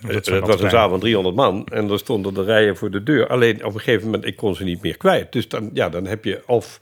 Dat 0.00 0.26
Het 0.26 0.46
was 0.46 0.60
een 0.60 0.70
zaal 0.70 0.88
van 0.88 1.00
300 1.00 1.36
man 1.36 1.66
en 1.66 1.90
er 1.90 1.98
stonden 1.98 2.34
de 2.34 2.44
rijen 2.44 2.76
voor 2.76 2.90
de 2.90 3.02
deur. 3.02 3.26
Alleen 3.26 3.64
op 3.64 3.74
een 3.74 3.80
gegeven 3.80 4.04
moment, 4.04 4.24
ik 4.24 4.36
kon 4.36 4.54
ze 4.54 4.64
niet 4.64 4.82
meer 4.82 4.96
kwijt. 4.96 5.32
Dus 5.32 5.48
dan, 5.48 5.70
ja, 5.72 5.88
dan 5.88 6.06
heb 6.06 6.24
je 6.24 6.42
of, 6.46 6.80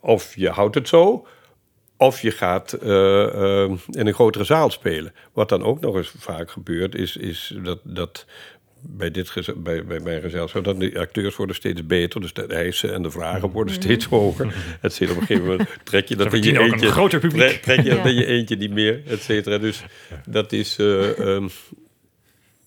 of 0.00 0.36
je 0.36 0.48
houdt 0.48 0.74
het 0.74 0.88
zo, 0.88 1.26
of 1.96 2.20
je 2.20 2.30
gaat 2.30 2.72
eh, 2.72 3.62
eh, 3.62 3.70
in 3.90 4.06
een 4.06 4.14
grotere 4.14 4.44
zaal 4.44 4.70
spelen. 4.70 5.14
Wat 5.32 5.48
dan 5.48 5.62
ook 5.62 5.80
nog 5.80 5.96
eens 5.96 6.12
vaak 6.18 6.50
gebeurt, 6.50 6.94
is, 6.94 7.16
is 7.16 7.54
dat, 7.62 7.78
dat 7.82 8.26
bij, 8.82 9.10
dit 9.10 9.32
bij, 9.56 9.84
bij 9.84 10.00
mijn 10.00 10.20
gezelschap, 10.20 10.64
dat 10.64 10.80
de 10.80 10.98
acteurs 10.98 11.36
worden 11.36 11.56
steeds 11.56 11.86
beter. 11.86 12.20
Dus 12.20 12.32
de 12.32 12.46
eisen 12.46 12.94
en 12.94 13.02
de 13.02 13.10
vragen 13.10 13.50
worden 13.50 13.74
steeds 13.74 14.04
hoger. 14.04 14.54
Het 14.80 15.00
op 15.02 15.08
een 15.08 15.16
gegeven 15.16 15.44
moment, 15.44 15.68
trek 15.84 16.08
je 16.08 16.16
dat 16.16 16.32
in 16.32 16.42
je 16.42 16.58
ook 16.58 16.66
een 16.66 16.72
eentje. 16.72 16.90
groter 16.90 17.20
publiek. 17.20 17.62
Trek, 17.62 17.80
je 17.80 17.90
dat 17.90 18.06
in 18.06 18.14
je 18.14 18.26
eentje 18.26 18.56
niet 18.56 18.70
meer, 18.70 19.02
et 19.06 19.22
cetera. 19.22 19.58
Dus 19.58 19.84
dat 20.26 20.52
is... 20.52 20.76
eh, 20.78 21.18
ehm, 21.18 21.48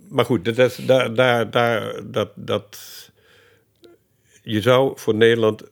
maar 0.10 0.26
goed, 0.26 0.46
dat, 0.46 0.58
is, 0.58 0.76
daar, 0.76 1.14
daar, 1.14 1.50
daar, 1.52 2.02
dat, 2.12 2.32
dat, 2.36 2.80
je 4.44 4.62
zou 4.62 5.00
voor 5.00 5.16
Nederland... 5.16 5.64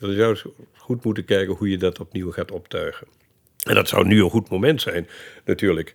Je 0.00 0.14
zou 0.14 0.38
goed 0.72 1.04
moeten 1.04 1.24
kijken 1.24 1.54
hoe 1.54 1.70
je 1.70 1.78
dat 1.78 2.00
opnieuw 2.00 2.30
gaat 2.30 2.50
optuigen. 2.50 3.06
En 3.64 3.74
dat 3.74 3.88
zou 3.88 4.06
nu 4.06 4.22
een 4.22 4.30
goed 4.30 4.48
moment 4.48 4.80
zijn, 4.80 5.08
natuurlijk. 5.44 5.94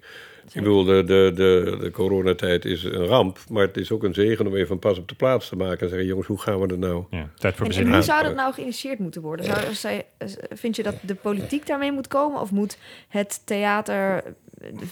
Ik 0.53 0.61
bedoel, 0.63 0.83
de, 0.83 1.03
de, 1.03 1.31
de, 1.35 1.77
de 1.81 1.91
coronatijd 1.91 2.65
is 2.65 2.83
een 2.83 3.05
ramp, 3.05 3.39
maar 3.49 3.61
het 3.67 3.77
is 3.77 3.91
ook 3.91 4.03
een 4.03 4.13
zegen 4.13 4.47
om 4.47 4.55
even 4.55 4.71
een 4.71 4.79
pas 4.79 4.97
op 4.97 5.07
de 5.09 5.15
plaats 5.15 5.49
te 5.49 5.55
maken 5.55 5.79
en 5.81 5.89
zeggen: 5.89 6.07
jongens, 6.07 6.27
hoe 6.27 6.39
gaan 6.41 6.59
we 6.59 6.67
er 6.67 6.77
nou? 6.77 7.03
Ja, 7.09 7.29
tijd 7.37 7.39
voor 7.39 7.51
En, 7.51 7.55
en 7.61 7.67
bezinning. 7.67 7.95
hoe 7.95 8.03
zou 8.03 8.23
dat 8.23 8.35
nou 8.35 8.53
geïnitieerd 8.53 8.99
moeten 8.99 9.21
worden? 9.21 9.45
Zou, 9.45 9.73
zij- 9.73 10.05
vind 10.53 10.75
je 10.75 10.83
dat 10.83 10.95
de 11.01 11.15
politiek 11.15 11.67
daarmee 11.67 11.91
moet 11.91 12.07
komen? 12.07 12.41
Of 12.41 12.51
moet 12.51 12.77
het 13.07 13.41
theater, 13.45 14.23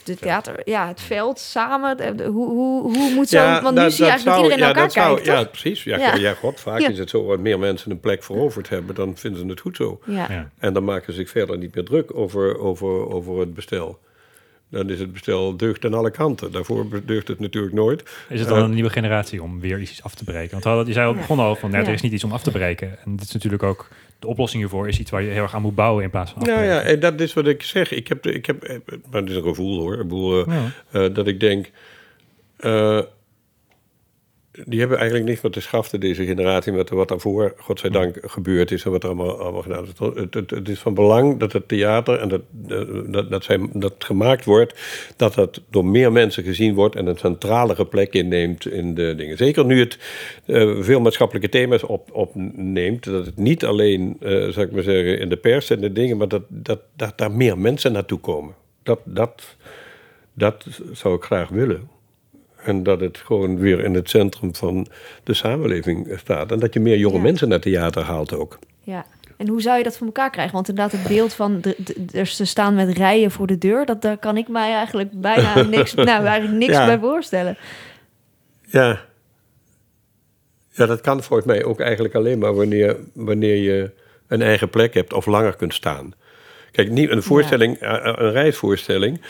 de 0.04 0.16
theater, 0.16 0.62
ja, 0.66 0.88
het 0.88 1.02
veld 1.02 1.40
samen? 1.40 1.98
de- 1.98 2.16
de- 2.16 2.24
hoe, 2.26 2.50
hoe, 2.50 2.82
hoe 2.98 3.14
moet 3.14 3.30
zo? 3.30 3.62
want 3.62 3.76
nu 3.76 3.82
dat- 3.82 3.94
zie 3.94 4.06
je 4.06 4.12
dat 4.12 4.26
eigenlijk 4.26 4.26
dat 4.26 4.34
zou- 4.36 4.44
iedereen 4.44 4.60
naar 4.60 4.70
ja, 4.70 4.76
elkaar 4.76 4.84
dat 4.84 4.92
zou- 4.94 5.16
kijkt, 5.16 5.42
Ja, 5.42 5.44
precies. 5.62 5.84
Ja, 5.84 5.98
Ja. 5.98 6.16
ja. 6.16 6.34
god, 6.34 6.60
vaak 6.60 6.80
Ja. 6.80 6.90
is 6.90 7.00
het 7.00 7.10
zo. 7.10 7.24
Wat 7.26 7.40
meer 7.40 7.60
mensen 7.60 7.92
een 7.92 8.00
plek 8.00 8.24
veroverd 8.24 8.70
hebben, 8.70 8.96
dan 8.96 9.18
vinden 9.18 9.40
ze 9.42 9.48
het 9.48 9.60
goed 9.60 9.76
zo. 9.76 10.00
Ja. 10.06 10.26
Ja. 10.30 10.50
En 10.60 10.74
dan 10.74 10.84
maken 10.84 11.14
ze 11.14 11.20
zich 11.20 11.30
verder 11.30 11.58
niet 11.58 11.76
meer 11.76 11.86
druk 11.86 12.16
over, 12.16 12.60
over, 12.60 13.10
over 13.14 13.40
het 13.40 13.54
bestel. 13.54 14.00
Dan 14.72 14.90
is 14.90 15.00
het 15.00 15.12
bestel 15.14 15.58
deugd 15.58 15.86
aan 15.86 15.94
alle 15.94 16.12
kanten. 16.12 16.52
Daarvoor 16.52 16.86
deugt 17.06 17.28
het 17.28 17.40
natuurlijk 17.40 17.74
nooit. 17.74 18.04
Is 18.30 18.40
het 18.40 18.50
dan 18.50 18.64
een 18.64 18.74
nieuwe 18.74 18.90
generatie 18.90 19.44
om 19.44 19.60
weer 19.60 19.80
iets 19.80 20.04
af 20.04 20.16
te 20.16 20.24
breken? 20.24 20.52
Want 20.52 20.64
hadden- 20.64 20.86
je 20.88 20.94
zei 20.94 21.08
al 21.08 21.14
Ja. 21.14 21.20
begonnen 21.20 21.46
al 21.46 21.56
van, 21.56 21.72
ja, 21.72 21.78
er 21.78 21.88
is 21.94 22.02
niet 22.02 22.12
iets 22.14 22.24
om 22.24 22.32
af 22.32 22.44
te 22.44 22.52
breken. 22.52 22.98
En 23.06 23.16
dit 23.16 23.26
is 23.28 23.32
natuurlijk 23.34 23.64
ook, 23.64 23.88
de 24.20 24.28
oplossing 24.28 24.62
hiervoor 24.62 24.88
is 24.88 25.00
iets 25.00 25.12
waar 25.12 25.22
je 25.22 25.30
heel 25.30 25.42
erg 25.42 25.56
aan 25.56 25.62
moet 25.62 25.76
bouwen 25.76 26.04
in 26.04 26.10
plaats 26.10 26.32
van 26.32 26.42
Nou 26.44 26.64
ja, 26.64 26.82
en 26.82 27.00
dat 27.00 27.20
is 27.20 27.34
wat 27.34 27.48
ik 27.48 27.64
zeg. 27.64 27.92
Ik 27.92 28.08
heb, 28.08 28.26
ik 28.26 28.46
heb, 28.46 28.64
eh, 28.64 28.78
maar 29.12 29.22
het 29.22 29.30
is 29.30 29.36
een 29.36 29.44
gevoel 29.44 29.80
hoor. 29.80 29.94
Ik 29.94 30.02
bedoel, 30.04 30.46
eh, 30.46 30.54
Ja. 30.54 30.72
eh, 31.06 31.14
dat 31.14 31.28
ik 31.28 31.40
denk. 31.40 31.70
Eh, 34.52 34.64
die 34.66 34.80
hebben 34.80 34.98
eigenlijk 34.98 35.30
niks 35.30 35.42
meer 35.42 35.52
te 35.52 35.62
schaften, 35.62 36.00
deze 36.00 36.26
generatie, 36.26 36.72
met 36.72 36.90
wat 36.90 37.08
daarvoor, 37.08 37.54
godzijdank, 37.58 38.18
gebeurd 38.22 38.72
is 38.72 38.84
en 38.84 38.92
wat 38.92 39.04
er 39.04 39.10
allemaal, 39.10 39.40
allemaal 39.40 39.62
gedaan 39.62 39.84
is. 39.84 39.92
Het, 40.48 40.70
is 40.70 40.80
van 40.80 40.94
belang 40.94 41.40
dat 41.40 41.54
het 41.54 41.68
theater 41.68 42.20
en 42.20 42.30
dat, 42.30 42.42
dat, 42.52 43.30
dat, 43.30 43.48
dat 43.74 43.94
gemaakt 43.98 44.46
wordt, 44.46 44.80
dat 45.16 45.34
dat 45.34 45.62
door 45.70 45.86
meer 45.86 46.12
mensen 46.12 46.44
gezien 46.44 46.74
wordt 46.74 46.96
en 46.96 47.08
een 47.08 47.18
centralere 47.18 47.86
plek 47.86 48.14
inneemt 48.14 48.66
in 48.66 48.94
de 48.94 49.16
dingen. 49.16 49.38
Zeker 49.38 49.66
nu 49.66 49.80
het 49.80 49.98
eh, 50.46 50.82
veel 50.82 51.00
maatschappelijke 51.00 51.50
thema's 51.50 51.84
op, 51.84 52.10
opneemt, 52.12 53.04
dat 53.04 53.26
het 53.26 53.38
niet 53.38 53.66
alleen, 53.66 54.18
eh 54.20 54.30
zou 54.30 54.66
ik 54.66 54.72
maar 54.72 54.84
zeggen, 54.84 55.20
in 55.20 55.30
de 55.30 55.38
pers 55.38 55.70
en 55.70 55.80
de 55.80 55.92
dingen, 55.92 56.18
maar 56.18 56.28
dat, 56.28 56.44
dat, 56.48 56.80
dat 56.96 57.18
daar 57.18 57.32
meer 57.32 57.58
mensen 57.58 57.92
naartoe 57.92 58.20
komen. 58.20 58.54
Dat, 58.84 59.00
dat, 59.04 59.56
dat 60.34 60.66
zou 60.92 61.16
ik 61.16 61.24
graag 61.24 61.50
willen. 61.50 61.99
En 62.64 62.84
dat 62.84 63.00
het 63.00 63.18
gewoon 63.18 63.58
weer 63.58 63.80
in 63.84 63.94
het 63.94 64.10
centrum 64.10 64.56
van 64.56 64.88
de 65.24 65.34
samenleving 65.34 66.14
staat. 66.20 66.52
En 66.52 66.60
dat 66.60 66.74
je 66.74 66.80
meer 66.80 66.98
jonge 66.98 67.16
Ja. 67.16 67.22
mensen 67.22 67.50
naar 67.50 67.60
theater 67.60 68.04
haalt 68.04 68.34
ook. 68.34 68.60
Ja. 68.84 69.06
En 69.38 69.48
hoe 69.48 69.62
zou 69.62 69.78
je 69.78 69.84
dat 69.84 69.98
voor 69.98 70.06
elkaar 70.08 70.30
krijgen? 70.30 70.54
Want 70.54 70.70
inderdaad, 70.70 71.00
het 71.00 71.08
beeld 71.08 71.34
van 71.34 71.62
de, 71.62 71.76
de, 71.78 72.06
er 72.20 72.26
ze 72.26 72.46
staan 72.46 72.76
met 72.76 72.98
rijen 72.98 73.32
voor 73.32 73.48
de 73.48 73.58
deur, 73.58 73.86
dat, 73.86 74.02
daar 74.02 74.18
kan 74.18 74.38
ik 74.38 74.48
mij 74.48 74.74
eigenlijk 74.74 75.10
bijna 75.22 75.62
niks, 75.78 75.94
nou, 75.94 76.26
eigenlijk 76.26 76.58
niks 76.60 76.72
Ja. 76.74 76.86
bij 76.86 77.00
voorstellen. 77.00 77.58
Ja. 78.66 79.00
Ja, 80.72 80.86
dat 80.86 81.02
kan 81.02 81.24
volgens 81.24 81.48
mij 81.48 81.64
ook 81.64 81.80
eigenlijk 81.80 82.16
alleen 82.16 82.40
maar 82.40 82.56
wanneer, 82.56 82.98
wanneer 83.14 83.56
je 83.56 83.92
een 84.28 84.42
eigen 84.42 84.70
plek 84.70 84.94
hebt 84.94 85.14
of 85.14 85.26
langer 85.26 85.56
kunt 85.56 85.74
staan. 85.74 86.14
Kijk, 86.72 86.90
niet 86.90 87.10
een 87.10 87.24
voorstelling, 87.24 87.78
eh, 87.78 87.92
een 88.04 88.32
reisvoorstelling, 88.32 89.22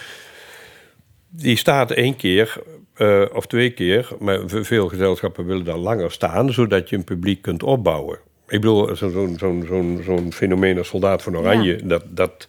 die 1.30 1.58
staat 1.58 1.92
één 1.92 2.16
keer 2.16 2.58
eh, 3.00 3.22
of 3.34 3.46
twee 3.48 3.70
keer, 3.70 4.08
maar 4.20 4.40
ve- 4.46 4.64
veel 4.64 4.88
gezelschappen 4.88 5.46
willen 5.46 5.64
daar 5.66 5.78
langer 5.78 6.12
staan, 6.12 6.54
zodat 6.54 6.90
je 6.90 6.96
een 6.96 7.04
publiek 7.04 7.42
kunt 7.42 7.64
opbouwen. 7.64 8.18
Ik 8.48 8.62
bedoel, 8.62 8.96
zo'n 8.96 9.36
zo'n 9.40 10.02
zo'n 10.06 10.34
fenomeen 10.34 10.78
als 10.78 10.88
Soldaat 10.88 11.24
van 11.24 11.38
Oranje, 11.38 11.76
dat, 11.86 12.04
dat, 12.08 12.48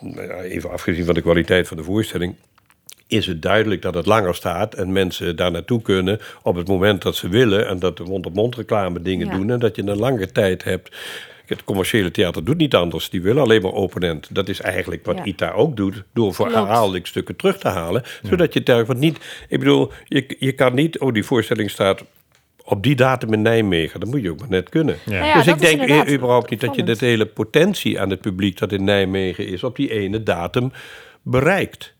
nou 0.00 0.30
even 0.32 0.70
afgezien 0.70 1.04
van 1.04 1.14
de 1.14 1.20
kwaliteit 1.22 1.68
van 1.68 1.76
de 1.76 1.82
voorstelling, 1.84 2.34
is 3.06 3.26
het 3.26 3.42
duidelijk 3.42 3.82
dat 3.82 3.94
het 3.94 4.06
langer 4.06 4.34
staat 4.34 4.74
en 4.74 4.92
mensen 4.92 5.36
daar 5.36 5.50
naartoe 5.50 5.82
kunnen 5.82 6.20
op 6.42 6.54
het 6.56 6.68
moment 6.68 7.02
dat 7.02 7.16
ze 7.16 7.28
willen 7.28 7.66
en 7.68 7.78
dat 7.78 7.96
de 7.96 8.02
mond-op-mond 8.04 8.54
reclame 8.56 9.02
dingen 9.02 9.26
Ja. 9.26 9.36
doen 9.36 9.50
en 9.50 9.58
dat 9.58 9.76
je 9.76 9.82
een 9.82 9.98
lange 9.98 10.32
tijd 10.32 10.64
hebt. 10.64 10.96
Het 11.48 11.64
commerciële 11.64 12.10
theater 12.10 12.44
doet 12.44 12.56
niet 12.56 12.74
anders. 12.74 13.10
Die 13.10 13.22
willen 13.22 13.42
alleen 13.42 13.62
maar 13.62 13.72
open-end. 13.72 14.28
Dat 14.30 14.48
is 14.48 14.60
eigenlijk 14.60 15.04
wat 15.04 15.16
Ja. 15.16 15.24
ITA 15.24 15.50
ook 15.52 15.76
doet. 15.76 16.02
Door 16.14 16.34
voor 16.34 16.46
Klopt. 16.46 16.60
herhaaldelijk 16.60 17.06
stukken 17.06 17.36
terug 17.36 17.58
te 17.58 17.68
halen. 17.68 18.02
Zodat 18.22 18.52
je 18.52 18.62
thuis... 18.62 18.86
Want 18.86 18.98
niet... 18.98 19.44
Ik 19.48 19.58
bedoel, 19.58 19.92
je, 20.04 20.36
je 20.38 20.52
kan 20.52 20.74
niet... 20.74 20.98
Oh, 20.98 21.12
die 21.12 21.24
voorstelling 21.24 21.70
staat 21.70 22.04
op 22.64 22.82
die 22.82 22.94
datum 22.94 23.32
in 23.32 23.42
Nijmegen. 23.42 24.00
Dat 24.00 24.08
moet 24.08 24.22
je 24.22 24.30
ook 24.30 24.40
maar 24.40 24.48
net 24.48 24.68
kunnen. 24.68 24.96
Ja. 25.04 25.12
Nou 25.12 25.24
ja, 25.26 25.34
dus 25.34 25.44
dat 25.44 25.62
ik 25.62 25.78
denk 25.78 26.10
überhaupt 26.10 26.50
niet 26.50 26.60
dat 26.60 26.74
je 26.74 26.82
de 26.82 26.96
hele 26.98 27.26
potentie 27.26 28.00
aan 28.00 28.10
het 28.10 28.20
publiek 28.20 28.58
dat 28.58 28.72
in 28.72 28.84
Nijmegen 28.84 29.46
is... 29.46 29.64
op 29.64 29.76
die 29.76 29.90
ene 29.90 30.22
datum 30.22 30.72
bereikt. 31.22 31.94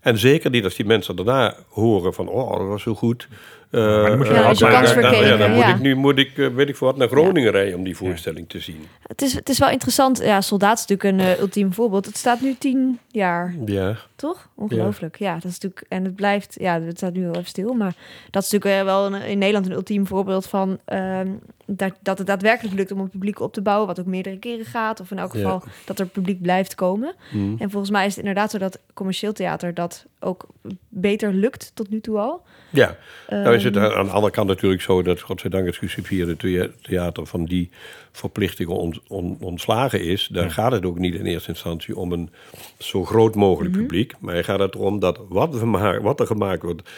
En 0.00 0.18
zeker 0.18 0.50
niet 0.50 0.64
als 0.64 0.74
die 0.74 0.86
mensen 0.86 1.16
daarna 1.16 1.56
horen 1.68 2.14
van... 2.14 2.28
oh, 2.28 2.58
dat 2.58 2.66
was 2.66 2.82
zo 2.82 2.94
goed. 2.94 3.28
Eh, 3.72 3.80
maar 3.80 4.08
dan 4.08 4.16
moet 4.16 4.26
je 4.26 4.32
eh, 4.32 4.40
wel 4.40 4.54
dan- 4.54 4.70
kans 4.72 5.48
moet 5.54 5.66
ik 5.68 5.80
nu 5.80 5.94
moet 5.94 6.18
ik, 6.18 6.38
eh, 6.38 6.46
weet 6.48 6.68
ik 6.68 6.76
voor 6.76 6.86
wat, 6.86 6.96
naar 6.96 7.08
Groningen 7.08 7.50
rijden... 7.50 7.76
om 7.78 7.84
die 7.84 7.96
voorstelling 7.96 8.48
te 8.48 8.58
zien. 8.58 8.86
Het 9.06 9.22
is, 9.22 9.32
het 9.34 9.48
is 9.48 9.58
wel 9.58 9.70
interessant. 9.70 10.18
Ja, 10.22 10.40
Soldaat 10.40 10.78
is 10.78 10.86
natuurlijk 10.86 11.20
een 11.20 11.26
eh, 11.34 11.40
ultiem 11.40 11.72
voorbeeld. 11.72 12.06
Het 12.06 12.16
staat 12.16 12.40
nu 12.40 12.54
tien 12.58 12.98
jaar, 13.08 13.54
Ja, 13.66 13.96
toch? 14.22 14.48
Ongelooflijk. 14.54 15.18
Ja. 15.18 15.34
dat 15.34 15.44
is 15.44 15.58
natuurlijk... 15.58 15.86
En 15.88 16.04
het 16.04 16.14
blijft... 16.14 16.56
Ja, 16.60 16.80
het 16.80 16.96
staat 16.96 17.12
nu 17.12 17.22
wel 17.22 17.34
even 17.34 17.46
stil. 17.46 17.72
Maar 17.74 17.94
dat 18.30 18.42
is 18.42 18.50
natuurlijk 18.50 18.80
eh, 18.80 18.86
wel 18.86 19.06
een, 19.06 19.22
in 19.22 19.38
Nederland 19.38 19.66
een 19.66 19.72
ultiem 19.72 20.06
voorbeeld 20.06 20.46
van... 20.46 20.78
ehm, 20.84 21.28
dat, 21.66 21.92
dat 22.00 22.18
het 22.18 22.26
daadwerkelijk 22.26 22.74
lukt 22.76 22.92
om 22.92 22.98
een 23.00 23.08
publiek 23.08 23.40
op 23.40 23.52
te 23.52 23.60
bouwen... 23.62 23.86
wat 23.86 24.00
ook 24.00 24.06
meerdere 24.06 24.38
keren 24.38 24.64
gaat. 24.64 25.00
Of 25.00 25.10
in 25.10 25.18
elk 25.18 25.32
Ja. 25.34 25.40
geval 25.40 25.62
dat 25.84 25.98
er 25.98 26.06
publiek 26.06 26.42
blijft 26.42 26.74
komen. 26.74 27.14
Hm. 27.30 27.54
En 27.58 27.70
volgens 27.70 27.90
mij 27.90 28.02
is 28.06 28.10
het 28.16 28.18
inderdaad 28.24 28.50
zo 28.50 28.58
dat 28.58 28.78
commercieel 28.94 29.32
theater... 29.32 29.74
dat 29.74 30.06
ook 30.20 30.46
beter 30.88 31.32
lukt 31.34 31.70
tot 31.74 31.90
nu 31.90 32.00
toe 32.00 32.18
al. 32.18 32.42
ja. 32.70 32.96
Nou 33.28 33.54
is 33.54 33.64
het 33.64 33.76
Ehm, 33.76 33.84
aan 33.98 34.04
de 34.06 34.12
andere 34.12 34.32
kant 34.32 34.48
natuurlijk 34.48 34.82
zo 34.82 35.02
dat, 35.02 35.20
godzijdank, 35.20 35.66
het 35.66 35.76
gesubsidieerde 35.76 36.36
thea- 36.36 36.68
theater 36.82 37.26
van 37.26 37.44
die 37.44 37.70
verplichtingen 38.12 38.76
on- 38.76 39.02
on- 39.08 39.36
ontslagen 39.40 40.04
is. 40.04 40.28
Daar 40.32 40.50
gaat 40.50 40.72
het 40.72 40.84
ook 40.84 40.98
niet 40.98 41.14
in 41.14 41.26
eerste 41.26 41.48
instantie 41.48 41.96
om 41.96 42.12
een 42.12 42.30
zo 42.78 43.04
groot 43.04 43.34
mogelijk 43.34 43.72
publiek. 43.72 44.14
Maar 44.20 44.44
gaat 44.44 44.58
het 44.58 44.74
erom 44.74 44.98
dat 44.98 45.20
wat, 45.28 45.54
we 45.54 45.98
wat 46.02 46.20
er 46.20 46.26
gemaakt 46.26 46.62
wordt, 46.62 46.90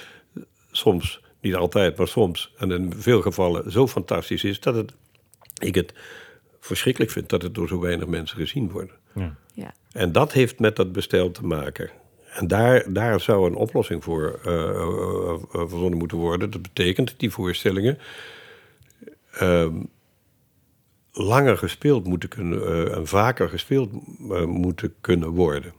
soms, 0.71 1.21
niet 1.41 1.55
altijd, 1.55 1.97
maar 1.97 2.09
soms, 2.09 2.53
en 2.57 2.71
in 2.71 2.93
veel 2.97 3.23
gevallen 3.23 3.71
zo 3.71 3.87
fantastisch 3.87 4.45
is 4.45 4.61
dat 4.61 4.75
het, 4.75 4.93
ik 5.61 5.75
het 5.75 5.95
verschrikkelijk 6.61 7.13
vind 7.13 7.29
dat 7.29 7.43
het 7.43 7.55
door 7.55 7.69
zo 7.69 7.81
weinig 7.81 8.07
mensen 8.07 8.37
gezien 8.37 8.71
wordt. 8.71 8.93
Ja. 9.15 9.37
ja. 9.55 9.75
En 9.93 10.13
dat 10.13 10.33
heeft 10.33 10.59
met 10.59 10.77
dat 10.77 10.93
bestel 10.93 11.31
te 11.31 11.45
maken. 11.47 11.91
En 12.35 12.47
daar, 12.47 12.93
daar 12.93 13.21
zou 13.21 13.47
een 13.47 13.55
oplossing 13.55 14.05
voor 14.05 14.41
eh, 14.45 14.53
eh, 14.53 15.35
eh, 15.53 15.61
verzonnen 15.69 15.99
moeten 15.99 16.19
worden. 16.19 16.51
Dat 16.51 16.63
betekent 16.63 17.09
dat 17.09 17.19
die 17.19 17.31
voorstellingen 17.31 17.99
ehm, 19.33 19.75
langer 21.15 21.59
gespeeld 21.59 22.07
moeten 22.07 22.29
kunnen 22.29 22.67
eh, 22.67 22.97
en 22.97 23.07
vaker 23.07 23.49
gespeeld 23.49 23.91
eh, 24.31 24.45
moeten 24.45 24.95
kunnen 25.01 25.29
worden. 25.29 25.73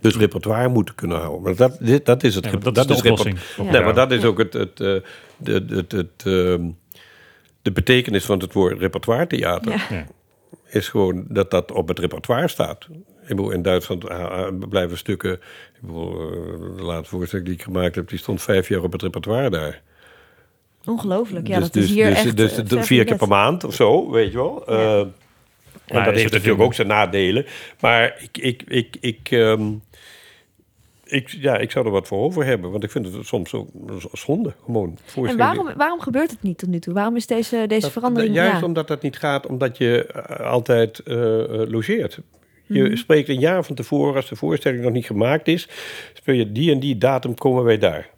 Dus 0.00 0.16
repertoire 0.16 0.68
moeten 0.68 0.94
kunnen 0.94 1.18
houden. 1.18 1.42
Maar 1.42 1.56
dat, 1.56 1.76
dit, 1.80 2.06
dat 2.06 2.22
is 2.22 2.34
het. 2.34 2.44
Ja, 2.44 2.56
dat 2.56 2.76
is 2.76 2.86
de 2.86 2.94
oplossing. 2.94 3.38
Ja. 3.56 3.62
Nee, 3.62 3.82
maar 3.82 3.94
dat 3.94 4.12
is 4.12 4.24
ook 4.24 4.38
het, 4.38 4.52
het, 4.52 4.80
eh, 4.80 4.96
de, 5.36 5.64
het, 5.68 5.92
het, 5.92 6.22
ehm, 6.24 6.68
de 7.62 7.72
betekenis 7.72 8.24
van 8.24 8.38
het 8.38 8.52
woord 8.52 8.78
repertoire 8.78 9.26
theater 9.26 9.72
Ja. 9.72 9.86
Ja. 9.90 10.06
is 10.66 10.88
gewoon 10.88 11.24
dat 11.28 11.50
dat 11.50 11.72
op 11.72 11.88
het 11.88 11.98
repertoire 11.98 12.48
staat. 12.48 12.86
Ik 13.22 13.28
bedoel, 13.28 13.50
in 13.50 13.62
Duitsland 13.62 14.08
ah, 14.08 14.30
ah, 14.30 14.68
blijven 14.68 14.98
stukken. 14.98 15.32
Ik 15.32 15.80
bedoel, 15.80 16.12
de 16.76 16.82
laatste 16.82 17.16
voorstelling 17.16 17.48
die 17.48 17.56
ik 17.56 17.62
gemaakt 17.62 17.94
heb, 17.94 18.08
die 18.08 18.18
stond 18.18 18.42
vijf 18.42 18.68
jaar 18.68 18.82
op 18.82 18.92
het 18.92 19.02
repertoire 19.02 19.50
daar. 19.50 19.82
Ongelooflijk. 20.84 21.46
Ja, 21.46 21.58
dus 21.58 21.66
dat 21.66 21.76
is 21.76 21.86
dus, 21.86 21.96
hier 21.96 22.06
dus, 22.08 22.24
echt... 22.24 22.36
dus 22.36 22.54
de- 22.54 22.66
ver 22.66 22.84
vier 22.84 23.04
keer 23.04 23.16
per 23.16 23.28
maand 23.28 23.64
of 23.64 23.74
zo, 23.74 24.10
weet 24.10 24.30
je 24.32 24.36
wel. 24.38 24.62
Ja. 24.66 24.72
Eh, 24.72 24.98
en 25.86 25.94
Maar 25.98 26.04
dat 26.04 26.14
heeft 26.14 26.32
natuurlijk 26.32 26.62
ook 26.62 26.74
zijn 26.74 26.86
nadelen. 26.88 27.46
Maar 27.80 28.16
ik, 28.20 28.38
ik, 28.38 28.62
ik, 28.66 28.96
ik, 29.00 29.28
ehm, 29.30 29.70
ik, 31.04 31.28
ja, 31.28 31.56
ik 31.58 31.70
zou 31.70 31.84
er 31.86 31.90
wat 31.92 32.06
voor 32.06 32.18
over 32.18 32.44
hebben. 32.44 32.70
Want 32.70 32.84
ik 32.84 32.90
vind 32.90 33.12
het 33.12 33.26
soms 33.26 33.54
ook 33.54 33.68
zonde. 34.12 34.52
Gewoon 34.64 34.98
En 35.14 35.36
waarom, 35.36 35.70
waarom 35.76 36.00
gebeurt 36.00 36.30
het 36.30 36.42
niet 36.42 36.58
tot 36.58 36.68
nu 36.68 36.78
toe? 36.78 36.94
Waarom 36.94 37.16
is 37.16 37.26
deze, 37.26 37.64
deze 37.66 37.80
Dat- 37.80 37.92
verandering... 37.92 38.34
Juist 38.34 38.60
ja. 38.60 38.66
omdat 38.66 38.88
dat 38.88 39.02
niet 39.02 39.18
gaat, 39.18 39.46
omdat 39.46 39.78
je 39.78 40.06
eh, 40.06 40.46
altijd 40.46 40.98
eh, 40.98 41.42
eh, 41.42 41.70
logeert. 41.70 42.18
Je 42.66 42.82
Mhm. 42.82 42.96
spreekt 42.96 43.28
een 43.28 43.38
jaar 43.40 43.64
van 43.64 43.74
tevoren, 43.74 44.14
als 44.14 44.28
de 44.28 44.36
voorstelling 44.36 44.82
nog 44.82 44.92
niet 44.92 45.06
gemaakt 45.06 45.48
is, 45.48 45.68
speel 46.12 46.34
je 46.34 46.52
die 46.52 46.72
en 46.72 46.80
die 46.80 46.98
datum 46.98 47.34
komen 47.34 47.64
wij 47.64 47.78
daar. 47.78 48.08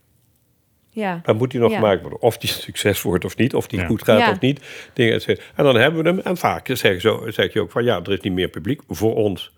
Ja. 0.95 1.21
Dan 1.23 1.37
moet 1.37 1.51
die 1.51 1.61
nog 1.61 1.71
Ja. 1.71 1.77
gemaakt 1.77 2.01
worden. 2.01 2.21
Of 2.21 2.39
die 2.39 2.51
succes 2.51 3.03
wordt 3.03 3.25
of 3.25 3.37
niet, 3.37 3.55
of 3.55 3.67
die 3.67 3.81
Ja. 3.81 3.87
goed 3.87 4.05
gaat 4.05 4.19
Ja. 4.19 4.31
of 4.31 4.41
niet. 4.41 4.61
Dingen, 4.93 5.23
en 5.55 5.65
dan 5.65 5.77
hebben 5.77 6.03
we 6.03 6.09
hem. 6.09 6.19
En 6.19 6.37
vaak 6.37 6.69
zeg, 6.73 7.01
zo, 7.01 7.25
zeg 7.31 7.53
je 7.53 7.61
ook 7.61 7.71
van 7.71 7.85
ja, 7.85 8.01
er 8.03 8.13
is 8.13 8.21
niet 8.21 8.33
meer 8.33 8.49
publiek 8.49 8.81
voor 8.89 9.15
ons. 9.15 9.53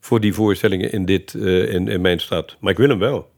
Voor 0.00 0.20
die 0.20 0.34
voorstellingen 0.34 0.92
in, 0.92 1.04
dit, 1.04 1.34
eh, 1.34 1.72
in, 1.72 1.88
in 1.88 2.00
mijn 2.00 2.20
stad. 2.20 2.56
Maar 2.60 2.72
ik 2.72 2.78
wil 2.78 2.88
hem 2.88 2.98
wel. 2.98 3.30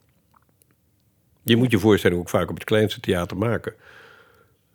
Je 1.43 1.57
moet 1.57 1.70
je 1.70 1.79
voorstelling 1.79 2.20
ook 2.20 2.29
vaak 2.29 2.49
op 2.49 2.55
het 2.55 2.64
kleinste 2.64 3.01
theater 3.01 3.37
maken. 3.37 3.75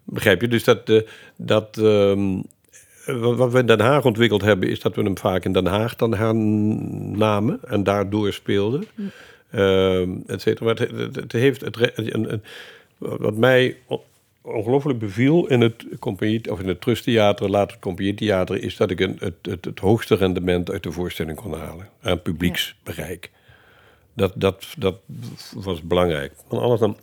Begrijp 0.04 0.42
je? 0.42 0.48
Dus 0.48 0.64
dat, 0.64 0.90
uh, 0.90 1.02
dat 1.38 1.78
um, 1.78 2.44
wat 3.06 3.52
we 3.52 3.60
in 3.60 3.66
Den 3.66 3.80
Haag 3.80 4.06
ontwikkeld 4.06 4.42
hebben, 4.42 4.70
is 4.70 4.80
dat 4.80 4.96
we 4.96 5.02
hem 5.02 5.18
vaak 5.18 5.46
in 5.46 5.54
Den 5.54 5.66
Haag 5.66 5.96
dan 5.96 6.16
gaan 6.16 7.18
namen 7.18 7.60
en 7.68 7.84
daardoor 7.84 8.34
speelden. 8.34 8.88
Mm. 8.96 9.12
Uh, 9.52 10.02
et 10.02 10.42
cetera. 10.42 10.66
Maar 10.66 10.76
het, 10.76 11.16
het, 11.16 11.32
heeft 11.32 11.62
het, 11.62 12.14
een, 12.14 12.42
wat 12.98 13.36
mij 13.36 13.78
ongelooflijk 14.42 15.00
beviel 15.00 15.48
in 15.48 15.62
het 15.62 15.86
compagnie, 16.00 16.52
of 16.52 16.60
in 16.60 16.68
het 16.68 16.82
trusttheater, 16.82 17.50
later 17.50 17.72
het 17.72 17.82
compagnietheater, 17.82 18.64
is 18.64 18.78
dat 18.78 18.92
ik 18.92 19.00
een, 19.00 19.18
het, 19.20 19.36
het, 19.42 19.66
het, 19.66 19.80
hoogste 19.80 20.16
rendement 20.16 20.72
uit 20.72 20.84
de 20.84 20.92
voorstelling 20.92 21.38
kon 21.38 21.54
halen. 21.54 21.90
Aan 22.02 22.22
publieksbereik. 22.22 23.30
Dat, 24.14 24.34
dat, 24.36 24.68
dat 24.78 24.96
was 25.54 25.82
belangrijk. 25.82 26.34
Want 26.48 26.62
anders 26.62 26.82
dan 26.82 26.98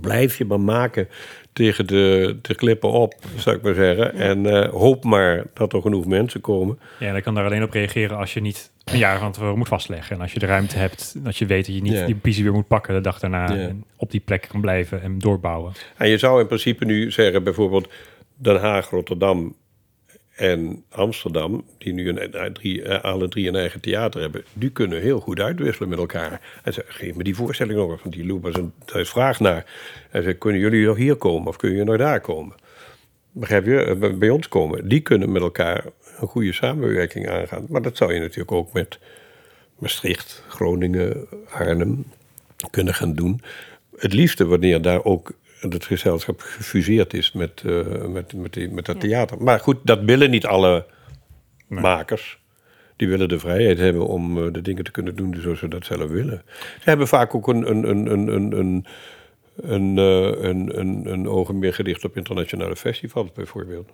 blijf 0.00 0.38
je 0.38 0.44
maar 0.44 0.60
maken 0.60 1.08
tegen 1.52 1.86
de, 1.86 2.36
de 2.42 2.54
klippen 2.54 2.90
op, 2.90 3.14
zou 3.36 3.56
ik 3.56 3.62
maar 3.62 3.74
zeggen. 3.74 4.14
En 4.14 4.44
uh, 4.44 4.68
hoop 4.68 5.04
maar 5.04 5.44
dat 5.54 5.72
er 5.72 5.80
genoeg 5.80 6.06
mensen 6.06 6.40
komen. 6.40 6.78
Ja, 6.98 7.12
dan 7.12 7.22
kan 7.22 7.34
daar 7.34 7.44
alleen 7.44 7.62
op 7.62 7.72
reageren 7.72 8.16
als 8.16 8.34
je 8.34 8.40
niet 8.40 8.70
een 8.84 8.98
jaar 8.98 9.18
van 9.18 9.32
tevoren 9.32 9.58
moet 9.58 9.68
vastleggen. 9.68 10.16
En 10.16 10.22
als 10.22 10.32
je 10.32 10.38
de 10.38 10.46
ruimte 10.46 10.78
hebt, 10.78 11.14
dat 11.24 11.36
je 11.36 11.46
weet 11.46 11.66
dat 11.66 11.74
je 11.74 11.82
niet 11.82 12.06
die 12.06 12.14
piezen 12.14 12.42
weer 12.42 12.52
moet 12.52 12.68
pakken 12.68 12.94
de 12.94 13.00
dag 13.00 13.18
daarna. 13.18 13.56
En 13.56 13.84
op 13.96 14.10
die 14.10 14.20
plek 14.20 14.46
kan 14.50 14.60
blijven 14.60 15.02
en 15.02 15.18
doorbouwen. 15.18 15.72
En 15.96 16.08
je 16.08 16.18
zou 16.18 16.40
in 16.40 16.46
principe 16.46 16.84
nu 16.84 17.10
zeggen, 17.10 17.44
bijvoorbeeld 17.44 17.88
Den 18.36 18.60
Haag, 18.60 18.90
Rotterdam 18.90 19.54
en 20.34 20.84
Amsterdam, 20.90 21.64
die 21.78 21.92
nu 21.92 22.08
een, 22.08 22.52
drie, 22.52 22.82
eh, 22.82 23.02
alle 23.02 23.28
drie 23.28 23.48
een 23.48 23.56
eigen 23.56 23.80
theater 23.80 24.20
hebben, 24.20 24.44
die 24.52 24.70
kunnen 24.70 25.00
heel 25.00 25.20
goed 25.20 25.40
uitwisselen 25.40 25.88
met 25.88 25.98
elkaar. 25.98 26.40
En 26.62 26.72
ze 26.72 26.84
geef 26.86 27.14
me 27.14 27.22
die 27.22 27.34
voorstelling 27.34 27.78
nog, 27.78 28.02
want 28.02 28.14
die 28.14 28.26
lopen 28.26 28.52
zijn 28.52 28.72
thuis 28.84 29.08
vraag 29.08 29.40
naar. 29.40 29.64
En 30.10 30.22
ze 30.22 30.32
kunnen 30.32 30.60
jullie 30.60 30.86
nog 30.86 30.96
hier 30.96 31.16
komen 31.16 31.48
of 31.48 31.56
kunnen 31.56 31.76
jullie 31.76 31.92
nog 31.92 32.00
daar 32.00 32.20
komen? 32.20 32.54
Begrijp 33.32 33.64
je? 33.64 33.84
Eh, 33.84 34.18
bij 34.18 34.30
ons 34.30 34.48
komen. 34.48 34.88
Die 34.88 35.00
kunnen 35.00 35.32
met 35.32 35.42
elkaar 35.42 35.84
een 36.20 36.28
goede 36.28 36.52
samenwerking 36.52 37.28
aangaan. 37.28 37.66
Maar 37.68 37.82
dat 37.82 37.96
zou 37.96 38.14
je 38.14 38.20
natuurlijk 38.20 38.52
ook 38.52 38.72
met 38.72 38.98
Maastricht, 39.78 40.44
Groningen, 40.48 41.26
Arnhem 41.50 42.04
kunnen 42.70 42.94
gaan 42.94 43.14
doen. 43.14 43.40
Het 43.96 44.12
liefste 44.12 44.46
wanneer 44.46 44.82
daar 44.82 45.04
ook 45.04 45.32
het 45.60 45.84
gezelschap 45.84 46.40
gefuseerd 46.40 47.14
is 47.14 47.32
met, 47.32 47.62
uh, 47.66 48.04
met, 48.06 48.32
met, 48.32 48.52
die, 48.52 48.70
met 48.70 48.86
dat 48.86 49.00
theater. 49.00 49.42
Maar 49.42 49.60
goed, 49.60 49.76
dat 49.82 50.00
willen 50.00 50.30
niet 50.30 50.46
alle 50.46 50.86
makers. 51.66 52.42
Die 52.96 53.08
willen 53.08 53.28
de 53.28 53.38
vrijheid 53.38 53.78
hebben 53.78 54.06
om 54.06 54.38
uh, 54.38 54.52
de 54.52 54.62
dingen 54.62 54.84
te 54.84 54.90
kunnen 54.90 55.16
doen 55.16 55.36
zoals 55.40 55.58
ze 55.58 55.68
dat 55.68 55.84
zelf 55.84 56.10
willen. 56.10 56.42
Ze 56.80 56.88
hebben 56.88 57.08
vaak 57.08 57.34
ook 57.34 57.48
een, 57.48 57.70
een, 57.70 57.88
een, 57.88 58.06
een, 58.12 58.28
een, 58.28 58.58
een, 58.58 58.86
een, 59.56 59.96
uh, 59.96 60.42
een, 60.42 60.78
een, 60.78 61.12
een 61.12 61.28
ogen 61.28 61.58
meer 61.58 61.74
gericht 61.74 62.04
op 62.04 62.16
internationale 62.16 62.76
festivals 62.76 63.32
bijvoorbeeld. 63.32 63.90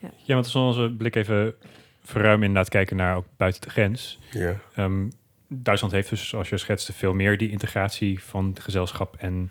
Ja, 0.00 0.10
ja 0.22 0.34
want 0.34 0.44
als 0.44 0.52
we 0.54 0.60
onze 0.60 0.94
blik 0.98 1.16
even 1.16 1.54
verruimen 2.02 2.46
inderdaad 2.46 2.70
kijken 2.70 2.96
naar 2.96 3.16
ook 3.16 3.26
buiten 3.36 3.60
de 3.60 3.70
grens. 3.70 4.18
Ja. 4.30 4.56
Um, 4.76 5.12
Duitsland 5.52 5.94
heeft 5.94 6.10
dus, 6.10 6.28
zoals 6.28 6.48
je 6.48 6.56
schetste, 6.56 6.92
veel 6.92 7.14
meer 7.14 7.38
die 7.38 7.50
integratie 7.50 8.22
van 8.22 8.56
gezelschap 8.60 9.16
en 9.16 9.50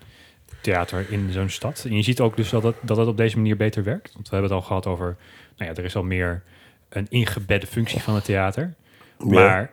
theater 0.62 1.06
in 1.10 1.32
zo'n 1.32 1.48
stad. 1.48 1.84
En 1.88 1.96
je 1.96 2.02
ziet 2.02 2.20
ook 2.20 2.36
dus 2.36 2.50
dat 2.50 2.62
het, 2.62 2.76
dat 2.82 2.96
het 2.96 3.08
op 3.08 3.16
deze 3.16 3.36
manier 3.36 3.56
beter 3.56 3.82
werkt. 3.82 4.12
Want 4.12 4.28
we 4.28 4.36
hebben 4.36 4.50
het 4.50 4.60
al 4.60 4.66
gehad 4.66 4.86
over, 4.86 5.16
nou 5.56 5.70
ja, 5.70 5.76
er 5.76 5.84
is 5.84 5.96
al 5.96 6.02
meer 6.02 6.42
een 6.88 7.06
ingebedde 7.08 7.66
functie 7.66 8.00
van 8.00 8.14
het 8.14 8.24
theater. 8.24 8.74
Maar 9.18 9.70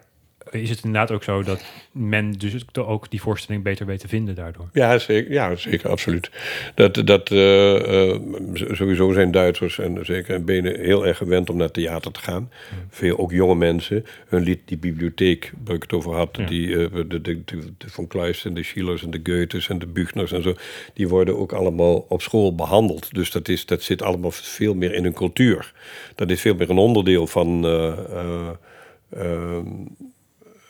is 0.52 0.70
het 0.70 0.84
inderdaad 0.84 1.12
ook 1.12 1.24
zo 1.24 1.44
dat 1.44 1.64
men 1.92 2.32
dus 2.32 2.66
ook 2.74 3.10
die 3.10 3.22
voorstelling 3.22 3.64
beter 3.64 3.86
weet 3.86 4.00
te 4.00 4.08
vinden 4.08 4.36
daardoor? 4.36 4.70
Ja, 4.74 4.98
zeker, 4.98 5.32
ja, 5.32 5.56
zeker 5.56 5.90
absoluut. 5.90 6.32
Dat, 6.76 7.08
dat 7.08 7.32
uh, 7.32 7.74
uh, 7.74 8.20
sowieso 8.54 9.14
zijn 9.14 9.32
Duitsers 9.32 9.80
en 9.80 10.06
zeker 10.06 10.44
Benen 10.44 10.80
heel 10.80 11.08
erg 11.08 11.18
gewend 11.18 11.50
om 11.50 11.58
naar 11.58 11.72
theater 11.72 12.12
te 12.12 12.20
gaan. 12.20 12.52
Veel 12.90 13.18
ook 13.18 13.32
jonge 13.32 13.56
mensen. 13.56 14.06
Hun 14.28 14.44
lied, 14.44 14.60
die 14.66 14.78
bibliotheek 14.78 15.52
waar 15.64 15.76
ik 15.76 15.82
het 15.82 15.94
over 15.94 16.14
had, 16.14 16.40
die, 16.48 16.68
uh, 16.68 16.88
de, 16.94 17.08
de, 17.08 17.22
de, 17.22 17.44
de, 17.78 17.90
Von 17.90 18.08
Kleist 18.08 18.46
en 18.46 18.54
de 18.54 18.64
Schillers 18.64 19.04
en 19.04 19.12
de 19.12 19.20
Goethes 19.24 19.70
en 19.70 19.80
de 19.80 19.88
Buchners 19.88 20.32
en 20.32 20.44
zo, 20.44 20.56
die 20.94 21.08
worden 21.08 21.38
ook 21.38 21.54
allemaal 21.54 22.06
op 22.10 22.22
school 22.22 22.56
behandeld. 22.56 23.14
Dus 23.14 23.32
dat, 23.32 23.48
is, 23.48 23.66
dat 23.66 23.82
zit 23.82 24.02
allemaal 24.02 24.32
veel 24.32 24.74
meer 24.74 24.94
in 24.94 25.04
hun 25.04 25.14
cultuur. 25.14 25.74
Dat 26.16 26.30
is 26.30 26.42
veel 26.42 26.56
meer 26.56 26.70
een 26.70 26.78
onderdeel 26.78 27.28
van 27.28 27.66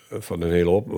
van 0.10 0.42
een 0.42 0.52
hele 0.52 0.70
op, 0.70 0.92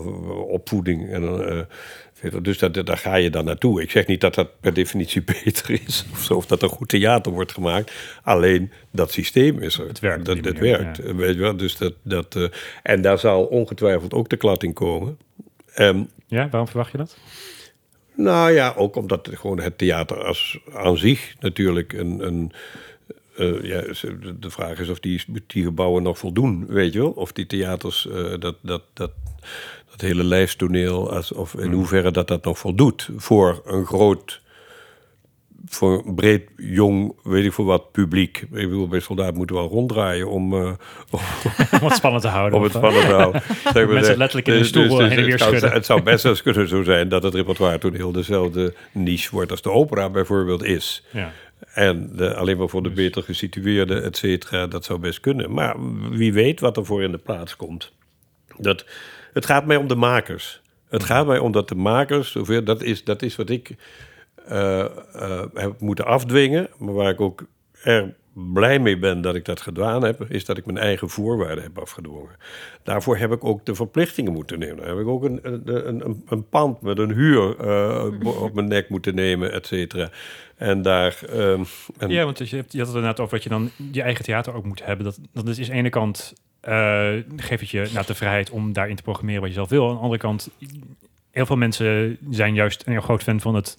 opvoeding. 0.50 1.10
En, 1.10 1.24
uh, 1.24 2.36
dus 2.42 2.58
dat, 2.58 2.74
daar 2.74 2.98
ga 2.98 3.16
je 3.16 3.30
dan 3.30 3.46
naartoe. 3.46 3.82
Ik 3.82 3.92
zeg 3.92 4.08
niet 4.08 4.22
dat 4.22 4.36
dat 4.36 4.60
per 4.60 4.74
definitie 4.74 5.24
beter 5.44 5.82
is, 5.86 6.06
of, 6.12 6.20
zo, 6.20 6.34
of 6.34 6.46
dat 6.46 6.62
er 6.62 6.70
goed 6.70 6.90
theater 6.90 7.32
wordt 7.32 7.52
gemaakt. 7.52 7.92
Alleen 8.24 8.72
dat 8.92 9.12
systeem 9.12 9.60
is 9.60 9.78
er. 9.78 9.88
Het 9.88 10.00
werkt. 10.00 10.26
Dat, 10.26 10.44
dat 10.44 10.58
werkt. 10.58 10.98
Ja. 10.98 11.16
Weet 11.16 11.34
je 11.34 11.40
wel? 11.40 11.58
Dus 11.58 11.78
dat, 11.78 11.94
dat, 12.02 12.36
uh, 12.36 12.48
en 12.84 13.02
daar 13.02 13.20
zal 13.20 13.46
ongetwijfeld 13.46 14.14
ook 14.14 14.30
de 14.30 14.38
klad 14.38 14.64
in 14.64 14.74
komen. 14.74 15.18
Um, 15.78 16.10
ja, 16.28 16.50
waarom 16.50 16.68
verwacht 16.68 16.92
je 16.92 16.98
dat? 16.98 17.18
Nou 18.16 18.52
ja, 18.52 18.74
ook 18.78 18.96
omdat 18.96 19.30
gewoon 19.34 19.60
het 19.60 19.78
theater 19.78 20.24
als, 20.24 20.60
aan 20.74 20.98
zich 20.98 21.36
natuurlijk 21.40 21.94
een, 21.94 22.26
een 22.28 22.52
uh, 23.40 23.64
ja, 23.64 23.82
de 24.40 24.50
vraag 24.50 24.80
is 24.80 24.90
of 24.90 25.00
die, 25.00 25.24
die 25.48 25.64
gebouwen 25.64 26.04
nog 26.04 26.18
voldoen, 26.18 26.66
weet 26.68 26.94
je 26.94 27.00
wel? 27.00 27.12
Of 27.12 27.32
die 27.32 27.46
theaters, 27.46 28.08
uh, 28.12 28.34
dat, 28.40 28.56
dat, 28.62 28.82
dat, 28.94 29.12
dat 29.92 30.02
hele 30.02 30.24
lijfstoneel, 30.24 31.12
als, 31.14 31.32
of 31.32 31.54
in 31.54 31.64
hmm. 31.64 31.74
hoeverre 31.74 32.12
dat 32.12 32.28
dat 32.28 32.44
nog 32.44 32.60
voldoet 32.60 33.10
voor 33.16 33.62
een 33.66 33.86
groot, 33.86 34.42
voor 35.66 36.04
een 36.06 36.16
breed, 36.16 36.50
jong, 36.56 37.16
weet 37.24 37.46
ik 37.46 37.54
voor 37.54 37.66
wat, 37.66 37.92
publiek. 37.92 38.38
Ik 38.38 38.50
bedoel, 38.50 38.88
bij 38.88 39.00
soldaat 39.00 39.36
moeten 39.36 39.56
we 39.56 39.62
wel 39.62 39.72
ronddraaien 39.72 40.30
om... 40.30 40.54
Uh, 40.54 40.60
om 41.72 41.80
wat 41.82 41.96
spannend 41.96 42.24
te 42.24 42.30
houden. 42.30 42.58
Om 42.58 42.64
het 42.64 42.74
spannend 42.74 43.06
te 43.06 43.14
houden. 43.14 43.44
Mensen 43.94 44.18
letterlijk 44.18 44.48
in 44.48 44.54
de 44.54 44.60
dus- 44.60 44.68
stoel 44.68 44.84
dus, 44.84 44.98
dus, 44.98 45.08
heen 45.08 45.18
en 45.18 45.24
weer 45.24 45.32
het, 45.32 45.62
zou, 45.62 45.74
het 45.74 45.86
zou 45.86 46.02
best 46.02 46.26
eens 46.26 46.42
kunnen 46.52 46.68
zo 46.68 46.84
zijn 46.84 47.10
dat 47.10 47.24
het 47.24 47.34
repertoire 47.34 47.78
toen 47.78 47.94
heel 47.94 48.12
dezelfde 48.12 48.74
niche 48.92 49.30
wordt 49.32 49.52
als 49.52 49.62
de 49.62 49.72
opera 49.72 50.10
bijvoorbeeld 50.10 50.64
is. 50.64 51.04
Ja. 51.12 51.32
En 51.74 52.16
de, 52.16 52.36
alleen 52.36 52.58
maar 52.58 52.70
voor 52.70 52.84
de 52.84 52.90
dus- 52.90 52.98
beter 52.98 53.24
gesitueerde, 53.24 54.02
et 54.02 54.18
cetera, 54.18 54.68
dat 54.68 54.86
zou 54.86 55.00
best 55.00 55.20
kunnen. 55.20 55.52
Maar 55.54 55.76
wie 56.10 56.34
weet 56.34 56.60
wat 56.60 56.78
er 56.78 56.86
voor 56.86 57.04
in 57.04 57.12
de 57.12 57.18
plaats 57.18 57.56
komt. 57.56 57.92
Dat, 58.58 58.86
het 59.34 59.46
gaat 59.46 59.66
mij 59.66 59.78
om 59.78 59.88
de 59.88 59.96
makers. 59.96 60.62
Het 60.90 61.04
gaat 61.04 61.28
mij 61.28 61.40
om 61.40 61.52
dat 61.52 61.70
de 61.70 61.76
makers, 61.76 62.38
dat, 62.64 62.82
is, 62.82 63.04
dat 63.04 63.22
is 63.22 63.36
wat 63.36 63.50
ik 63.50 63.76
uh, 64.52 64.86
uh, 65.16 65.44
heb 65.54 65.80
moeten 65.80 66.06
afdwingen, 66.06 66.70
maar 66.78 66.94
waar 66.94 67.10
ik 67.10 67.22
ook 67.22 67.46
er 67.82 68.16
blij 68.34 68.80
mee 68.80 68.98
ben 68.98 69.22
dat 69.22 69.36
ik 69.36 69.46
dat 69.46 69.62
gedaan 69.62 70.04
heb, 70.04 70.26
is 70.30 70.46
dat 70.46 70.58
ik 70.58 70.66
mijn 70.66 70.78
eigen 70.78 71.10
voorwaarden 71.10 71.64
heb 71.64 71.80
afgedwongen. 71.80 72.36
Daarvoor 72.84 73.18
heb 73.18 73.32
ik 73.32 73.44
ook 73.44 73.66
de 73.66 73.76
verplichtingen 73.76 74.34
moeten 74.34 74.60
nemen. 74.60 74.78
Dan 74.78 74.88
heb 74.88 74.98
ik 74.98 75.08
ook 75.08 75.24
een, 75.24 75.40
een, 75.42 75.88
een, 76.06 76.24
een 76.28 76.50
pand 76.50 76.82
met 76.82 76.98
een 76.98 77.14
huur 77.14 77.56
uh, 77.62 78.42
op 78.42 78.54
mijn 78.54 78.68
nek 78.68 78.90
moeten 78.90 79.16
nemen, 79.16 79.52
et 79.52 79.68
cetera. 79.68 80.10
En 80.56 80.82
daar. 80.82 81.20
En 81.30 82.10
ja, 82.10 82.24
want 82.24 82.50
je, 82.50 82.56
hebt, 82.56 82.72
je 82.72 82.78
had 82.78 82.88
het 82.88 82.96
inderdaad 82.96 83.20
over 83.20 83.34
dat 83.34 83.44
je 83.44 83.50
dan 83.50 83.70
je 83.92 84.02
eigen 84.02 84.26
theater 84.26 84.54
ook 84.54 84.66
moet 84.66 84.86
hebben. 84.86 85.06
Dat, 85.06 85.20
dat 85.34 85.48
is 85.48 85.60
aan 85.60 85.74
de 85.74 85.80
ene 85.80 85.90
kant. 85.90 86.34
Uh, 86.68 87.12
geeft 87.36 87.62
het 87.62 87.70
je 87.70 87.90
nou, 87.94 88.06
de 88.06 88.16
vrijheid 88.16 88.50
om 88.50 88.74
daarin 88.74 88.96
te 88.96 89.04
programmeren 89.04 89.42
wat 89.42 89.50
je 89.50 89.56
zelf 89.56 89.70
wil. 89.70 89.88
Aan 89.88 89.96
de 89.96 90.02
andere 90.02 90.20
kant, 90.20 90.50
heel 91.32 91.46
veel 91.46 91.58
mensen 91.58 92.18
zijn 92.30 92.54
juist 92.54 92.84
een 92.86 92.92
heel 92.92 93.02
groot 93.02 93.24
fan 93.24 93.40
van 93.40 93.56
het 93.56 93.78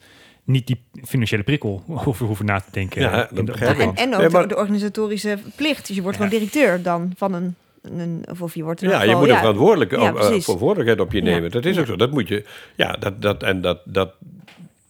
niet 0.51 0.67
die 0.67 0.83
financiële 1.05 1.43
prikkel 1.43 1.83
over 2.05 2.27
hoeven 2.27 2.47
na 2.47 2.61
te 2.61 2.71
denken. 2.71 3.01
Ja, 3.03 3.29
dat 3.33 3.47
de, 3.47 3.53
en, 3.53 3.95
en 3.95 4.15
ook 4.15 4.33
nee, 4.33 4.47
de, 4.47 4.57
organisatorische 4.57 5.39
plicht. 5.57 5.87
Dus 5.87 5.97
je 5.97 6.03
wordt 6.03 6.19
ja. 6.19 6.25
gewoon 6.25 6.39
directeur 6.39 6.83
dan 6.83 7.13
van 7.17 7.35
een, 7.35 7.55
een 7.83 8.25
of 8.41 8.55
je 8.55 8.63
wordt 8.63 8.81
ja, 8.81 9.03
je 9.03 9.17
moet 9.17 9.29
een 9.29 9.37
verantwoordelijk, 9.37 9.91
ja, 9.91 10.13
uh, 10.13 10.41
verantwoordelijkheid 10.41 11.01
op 11.01 11.13
je 11.13 11.23
nemen. 11.23 11.51
Dat 11.51 11.65
is 11.65 11.79
ook 11.79 11.87
zo. 11.87 11.97
Dat 11.97 12.11
moet 12.11 12.29
je. 12.29 12.45
Ja, 12.75 12.93
dat, 12.93 13.23
dat 13.23 13.43
en 13.43 13.61
dat, 13.61 13.81
dat 13.85 14.13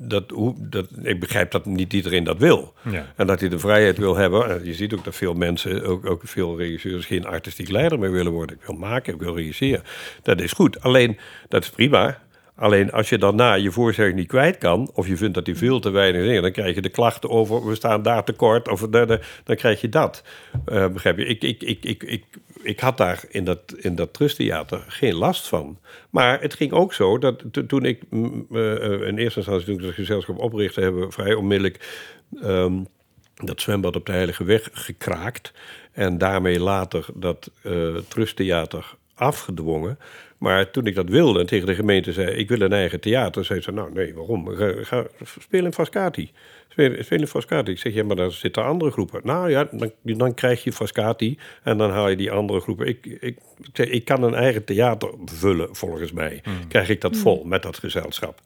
dat, 0.03 0.31
hoe, 0.31 0.55
dat, 0.59 0.87
ik 1.03 1.21
begrijp 1.21 1.51
dat 1.51 1.67
niet 1.67 1.93
iedereen 1.93 2.25
dat 2.25 2.39
wil. 2.39 2.75
Ja. 2.91 3.07
En 3.17 3.27
dat 3.27 3.41
hij 3.41 3.49
de 3.49 3.59
vrijheid 3.59 3.99
wil 3.99 4.17
hebben. 4.17 4.65
Je 4.65 4.75
ziet 4.75 4.95
ook 4.95 5.05
dat 5.05 5.17
veel 5.17 5.35
mensen, 5.35 5.85
ook, 5.85 6.11
ook 6.11 6.21
veel 6.25 6.59
regisseurs, 6.59 7.07
geen 7.07 7.27
artistiek 7.27 7.71
leider 7.71 7.99
meer 7.99 8.13
willen 8.13 8.33
worden. 8.33 8.57
Ik 8.57 8.67
wil 8.67 8.77
maken, 8.77 9.15
ik 9.15 9.21
wil 9.21 9.37
regisseren. 9.37 9.83
Dat 10.23 10.41
is 10.41 10.53
goed. 10.53 10.81
Alleen, 10.83 11.19
dat 11.49 11.63
is 11.63 11.71
prima. 11.71 12.19
Alleen 12.61 12.93
als 12.93 13.09
je 13.09 13.19
daarna 13.19 13.55
je 13.55 13.71
voorstelling 13.71 14.15
niet 14.15 14.29
kwijt 14.29 14.59
kan, 14.59 14.91
of 14.95 15.07
je 15.07 15.17
vindt 15.17 15.35
dat 15.35 15.45
die 15.45 15.57
veel 15.57 15.81
te 15.81 15.91
weinig 15.91 16.23
is, 16.23 16.41
dan 16.41 16.53
krijg 16.53 16.75
je 16.75 16.81
de 16.81 16.89
klachten 16.89 17.31
over 17.31 17.67
we 17.67 17.75
staan 17.75 18.03
daar 18.03 18.25
tekort, 18.25 18.69
of 18.69 18.81
dan, 18.81 19.19
dan 19.45 19.57
krijg 19.57 19.81
je 19.81 19.89
dat. 19.89 20.23
Uh, 20.69 20.89
begrijp 20.89 21.19
je? 21.19 21.25
Ik, 21.25 21.43
ik, 21.43 21.63
ik, 21.63 21.85
ik, 21.85 22.03
ik, 22.03 22.25
ik 22.63 22.81
had 22.81 22.97
daar 22.97 23.25
in 23.29 23.45
dat, 23.45 23.75
in 23.77 23.95
dat 23.95 24.13
trusttheater 24.13 24.85
geen 24.87 25.15
last 25.15 25.49
van. 25.49 25.79
Maar 26.11 26.41
het 26.41 26.55
ging 26.55 26.73
ook 26.73 26.93
zo 26.93 27.19
dat 27.19 27.43
toen 27.67 27.85
ik 27.85 28.03
uh, 28.11 29.07
in 29.07 29.19
eerste 29.19 29.39
instantie 29.39 29.77
toen 29.79 29.93
gezelschap 29.93 30.39
oprichtte, 30.39 30.81
hebben 30.81 31.07
we 31.07 31.13
vrij 31.13 31.35
onmiddellijk 31.35 32.07
um, 32.45 32.87
dat 33.35 33.61
zwembad 33.61 33.97
op 33.97 34.07
de 34.07 34.13
Heilige 34.13 34.45
Weg 34.45 34.69
gekraakt. 34.73 35.53
En 35.93 36.19
daarmee 36.19 36.61
later 36.61 37.07
dat 37.15 37.51
trusttheater 38.09 38.95
afgedwongen. 39.15 39.99
Maar 40.41 40.71
toen 40.71 40.87
ik 40.87 40.95
dat 40.95 41.09
wilde 41.09 41.41
en 41.41 41.47
tegen 41.47 41.67
de 41.67 41.75
gemeente 41.75 42.13
zei... 42.13 42.31
ik 42.31 42.49
wil 42.49 42.61
een 42.61 42.73
eigen 42.73 43.01
theater, 43.01 43.45
zei 43.45 43.61
ze... 43.61 43.73
nou 43.73 43.93
nee, 43.93 44.15
waarom? 44.15 44.49
Ga, 44.49 44.73
ga 44.83 45.07
spelen 45.41 45.65
in 45.65 45.73
Frascati. 45.73 46.31
Spelen, 46.69 47.05
spelen 47.05 47.23
in 47.23 47.29
Frascati. 47.29 47.71
Ik 47.71 47.79
zeg, 47.79 47.95
ja, 47.95 48.05
maar 48.05 48.17
daar 48.17 48.33
zitten 48.33 48.65
andere 48.65 48.91
groepen. 48.91 49.21
Nou 49.25 49.51
ja, 49.51 49.69
dan, 49.71 49.93
dan 50.03 50.35
krijg 50.35 50.65
je 50.65 50.73
Frascati 50.73 51.39
en 51.63 51.79
dan 51.79 51.91
haal 51.91 52.09
je 52.09 52.17
die 52.17 52.31
andere 52.31 52.61
groepen. 52.61 52.87
Ik, 52.87 53.07
ik, 53.07 53.21
ik, 53.21 53.37
zeg, 53.73 53.89
ik 53.89 54.05
kan 54.05 54.23
een 54.23 54.35
eigen 54.35 54.65
theater 54.65 55.11
vullen, 55.25 55.77
volgens 55.77 56.13
mij. 56.13 56.43
Krijg 56.69 56.89
ik 56.89 57.01
dat 57.01 57.17
vol 57.17 57.45
met 57.45 57.63
dat 57.63 57.79
gezelschap. 57.79 58.41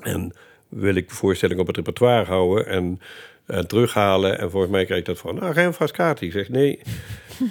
En 0.00 0.32
wil 0.68 0.94
ik 0.94 1.08
de 1.08 1.14
voorstelling 1.14 1.60
op 1.60 1.66
het 1.66 1.76
repertoire 1.76 2.24
houden 2.24 2.66
en, 2.66 3.00
en 3.46 3.66
terughalen. 3.68 4.38
En 4.38 4.50
volgens 4.50 4.72
mij 4.72 4.84
krijg 4.84 5.00
ik 5.00 5.06
dat 5.06 5.18
van, 5.18 5.34
nou, 5.34 5.52
geen 5.52 5.74
Frascati. 5.74 6.26
Ik 6.26 6.32
zeg, 6.32 6.48
nee, 6.48 6.80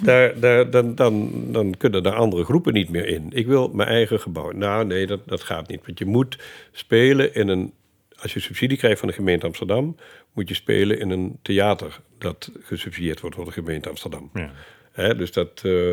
daar, 0.02 0.40
daar, 0.40 0.70
dan, 0.70 0.94
dan, 0.94 1.30
dan 1.52 1.76
kunnen 1.76 2.02
daar 2.02 2.14
andere 2.14 2.44
groepen 2.44 2.72
niet 2.72 2.88
meer 2.88 3.06
in. 3.06 3.26
Ik 3.32 3.46
wil 3.46 3.68
mijn 3.68 3.88
eigen 3.88 4.20
gebouw. 4.20 4.50
Nou, 4.50 4.86
nee, 4.86 5.06
dat, 5.06 5.20
dat 5.26 5.42
gaat 5.42 5.68
niet. 5.68 5.86
Want 5.86 5.98
je 5.98 6.04
moet 6.06 6.38
spelen 6.72 7.34
in 7.34 7.48
een... 7.48 7.72
Als 8.16 8.32
je 8.32 8.40
subsidie 8.40 8.78
krijgt 8.78 8.98
van 8.98 9.08
de 9.08 9.14
gemeente 9.14 9.46
Amsterdam... 9.46 9.96
moet 10.32 10.48
je 10.48 10.54
spelen 10.54 11.00
in 11.00 11.10
een 11.10 11.38
theater 11.42 12.00
dat 12.18 12.50
gesubsidieerd 12.60 13.20
wordt 13.20 13.36
door 13.36 13.44
de 13.44 13.52
gemeente 13.52 13.88
Amsterdam. 13.88 14.30
Ja. 14.34 14.52
Hè, 14.92 15.16
dus 15.16 15.32
dat... 15.32 15.60
eh, 15.64 15.88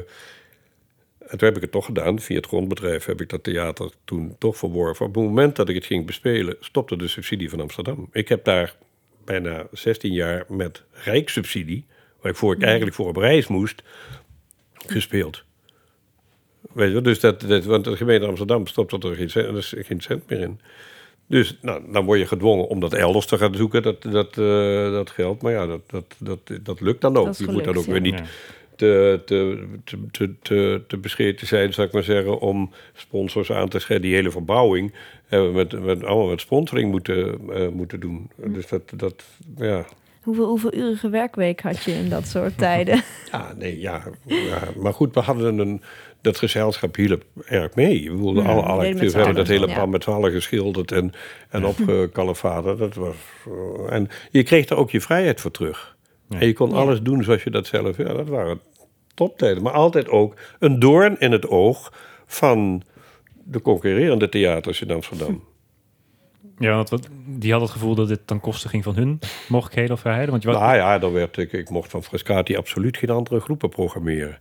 en 1.28 1.38
toen 1.38 1.48
heb 1.48 1.56
ik 1.56 1.62
het 1.62 1.72
toch 1.72 1.86
gedaan. 1.86 2.20
Via 2.20 2.36
het 2.36 2.46
grondbedrijf 2.46 3.06
heb 3.06 3.22
ik 3.22 3.30
dat 3.30 3.44
theater 3.44 3.92
toen 4.04 4.36
toch 4.40 4.58
verworven. 4.58 5.06
Op 5.06 5.16
het 5.16 5.24
moment 5.24 5.56
dat 5.56 5.70
ik 5.70 5.76
het 5.76 5.86
ging 5.86 6.06
bespelen, 6.06 6.56
stopte 6.60 6.98
de 6.98 7.08
subsidie 7.08 7.50
van 7.50 7.60
Amsterdam. 7.60 8.10
Ik 8.12 8.28
heb 8.28 8.44
daar 8.44 8.76
bijna 9.26 9.68
16 9.72 10.14
jaar 10.14 10.46
met 10.48 10.84
rijkssubsidie, 10.92 11.86
waarvoor 12.22 12.56
ik 12.56 12.62
eigenlijk 12.62 12.96
voor 12.96 13.08
op 13.08 13.18
reis 13.18 13.48
moest, 13.48 13.84
gespeeld. 14.74 15.44
Weet 16.72 16.88
je, 16.88 16.94
wel, 16.94 17.04
dus 17.04 17.20
dat, 17.20 17.42
dat, 17.42 17.66
want 17.66 17.84
de 17.84 17.98
gemeente 17.98 18.28
Amsterdam 18.28 18.68
stopt 18.68 19.04
er 19.04 19.16
geen 19.16 19.30
cent, 19.30 19.74
er 19.74 19.86
geen 19.86 20.02
cent 20.02 20.30
meer 20.30 20.40
in. 20.40 20.60
Dus 21.28 21.58
nou, 21.62 21.92
dan 21.92 22.06
word 22.06 22.20
je 22.20 22.28
gedwongen 22.28 22.68
om 22.68 22.80
dat 22.80 22.94
elders 22.94 23.26
te 23.26 23.38
gaan 23.38 23.56
zoeken, 23.56 23.82
dat, 23.82 24.02
dat, 24.02 24.38
eh, 24.38 24.92
dat 24.92 25.10
geld. 25.10 25.42
Maar 25.42 25.52
ja, 25.52 25.66
dat, 25.66 25.82
dat, 25.88 26.16
dat, 26.18 26.40
dat 26.62 26.82
lukt 26.82 27.02
dan 27.02 27.18
ook. 27.18 27.26
Dat 27.26 27.38
je 27.38 27.52
moet 27.52 27.64
dan 27.64 27.78
ook 27.78 27.86
weer 27.86 28.02
niet 28.02 28.22
te, 28.76 29.22
te, 29.26 29.68
te, 29.84 29.98
te, 30.12 30.34
te, 30.42 30.82
te 30.88 30.98
bescheten 30.98 31.48
zijn, 31.48 31.74
zou 31.74 31.88
ik 31.88 31.94
maar 31.94 32.04
zeggen, 32.04 32.40
om 32.40 32.72
sponsors 32.94 33.52
aan 33.52 33.70
te 33.70 33.80
scheiden. 33.80 34.08
Die 34.08 34.18
hele 34.18 34.32
verbouwing 34.32 34.94
hebben 35.26 35.50
we 35.50 35.56
met, 35.56 35.84
met, 35.84 36.04
allemaal 36.04 36.28
met 36.30 36.42
sponsoring 36.42 36.92
moeten, 36.92 37.40
eh, 37.54 37.68
moeten 37.68 38.00
doen. 38.00 38.30
Dus 38.36 38.68
dat, 38.68 38.82
dat 38.96 39.24
ja. 39.58 39.86
Hoeveel, 40.28 40.48
hoeveel 40.48 40.74
urige 40.74 41.10
werkweek 41.10 41.62
had 41.62 41.84
je 41.84 41.92
in 41.92 42.10
dat 42.10 42.28
soort 42.28 42.58
tijden? 42.68 43.04
Ja, 43.32 43.54
nee, 43.58 43.80
ja, 43.80 44.04
ja. 44.26 44.60
Maar 44.76 44.94
goed, 44.94 45.14
we 45.14 45.20
hadden 45.20 45.58
een... 45.58 45.82
Dat 46.22 46.38
gezelschap 46.38 46.96
hielp 46.96 47.24
erg 47.46 47.76
mee. 47.76 48.12
We 48.12 48.18
wilden 48.18 48.44
Ja, 48.44 48.50
alle, 48.50 48.62
we 48.62 48.68
alle 48.68 48.88
acteurs 48.88 49.12
z'n 49.12 49.18
hebben 49.18 49.36
dat 49.36 49.48
hele 49.48 49.68
ja. 49.68 49.86
met 49.86 50.04
z'n 50.04 50.10
allen 50.10 50.32
geschilderd 50.32 50.92
en, 50.92 51.12
en 51.50 51.66
opgekalfaterd. 51.72 52.78
Dat 52.78 52.96
was... 52.96 53.16
eh, 53.46 53.94
en 53.94 54.08
je 54.32 54.44
kreeg 54.44 54.70
er 54.70 54.78
ook 54.78 54.92
je 54.92 55.02
vrijheid 55.02 55.42
voor 55.42 55.52
terug. 55.52 55.96
Ja. 56.30 56.40
En 56.40 56.48
je 56.48 56.54
kon 56.54 56.70
Ja. 56.70 56.76
alles 56.76 57.02
doen 57.02 57.24
zoals 57.24 57.44
je 57.44 57.50
dat 57.50 57.68
zelf... 57.68 57.98
Ja, 57.98 58.14
dat 58.14 58.28
waren 58.28 58.60
toptijden. 59.14 59.64
Maar 59.64 59.74
altijd 59.74 60.10
ook 60.10 60.34
een 60.60 60.80
doorn 60.80 61.20
in 61.20 61.32
het 61.32 61.48
oog 61.48 61.94
van 62.26 62.84
de 63.44 63.62
concurrerende 63.62 64.30
theaters 64.30 64.82
in 64.82 64.92
Amsterdam. 64.92 65.44
Ja, 66.60 66.76
want 66.76 66.90
wat, 66.90 67.08
die 67.26 67.52
had 67.52 67.62
het 67.62 67.70
gevoel 67.70 67.96
dat 67.96 68.08
dit 68.08 68.20
ten 68.28 68.40
koste 68.40 68.70
ging 68.70 68.84
van 68.84 68.96
hun 68.96 69.20
mogelijkheden 69.48 69.92
of 69.94 70.00
vrijheden. 70.00 70.30
Want 70.32 70.44
je 70.44 70.50
wat, 70.50 70.60
Nou 70.60 70.76
ja, 70.76 71.00
dan 71.00 71.12
werd 71.14 71.38
ik, 71.38 71.52
ik 71.52 71.70
mocht 71.70 71.92
van 71.92 72.04
Frascati 72.04 72.56
absoluut 72.58 72.98
geen 72.98 73.10
andere 73.10 73.40
groepen 73.40 73.70
programmeren. 73.70 74.38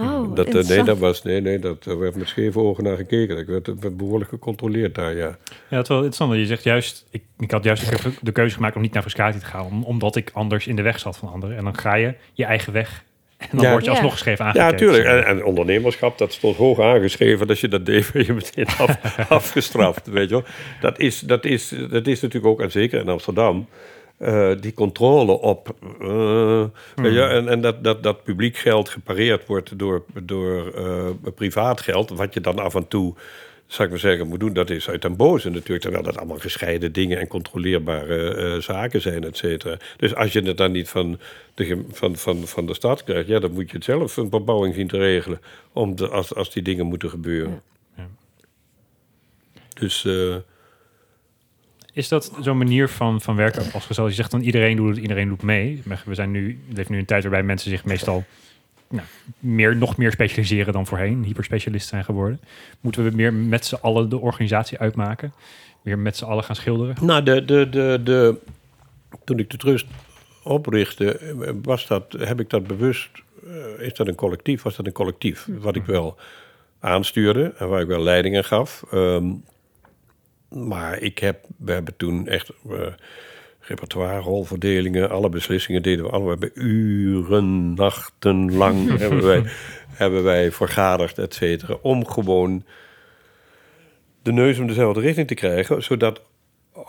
Oh, 0.00 0.34
Dat, 0.34 0.46
eh, 0.46 0.64
nee, 0.68 0.82
dat 0.82 0.98
was, 0.98 1.22
nee, 1.22 1.40
nee, 1.40 1.58
dat 1.58 1.84
er 1.84 1.98
werd 1.98 2.16
met 2.16 2.28
scheve 2.28 2.58
ogen 2.58 2.84
naar 2.84 2.96
gekeken. 2.96 3.38
Ik 3.38 3.46
werd, 3.46 3.66
werd 3.80 3.96
behoorlijk 3.96 4.30
gecontroleerd 4.30 4.94
daar, 4.94 5.14
ja. 5.16 5.26
Ja, 5.26 5.36
dat 5.68 5.82
is 5.82 5.88
wel 5.88 5.96
interessant. 5.96 6.30
want 6.30 6.40
Je 6.42 6.46
zegt 6.46 6.62
juist, 6.64 7.06
ik, 7.10 7.22
ik 7.38 7.50
had 7.50 7.64
juist 7.64 7.90
de 7.90 7.96
keuze- 7.96 8.18
de 8.22 8.32
keuze 8.32 8.54
gemaakt 8.54 8.76
om 8.76 8.82
niet 8.82 8.92
naar 8.92 9.02
Frascati 9.02 9.38
te 9.38 9.44
gaan, 9.44 9.64
om- 9.66 9.82
omdat 9.84 10.16
ik 10.16 10.30
anders 10.32 10.66
in 10.66 10.76
de 10.76 10.82
weg 10.82 10.98
zat 10.98 11.16
van 11.16 11.32
anderen. 11.32 11.56
En 11.56 11.64
dan 11.64 11.78
ga 11.78 11.94
je 11.94 12.14
je 12.32 12.44
eigen 12.44 12.72
weg 12.72 13.04
en 13.38 13.48
dan 13.50 13.60
Ja. 13.64 13.70
word 13.70 13.84
je 13.84 13.90
alsnog 13.90 14.10
Ja. 14.10 14.16
geschreven 14.16 14.44
Ja, 14.44 14.50
aangekeken. 14.50 14.86
natuurlijk. 14.86 15.08
En, 15.08 15.26
en 15.26 15.44
ondernemerschap, 15.44 16.18
dat 16.18 16.32
stond 16.32 16.56
hoog 16.56 16.80
aangeschreven. 16.80 17.46
Als 17.48 17.60
je 17.60 17.68
dat 17.68 17.86
deed, 17.86 18.10
werd 18.12 18.26
je 18.26 18.32
meteen 18.32 18.66
af, 18.66 18.98
afgestraft, 19.28 20.06
weet 20.06 20.28
je 20.28 20.34
wel. 20.34 20.44
Dat 20.80 20.98
is, 20.98 21.20
dat, 21.20 21.44
is, 21.44 21.72
dat 21.90 22.06
is 22.06 22.20
natuurlijk 22.20 22.52
ook, 22.52 22.60
en 22.60 22.70
zeker 22.70 23.00
in 23.00 23.08
Amsterdam... 23.08 23.68
eh, 24.18 24.50
die 24.60 24.74
controle 24.74 25.40
op... 25.40 25.74
eh, 26.00 26.64
weet 26.94 27.12
je, 27.12 27.22
en 27.22 27.48
en 27.48 27.60
dat, 27.60 27.84
dat, 27.84 28.02
dat 28.02 28.22
publiek 28.24 28.56
geld 28.56 28.88
gepareerd 28.88 29.46
wordt 29.46 29.78
door, 29.78 30.04
door 30.22 30.72
eh, 30.74 31.32
privaat 31.34 31.80
geld... 31.80 32.10
wat 32.10 32.34
je 32.34 32.40
dan 32.40 32.58
af 32.58 32.74
en 32.74 32.88
toe, 32.88 33.14
zou 33.66 33.82
ik 33.82 33.90
maar 33.90 33.98
zeggen, 33.98 34.28
moet 34.28 34.40
doen... 34.40 34.52
dat 34.52 34.70
is 34.70 34.88
uit 34.88 35.02
den 35.02 35.16
boze 35.16 35.50
natuurlijk... 35.50 35.80
terwijl 35.80 36.02
dat 36.02 36.16
allemaal 36.16 36.38
gescheiden 36.38 36.92
dingen 36.92 37.18
en 37.18 37.26
controleerbare 37.26 38.34
eh, 38.34 38.60
zaken 38.60 39.00
zijn, 39.00 39.24
et 39.24 39.36
cetera. 39.36 39.78
Dus 39.96 40.14
als 40.14 40.32
je 40.32 40.42
het 40.42 40.56
dan 40.56 40.72
niet 40.72 40.88
van 40.88 41.18
de, 41.54 41.84
van, 41.90 42.16
van, 42.16 42.46
van 42.46 42.66
de 42.66 42.74
stad 42.74 43.04
krijgt... 43.04 43.28
ja, 43.28 43.38
dan 43.38 43.52
moet 43.52 43.70
je 43.70 43.76
het 43.76 43.84
zelf 43.84 44.16
een 44.16 44.30
bebouwing 44.30 44.74
zien 44.74 44.88
te 44.88 44.98
regelen... 44.98 45.40
Om 45.72 45.96
de, 45.96 46.08
als, 46.08 46.34
als 46.34 46.52
die 46.52 46.62
dingen 46.62 46.86
moeten 46.86 47.10
gebeuren. 47.10 47.62
Ja. 47.96 48.08
Dus... 49.74 50.04
eh, 50.04 50.36
Is 51.92 52.08
dat 52.08 52.32
zo'n 52.40 52.58
manier 52.58 52.88
van, 52.88 53.20
van 53.20 53.36
werken 53.36 53.72
als 53.72 53.86
gezellig? 53.86 54.10
Je 54.10 54.16
zegt 54.16 54.30
dan 54.30 54.42
iedereen 54.42 54.76
doet 54.76 54.88
het, 54.88 54.98
iedereen 54.98 55.28
doet 55.28 55.42
mee. 55.42 55.82
Maar 55.84 56.02
We 56.06 56.14
zijn 56.14 56.30
nu, 56.30 56.58
het 56.68 56.76
heeft 56.76 56.88
nu 56.88 56.98
een 56.98 57.04
tijd 57.04 57.22
waarbij 57.22 57.42
mensen 57.42 57.70
zich 57.70 57.84
meestal 57.84 58.24
nou, 58.88 59.06
meer, 59.38 59.76
nog 59.76 59.96
meer 59.96 60.12
specialiseren 60.12 60.72
dan 60.72 60.86
voorheen. 60.86 61.24
Hyperspecialist 61.24 61.88
zijn 61.88 62.04
geworden. 62.04 62.40
Moeten 62.80 63.04
we 63.04 63.10
meer 63.10 63.34
met 63.34 63.66
z'n 63.66 63.74
allen 63.74 64.08
de 64.08 64.18
organisatie 64.18 64.78
uitmaken? 64.78 65.32
Weer 65.82 65.98
met 65.98 66.16
z'n 66.16 66.24
allen 66.24 66.44
gaan 66.44 66.56
schilderen? 66.56 66.96
Nou, 67.00 67.22
de, 67.22 67.44
de, 67.44 67.68
de, 67.68 68.00
de, 68.04 68.38
toen 69.24 69.38
ik 69.38 69.50
de 69.50 69.56
trust 69.56 69.86
oprichtte, 70.42 71.34
was 71.62 71.86
dat, 71.86 72.12
heb 72.18 72.40
ik 72.40 72.50
dat 72.50 72.66
bewust, 72.66 73.08
eh, 73.46 73.86
is 73.86 73.94
dat 73.94 74.06
een 74.06 74.14
collectief, 74.14 74.62
was 74.62 74.76
dat 74.76 74.86
een 74.86 74.92
collectief, 74.92 75.48
wat 75.58 75.76
ik 75.76 75.84
wel 75.84 76.16
aanstuurde 76.80 77.52
en 77.58 77.68
waar 77.68 77.80
ik 77.80 77.86
wel 77.86 78.02
leiding 78.02 78.36
aan 78.36 78.44
gaf. 78.44 78.84
Ehm, 78.90 79.32
maar 80.48 80.98
ik 80.98 81.18
heb, 81.18 81.44
we 81.56 81.72
hebben 81.72 81.96
toen 81.96 82.28
echt 82.28 82.50
eh, 82.70 82.86
repertoire, 83.68 84.20
rolverdelingen, 84.20 85.10
alle 85.10 85.28
beslissingen 85.28 85.82
deden 85.82 86.04
we 86.04 86.10
allemaal. 86.10 86.38
We 86.38 86.38
hebben 86.40 86.64
uren, 86.64 87.74
nachten 87.74 88.56
lang 88.56 88.88
hebben, 88.98 89.24
wij, 89.24 89.42
hebben 89.88 90.22
wij 90.22 90.52
vergaderd, 90.52 91.18
et 91.18 91.34
cetera, 91.34 91.78
om 91.82 92.06
gewoon 92.06 92.64
de 94.22 94.32
neus 94.32 94.58
om 94.58 94.66
dezelfde 94.66 95.00
richting 95.00 95.26
te 95.26 95.34
krijgen, 95.34 95.82
zodat 95.82 96.20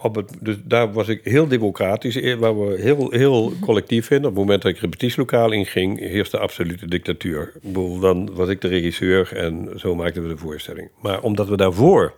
op 0.01 0.15
het, 0.15 0.37
dus 0.41 0.55
daar 0.63 0.93
was 0.93 1.07
ik 1.07 1.21
heel 1.23 1.47
democratisch, 1.47 2.35
waar 2.35 2.59
we 2.59 2.81
heel, 2.81 3.11
heel 3.11 3.53
collectief 3.61 4.11
in. 4.11 4.17
Op 4.17 4.23
het 4.23 4.33
moment 4.33 4.61
dat 4.61 4.71
ik 4.71 4.77
repetitielokaal 4.77 5.51
inging, 5.51 5.99
heerste 5.99 6.37
absolute 6.37 6.87
dictatuur. 6.87 7.53
Dan 8.01 8.33
was 8.33 8.49
ik 8.49 8.61
de 8.61 8.67
regisseur 8.67 9.35
en 9.35 9.69
zo 9.75 9.95
maakten 9.95 10.21
we 10.21 10.29
de 10.29 10.37
voorstelling. 10.37 10.89
Maar 11.01 11.21
omdat 11.21 11.47
we 11.47 11.57
daarvoor 11.57 12.13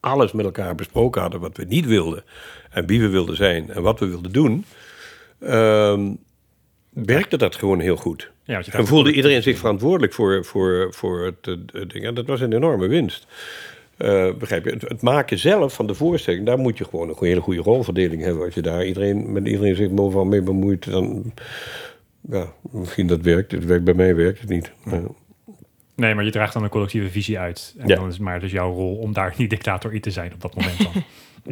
alles 0.00 0.32
met 0.32 0.44
elkaar 0.44 0.74
besproken 0.74 1.20
hadden 1.20 1.40
wat 1.40 1.56
we 1.56 1.64
niet 1.64 1.86
wilden, 1.86 2.24
en 2.70 2.86
wie 2.86 3.00
we 3.00 3.08
wilden 3.08 3.36
zijn 3.36 3.70
en 3.70 3.82
wat 3.82 4.00
we 4.00 4.06
wilden 4.06 4.32
doen, 4.32 4.64
ehm, 5.38 6.12
werkte 6.90 7.36
dat 7.36 7.56
gewoon 7.56 7.80
heel 7.80 7.96
goed. 7.96 8.30
Ja, 8.44 8.54
want 8.54 8.66
je 8.66 8.72
En 8.72 8.86
voelde 8.86 9.12
iedereen 9.12 9.42
zich 9.42 9.58
verantwoordelijk 9.58 10.12
voor, 10.12 10.44
voor, 10.44 10.94
voor 10.94 11.24
het, 11.24 11.58
het 11.72 11.90
ding. 11.90 12.04
En 12.04 12.14
dat 12.14 12.26
was 12.26 12.40
een 12.40 12.52
enorme 12.52 12.86
winst. 12.86 13.26
Eh, 13.96 14.32
begrijp 14.38 14.64
je? 14.64 14.70
Het, 14.70 14.82
het 14.82 15.02
maken 15.02 15.38
zelf 15.38 15.74
van 15.74 15.86
de 15.86 15.94
voorstelling, 15.94 16.46
daar 16.46 16.58
moet 16.58 16.78
je 16.78 16.84
gewoon 16.84 17.08
een 17.08 17.16
hele 17.18 17.40
goede 17.40 17.60
rolverdeling 17.60 18.22
hebben. 18.22 18.44
Als 18.44 18.54
je 18.54 18.62
daar 18.62 18.86
iedereen, 18.86 19.32
met 19.32 19.46
iedereen 19.46 19.76
zich 19.76 19.90
overal 19.96 20.24
mee 20.24 20.42
bemoeit, 20.42 20.90
dan. 20.90 21.32
Ja, 22.20 22.52
misschien 22.70 23.06
dat 23.06 23.20
werkt. 23.20 23.52
Het 23.52 23.64
werkt 23.64 23.84
bij 23.84 23.94
mij 23.94 24.14
werkt 24.14 24.40
het 24.40 24.48
niet. 24.48 24.72
Ja. 24.84 25.02
Nee, 26.00 26.14
maar 26.14 26.24
je 26.24 26.30
draagt 26.30 26.52
dan 26.52 26.62
een 26.62 26.68
collectieve 26.68 27.10
visie 27.10 27.38
uit. 27.38 27.74
En 27.78 27.88
Ja. 27.88 27.94
dan 27.94 28.06
is 28.06 28.12
het 28.14 28.22
maar 28.22 28.40
dus 28.40 28.52
jouw 28.52 28.72
rol 28.72 28.96
om 28.96 29.12
daar 29.12 29.34
niet 29.36 29.50
dictator 29.50 29.94
in 29.94 30.00
te 30.00 30.10
zijn 30.10 30.32
op 30.32 30.40
dat 30.40 30.54
moment 30.54 30.78
dan. 30.82 30.92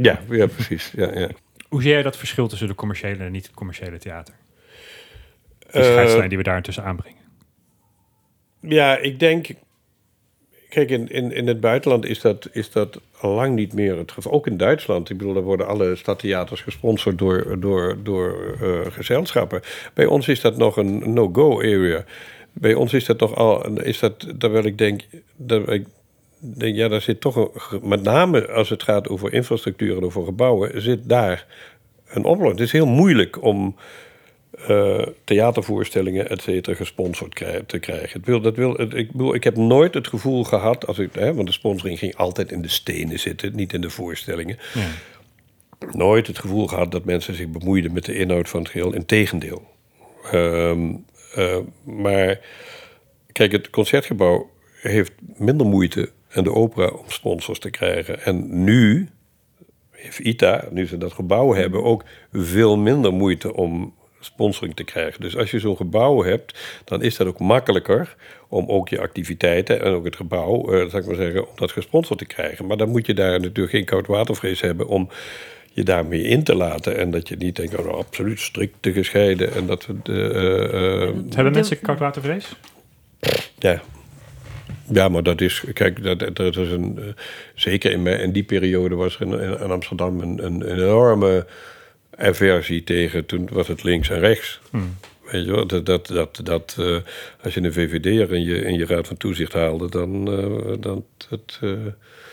Ja, 0.02 0.20
ja, 0.30 0.46
precies. 0.46 0.92
Ja, 0.96 1.18
ja. 1.18 1.28
Hoe 1.68 1.82
zie 1.82 1.90
jij 1.90 2.02
dat 2.02 2.16
verschil 2.16 2.48
tussen 2.48 2.68
de 2.68 2.74
commerciële 2.74 3.24
en 3.24 3.32
niet-commerciële 3.32 3.98
theater? 3.98 4.34
De 5.58 5.66
Eh, 5.70 5.84
scheidslijn 5.84 6.28
die 6.28 6.38
we 6.38 6.44
daar 6.44 6.56
intussen 6.56 6.84
aanbrengen. 6.84 7.18
Ja, 8.60 8.96
ik 8.96 9.18
denk. 9.20 9.48
Kijk, 10.68 10.90
in, 10.90 11.08
in, 11.08 11.32
in 11.32 11.46
het 11.46 11.60
buitenland 11.60 12.04
is 12.06 12.20
dat, 12.20 12.48
is 12.52 12.70
dat 12.70 13.00
lang 13.20 13.54
niet 13.54 13.72
meer 13.72 13.98
het 13.98 14.12
geval. 14.12 14.32
Ook 14.32 14.46
in 14.46 14.56
Duitsland. 14.56 15.10
Ik 15.10 15.18
bedoel, 15.18 15.32
daar 15.34 15.42
worden 15.42 15.66
alle 15.66 15.96
stadtheaters 15.96 16.60
gesponsord 16.60 17.18
door, 17.18 17.60
door, 17.60 17.96
door 18.02 18.56
eh, 18.60 18.92
gezelschappen. 18.92 19.60
Bij 19.94 20.06
ons 20.06 20.28
is 20.28 20.40
dat 20.40 20.56
nog 20.56 20.76
een 20.76 21.12
no-go 21.12 21.58
area. 21.58 22.04
Bij 22.60 22.74
ons 22.74 22.92
is 22.92 23.04
dat 23.04 23.20
nog 23.20 23.34
al. 23.34 23.66
Is 23.80 23.98
dat, 23.98 24.26
terwijl 24.38 24.64
ik 24.64 24.78
denk. 24.78 25.02
Dat 25.36 25.70
ik 25.70 25.86
denk, 26.38 26.76
ja, 26.76 26.88
daar 26.88 27.00
zit 27.00 27.20
toch 27.20 27.36
een. 27.36 27.50
Met 27.88 28.02
name 28.02 28.48
als 28.48 28.68
het 28.68 28.82
gaat 28.82 29.08
over 29.08 29.32
infrastructuur 29.32 29.96
en 29.96 30.02
over 30.04 30.24
gebouwen, 30.24 30.82
zit 30.82 31.08
daar 31.08 31.46
een 32.08 32.24
oplossing. 32.24 32.58
Het 32.58 32.66
is 32.66 32.72
heel 32.72 32.86
moeilijk 32.86 33.42
om 33.42 33.76
eh, 34.66 35.06
theatervoorstellingen, 35.24 36.28
et 36.30 36.42
cetera, 36.42 36.76
gesponsord 36.76 37.34
krij- 37.34 37.62
te 37.66 37.78
krijgen. 37.78 38.18
Het 38.18 38.26
wil, 38.26 38.40
dat 38.40 38.56
wil, 38.56 38.72
het- 38.74 38.94
ik, 38.94 39.12
bedoel, 39.12 39.34
ik 39.34 39.44
heb 39.44 39.56
nooit 39.56 39.94
het 39.94 40.08
gevoel 40.08 40.44
gehad, 40.44 40.86
als 40.86 40.98
ik, 40.98 41.14
hè, 41.14 41.34
want 41.34 41.46
de 41.46 41.52
sponsoring 41.52 41.98
ging 41.98 42.16
altijd 42.16 42.52
in 42.52 42.62
de 42.62 42.68
stenen 42.68 43.18
zitten, 43.18 43.54
niet 43.56 43.72
in 43.72 43.80
de 43.80 43.90
voorstellingen. 43.90 44.58
Ja. 44.74 44.86
Nooit 45.92 46.26
het 46.26 46.38
gevoel 46.38 46.66
gehad 46.66 46.92
dat 46.92 47.04
mensen 47.04 47.34
zich 47.34 47.48
bemoeiden 47.48 47.92
met 47.92 48.04
de 48.04 48.14
inhoud 48.14 48.48
van 48.48 48.60
het 48.60 48.70
geheel. 48.70 48.92
Integendeel. 48.94 49.62
Ehm 50.32 50.90
eh, 51.34 51.58
maar 51.84 52.40
kijk, 53.32 53.52
het 53.52 53.70
concertgebouw 53.70 54.50
heeft 54.80 55.12
minder 55.36 55.66
moeite 55.66 56.10
en 56.28 56.44
de 56.44 56.52
opera 56.52 56.88
om 56.88 57.10
sponsors 57.10 57.58
te 57.58 57.70
krijgen. 57.70 58.22
En 58.22 58.64
nu 58.64 59.08
heeft 59.90 60.18
ITA, 60.18 60.68
nu 60.70 60.86
ze 60.86 60.98
dat 60.98 61.12
gebouw 61.12 61.54
hebben, 61.54 61.84
ook 61.84 62.04
veel 62.32 62.76
minder 62.76 63.12
moeite 63.12 63.54
om 63.54 63.94
sponsoring 64.20 64.76
te 64.76 64.84
krijgen. 64.84 65.20
Dus 65.20 65.36
als 65.36 65.50
je 65.50 65.58
zo'n 65.58 65.76
gebouw 65.76 66.22
hebt, 66.22 66.58
dan 66.84 67.02
is 67.02 67.16
dat 67.16 67.26
ook 67.26 67.38
makkelijker 67.38 68.16
om 68.48 68.68
ook 68.68 68.88
je 68.88 69.00
activiteiten 69.00 69.82
en 69.82 69.92
ook 69.92 70.04
het 70.04 70.16
gebouw, 70.16 70.66
zal 70.88 71.00
ik 71.00 71.06
maar 71.06 71.14
zeggen, 71.14 71.48
om 71.48 71.54
dat 71.54 71.72
gesponsord 71.72 72.18
te 72.18 72.26
krijgen. 72.26 72.66
Maar 72.66 72.76
dan 72.76 72.88
moet 72.88 73.06
je 73.06 73.14
daar 73.14 73.40
natuurlijk 73.40 73.70
geen 73.70 73.84
koudwatervrees 73.84 74.60
hebben 74.60 74.86
om 74.86 75.08
je 75.78 75.84
daarmee 75.84 76.22
in 76.22 76.42
te 76.42 76.54
laten. 76.54 76.96
En 76.96 77.10
dat 77.10 77.28
je 77.28 77.36
niet 77.36 77.56
denkt, 77.56 77.76
oh, 77.76 77.94
absoluut 77.94 78.40
strikt 78.40 78.74
te 78.80 78.92
gescheiden. 78.92 79.54
En 79.54 79.66
dat 79.66 79.86
we 79.86 79.94
de, 80.02 80.30
eh, 80.30 81.02
eh, 81.02 81.14
Hebben 81.14 81.44
De- 81.44 81.50
mensen 81.50 81.80
koudwatervrees? 81.80 82.56
ja. 83.58 83.82
Ja, 84.92 85.08
maar 85.08 85.22
dat 85.22 85.40
is, 85.40 85.64
kijk, 85.72 86.02
dat, 86.02 86.36
dat 86.36 86.56
is 86.56 86.70
een, 86.70 86.98
eh, 86.98 87.04
zeker 87.54 87.90
in, 87.90 88.06
in 88.06 88.32
die 88.32 88.42
periode 88.42 88.94
was 88.94 89.20
er 89.20 89.60
in, 89.60 89.70
Amsterdam 89.70 90.20
een, 90.20 90.44
een, 90.44 90.62
enorme 90.62 91.46
aversie 92.16 92.84
tegen, 92.84 93.26
toen 93.26 93.48
was 93.52 93.68
het 93.68 93.82
links 93.82 94.10
en 94.10 94.18
rechts. 94.18 94.60
Hmm. 94.70 94.96
Weet 95.30 95.44
je 95.44 95.50
wel, 95.50 95.66
dat, 95.66 95.86
dat, 95.86 96.06
dat, 96.06 96.40
dat 96.42 96.76
eh, 96.78 96.96
als 97.42 97.54
je 97.54 97.62
een 97.62 97.72
VVD'er 97.72 98.32
in 98.32 98.42
je, 98.42 98.60
in 98.60 98.74
je 98.74 98.86
raad 98.86 99.06
van 99.06 99.16
toezicht 99.16 99.52
haalde, 99.52 99.90
dan, 99.90 100.32
eh, 100.32 100.76
dan 100.80 101.04
dat, 101.28 101.58
eh, 101.60 101.70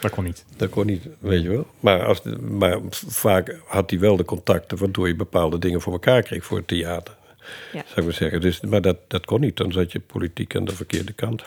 Dat 0.02 0.12
kon 0.12 0.24
niet. 0.24 0.46
dat 0.58 0.70
kon 0.70 0.86
niet, 0.86 1.04
weet 1.20 1.42
je 1.42 1.50
wel. 1.50 1.68
Maar, 1.80 2.06
als, 2.06 2.22
maar 2.42 2.80
vaak 3.08 3.60
had 3.66 3.90
hij 3.90 4.00
wel 4.00 4.16
de 4.16 4.26
contacten 4.26 4.78
waardoor 4.78 5.08
je 5.08 5.16
bepaalde 5.16 5.60
dingen 5.60 5.82
voor 5.82 5.94
elkaar 5.94 6.22
kreeg 6.22 6.46
voor 6.46 6.58
het 6.58 6.68
theater. 6.68 7.16
Ja. 7.72 7.84
Zou 7.86 8.00
ik 8.00 8.04
maar 8.04 8.14
zeggen. 8.14 8.42
Dus, 8.42 8.60
maar 8.60 8.82
dat, 8.82 8.98
dat 9.08 9.26
kon 9.26 9.40
niet, 9.40 9.58
dan 9.58 9.72
zat 9.72 9.92
je 9.92 10.00
politiek 10.00 10.56
aan 10.56 10.66
de 10.66 10.76
verkeerde 10.76 11.14
kant. 11.14 11.44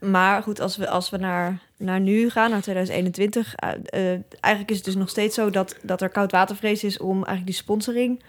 Maar 0.00 0.42
goed, 0.42 0.60
als 0.60 0.76
we, 0.76 0.88
als 0.88 1.10
we 1.10 1.16
naar, 1.16 1.58
naar 1.76 2.00
nu 2.00 2.30
gaan, 2.30 2.50
naar 2.50 2.60
2021... 2.60 3.54
eh, 3.54 3.70
eh, 3.70 4.20
eigenlijk 4.40 4.70
is 4.70 4.76
het 4.76 4.84
dus 4.84 4.94
nog 4.94 5.08
steeds 5.08 5.34
zo 5.34 5.50
dat, 5.50 5.76
dat 5.82 6.02
er 6.02 6.08
koudwatervrees 6.08 6.84
is... 6.84 6.98
om 6.98 7.14
eigenlijk 7.14 7.46
die 7.46 7.54
sponsoring 7.54 8.22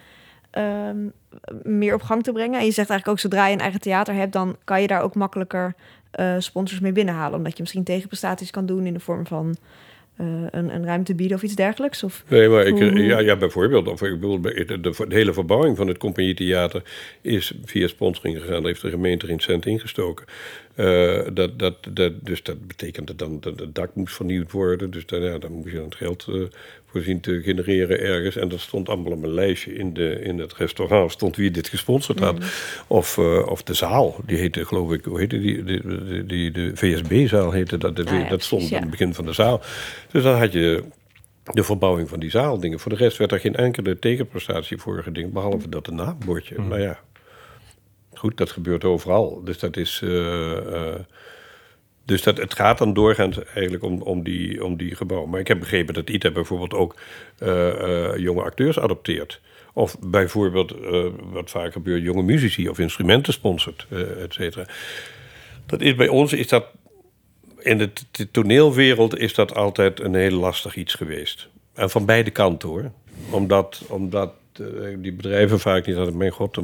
ehm, 0.49 0.97
meer 1.63 1.93
op 1.93 2.01
gang 2.01 2.23
te 2.23 2.31
brengen. 2.31 2.59
En 2.59 2.65
je 2.65 2.71
zegt 2.71 2.89
eigenlijk 2.89 3.07
ook, 3.07 3.19
zodra 3.19 3.47
je 3.47 3.53
een 3.53 3.59
eigen 3.59 3.81
theater 3.81 4.13
hebt... 4.13 4.33
dan 4.33 4.55
kan 4.63 4.81
je 4.81 4.87
daar 4.87 5.01
ook 5.01 5.15
makkelijker 5.15 5.75
eh, 6.13 6.35
sponsors 6.39 6.79
mee 6.79 6.91
binnenhalen. 6.91 7.37
Omdat 7.37 7.53
je 7.53 7.61
misschien 7.61 7.83
tegenprestaties 7.83 8.51
kan 8.51 8.65
doen 8.65 8.85
in 8.85 8.93
de 8.93 8.99
vorm 8.99 9.25
van... 9.27 9.55
eh, 10.17 10.25
een, 10.51 10.75
een 10.75 10.85
ruimte 10.85 11.15
bieden 11.15 11.37
of 11.37 11.43
iets 11.43 11.55
dergelijks. 11.55 12.03
Of, 12.03 12.23
Nee, 12.27 12.49
maar 12.49 12.65
ik, 12.65 12.97
ja, 12.97 13.19
ja, 13.19 13.35
bijvoorbeeld, 13.35 13.87
of 13.87 14.01
ik 14.01 14.19
bedoel, 14.19 14.41
de, 14.41 14.65
de, 14.65 14.79
de 14.79 15.15
hele 15.15 15.33
verbouwing 15.33 15.77
van 15.77 15.87
het 15.87 15.97
compagnietheater 15.97 16.83
is 17.21 17.53
via 17.65 17.87
sponsoring 17.87 18.37
gegaan. 18.37 18.53
Daar 18.53 18.65
heeft 18.65 18.81
de 18.81 18.89
gemeente 18.89 19.25
geen 19.25 19.39
cent 19.39 19.65
ingestoken. 19.65 20.25
Eh, 20.75 21.19
dat, 21.33 21.59
dat, 21.59 21.75
dat, 21.89 22.13
dus 22.21 22.43
dat 22.43 22.67
betekent 22.67 23.07
dat 23.07 23.19
dan 23.19 23.39
dat 23.39 23.59
het 23.59 23.75
dak 23.75 23.95
moest 23.95 24.15
vernieuwd 24.15 24.51
worden. 24.51 24.91
Dus 24.91 25.05
dan, 25.05 25.21
ja, 25.21 25.37
dan 25.37 25.51
moest 25.51 25.69
je 25.69 25.75
dan 25.75 25.85
het 25.85 25.95
geld 25.95 26.27
zien 27.01 27.19
te 27.21 27.41
genereren 27.43 27.99
ergens. 27.99 28.35
En 28.35 28.47
dat 28.49 28.59
stond 28.59 28.89
allemaal 28.89 29.11
op 29.11 29.23
een 29.23 29.33
lijstje 29.33 29.73
in, 29.75 29.93
de, 29.93 30.19
in 30.21 30.39
het 30.39 30.53
restaurant. 30.53 31.11
Stond 31.11 31.35
wie 31.35 31.51
dit 31.51 31.67
gesponsord 31.67 32.19
had. 32.19 32.37
Of, 32.87 33.17
eh, 33.17 33.47
of 33.47 33.63
de 33.63 33.73
zaal, 33.73 34.15
die 34.25 34.37
heette 34.37 34.65
geloof 34.65 34.91
ik, 34.91 35.05
hoe 35.05 35.19
heette 35.19 35.39
die? 35.39 35.63
Die, 35.63 35.81
die, 36.05 36.25
die- 36.25 36.51
de 36.51 36.71
VSB-zaal 36.75 37.51
heette 37.51 37.77
dat. 37.77 37.95
De- 37.95 38.05
Ah, 38.05 38.11
ja, 38.19 38.29
dat 38.29 38.43
stond 38.43 38.49
precies, 38.61 38.69
ja. 38.69 38.75
aan 38.75 38.81
het 38.81 38.91
begin 38.91 39.13
van 39.13 39.25
de 39.25 39.33
zaal. 39.33 39.61
Dus 40.11 40.23
dan 40.23 40.37
had 40.39 40.53
je 40.53 40.83
de 41.53 41.63
verbouwing 41.63 42.09
van 42.09 42.19
die 42.19 42.29
zaal 42.29 42.59
dingen. 42.59 42.79
Voor 42.79 42.91
de 42.91 42.97
rest 42.97 43.17
werd 43.17 43.31
er 43.31 43.39
geen 43.39 43.55
enkele 43.55 43.99
tegenprestatie 43.99 44.77
voor 44.77 45.03
gediend, 45.03 45.33
behalve 45.33 45.69
dat 45.69 45.87
een 45.87 45.95
naambordje. 45.95 46.55
Nou 46.61 46.81
ja, 46.81 46.99
goed, 48.13 48.37
dat 48.37 48.51
gebeurt 48.51 48.83
overal. 48.83 49.41
Dus 49.43 49.59
dat 49.59 49.77
is. 49.77 49.99
eh, 50.03 50.57
eh, 50.57 50.95
dus 52.05 52.21
dat, 52.21 52.37
het 52.37 52.55
gaat 52.55 52.77
dan 52.77 52.93
doorgaans 52.93 53.43
eigenlijk 53.43 53.83
om, 53.83 54.01
om, 54.01 54.23
die, 54.23 54.63
om 54.65 54.77
die 54.77 54.95
gebouwen. 54.95 55.29
Maar 55.29 55.39
ik 55.39 55.47
heb 55.47 55.59
begrepen 55.59 55.93
dat 55.93 56.09
ITA 56.09 56.31
bijvoorbeeld 56.31 56.73
ook 56.73 56.95
eh, 57.37 57.69
eh, 57.69 58.17
jonge 58.17 58.41
acteurs 58.41 58.79
adopteert. 58.79 59.41
Of 59.73 59.99
bijvoorbeeld, 59.99 60.71
eh, 60.71 61.05
wat 61.23 61.49
vaak 61.49 61.71
gebeurt, 61.71 62.03
jonge 62.03 62.23
muzici 62.23 62.69
of 62.69 62.79
instrumenten 62.79 63.33
sponsort, 63.33 63.87
et 64.19 64.33
cetera. 64.33 64.65
Dat 65.65 65.81
is 65.81 65.95
bij 65.95 66.07
ons, 66.07 66.33
is 66.33 66.47
dat 66.47 66.65
in 67.59 67.77
de 67.77 68.31
toneelwereld 68.31 69.17
is 69.17 69.33
dat 69.33 69.55
altijd 69.55 69.99
een 69.99 70.15
heel 70.15 70.37
lastig 70.37 70.75
iets 70.75 70.93
geweest. 70.93 71.49
En 71.73 71.89
van 71.89 72.05
beide 72.05 72.31
kanten 72.31 72.69
hoor. 72.69 72.91
Omdat, 73.29 73.81
omdat 73.87 74.33
die 74.97 75.13
bedrijven 75.13 75.59
vaak 75.59 75.85
niet 75.85 75.95
hadden, 75.95 76.17
mijn 76.17 76.31
god, 76.31 76.57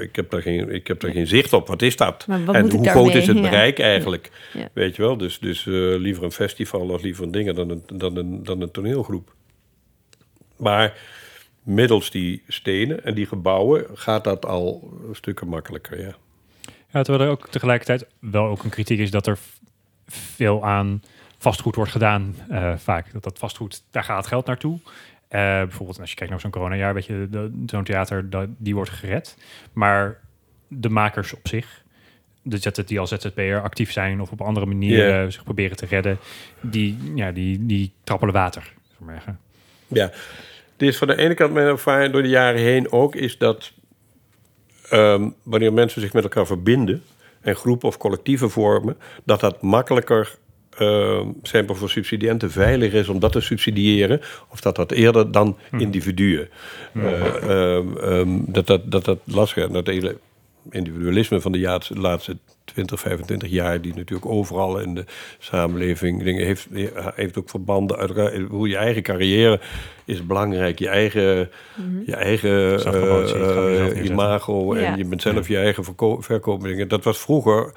ik, 0.00 0.16
heb 0.16 0.30
daar 0.30 0.42
geen, 0.42 0.74
ik 0.74 0.86
heb 0.86 1.00
daar 1.00 1.10
geen 1.10 1.26
zicht 1.26 1.52
op. 1.52 1.66
Wat 1.66 1.82
is 1.82 1.96
dat? 1.96 2.26
Wat 2.44 2.54
en 2.54 2.70
hoe 2.70 2.88
groot 2.88 3.14
is 3.14 3.26
het 3.26 3.36
Ja. 3.36 3.42
bereik 3.42 3.78
eigenlijk? 3.78 4.30
Ja. 4.52 4.68
Weet 4.72 4.96
je 4.96 5.02
wel? 5.02 5.16
Dus, 5.16 5.38
dus 5.38 5.66
eh, 5.66 5.72
liever 5.74 6.24
een 6.24 6.32
festival 6.32 6.88
of 6.88 7.02
liever 7.02 7.24
een 7.24 7.30
dingen 7.30 7.54
dan 7.54 7.70
een, 7.70 7.82
dan, 7.86 8.16
een, 8.16 8.44
dan 8.44 8.60
een 8.60 8.70
toneelgroep. 8.70 9.34
Maar 10.56 10.98
middels 11.62 12.10
die 12.10 12.42
stenen 12.48 13.04
en 13.04 13.14
die 13.14 13.26
gebouwen 13.26 13.84
gaat 13.94 14.24
dat 14.24 14.46
al 14.46 14.92
stukken 15.12 15.48
makkelijker, 15.48 16.00
ja. 16.00 16.14
Ja, 16.90 17.02
terwijl 17.02 17.24
er 17.24 17.30
ook 17.36 17.48
tegelijkertijd 17.48 18.06
wel 18.18 18.44
ook 18.46 18.64
een 18.64 18.70
kritiek 18.70 18.98
is 18.98 19.10
dat 19.10 19.26
er 19.26 19.38
veel 20.06 20.64
aan 20.64 21.02
vastgoed 21.38 21.74
wordt 21.74 21.90
gedaan. 21.90 22.34
eh, 22.48 22.76
vaak 22.76 23.12
dat 23.12 23.22
dat 23.22 23.38
vastgoed, 23.38 23.82
daar 23.90 24.04
gaat 24.04 24.26
geld 24.26 24.46
naartoe. 24.46 24.78
Eh, 25.28 25.40
bijvoorbeeld 25.40 26.00
als 26.00 26.10
je 26.10 26.16
kijkt 26.16 26.32
naar 26.32 26.40
zo'n 26.40 26.50
coronajaar, 26.50 26.94
weet 26.94 27.06
je, 27.06 27.50
zo'n 27.66 27.84
theater, 27.84 28.30
dat, 28.30 28.48
die 28.58 28.74
wordt 28.74 28.90
gered. 28.90 29.36
Maar 29.72 30.20
de 30.68 30.88
makers 30.88 31.34
op 31.34 31.48
zich, 31.48 31.84
de 32.42 32.84
die 32.86 33.00
als 33.00 33.10
ZZP'er 33.10 33.62
actief 33.62 33.92
zijn 33.92 34.20
of 34.20 34.30
op 34.30 34.40
andere 34.40 34.66
manieren 34.66 35.32
zich 35.32 35.44
proberen 35.44 35.76
te 35.76 35.86
redden, 35.86 36.18
die, 36.60 36.98
ja, 37.14 37.32
die, 37.32 37.66
die 37.66 37.92
trappelen 38.04 38.34
water. 38.34 38.72
maar. 38.98 39.36
Ja, 39.86 40.10
dit 40.76 40.88
is 40.88 40.96
van 40.96 41.06
de 41.06 41.16
ene 41.16 41.34
kant 41.34 41.52
mijn 41.52 41.66
ervaring 41.66 42.12
door 42.12 42.22
de 42.22 42.28
jaren 42.28 42.60
heen 42.60 42.92
ook, 42.92 43.14
is 43.14 43.38
dat 43.38 43.72
ehm, 44.90 45.30
wanneer 45.42 45.72
mensen 45.72 46.00
zich 46.00 46.12
met 46.12 46.22
elkaar 46.22 46.46
verbinden 46.46 47.02
en 47.40 47.56
groepen 47.56 47.88
of 47.88 47.96
collectieven 47.96 48.50
vormen, 48.50 48.96
dat 49.24 49.40
dat 49.40 49.62
makkelijker 49.62 50.38
ehm 50.78 51.26
zijn 51.42 51.66
voor 51.66 51.90
subsidiënten 51.90 52.50
veiliger 52.50 53.00
is 53.00 53.08
om 53.08 53.18
dat 53.18 53.32
te 53.32 53.40
subsidiëren, 53.40 54.20
of 54.48 54.60
dat 54.60 54.76
dat 54.76 54.92
eerder 54.92 55.32
dan 55.32 55.56
individuen. 55.78 56.48
Eh, 56.92 57.36
ehm, 57.36 57.96
ehm, 57.96 58.38
dat, 58.46 58.66
dat, 58.66 58.90
dat 58.90 59.04
dat 59.04 59.18
lastig 59.24 59.66
is. 59.66 59.72
Dat 59.72 59.86
hele 59.86 60.16
individualisme 60.70 61.40
van 61.40 61.52
de 61.52 61.80
laatste 61.88 62.36
20, 62.64 63.00
25 63.00 63.50
jaar, 63.50 63.80
die 63.80 63.94
natuurlijk 63.94 64.26
overal 64.26 64.78
in 64.78 64.94
de 64.94 65.04
samenleving 65.38 66.22
dingen 66.22 66.44
heeft, 66.44 66.68
heeft 67.14 67.38
ook 67.38 67.50
verbanden. 67.50 68.46
Hoe 68.50 68.68
je 68.68 68.76
eigen 68.76 69.02
carrière 69.02 69.60
is 70.04 70.26
belangrijk, 70.26 70.78
je 70.78 70.88
eigen, 70.88 71.50
je 72.06 72.14
eigen 72.14 72.84
eh, 72.84 73.88
eh, 73.88 74.04
imago 74.04 74.76
Ja. 74.76 74.82
en 74.82 74.98
je 74.98 75.04
bent 75.04 75.22
zelf 75.22 75.48
je 75.48 75.56
eigen 75.56 75.84
verko- 75.84 76.20
verkoopdingen. 76.20 76.88
Dat 76.88 77.04
was 77.04 77.18
vroeger, 77.18 77.72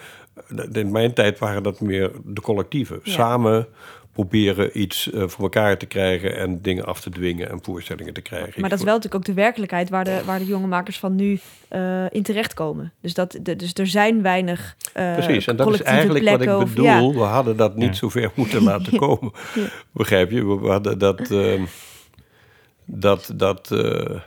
in 0.71 0.91
mijn 0.91 1.13
tijd 1.13 1.39
waren 1.39 1.63
dat 1.63 1.79
meer 1.81 2.11
de 2.25 2.41
collectieven. 2.41 2.99
Ja. 3.03 3.11
Samen 3.11 3.67
proberen 4.13 4.79
iets 4.81 5.11
eh, 5.11 5.23
voor 5.27 5.43
elkaar 5.43 5.77
te 5.77 5.85
krijgen 5.85 6.37
en 6.37 6.61
dingen 6.61 6.85
af 6.85 7.01
te 7.01 7.09
dwingen 7.09 7.49
en 7.49 7.59
voorstellingen 7.63 8.13
te 8.13 8.21
krijgen. 8.21 8.61
Maar 8.61 8.69
dat 8.69 8.79
is 8.79 8.85
wel 8.85 8.95
natuurlijk 8.95 9.21
ook 9.27 9.35
de 9.35 9.41
werkelijkheid 9.41 9.89
waar 9.89 10.03
de, 10.03 10.21
waar 10.25 10.39
de 10.39 10.45
jonge 10.45 10.67
makers 10.67 10.99
van 10.99 11.15
nu 11.15 11.39
eh, 11.67 12.05
in 12.09 12.23
terechtkomen. 12.23 12.93
Dus, 13.01 13.13
dat, 13.13 13.37
de, 13.41 13.55
dus 13.55 13.73
er 13.73 13.87
zijn 13.87 14.21
weinig 14.21 14.75
uh, 14.97 15.13
Precies, 15.13 15.47
en 15.47 15.55
dat 15.55 15.73
is 15.73 15.81
eigenlijk 15.81 16.29
wat 16.29 16.41
ik 16.41 16.73
bedoel. 16.75 17.13
We 17.13 17.19
hadden 17.19 17.57
dat 17.57 17.75
niet 17.75 17.87
Ja. 17.89 17.93
zo 17.93 18.09
ver 18.09 18.31
moeten 18.35 18.63
laten 18.63 18.97
komen. 19.05 19.31
Begrijp 19.91 20.31
je? 20.31 20.45
We, 20.59 20.67
hadden 20.67 20.97
dat... 20.99 21.31
ehm, 21.31 21.63
dat... 22.85 23.31
dat 23.35 23.71
eh, 23.71 24.19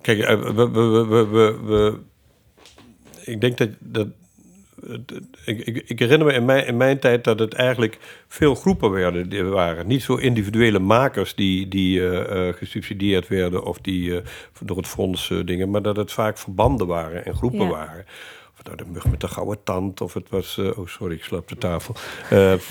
kijk, 0.00 0.18
we, 0.54 0.68
we, 0.70 1.26
we- 1.30 1.58
we- 1.64 1.98
ik 3.28 3.40
denk 3.40 3.58
dat... 3.58 3.68
dat 3.78 4.08
ik, 5.44 5.66
ik, 5.66 5.82
ik 5.86 5.98
herinner 5.98 6.26
me 6.26 6.32
in 6.32 6.44
mijn, 6.44 6.66
in 6.66 6.76
mijn 6.76 6.98
tijd 6.98 7.24
dat 7.24 7.38
het 7.38 7.54
eigenlijk 7.54 7.98
veel 8.28 8.54
groepen 8.54 8.90
werden, 8.90 9.28
die 9.28 9.42
waren. 9.42 9.86
Niet 9.86 10.02
zo 10.02 10.14
individuele 10.14 10.78
makers 10.78 11.34
die, 11.34 11.68
die 11.68 12.08
eh, 12.08 12.48
eh, 12.48 12.54
gesubsidieerd 12.54 13.28
werden 13.28 13.64
of 13.64 13.78
die 13.78 14.16
eh, 14.16 14.24
door 14.64 14.76
het 14.76 14.86
fonds 14.86 15.32
dingen, 15.44 15.70
maar 15.70 15.82
dat 15.82 15.96
het 15.96 16.12
vaak 16.12 16.38
verbanden 16.38 16.86
waren 16.86 17.24
en 17.24 17.34
groepen 17.34 17.64
Ja. 17.64 17.70
waren 17.70 18.04
Of 18.58 18.64
nou 18.64 18.76
de 18.76 18.84
mug 18.92 19.06
met 19.10 19.20
de 19.20 19.28
gouden 19.28 19.62
tand, 19.64 20.00
of 20.00 20.14
het 20.14 20.28
was... 20.28 20.58
oh, 20.58 20.86
sorry, 20.86 21.14
ik 21.14 21.24
slap 21.24 21.48
de 21.48 21.56
tafel. 21.56 21.94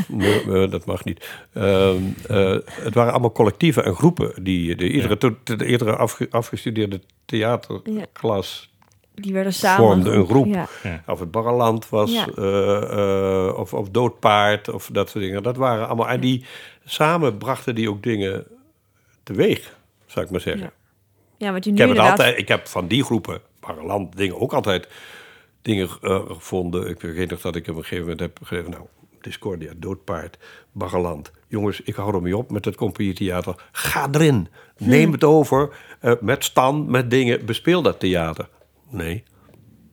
Nee, 0.07 0.67
dat 0.67 0.85
mag 0.85 1.03
niet. 1.03 1.29
Ehm, 1.53 2.01
eh, 2.27 2.57
het 2.71 2.93
waren 2.93 3.11
allemaal 3.11 3.31
collectieven 3.31 3.83
en 3.85 3.95
groepen. 3.95 4.43
Die, 4.43 4.75
de, 4.75 4.89
iedere, 4.89 5.17
de, 5.43 5.65
iedere 5.65 5.95
afge- 5.95 6.27
afgestudeerde 6.29 7.01
theaterklas... 7.25 8.75
Die 9.21 9.33
werden 9.33 9.53
samen... 9.53 9.85
Vormde 9.85 10.11
een 10.11 10.25
groep. 10.25 10.45
Ja. 10.45 10.67
Ja. 10.83 11.03
Of 11.07 11.19
het 11.19 11.31
Barreland 11.31 11.89
was, 11.89 12.11
Ja. 12.11 12.27
eh, 12.35 13.47
eh, 13.47 13.57
of, 13.57 13.73
of 13.73 13.89
Doodpaard, 13.89 14.69
of 14.69 14.89
dat 14.91 15.09
soort 15.09 15.23
dingen. 15.23 15.43
Dat 15.43 15.57
waren 15.57 15.87
allemaal... 15.87 16.09
En 16.09 16.19
die 16.19 16.45
samen 16.85 17.37
brachten 17.37 17.75
die 17.75 17.89
ook 17.89 18.03
dingen 18.03 18.45
teweeg, 19.23 19.77
zou 20.05 20.25
ik 20.25 20.31
maar 20.31 20.41
zeggen. 20.41 20.61
Ja. 20.63 20.71
ja, 21.37 21.51
want 21.51 21.63
je 21.65 21.71
nu 21.71 21.75
Ik 21.75 21.81
heb, 21.81 21.89
het 21.89 21.97
inderdaad... 21.97 22.19
altijd, 22.19 22.37
ik 22.37 22.47
heb 22.47 22.67
van 22.67 22.87
die 22.87 23.03
groepen, 23.03 23.41
Barreland, 23.59 24.17
dingen 24.17 24.39
ook 24.39 24.53
altijd 24.53 24.87
dingen 25.61 25.89
eh, 26.01 26.21
gevonden. 26.27 26.89
Ik 26.89 27.01
weet 27.01 27.29
nog 27.29 27.41
dat 27.41 27.55
ik 27.55 27.67
op 27.67 27.75
een 27.75 27.81
gegeven 27.81 28.03
moment 28.03 28.19
heb 28.19 28.39
gegeven, 28.43 28.71
nou, 28.71 28.83
Discordia, 29.21 29.71
Doodpaard, 29.77 30.37
Barreland. 30.71 31.31
Jongens, 31.47 31.81
ik 31.81 31.95
hou 31.95 32.15
er 32.15 32.21
mee 32.21 32.37
op 32.37 32.51
met 32.51 32.65
het 32.65 32.75
compagnietheater. 32.75 33.55
Ga 33.71 34.07
erin, 34.11 34.47
neem 34.77 35.11
het 35.11 35.23
over, 35.23 35.69
eh, 35.99 36.11
met 36.21 36.43
stand, 36.43 36.87
met 36.87 37.09
dingen, 37.09 37.45
bespeel 37.45 37.81
dat 37.81 37.99
theater. 37.99 38.49
Nee, 38.89 39.23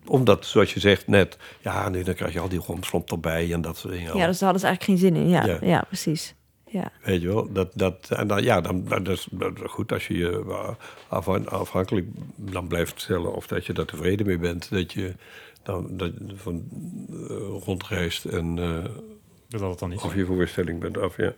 omdat, 0.06 0.46
zoals 0.46 0.74
je 0.74 0.80
zegt 0.80 1.06
net, 1.06 1.38
ja, 1.60 1.88
nee, 1.88 2.04
dan 2.04 2.14
krijg 2.14 2.32
je 2.32 2.40
al 2.40 2.48
die 2.48 2.60
grondslomp 2.60 3.10
erbij 3.12 3.52
en 3.52 3.60
dat 3.60 3.76
soort 3.76 3.92
dingen. 3.92 4.16
Ja, 4.16 4.26
dus 4.26 4.38
daar 4.38 4.50
hadden 4.52 4.60
ze 4.60 4.66
eigenlijk 4.66 4.82
geen 5.00 5.10
zin 5.10 5.16
in. 5.22 5.28
Ja, 5.28 5.44
Ja. 5.46 5.58
ja. 5.60 5.84
precies. 5.88 6.34
Ja. 6.68 6.92
Weet 7.02 7.20
je 7.22 7.28
wel, 7.28 7.52
dat, 7.52 7.70
dat, 7.74 8.10
en 8.10 8.26
dan, 8.26 8.42
ja, 8.42 8.60
dan, 8.60 8.84
dat 8.88 9.08
is 9.08 9.26
dat 9.30 9.52
is 9.54 9.60
goed 9.70 9.92
als 9.92 10.06
je 10.06 10.16
je 10.16 10.44
eh, 10.48 10.68
afhan- 11.08 11.48
afhankelijk 11.48 12.06
dan 12.36 12.66
blijft 12.68 13.00
stellen 13.00 13.34
of 13.34 13.46
dat 13.46 13.66
je 13.66 13.72
daar 13.72 13.84
tevreden 13.84 14.26
mee 14.26 14.38
bent. 14.38 14.70
Dat 14.70 14.92
je 14.92 15.14
dan 15.62 15.86
dat, 15.90 16.10
van 16.34 16.64
eh, 17.10 17.26
rondreist 17.64 18.24
en 18.24 18.58
eh, 18.58 18.84
Dat 19.48 19.60
had 19.60 19.70
het 19.70 19.78
dan 19.78 19.88
niet. 19.88 20.02
of 20.02 20.14
je 20.14 20.24
voorstelling 20.26 20.80
bent 20.80 20.98
af, 20.98 21.16
ja. 21.16 21.32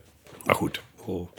Maar 0.45 0.55
goed, 0.55 0.81
oh, 1.05 1.29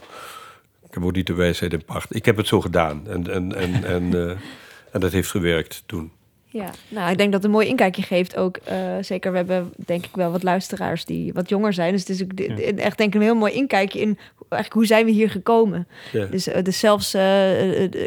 ik 0.89 0.95
heb 0.95 1.05
ook 1.05 1.13
niet 1.15 1.27
de 1.27 1.35
wijsheid 1.35 1.73
in 1.73 1.85
pacht. 1.85 2.15
Ik 2.15 2.25
heb 2.25 2.37
het 2.37 2.47
zo 2.47 2.61
gedaan 2.61 3.07
en, 3.07 3.31
en, 3.33 3.55
en, 3.55 3.85
en, 3.85 4.29
eh, 4.31 4.37
en 4.93 5.01
dat 5.01 5.13
heeft 5.13 5.31
gewerkt 5.31 5.83
toen. 5.87 6.13
Ja, 6.51 6.71
nou, 6.89 7.11
ik 7.11 7.19
denk 7.19 7.33
dat 7.33 7.43
het 7.43 7.45
een 7.45 7.57
mooi 7.57 7.69
inkijkje 7.69 8.03
geeft 8.03 8.37
ook. 8.37 8.57
eh, 8.57 8.97
zeker, 9.01 9.31
we 9.31 9.37
hebben 9.37 9.73
denk 9.77 10.05
ik 10.05 10.15
wel 10.15 10.31
wat 10.31 10.43
luisteraars 10.43 11.05
die 11.05 11.33
wat 11.33 11.49
jonger 11.49 11.73
zijn. 11.73 11.93
Dus 11.93 12.01
het 12.01 12.09
is 12.09 12.23
ook 12.23 12.33
echt 12.79 12.99
denk 12.99 13.15
ik 13.15 13.21
een 13.21 13.27
heel 13.27 13.35
mooi 13.35 13.53
inkijkje 13.53 14.01
in 14.01 14.19
eigenlijk 14.49 14.73
hoe 14.73 14.87
zijn 14.87 15.05
we 15.05 15.11
hier 15.11 15.31
gekomen. 15.31 15.89
Ja. 16.13 16.27
Dus, 16.27 16.47
eh, 16.47 16.63
dus 16.63 16.79
zelfs 16.79 17.15
eh, 17.15 17.23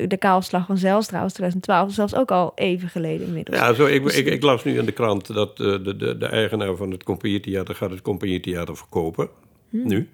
de 0.07 0.15
kaalslag 0.19 0.65
van 0.65 0.77
Zijlstra 0.77 1.21
was 1.21 1.34
2012, 1.34 1.93
zelfs 1.93 2.15
ook 2.15 2.32
al 2.32 2.51
even 2.55 2.89
geleden 2.89 3.27
inmiddels. 3.27 3.57
Ja, 3.57 3.73
zo, 3.73 3.86
ik, 3.86 4.05
ik, 4.05 4.25
ik 4.25 4.43
las 4.43 4.63
nu 4.63 4.77
in 4.77 4.86
de 4.86 4.91
krant 4.91 5.34
dat 5.34 5.57
de, 5.57 5.95
de, 5.97 6.17
de 6.17 6.25
eigenaar 6.25 6.75
van 6.75 6.91
het 6.91 7.03
compagnietheater 7.03 7.75
gaat 7.75 7.89
het 7.89 8.01
compagnietheater 8.01 8.77
verkopen. 8.77 9.29
Nu. 9.69 10.09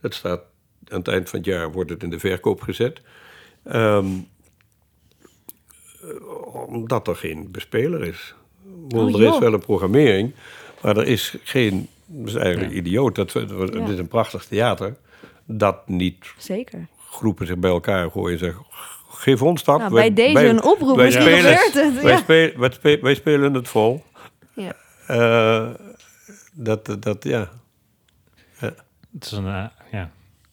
Dat 0.00 0.14
staat 0.14 0.40
aan 0.88 0.98
het 0.98 1.08
eind 1.08 1.28
van 1.28 1.38
het 1.38 1.48
jaar 1.48 1.72
wordt 1.72 1.90
het 1.90 2.02
in 2.02 2.10
de 2.10 2.18
verkoop 2.18 2.60
gezet. 2.60 3.00
Eh, 3.62 4.04
omdat 6.66 7.08
er 7.08 7.16
geen 7.16 7.48
bespeler 7.50 8.04
is. 8.04 8.34
Oh, 8.94 9.14
er 9.20 9.32
is 9.32 9.38
wel 9.38 9.52
een 9.52 9.60
programmering, 9.60 10.32
maar 10.82 10.96
er 10.96 11.06
is 11.06 11.36
geen. 11.42 11.88
Dat 12.06 12.28
is 12.28 12.34
eigenlijk 12.34 12.72
Ja. 12.72 12.78
idioot. 12.78 13.14
Dat, 13.14 13.32
Ja. 13.32 13.40
is 13.88 13.98
een 13.98 14.08
prachtig 14.08 14.44
theater. 14.44 14.96
Dat 15.44 15.88
niet 15.88 16.24
Zeker. 16.36 16.86
groepen 17.10 17.46
zich 17.46 17.58
bij 17.58 17.70
elkaar 17.70 18.10
gooien 18.10 18.32
en 18.32 18.38
zeggen: 18.44 18.66
geef 19.08 19.42
ons 19.42 19.64
dat. 19.64 19.78
Nou, 19.78 19.92
Wij- 19.92 20.12
bij 20.12 20.24
deze 20.24 20.32
wij- 20.34 20.48
een 20.48 20.62
oproep, 20.62 20.96
wij 20.96 21.04
misschien 21.04 21.26
spelen- 21.26 21.42
wij, 21.42 22.16
spelen, 22.16 22.58
wij, 22.60 22.70
spelen, 22.72 23.02
wij 23.04 23.14
spelen 23.14 23.54
het 23.54 23.68
vol. 23.68 24.02
Ja. 24.54 24.72
Eh, 25.06 25.68
dat, 26.52 26.96
dat, 27.02 27.24
ja. 27.24 27.50
Het 28.56 29.24
is 29.24 29.32
een 29.32 29.46
eh, 29.46 29.64
ja, 29.92 30.10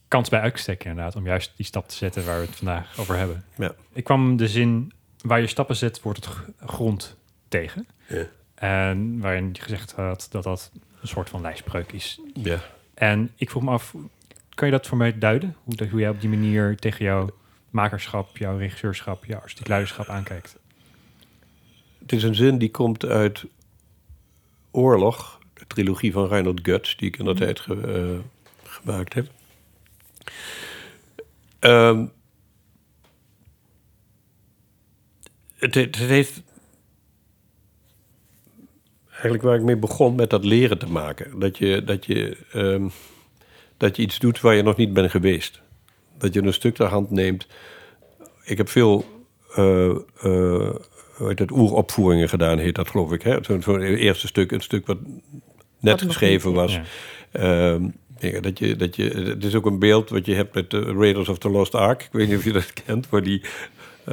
kans 0.08 0.30
bij 0.30 0.40
uitstek 0.40 0.84
inderdaad, 0.84 1.16
om 1.16 1.26
juist 1.26 1.52
die 1.56 1.66
stap 1.66 1.88
te 1.88 1.96
zetten 1.96 2.26
waar 2.26 2.40
we 2.40 2.46
het 2.46 2.56
vandaag 2.56 3.00
over 3.00 3.16
hebben. 3.18 3.44
Ja. 3.58 3.72
Ik 3.94 4.04
kwam 4.04 4.38
de 4.38 4.48
zin, 4.48 4.92
waar 5.22 5.40
je 5.42 5.48
stappen 5.48 5.76
zet, 5.76 6.02
wordt 6.02 6.26
het 6.26 6.36
grond 6.70 7.18
tegen. 7.48 7.88
Ja. 8.08 8.26
En 8.56 9.20
waarin 9.20 9.50
je 9.54 9.62
gezegd 9.62 9.92
had 9.92 10.28
dat 10.32 10.44
dat 10.44 10.72
een 11.02 11.08
soort 11.08 11.30
van 11.30 11.42
lijstbreuk 11.42 11.92
is. 11.92 12.20
ja. 12.34 12.60
En 12.94 13.32
ik 13.36 13.50
vroeg 13.50 13.64
me 13.64 13.70
af, 13.72 13.96
kan 14.50 14.68
je 14.68 14.74
dat 14.74 14.88
voor 14.88 14.98
mij 14.98 15.18
duiden? 15.18 15.56
Hoe, 15.64 15.76
dat, 15.76 15.88
hoe 15.88 16.00
jij 16.00 16.10
op 16.10 16.22
die 16.22 16.30
manier 16.30 16.78
tegen 16.78 17.06
jouw 17.06 17.30
makerschap, 17.70 18.38
jouw 18.38 18.58
regisseurschap, 18.58 19.26
jouw 19.26 19.38
artistiek 19.40 19.68
leiderschap 19.68 20.08
aankijkt? 20.08 20.56
Het 22.00 22.12
is 22.12 22.24
een 22.24 22.36
zin 22.36 22.58
die 22.58 22.72
komt 22.72 23.06
uit 23.06 23.46
Oorlog, 24.72 25.40
de 25.54 25.68
trilogie 25.68 26.12
van 26.12 26.28
Reinhold 26.28 26.60
Guts, 26.64 26.98
die 26.98 27.08
ik 27.08 27.18
in 27.18 27.26
de 27.26 27.34
tijd 27.34 27.60
ge- 27.60 27.82
eh, 27.82 28.70
gemaakt 28.70 29.14
heb. 29.14 29.28
Ehm, 31.60 32.06
het, 35.60 35.76
het 35.76 35.96
heeft 35.96 36.42
eigenlijk 39.12 39.44
waar 39.44 39.56
ik 39.56 39.62
mee 39.62 39.78
begon 39.78 40.16
met 40.16 40.30
dat 40.30 40.46
leren 40.46 40.78
te 40.78 40.88
maken. 40.88 41.40
Dat 41.40 41.58
je, 41.58 41.84
dat 41.84 42.06
je, 42.06 42.38
ehm, 42.52 42.88
dat 43.78 43.96
je 43.96 44.02
iets 44.02 44.20
doet 44.20 44.42
waar 44.42 44.56
je 44.56 44.64
nog 44.64 44.78
niet 44.78 44.94
bent 44.94 45.12
geweest. 45.12 45.62
Dat 46.18 46.34
je 46.34 46.44
een 46.44 46.54
stuk 46.54 46.76
ter 46.76 46.88
hand 46.88 47.12
neemt. 47.12 47.48
Ik 48.44 48.58
heb 48.58 48.70
veel 48.70 49.06
eh, 49.56 49.90
eh, 50.22 50.76
heet 51.18 51.40
het, 51.40 51.52
oeropvoeringen 51.52 52.30
gedaan, 52.30 52.58
heet 52.58 52.76
dat 52.76 52.90
geloof 52.90 53.12
ik. 53.12 53.38
Zo'n 53.42 53.62
zo'n 53.62 53.82
eerste 53.82 54.28
stuk, 54.28 54.52
een 54.52 54.62
stuk 54.62 54.88
wat 54.88 54.98
net 55.80 56.00
Wat 56.00 56.02
geschreven 56.02 56.54
was. 56.54 56.74
Ja. 56.74 56.84
Ehm, 57.32 57.84
ja, 58.20 58.40
dat 58.40 58.60
je, 58.60 58.76
dat 58.76 58.96
je, 58.96 59.04
het 59.04 59.44
is 59.44 59.56
ook 59.56 59.66
een 59.66 59.80
beeld 59.80 60.10
wat 60.10 60.26
je 60.26 60.36
hebt 60.36 60.54
met 60.56 60.70
de 60.70 60.82
Raiders 60.82 61.30
of 61.30 61.38
the 61.38 61.50
Lost 61.50 61.76
Ark. 61.76 62.02
Ik 62.02 62.12
weet 62.12 62.28
niet 62.28 62.38
of 62.38 62.44
je 62.44 62.52
dat 62.52 62.74
kent, 62.86 63.10
waar 63.10 63.24
die 63.24 63.42
eh, 63.42 63.50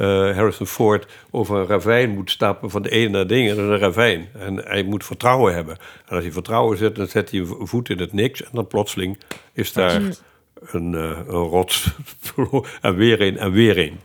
Harrison 0.03 0.67
Ford 0.67 1.07
over 1.31 1.57
een 1.57 1.67
ravijn 1.67 2.09
moet 2.09 2.31
stappen 2.31 2.69
van 2.69 2.81
de 2.81 2.89
ene 2.89 3.09
naar 3.09 3.27
de 3.27 3.35
ene, 3.35 3.55
naar 3.55 3.69
een 3.69 3.77
ravijn. 3.77 4.29
En 4.39 4.55
hij 4.55 4.83
moet 4.83 5.05
vertrouwen 5.05 5.53
hebben. 5.53 5.77
En 6.05 6.15
als 6.15 6.23
hij 6.23 6.31
vertrouwen 6.31 6.77
zet, 6.77 6.95
dan 6.95 7.07
zet 7.07 7.31
hij 7.31 7.39
een 7.39 7.67
voet 7.67 7.89
in 7.89 7.99
het 7.99 8.13
niks 8.13 8.43
en 8.43 8.49
dan 8.53 8.67
plotseling 8.67 9.17
is 9.53 9.73
daar 9.73 10.01
een, 10.61 10.95
eh, 10.95 11.19
een 11.27 11.43
rots 11.43 11.95
en 12.81 12.95
weer 12.95 13.21
een 13.21 13.37
en 13.37 13.51
weer 13.51 13.77
een. 13.77 13.99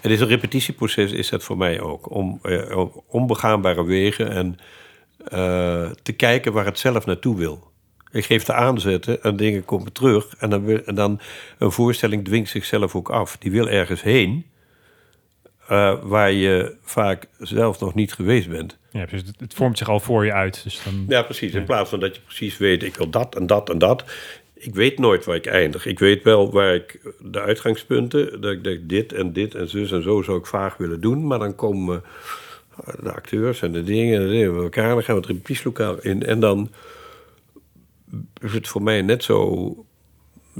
Het 0.00 0.10
is 0.10 0.20
een 0.20 0.28
repetitieproces, 0.28 1.12
is 1.12 1.28
dat 1.28 1.44
voor 1.44 1.56
mij 1.56 1.80
ook. 1.80 2.10
Om 2.10 2.38
eh, 2.42 2.84
onbegaanbare 3.06 3.84
wegen 3.84 4.30
en 4.30 4.56
eh, 5.24 5.90
te 6.02 6.12
kijken 6.12 6.52
waar 6.52 6.64
het 6.64 6.78
zelf 6.78 7.06
naartoe 7.06 7.36
wil. 7.36 7.70
Ik 8.10 8.24
geef 8.24 8.44
de 8.44 8.54
aanzetten 8.54 9.22
en 9.22 9.36
dingen 9.36 9.64
komen 9.64 9.92
terug. 9.92 10.34
En 10.38 10.50
dan, 10.50 10.64
wil, 10.64 10.80
en 10.84 10.94
dan 10.94 11.20
een 11.58 11.72
voorstelling 11.72 12.24
dwingt 12.24 12.50
zichzelf 12.50 12.94
ook 12.94 13.10
af. 13.10 13.36
Die 13.36 13.50
wil 13.50 13.68
ergens 13.68 14.02
heen 14.02 14.46
eh, 15.68 15.94
waar 16.02 16.32
je 16.32 16.74
vaak 16.82 17.26
zelf 17.38 17.80
nog 17.80 17.94
niet 17.94 18.12
geweest 18.12 18.48
bent. 18.48 18.78
Ja, 18.90 19.06
dus 19.06 19.22
het, 19.26 19.40
het 19.40 19.54
vormt 19.54 19.78
zich 19.78 19.88
al 19.88 20.00
voor 20.00 20.24
je 20.24 20.32
uit. 20.32 20.60
Dus 20.64 20.80
dan, 20.84 21.04
Ja, 21.08 21.22
precies. 21.22 21.52
In 21.54 21.64
plaats 21.64 21.90
van 21.90 22.00
dat 22.00 22.14
je 22.14 22.20
precies 22.22 22.58
weet, 22.58 22.82
ik 22.82 22.96
wil 22.96 23.10
dat 23.10 23.34
en 23.34 23.46
dat 23.46 23.70
en 23.70 23.78
dat. 23.78 24.04
Ik 24.54 24.74
weet 24.74 24.98
nooit 24.98 25.24
waar 25.24 25.36
ik 25.36 25.46
eindig. 25.46 25.86
Ik 25.86 25.98
weet 25.98 26.22
wel 26.22 26.52
waar 26.52 26.74
ik 26.74 27.00
de 27.20 27.40
uitgangspunten, 27.40 28.40
dat 28.40 28.52
ik 28.52 28.64
denk 28.64 28.88
dit 28.88 29.12
en 29.12 29.32
dit 29.32 29.54
en 29.54 29.68
zus 29.68 29.92
en 29.92 30.02
zo 30.02 30.22
zou 30.22 30.38
ik 30.38 30.46
vaag 30.46 30.76
willen 30.76 31.00
doen. 31.00 31.26
Maar 31.26 31.38
dan 31.38 31.54
komen 31.54 32.02
de 33.00 33.12
acteurs 33.12 33.62
en 33.62 33.72
de 33.72 33.84
dingen, 33.84 34.20
en 34.20 34.28
dingen 34.28 34.52
bij 34.54 34.62
elkaar. 34.62 34.94
Dan 34.94 35.02
gaan 35.02 35.14
we 35.14 35.20
het 35.20 35.30
repetitielokaal 35.30 35.98
in. 36.00 36.22
En 36.22 36.40
dan 36.40 36.70
is 38.40 38.52
het 38.52 38.68
voor 38.68 38.82
mij 38.82 39.02
net 39.02 39.24
zo 39.24 39.86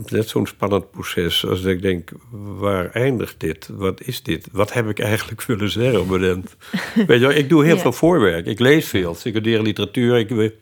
net 0.07 0.29
zo'n 0.29 0.47
spannend 0.47 0.91
proces 0.91 1.47
als 1.47 1.63
dat 1.63 1.71
ik 1.73 1.83
denk, 1.83 2.11
waar 2.31 2.91
eindigt 2.91 3.41
dit? 3.41 3.69
Wat 3.73 4.01
is 4.03 4.23
dit? 4.23 4.49
Wat 4.53 4.73
heb 4.73 4.89
ik 4.89 4.99
eigenlijk 4.99 5.43
willen 5.43 5.71
zeggen 5.71 6.01
op 6.01 6.07
moment? 6.07 6.57
Weet 6.95 7.21
je 7.21 7.27
wel, 7.27 7.31
ik 7.37 7.49
doe 7.49 7.65
heel 7.65 7.75
Ja. 7.75 7.81
veel 7.81 7.93
voorwerk. 7.93 8.47
Ik 8.47 8.59
lees 8.59 8.89
veel, 8.89 9.15
secundaire 9.15 9.63
literatuur. 9.63 10.19
Ik 10.19 10.53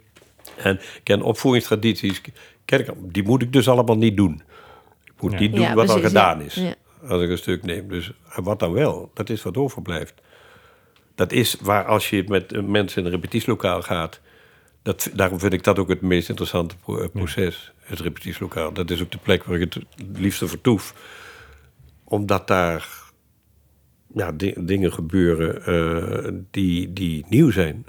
en 0.57 0.81
ken 1.03 1.23
opvoedingstradities. 1.23 2.21
Die 2.99 3.23
moet 3.23 3.43
ik 3.43 3.53
dus 3.53 3.69
allemaal 3.69 3.97
niet 3.97 4.17
doen. 4.17 4.43
Ik 5.05 5.13
moet 5.23 5.33
Ja. 5.33 5.39
niet 5.39 5.53
doen 5.53 5.61
Ja, 5.61 5.75
wat 5.75 5.89
al 5.89 6.01
gedaan 6.01 6.41
is. 6.41 6.61
Als 7.09 7.23
ik 7.23 7.31
een 7.31 7.39
stuk 7.39 7.63
neem. 7.63 7.89
Dus 7.89 8.13
wat 8.37 8.59
dan 8.59 8.73
wel? 8.73 9.11
Dat 9.15 9.31
is 9.31 9.43
wat 9.43 9.57
overblijft. 9.57 10.15
Dat 11.15 11.33
is 11.33 11.57
waar 11.61 11.85
als 11.85 12.11
je 12.11 12.25
met 12.29 12.53
eh, 12.53 12.63
mensen 12.63 13.01
in 13.01 13.07
een 13.07 13.13
repetitielokaal 13.15 13.83
gaat... 13.83 14.21
Dat, 14.83 15.11
daarom 15.15 15.39
vind 15.39 15.53
ik 15.53 15.65
dat 15.65 15.79
ook 15.79 15.89
het 15.89 16.01
meest 16.01 16.29
interessante 16.29 16.75
eh, 16.87 16.95
proces, 17.13 17.73
het 17.87 18.01
repetitielokaal. 18.01 18.73
Dat 18.73 18.91
is 18.91 19.03
ook 19.03 19.11
de 19.11 19.19
plek 19.19 19.45
waar 19.45 19.61
ik 19.61 19.75
het 19.75 19.85
liefste 20.19 20.49
vertoef. 20.49 20.95
Omdat 22.05 22.49
daar 22.49 22.89
ja, 24.15 24.33
di- 24.33 24.55
dingen 24.57 24.93
gebeuren 24.93 25.65
eh, 25.65 26.33
die, 26.51 26.93
die 26.93 27.25
nieuw 27.29 27.51
zijn. 27.51 27.87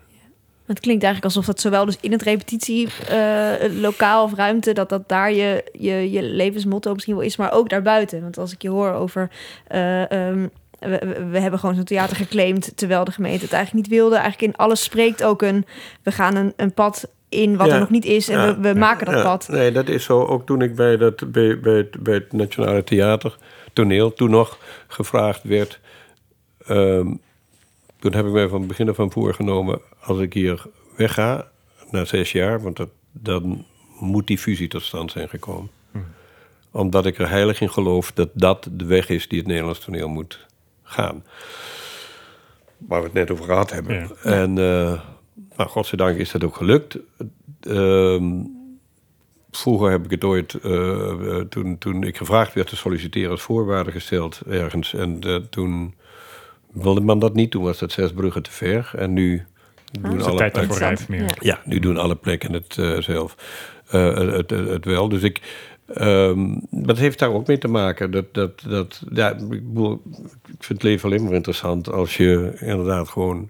Het 0.66 0.80
klinkt 0.80 1.04
eigenlijk 1.04 1.36
alsof 1.36 1.46
dat 1.46 1.62
zowel 1.62 1.86
dus 1.86 1.98
in 2.02 2.12
het 2.12 2.22
repetitielokaal 2.22 3.70
lokaal 3.72 4.24
of 4.24 4.36
ruimte, 4.36 4.74
dat 4.74 4.90
dat 4.90 5.10
daar 5.10 5.34
je, 5.34 5.64
je, 5.74 6.12
je 6.12 6.24
levensmotto 6.24 6.94
misschien 6.94 7.16
wel 7.16 7.24
is, 7.24 7.38
maar 7.38 7.52
ook 7.52 7.70
daarbuiten. 7.70 8.22
Want 8.22 8.38
als 8.38 8.54
ik 8.54 8.62
je 8.62 8.70
hoor 8.70 8.92
over 8.92 9.30
eh, 9.68 10.12
ehm, 10.12 10.48
we 11.32 11.40
hebben 11.40 11.60
gewoon 11.60 11.76
zo'n 11.76 11.84
theater 11.84 12.16
geclaimd... 12.16 12.78
terwijl 12.78 13.04
de 13.04 13.12
gemeente 13.12 13.44
het 13.44 13.54
eigenlijk 13.54 13.88
niet 13.88 13.98
wilde. 13.98 14.16
Eigenlijk 14.16 14.54
in 14.54 14.60
alles 14.60 14.84
spreekt 14.84 15.24
ook 15.24 15.42
een... 15.42 15.66
we 16.04 16.12
gaan 16.12 16.36
een, 16.36 16.54
een 16.56 16.74
pad 16.74 17.10
in 17.30 17.58
wat 17.58 17.68
Ja. 17.68 17.74
er 17.74 17.80
nog 17.80 17.90
niet 17.90 18.06
is... 18.06 18.30
en 18.30 18.40
Ja. 18.40 18.56
we, 18.60 18.74
we 18.74 18.80
maken 18.80 19.06
dat 19.06 19.16
Ja, 19.16 19.22
pad. 19.24 19.48
Nee, 19.52 19.72
dat 19.72 19.88
is 19.90 20.04
zo. 20.04 20.26
Ook 20.26 20.46
toen 20.46 20.62
ik 20.62 20.76
bij, 20.76 20.98
dat, 20.98 21.32
bij, 21.32 21.60
bij, 21.60 21.74
het, 21.78 22.04
bij 22.04 22.14
het 22.14 22.32
Nationale 22.34 22.84
Theater, 22.84 23.38
toneel, 23.74 24.14
toen 24.14 24.30
nog 24.30 24.58
gevraagd 24.88 25.44
werd. 25.44 25.80
ehm, 26.66 27.14
toen 28.00 28.14
heb 28.14 28.26
ik 28.26 28.32
mij 28.32 28.48
van 28.48 28.60
het 28.60 28.68
begin 28.68 28.90
af 28.90 29.00
aan 29.00 29.12
voorgenomen: 29.12 29.82
als 30.02 30.20
ik 30.20 30.34
hier 30.34 30.66
wegga, 30.96 31.48
na 31.92 32.06
zes 32.06 32.32
jaar, 32.32 32.62
want 32.62 32.78
dat, 32.78 32.90
dan 33.12 33.66
moet 34.00 34.28
die 34.28 34.38
fusie 34.38 34.68
tot 34.68 34.82
stand 34.84 35.12
zijn 35.12 35.30
gekomen. 35.30 35.70
Omdat 36.72 37.06
ik 37.06 37.18
er 37.18 37.30
heilig 37.30 37.62
in 37.62 37.70
geloof 37.70 38.12
dat 38.12 38.30
dat 38.34 38.68
de 38.72 38.86
weg 38.86 39.10
is 39.10 39.28
die 39.28 39.38
het 39.40 39.48
Nederlands 39.48 39.80
toneel 39.80 40.08
moet 40.08 40.46
gaan. 40.84 41.24
Waar 42.78 43.00
we 43.00 43.06
het 43.06 43.14
net 43.14 43.32
over 43.32 43.46
gehad 43.46 43.72
hebben. 43.72 43.96
Ja. 43.96 44.32
En 44.32 44.58
uh, 44.58 45.00
nou, 45.58 45.70
godzijdank 45.70 46.18
is 46.18 46.32
dat 46.32 46.44
ook 46.44 46.56
gelukt. 46.56 46.98
Ehm, 47.62 48.44
vroeger 49.52 49.92
heb 49.92 50.06
ik 50.06 50.12
het 50.12 50.24
ooit, 50.24 50.58
uh, 50.64 51.40
toen, 51.40 51.78
toen 51.78 52.04
ik 52.04 52.18
gevraagd 52.18 52.54
werd 52.54 52.68
te 52.68 52.76
solliciteren, 52.76 53.32
als 53.32 53.42
voorwaarde 53.42 53.92
gesteld 53.92 54.42
ergens. 54.48 54.94
En 54.94 55.20
uh, 55.26 55.36
toen 55.36 55.96
wilde 56.72 57.02
man 57.02 57.20
dat 57.20 57.34
niet. 57.34 57.52
Toen 57.52 57.64
was 57.64 57.80
dat 57.80 57.92
zes 57.92 58.14
bruggen 58.14 58.44
te 58.44 58.52
ver. 58.52 58.92
En 58.96 59.14
nu 59.14 59.46
ah, 60.02 60.10
doen 60.12 60.22
alle 60.22 60.52
tijd 60.52 61.08
meer. 61.08 61.22
Ja. 61.22 61.36
ja, 61.40 61.62
nu 61.66 61.80
doen 61.80 61.98
alle 61.98 62.16
plekken 62.16 62.54
het 62.54 62.78
uh, 62.80 62.98
zelf 62.98 63.36
het, 63.88 64.50
het, 64.50 64.68
het, 64.68 64.86
wel. 64.86 65.10
Dus 65.10 65.22
ik. 65.24 65.66
Um, 65.96 66.62
dat 66.70 66.98
heeft 66.98 67.20
daar 67.20 67.34
ook 67.34 67.48
mee 67.48 67.58
te 67.58 67.68
maken. 67.68 68.12
Dat, 68.12 68.34
dat, 68.34 68.64
dat, 68.68 69.02
ja, 69.14 69.32
ik, 69.36 69.48
bedoel, 69.48 70.02
ik 70.48 70.64
vind 70.64 70.82
het 70.82 70.84
leven 70.84 71.10
alleen 71.10 71.24
maar 71.24 71.34
interessant 71.34 71.92
als 71.92 72.18
je 72.18 72.58
inderdaad 72.60 73.10
gewoon 73.10 73.50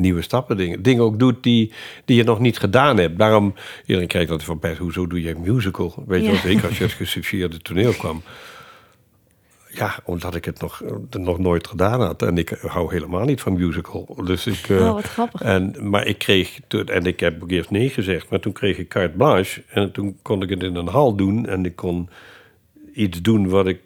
nieuwe 0.00 0.22
stappen, 0.22 0.56
dingen, 0.56 0.82
dingen 0.82 1.02
ook 1.02 1.18
doet 1.18 1.42
die, 1.42 1.72
die 2.04 2.16
je 2.16 2.24
nog 2.24 2.38
niet 2.38 2.58
gedaan 2.58 2.96
hebt. 2.98 3.18
Daarom, 3.18 3.54
iedereen 3.86 4.08
kijkt 4.08 4.30
altijd 4.30 4.48
van, 4.48 4.58
best, 4.58 4.78
hoezo 4.78 5.06
doe 5.06 5.22
je 5.22 5.30
een 5.34 5.40
musical? 5.54 5.94
Weet 6.06 6.20
je 6.20 6.26
Ja. 6.26 6.32
wel, 6.32 6.40
zeker 6.40 6.68
als 6.68 6.78
je 6.78 6.84
het 6.84 6.92
gesubsidieerde 6.92 7.58
toneel 7.58 7.92
kwam. 7.92 8.22
Ja, 9.70 9.98
omdat 10.04 10.34
ik 10.34 10.44
het 10.44 10.60
nog, 10.60 10.82
nog 11.10 11.38
nooit 11.38 11.66
gedaan 11.66 12.00
had. 12.00 12.22
En 12.22 12.38
ik 12.38 12.48
hou 12.66 12.92
helemaal 12.92 13.24
niet 13.24 13.40
van 13.40 13.52
musical. 13.52 14.16
Dus 14.24 14.46
ik, 14.46 14.66
Oh, 14.70 14.92
wat 14.92 15.04
grappig. 15.04 15.40
En, 15.40 15.74
maar 15.80 16.06
ik 16.06 16.18
kreeg, 16.18 16.58
toen- 16.68 16.86
en 16.88 17.04
ik 17.06 17.20
heb 17.20 17.42
ook 17.42 17.50
eerst 17.50 17.70
nee 17.70 17.88
gezegd, 17.88 18.30
maar 18.30 18.40
toen 18.40 18.52
kreeg 18.52 18.78
ik 18.78 18.88
carte 18.88 19.16
blanche. 19.16 19.62
En 19.68 19.92
toen 19.92 20.18
kon 20.22 20.42
ik 20.42 20.48
het 20.50 20.62
in 20.62 20.74
een 20.74 20.86
hal 20.88 21.14
doen. 21.16 21.46
En 21.46 21.64
ik 21.64 21.76
kon 21.76 22.08
iets 22.94 23.22
doen 23.22 23.48
wat 23.48 23.66
ik 23.66 23.80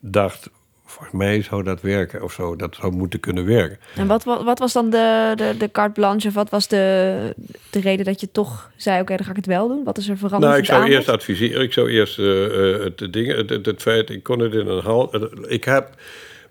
dacht, 0.00 0.50
volgens 0.90 1.14
mij 1.18 1.42
zou 1.42 1.62
dat 1.62 1.80
werken 1.80 2.22
of 2.22 2.32
zo. 2.32 2.56
Dat 2.56 2.76
zou 2.80 2.92
moeten 2.92 3.20
kunnen 3.20 3.44
werken. 3.46 3.78
En 3.96 4.06
wat, 4.06 4.24
wat, 4.24 4.42
wat 4.44 4.58
was 4.58 4.72
dan 4.72 4.90
de, 4.90 5.32
de, 5.36 5.54
de 5.58 5.70
carte 5.70 5.92
blanche? 5.92 6.28
Of 6.28 6.34
wat 6.34 6.50
was 6.50 6.68
de, 6.68 7.34
de 7.70 7.80
reden 7.80 8.04
dat 8.04 8.20
je 8.20 8.30
toch 8.30 8.70
zei... 8.76 9.00
oké, 9.00 9.16
dan 9.16 9.24
ga 9.24 9.30
ik 9.30 9.36
het 9.36 9.46
wel 9.46 9.68
doen? 9.68 9.84
Wat 9.84 9.98
is 9.98 10.08
er 10.08 10.16
veranderd 10.18 10.44
Nou, 10.50 10.58
ik 10.62 10.68
zou 10.68 10.78
aanbod? 10.80 10.94
eerst 10.96 11.08
adviseren. 11.08 11.62
Ik 11.62 11.72
zou 11.72 11.90
eerst 11.90 12.18
eh, 12.18 12.84
het, 12.84 13.12
ding, 13.12 13.34
het, 13.36 13.50
het, 13.50 13.66
het 13.66 13.82
feit, 13.82 14.10
ik 14.10 14.22
kon 14.22 14.38
het 14.38 14.52
in 14.54 14.66
een 14.66 14.82
hal. 14.82 15.12
eh, 15.12 15.22
Ik 15.52 15.64
heb 15.64 15.90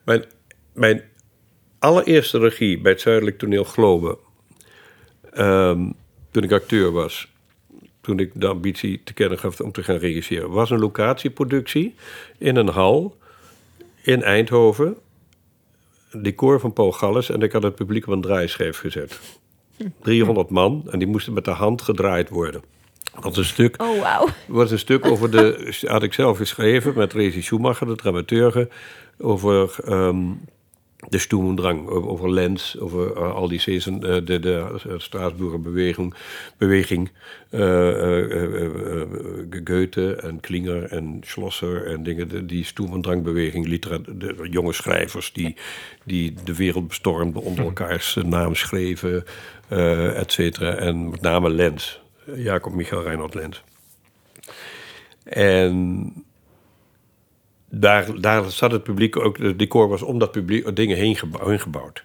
mijn, 0.06 0.24
mijn 0.74 1.02
allereerste 1.80 2.40
regie 2.40 2.80
bij 2.82 2.92
het 2.92 3.02
Zuidelijk 3.02 3.38
Toneel 3.38 3.64
Globe. 3.64 4.18
ehm, 5.34 5.90
toen 6.32 6.44
ik 6.44 6.52
acteur 6.52 6.92
was. 6.92 7.28
Toen 8.02 8.20
ik 8.20 8.32
de 8.34 8.48
ambitie 8.48 9.02
te 9.04 9.14
kennen 9.14 9.40
gaf 9.40 9.60
om 9.60 9.72
te 9.72 9.84
gaan 9.84 9.96
regisseren. 9.98 10.50
Was 10.50 10.70
een 10.70 10.80
locatieproductie 10.80 11.96
in 12.38 12.56
een 12.56 12.68
hal 12.68 13.18
in 14.08 14.24
Eindhoven. 14.24 14.97
Decor 16.12 16.60
van 16.60 16.74
Paul 16.74 16.91
Galles. 16.91 17.30
En 17.30 17.41
ik 17.41 17.51
had 17.51 17.64
het 17.64 17.76
publiek 17.76 18.08
op 18.08 18.14
een 18.14 18.22
draaischijf 18.22 18.78
gezet. 18.78 19.20
300 20.01 20.49
man. 20.49 20.84
En 20.91 20.99
die 20.99 21.08
moesten 21.08 21.34
met 21.34 21.45
de 21.45 21.51
hand 21.51 21.82
gedraaid 21.82 22.30
worden. 22.30 22.62
Dat 23.14 23.24
was 23.24 23.38
een 23.38 23.43
stuk 23.45 23.82
Oh, 23.82 24.01
wauw. 24.01 24.28
was 24.47 24.72
een 24.72 24.80
stuk 24.80 25.05
over 25.05 25.32
de. 25.32 25.74
had 25.88 26.03
ik 26.03 26.14
zelf 26.14 26.38
geschreven 26.38 26.93
met 26.95 27.14
Rezi 27.14 27.41
Schumacher, 27.41 27.88
de 27.88 27.95
dramaturge. 27.95 28.70
Over 29.18 29.76
ehm, 29.86 30.18
de 31.10 31.18
Stoemendrang, 31.18 31.88
over, 31.88 32.32
Lens, 32.34 32.80
over 32.80 33.16
eh, 33.16 33.34
al 33.34 33.47
die 33.47 33.60
season, 33.60 34.03
eh, 34.05 34.26
de, 34.26 34.39
de 34.39 34.76
Straatsburger 34.97 35.62
beweging. 35.62 36.14
beweging 36.58 37.10
eh, 37.49 38.20
eh, 38.43 39.08
Goethe 39.64 40.16
en 40.16 40.39
Klinger 40.39 40.84
en 40.84 41.22
Schlosser 41.26 41.86
en 41.88 42.03
dingen. 42.03 42.28
de- 42.30 42.45
Die 42.45 42.64
Stoemendrang-beweging, 42.66 43.66
litera- 43.68 43.99
de 44.18 44.47
jonge 44.49 44.74
schrijvers 44.74 45.34
die, 45.34 45.55
die 46.03 46.34
de 46.43 46.55
wereld 46.55 46.88
bestormden, 46.88 47.41
onder 47.41 47.64
elkaars 47.66 48.16
eh, 48.16 48.24
naam 48.24 48.55
schreven, 48.55 49.24
et 50.16 50.32
cetera. 50.32 50.76
En 50.76 51.10
met 51.10 51.22
name 51.22 51.49
Lens. 51.49 52.01
Jacob 52.36 52.74
Michael 52.74 53.03
Reinhard 53.03 53.34
Lens. 53.34 53.64
En 55.24 56.14
daar, 57.70 58.22
daar 58.22 58.51
zat 58.51 58.72
het 58.72 58.84
publiek 58.84 59.18
ook, 59.18 59.38
het 59.38 59.59
decor 59.59 59.88
was 59.88 60.01
om 60.01 60.20
dat 60.20 60.32
publiek 60.32 60.76
dingen 60.76 60.97
heen 60.97 61.59
gebouwd. 61.59 62.03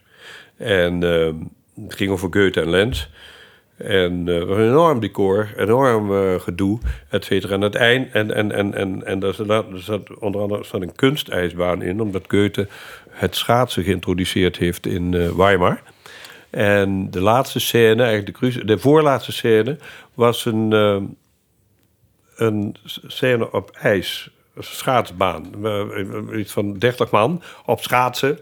En 0.56 1.02
eh, 1.02 1.32
het 1.84 1.94
ging 1.94 2.10
over 2.10 2.28
Goethe 2.30 2.60
en 2.60 2.70
Lens. 2.70 3.10
En 3.76 4.28
eh, 4.28 4.44
was 4.44 4.56
een 4.56 4.68
enorm 4.68 5.00
decor, 5.00 5.52
enorm 5.56 6.14
eh, 6.14 6.40
gedoe, 6.40 6.78
et 7.08 7.24
cetera. 7.24 7.54
En 7.54 7.60
het 7.60 7.74
eind, 7.74 8.12
en, 8.12 8.34
en, 8.34 8.52
en, 8.52 8.74
en, 8.74 9.06
en 9.06 9.18
daar 9.18 9.34
zat, 9.34 9.66
zat 9.74 10.18
onder 10.18 10.40
andere 10.40 10.64
zat 10.64 10.82
een 10.82 10.94
kunstijsbaan 10.94 11.82
in, 11.82 12.00
omdat 12.00 12.24
Goethe 12.28 12.68
het 13.10 13.36
schaatsen 13.36 13.84
geïntroduceerd 13.84 14.56
heeft 14.56 14.86
in 14.86 15.36
Weimar. 15.36 15.82
En 16.50 17.10
de 17.10 17.20
laatste 17.20 17.60
scène, 17.60 18.02
eigenlijk 18.02 18.38
de, 18.40 18.64
de 18.64 18.78
voorlaatste 18.78 19.32
scène, 19.32 19.76
was 20.14 20.44
een, 20.44 20.72
een 22.36 22.76
scène 22.84 23.52
op 23.52 23.70
ijs. 23.70 24.30
Een 24.54 24.62
schaatsbaan. 24.62 25.50
Iets 26.34 26.52
van 26.52 26.78
30 26.78 27.10
man 27.10 27.42
op 27.64 27.80
schaatsen. 27.80 28.38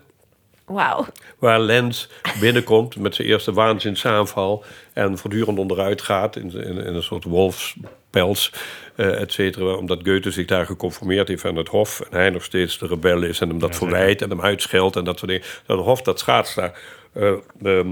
Wauw. 0.64 1.06
Waar 1.38 1.60
Lens 1.60 2.08
binnenkomt 2.40 2.96
met 2.96 3.14
zijn 3.14 3.28
eerste 3.28 3.52
waanzinsaanval. 3.52 4.64
En 4.92 5.18
voortdurend 5.18 5.58
onderuit 5.58 6.02
gaat 6.02 6.36
in, 6.36 6.52
in, 6.52 6.78
in 6.78 6.94
een 6.94 7.02
soort 7.02 7.24
wolfspels, 7.24 8.52
eh 8.94 9.20
et 9.20 9.32
cetera. 9.32 9.74
Omdat 9.74 10.00
Goethe 10.04 10.30
zich 10.30 10.46
daar 10.46 10.66
geconformeerd 10.66 11.28
heeft 11.28 11.44
aan 11.44 11.56
het 11.56 11.68
Hof. 11.68 12.00
En 12.00 12.18
hij 12.18 12.30
nog 12.30 12.44
steeds 12.44 12.78
de 12.78 12.86
rebel 12.86 13.22
is 13.22 13.40
en 13.40 13.48
hem 13.48 13.58
dat 13.58 13.70
Ja, 13.70 13.76
verwijt 13.76 14.22
en 14.22 14.30
hem 14.30 14.40
uitscheldt 14.40 14.96
en 14.96 15.04
dat 15.04 15.18
soort 15.18 15.30
dingen. 15.30 15.46
Dat 15.66 15.84
Hof 15.84 16.02
dat 16.02 16.18
schaats 16.18 16.54
daar 16.54 16.80
eh, 17.12 17.32
ehm, 17.62 17.88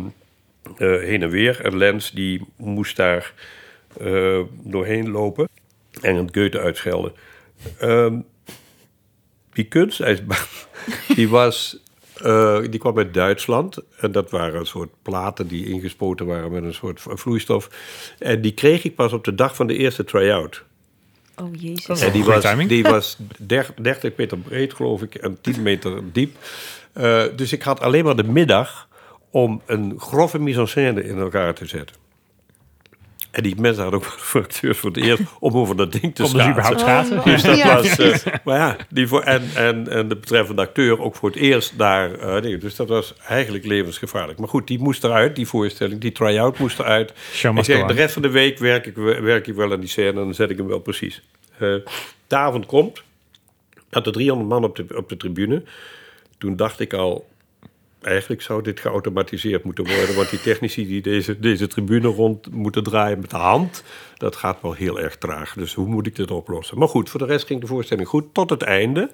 eh, 0.77 0.99
heen 1.01 1.23
en 1.23 1.31
weer. 1.31 1.61
En 1.65 1.77
Lens 1.77 2.11
die 2.11 2.47
moest 2.57 2.97
daar 2.97 3.33
eh, 4.01 4.41
doorheen 4.51 5.11
lopen 5.11 5.49
en 6.01 6.17
het 6.17 6.37
Goethe 6.37 6.61
uitschelden. 6.61 7.13
Ehm, 7.79 8.19
die 9.53 9.65
kunstijsbaan, 9.65 10.47
die 11.15 11.29
was... 11.29 11.79
eh, 12.23 12.61
die 12.71 12.79
kwam 12.81 12.99
uit 12.99 13.15
Duitsland. 13.15 13.79
En 13.97 14.13
dat 14.13 14.31
waren 14.31 14.61
een 14.61 14.67
soort 14.67 14.91
platen 15.03 15.49
die 15.49 15.67
ingespoten 15.67 16.27
waren 16.27 16.53
met 16.53 16.63
een 16.63 16.75
soort 16.75 17.01
vloeistof. 17.05 17.71
En 18.19 18.41
die 18.41 18.53
kreeg 18.53 18.85
ik 18.85 18.95
pas 18.95 19.13
op 19.13 19.25
de 19.25 19.35
dag 19.35 19.55
van 19.57 19.67
de 19.67 19.77
eerste 19.77 20.05
try-out. 20.05 20.65
Oh, 21.37 21.55
jezus. 21.61 22.01
En 22.01 22.13
die 22.13 22.25
was, 22.25 22.43
timing. 22.43 22.69
die 22.69 22.83
was 22.83 23.17
der- 23.39 23.75
30 23.81 24.13
meter 24.17 24.39
breed, 24.39 24.75
geloof 24.75 25.03
ik, 25.03 25.15
en 25.15 25.39
10 25.41 25.63
meter 25.63 26.01
diep. 26.13 26.37
Eh, 26.93 27.25
dus 27.37 27.53
ik 27.53 27.63
had 27.63 27.81
alleen 27.81 28.05
maar 28.05 28.17
de 28.17 28.25
middag 28.25 28.89
om 29.31 29.63
een 29.67 29.95
grove 30.01 30.39
mise-en-scène 30.39 31.05
in 31.05 31.19
elkaar 31.19 31.55
te 31.55 31.67
zetten. 31.67 31.97
En 33.31 33.43
die 33.43 33.55
mensen 33.61 33.83
hadden 33.83 34.01
ook 34.01 34.07
voor 34.07 34.41
acteurs 34.43 34.79
voor 34.79 34.91
het 34.91 35.05
eerst 35.05 35.23
om 35.41 35.57
over 35.57 35.77
dat 35.77 35.93
ding 35.93 36.15
te 36.15 36.23
ze 36.27 36.29
schaatsen. 36.31 36.51
überhaupt 36.51 36.81
schaatsen? 36.81 37.19
Oh, 37.19 37.25
Dus 37.25 37.43
dat 37.43 37.57
Ja. 37.59 37.75
was, 37.75 37.99
eh, 37.99 38.33
maar 38.45 38.59
ja, 38.59 38.77
die 38.91 39.07
voor, 39.07 39.23
en, 39.23 39.43
en, 39.55 39.89
en 39.89 40.09
de 40.09 40.17
betreffende 40.17 40.63
acteur 40.63 41.01
ook 41.01 41.15
voor 41.17 41.29
het 41.29 41.39
eerst 41.39 41.79
daar. 41.79 42.15
eh, 42.15 42.61
dus 42.61 42.77
dat 42.77 42.89
was 42.89 43.15
eigenlijk 43.29 43.65
levensgevaarlijk. 43.67 44.39
Maar 44.39 44.49
goed, 44.49 44.67
die 44.67 44.79
moest 44.79 45.05
eruit, 45.05 45.37
die 45.37 45.47
voorstelling, 45.47 46.01
die 46.01 46.13
try-out 46.13 46.59
moest 46.59 46.79
eruit. 46.79 47.11
Ik 47.11 47.65
zeg, 47.65 47.87
de 47.87 47.93
rest 47.93 48.13
van 48.13 48.23
de 48.23 48.31
week 48.31 48.59
werk 48.59 48.87
ik, 48.87 48.97
werk 48.97 49.47
ik 49.47 49.55
wel 49.55 49.73
aan 49.73 49.81
die 49.81 49.89
scène 49.89 50.09
en 50.09 50.15
dan 50.15 50.35
zet 50.35 50.51
ik 50.51 50.57
hem 50.57 50.67
wel 50.67 50.79
precies. 50.81 51.23
Eh, 51.59 51.75
de 52.27 52.37
avond 52.37 52.67
komt, 52.67 53.03
had 53.91 54.07
er 54.07 54.13
300 54.13 54.49
man 54.49 54.65
op 54.65 54.77
de, 54.77 54.85
op 54.97 55.09
de 55.09 55.17
tribune. 55.17 55.63
Toen 56.39 56.57
dacht 56.57 56.81
ik 56.81 56.93
al, 56.93 57.29
eigenlijk 58.01 58.43
zou 58.43 58.63
dit 58.63 58.81
geautomatiseerd 58.81 59.65
moeten 59.65 59.87
worden. 59.87 60.17
Want 60.17 60.31
die 60.31 60.41
technici 60.41 60.87
die 60.87 61.03
deze, 61.03 61.39
deze 61.39 61.67
tribune 61.67 62.09
rond 62.09 62.51
moeten 62.51 62.83
draaien 62.83 63.21
met 63.21 63.31
de 63.31 63.37
hand... 63.37 63.85
dat 64.17 64.37
gaat 64.37 64.59
wel 64.63 64.73
heel 64.73 65.01
erg 65.01 65.17
traag. 65.17 65.55
Dus 65.55 65.75
hoe 65.75 65.87
moet 65.87 66.07
ik 66.07 66.17
dit 66.17 66.31
oplossen? 66.31 66.79
Maar 66.79 66.89
goed, 66.89 67.11
voor 67.11 67.21
de 67.21 67.27
rest 67.27 67.47
ging 67.47 67.61
de 67.61 67.67
voorstelling 67.67 68.09
goed 68.09 68.35
tot 68.35 68.51
het 68.51 68.63
einde. 68.63 69.11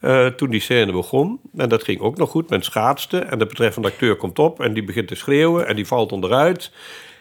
Eh, 0.00 0.26
toen 0.26 0.50
die 0.50 0.60
scène 0.60 0.92
begon, 0.92 1.40
en 1.56 1.68
dat 1.68 1.84
ging 1.84 2.00
ook 2.00 2.16
nog 2.16 2.30
goed, 2.30 2.50
men 2.50 2.62
schaatste... 2.62 3.18
en 3.18 3.38
de 3.38 3.46
betreffende 3.46 3.88
acteur 3.88 4.16
komt 4.16 4.38
op 4.38 4.60
en 4.60 4.72
die 4.72 4.84
begint 4.84 5.08
te 5.08 5.14
schreeuwen... 5.14 5.66
en 5.66 5.76
die 5.76 5.86
valt 5.86 6.12
onderuit... 6.12 6.72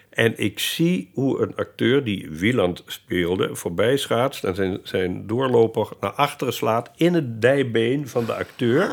En 0.10 0.34
ik 0.38 0.60
zie 0.60 1.10
hoe 1.14 1.42
een 1.42 1.56
acteur 1.56 2.04
die 2.04 2.30
Wieland 2.30 2.84
speelde 2.86 3.56
voorbij 3.56 3.98
schaatst 3.98 4.44
en 4.44 4.56
zijn, 4.56 4.80
zijn 4.84 5.28
doorloper 5.28 5.88
naar 6.00 6.12
achteren 6.12 6.54
slaat 6.54 6.92
in 6.96 7.14
het 7.14 7.42
dijbeen 7.42 8.08
van 8.08 8.26
de 8.26 8.34
acteur. 8.34 8.92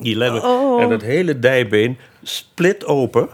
Die 0.00 0.16
lemmer. 0.16 0.42
Oh. 0.44 0.82
En 0.82 0.88
dat 0.88 1.02
hele 1.02 1.38
dijbeen 1.38 1.98
split 2.22 2.84
open. 2.86 3.28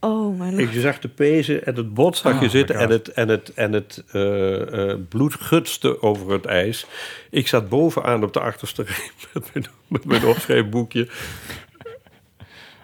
Oh, 0.00 0.38
mijn 0.38 0.58
Ik 0.58 0.70
zag 0.72 0.98
de 0.98 1.08
pezen 1.08 1.66
en 1.66 1.74
het 1.74 1.94
bot 1.94 2.16
zag 2.16 2.34
Oh 2.34 2.40
je 2.40 2.48
zitten 2.48 2.76
en 2.76 2.90
het, 2.90 3.12
en 3.12 3.28
het, 3.28 3.54
en 3.54 3.72
het 3.72 4.04
eh, 4.12 4.90
eh, 4.90 4.98
bloed 5.08 5.34
gutste 5.34 6.02
over 6.02 6.32
het 6.32 6.44
ijs. 6.44 6.86
Ik 7.30 7.48
zat 7.48 7.68
bovenaan 7.68 8.22
op 8.22 8.32
de 8.32 8.40
achterste 8.40 8.82
rij 8.82 9.10
met 9.34 9.50
mijn, 9.52 9.66
met 9.86 10.04
mijn 10.04 10.24
opschrijfboekje. 10.24 11.08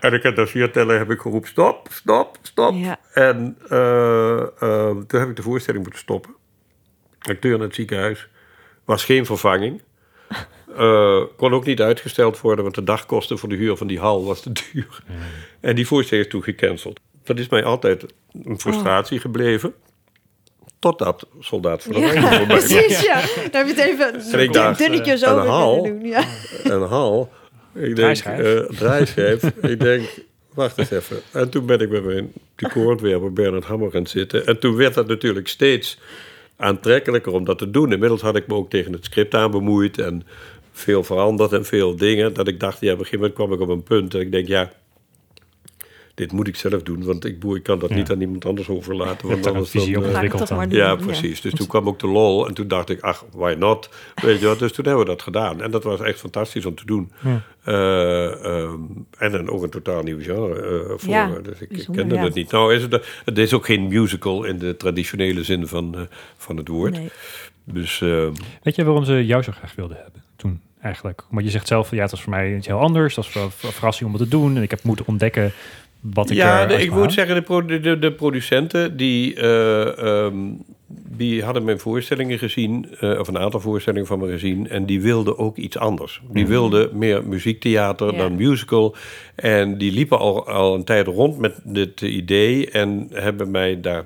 En 0.04 0.12
ik 0.12 0.22
heb 0.22 0.36
dat 0.36 0.50
vier 0.50 0.70
tellen 0.70 0.98
heb 0.98 1.10
ik 1.10 1.20
geroepen, 1.20 1.48
stop, 1.48 1.88
stop, 1.90 2.38
stop. 2.42 2.74
Ja. 2.74 2.98
En 3.12 3.56
eh, 3.68 4.40
eh, 4.40 4.96
toen 5.06 5.20
heb 5.20 5.28
ik 5.28 5.36
de 5.36 5.42
voorstelling 5.42 5.82
moeten 5.82 6.02
stoppen. 6.02 6.34
Acteur 7.18 7.56
naar 7.58 7.66
het 7.66 7.74
ziekenhuis. 7.74 8.28
Was 8.84 9.04
geen 9.04 9.26
vervanging. 9.26 9.82
Eh, 10.76 11.22
kon 11.36 11.52
ook 11.54 11.64
niet 11.64 11.80
uitgesteld 11.80 12.40
worden, 12.40 12.62
want 12.64 12.76
de 12.76 12.84
dagkosten 12.84 13.38
voor 13.38 13.48
de 13.48 13.54
huur 13.56 13.76
van 13.76 13.86
die 13.86 13.98
hal 13.98 14.24
was 14.24 14.40
te 14.40 14.52
duur. 14.52 15.02
En 15.60 15.74
die 15.74 15.86
voorstelling 15.86 16.26
is 16.26 16.32
toen 16.32 16.42
gecanceld. 16.42 17.00
Dat 17.24 17.38
is 17.38 17.48
mij 17.48 17.64
altijd 17.64 18.04
een 18.42 18.60
frustratie 18.60 19.18
gebleven. 19.20 19.74
Totdat 20.78 21.26
soldaat 21.40 21.82
van 21.82 21.92
de 21.92 21.98
Ja, 21.98 22.12
voorbij 22.36 22.46
precies, 22.46 23.00
ja. 23.02 23.14
Daar 23.50 23.66
heb 23.66 23.76
je 23.76 23.82
het 23.82 23.90
even 23.90 24.14
En 24.32 24.40
ik 24.40 24.52
dacht, 24.52 24.78
dunnetjes 24.78 25.22
een 25.22 25.28
over 25.28 25.46
hal? 25.48 25.82
kunnen 25.82 26.00
doen. 26.00 26.08
Ja. 26.08 26.24
Een 26.74 26.82
hal. 26.82 27.32
Ik 27.74 27.80
denk, 27.82 27.96
Draaischijf. 27.96 28.40
eh 28.70 28.76
draaischijf. 28.78 29.42
ik 29.60 29.80
denk, 29.80 30.08
wacht 30.54 30.78
eens 30.78 30.90
even. 30.90 31.20
En 31.32 31.50
toen 31.50 31.66
ben 31.66 31.80
ik 31.80 31.88
met 31.90 32.04
mijn 32.04 32.32
decorontwerper 32.54 33.32
Bernard 33.32 33.64
Hammer 33.64 33.90
gaan 33.90 34.06
zitten. 34.06 34.46
En 34.46 34.58
toen 34.58 34.76
werd 34.76 34.94
dat 34.94 35.06
natuurlijk 35.06 35.48
steeds 35.48 35.98
aantrekkelijker 36.56 37.32
om 37.32 37.44
dat 37.44 37.58
te 37.58 37.70
doen. 37.70 37.92
Inmiddels 37.92 38.20
had 38.20 38.36
ik 38.36 38.46
me 38.46 38.54
ook 38.54 38.70
tegen 38.70 38.92
het 38.92 39.04
script 39.04 39.34
aan 39.34 39.50
bemoeid 39.50 39.98
en 39.98 40.22
veel 40.76 41.04
veranderd 41.04 41.52
en 41.52 41.64
veel 41.64 41.96
dingen. 41.96 42.34
Dat 42.34 42.48
ik 42.48 42.60
dacht, 42.60 42.80
ja, 42.80 42.92
op 42.92 42.98
een 42.98 43.04
gegeven 43.04 43.18
moment 43.18 43.34
kwam 43.34 43.52
ik 43.52 43.60
op 43.60 43.68
een 43.68 43.82
punt 43.82 44.10
dat 44.10 44.20
ik 44.20 44.32
denk, 44.32 44.46
ja, 44.48 44.72
dit 46.14 46.32
moet 46.32 46.48
ik 46.48 46.56
zelf 46.56 46.82
doen, 46.82 47.04
want 47.04 47.24
ik, 47.24 47.40
boe- 47.40 47.56
ik 47.56 47.62
kan 47.62 47.78
dat 47.78 47.90
Ja. 47.90 47.96
niet 47.96 48.10
aan 48.10 48.20
iemand 48.20 48.44
anders 48.44 48.68
overlaten. 48.68 49.28
Want 49.28 49.46
er 49.46 49.52
anders 49.52 49.72
dan, 49.72 50.68
doen. 50.68 50.78
ja, 50.78 50.96
precies. 50.96 51.40
Dus 51.40 51.52
toen 51.54 51.66
kwam 51.66 51.88
ook 51.88 51.98
de 51.98 52.06
lol. 52.06 52.48
En 52.48 52.54
toen 52.54 52.68
dacht 52.68 52.88
ik, 52.90 53.00
ach, 53.00 53.24
why 53.32 53.54
not? 53.58 53.88
Weet 54.22 54.40
je 54.40 54.46
wat? 54.46 54.58
Dus 54.58 54.72
toen 54.72 54.84
hebben 54.84 55.04
we 55.04 55.10
dat 55.10 55.22
gedaan. 55.22 55.62
En 55.62 55.70
dat 55.70 55.84
was 55.84 56.00
echt 56.00 56.18
fantastisch 56.18 56.66
om 56.66 56.74
te 56.74 56.86
doen. 56.86 57.12
Ja. 57.24 57.42
Eh, 57.64 58.44
ehm, 58.62 58.78
en 59.18 59.32
dan 59.32 59.48
ook 59.50 59.62
een 59.62 59.70
totaal 59.70 60.02
nieuw 60.02 60.20
genre 60.20 60.60
eh, 60.62 60.98
voor 60.98 61.12
Ja, 61.12 61.26
me. 61.26 61.40
Dus 61.42 61.60
ik, 61.60 61.86
kende 61.92 62.14
ja. 62.14 62.22
het 62.24 62.34
niet. 62.34 62.50
Nou, 62.50 62.74
is 62.74 62.82
het, 62.82 63.06
het 63.24 63.38
is 63.38 63.52
ook 63.52 63.64
geen 63.66 63.88
musical 63.88 64.44
in 64.44 64.58
de 64.58 64.76
traditionele 64.76 65.42
zin 65.44 65.66
van, 65.66 65.94
eh, 65.94 66.00
van 66.36 66.56
het 66.56 66.68
woord. 66.68 66.92
Nee. 66.92 67.08
Dus 67.64 68.00
eh, 68.00 68.26
Weet 68.62 68.76
je 68.76 68.84
waarom 68.84 69.04
ze 69.04 69.26
jou 69.26 69.42
zo 69.42 69.52
graag 69.52 69.74
wilden 69.74 69.96
hebben 70.02 70.23
toen 70.36 70.60
eigenlijk? 70.82 71.24
Want 71.30 71.44
je 71.44 71.50
zegt 71.50 71.66
zelf, 71.68 71.90
ja, 71.90 72.02
het 72.02 72.10
was 72.10 72.22
voor 72.22 72.30
mij 72.32 72.56
iets 72.56 72.66
heel 72.66 72.78
anders. 72.80 73.14
Dat 73.14 73.32
was 73.32 73.44
een 73.44 73.50
verrassing 73.72 74.10
om 74.10 74.14
het 74.14 74.24
te 74.24 74.28
doen. 74.36 74.56
En 74.56 74.62
ik 74.62 74.70
heb 74.70 74.82
moeten 74.82 75.06
ontdekken 75.06 75.52
wat 76.00 76.30
ik 76.30 76.36
ja, 76.36 76.60
er 76.62 76.68
de- 76.68 76.82
ik 76.82 76.90
moet 76.90 77.12
zeggen, 77.12 77.34
de, 77.34 77.42
pro- 77.42 77.64
de, 77.64 77.98
de, 77.98 78.12
producenten 78.12 78.96
die, 78.96 79.34
eh, 79.34 79.98
ehm, 80.24 80.36
die 81.16 81.42
hadden 81.44 81.64
mijn 81.64 81.78
voorstellingen 81.78 82.38
gezien, 82.38 82.86
eh, 83.00 83.18
of 83.18 83.28
een 83.28 83.38
aantal 83.38 83.60
voorstellingen 83.60 84.06
van 84.06 84.18
me 84.18 84.30
gezien, 84.30 84.68
en 84.68 84.86
die 84.86 85.00
wilden 85.00 85.38
ook 85.38 85.56
iets 85.56 85.78
anders. 85.78 86.22
Die 86.30 86.46
wilden 86.46 86.98
meer 86.98 87.26
muziektheater 87.26 88.12
Ja. 88.12 88.18
dan 88.18 88.34
musical. 88.36 88.96
En 89.34 89.78
die 89.78 89.92
liepen 89.92 90.18
al, 90.18 90.48
al 90.48 90.74
een 90.74 90.84
tijd 90.84 91.06
rond 91.06 91.38
met 91.38 91.60
dit 91.64 92.00
idee 92.00 92.70
en 92.70 93.08
hebben 93.12 93.50
mij 93.50 93.80
daar 93.80 94.04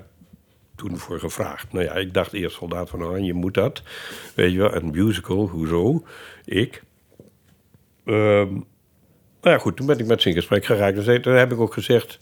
toen 0.79 0.97
voor 0.97 1.19
gevraagd. 1.19 1.73
Nou 1.73 1.85
ja, 1.85 1.93
ik 1.93 2.13
dacht 2.13 2.33
eerst 2.33 2.55
soldaat 2.55 2.89
van 2.89 3.03
Oranje, 3.03 3.33
moet 3.33 3.53
dat? 3.53 3.81
Weet 4.35 4.51
je 4.51 4.57
wel, 4.57 4.75
een 4.75 4.91
musical, 4.91 5.47
hoezo? 5.47 6.03
Ik. 6.45 6.83
Ehm, 8.05 8.53
nou 9.41 9.55
ja, 9.55 9.57
goed, 9.57 9.75
toen 9.77 9.85
ben 9.85 9.99
ik 9.99 10.05
met 10.05 10.21
ze 10.21 10.29
in 10.29 10.35
gesprek 10.35 10.65
geraakt. 10.65 10.95
Dus 11.05 11.21
toen 11.21 11.33
heb 11.33 11.51
ik 11.51 11.59
ook 11.59 11.73
gezegd... 11.73 12.19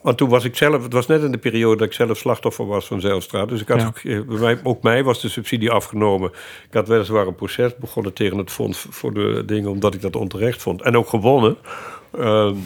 Want 0.00 0.16
toen 0.16 0.28
was 0.28 0.44
ik 0.44 0.56
zelf... 0.56 0.82
Het 0.82 0.92
was 0.92 1.06
net 1.06 1.22
in 1.22 1.30
de 1.32 1.38
periode 1.38 1.76
dat 1.76 1.86
ik 1.86 1.92
zelf 1.92 2.18
slachtoffer 2.18 2.66
was 2.66 2.86
van 2.86 3.00
Zeilstraat. 3.00 3.48
Dus 3.48 3.60
ik 3.60 3.68
had 3.68 3.80
Ja. 3.80 3.86
ook, 3.86 3.96
eh, 3.96 4.20
bij 4.20 4.38
mij, 4.38 4.60
ook 4.62 4.82
mij 4.82 5.04
was 5.04 5.20
de 5.20 5.28
subsidie 5.28 5.70
afgenomen. 5.70 6.30
Ik 6.68 6.72
had 6.74 6.88
weliswaar 6.88 7.26
een 7.26 7.34
proces 7.34 7.76
begonnen 7.76 8.12
tegen 8.12 8.38
het 8.38 8.50
fonds 8.50 8.86
voor 8.90 9.14
de 9.14 9.42
dingen... 9.46 9.70
omdat 9.70 9.94
ik 9.94 10.00
dat 10.00 10.16
onterecht 10.16 10.62
vond. 10.62 10.82
En 10.82 10.96
ook 10.96 11.08
gewonnen. 11.08 11.56
Ehm 12.18 12.56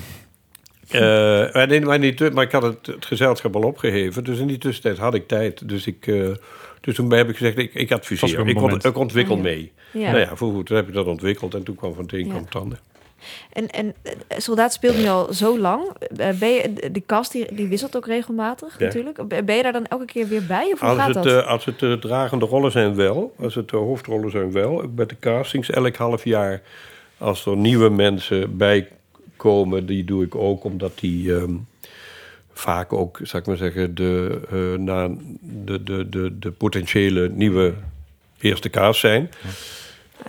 eh, 0.94 1.54
maar 1.54 1.66
nee, 1.66 1.80
maar, 1.80 1.98
niet, 1.98 2.32
maar 2.32 2.44
ik 2.44 2.52
had 2.52 2.62
het, 2.62 2.86
het 2.86 3.06
gezelschap 3.06 3.56
al 3.56 3.62
opgeheven. 3.62 4.24
Dus 4.24 4.38
in 4.38 4.46
die 4.46 4.58
tussentijd 4.58 4.98
had 4.98 5.14
ik 5.14 5.28
tijd. 5.28 5.68
Dus, 5.68 5.86
ik, 5.86 6.06
eh, 6.06 6.28
dus 6.80 6.94
toen 6.94 7.12
heb 7.12 7.28
ik 7.28 7.36
gezegd, 7.36 7.58
ik, 7.58 7.74
ik 7.74 7.92
adviseer. 7.92 8.38
er 8.40 8.48
Ik, 8.48 8.60
ont- 8.62 8.84
ik 8.84 8.98
ontwikkel 8.98 9.36
Ja. 9.36 9.42
mee. 9.42 9.72
Ja. 9.92 10.06
Nou 10.10 10.18
ja, 10.18 10.36
voor 10.36 10.52
goed, 10.52 10.66
toen 10.66 10.76
heb 10.76 10.88
ik 10.88 10.94
dat 10.94 11.06
ontwikkeld. 11.06 11.54
En 11.54 11.62
toen 11.62 11.74
kwam 11.74 11.94
van 11.94 12.02
het 12.02 12.12
een 12.12 12.18
Ja. 12.24 12.30
kwam 12.30 12.44
het 12.44 12.54
ander. 12.54 12.78
En, 13.52 13.68
en 13.70 13.94
eh, 14.02 14.12
Soldaat 14.38 14.72
speelt 14.72 14.96
nu 14.96 15.06
al 15.08 15.32
zo 15.32 15.58
lang. 15.58 15.82
Ben 16.38 16.48
je, 16.48 16.72
de- 16.74 16.90
de 16.90 17.02
cast 17.06 17.32
die, 17.32 17.54
die 17.54 17.66
wisselt 17.68 17.96
ook 17.96 18.06
regelmatig 18.06 18.78
Ja. 18.78 18.84
natuurlijk. 18.84 19.44
Ben 19.44 19.56
je 19.56 19.62
daar 19.62 19.72
dan 19.72 19.86
elke 19.86 20.04
keer 20.04 20.28
weer 20.28 20.46
bij? 20.46 20.70
Of 20.72 20.80
hoe 20.80 20.88
Als 20.88 20.98
gaat 20.98 21.14
het, 21.14 21.24
dat? 21.24 21.44
als 21.46 21.64
het 21.64 21.82
eh, 21.82 21.92
dragende 21.92 22.44
rollen 22.44 22.70
zijn 22.70 22.94
wel, 22.94 23.34
als 23.38 23.54
het 23.54 23.68
de 23.68 23.76
hoofdrollen 23.76 24.30
zijn 24.30 24.52
wel, 24.52 24.84
met 24.96 25.08
de 25.08 25.16
castings 25.20 25.70
elk 25.70 25.96
half 25.96 26.24
jaar, 26.24 26.62
als 27.18 27.46
er 27.46 27.56
nieuwe 27.56 27.88
mensen 27.88 28.56
bij 28.56 28.88
komen, 29.42 29.86
die 29.86 30.04
doe 30.04 30.24
ik 30.24 30.34
ook 30.34 30.64
omdat 30.64 30.98
die 30.98 31.34
ehm, 31.34 31.54
vaak 32.52 32.92
ook, 32.92 33.18
zou 33.22 33.42
ik 33.42 33.48
maar 33.48 33.56
zeggen, 33.56 33.94
de, 33.94 34.40
eh, 34.50 34.78
na 34.80 35.10
de, 35.40 35.82
de, 35.82 36.08
de, 36.08 36.38
de 36.38 36.50
potentiële 36.50 37.28
nieuwe 37.28 37.74
eerste 38.40 38.70
cast 38.70 39.00
zijn. 39.00 39.30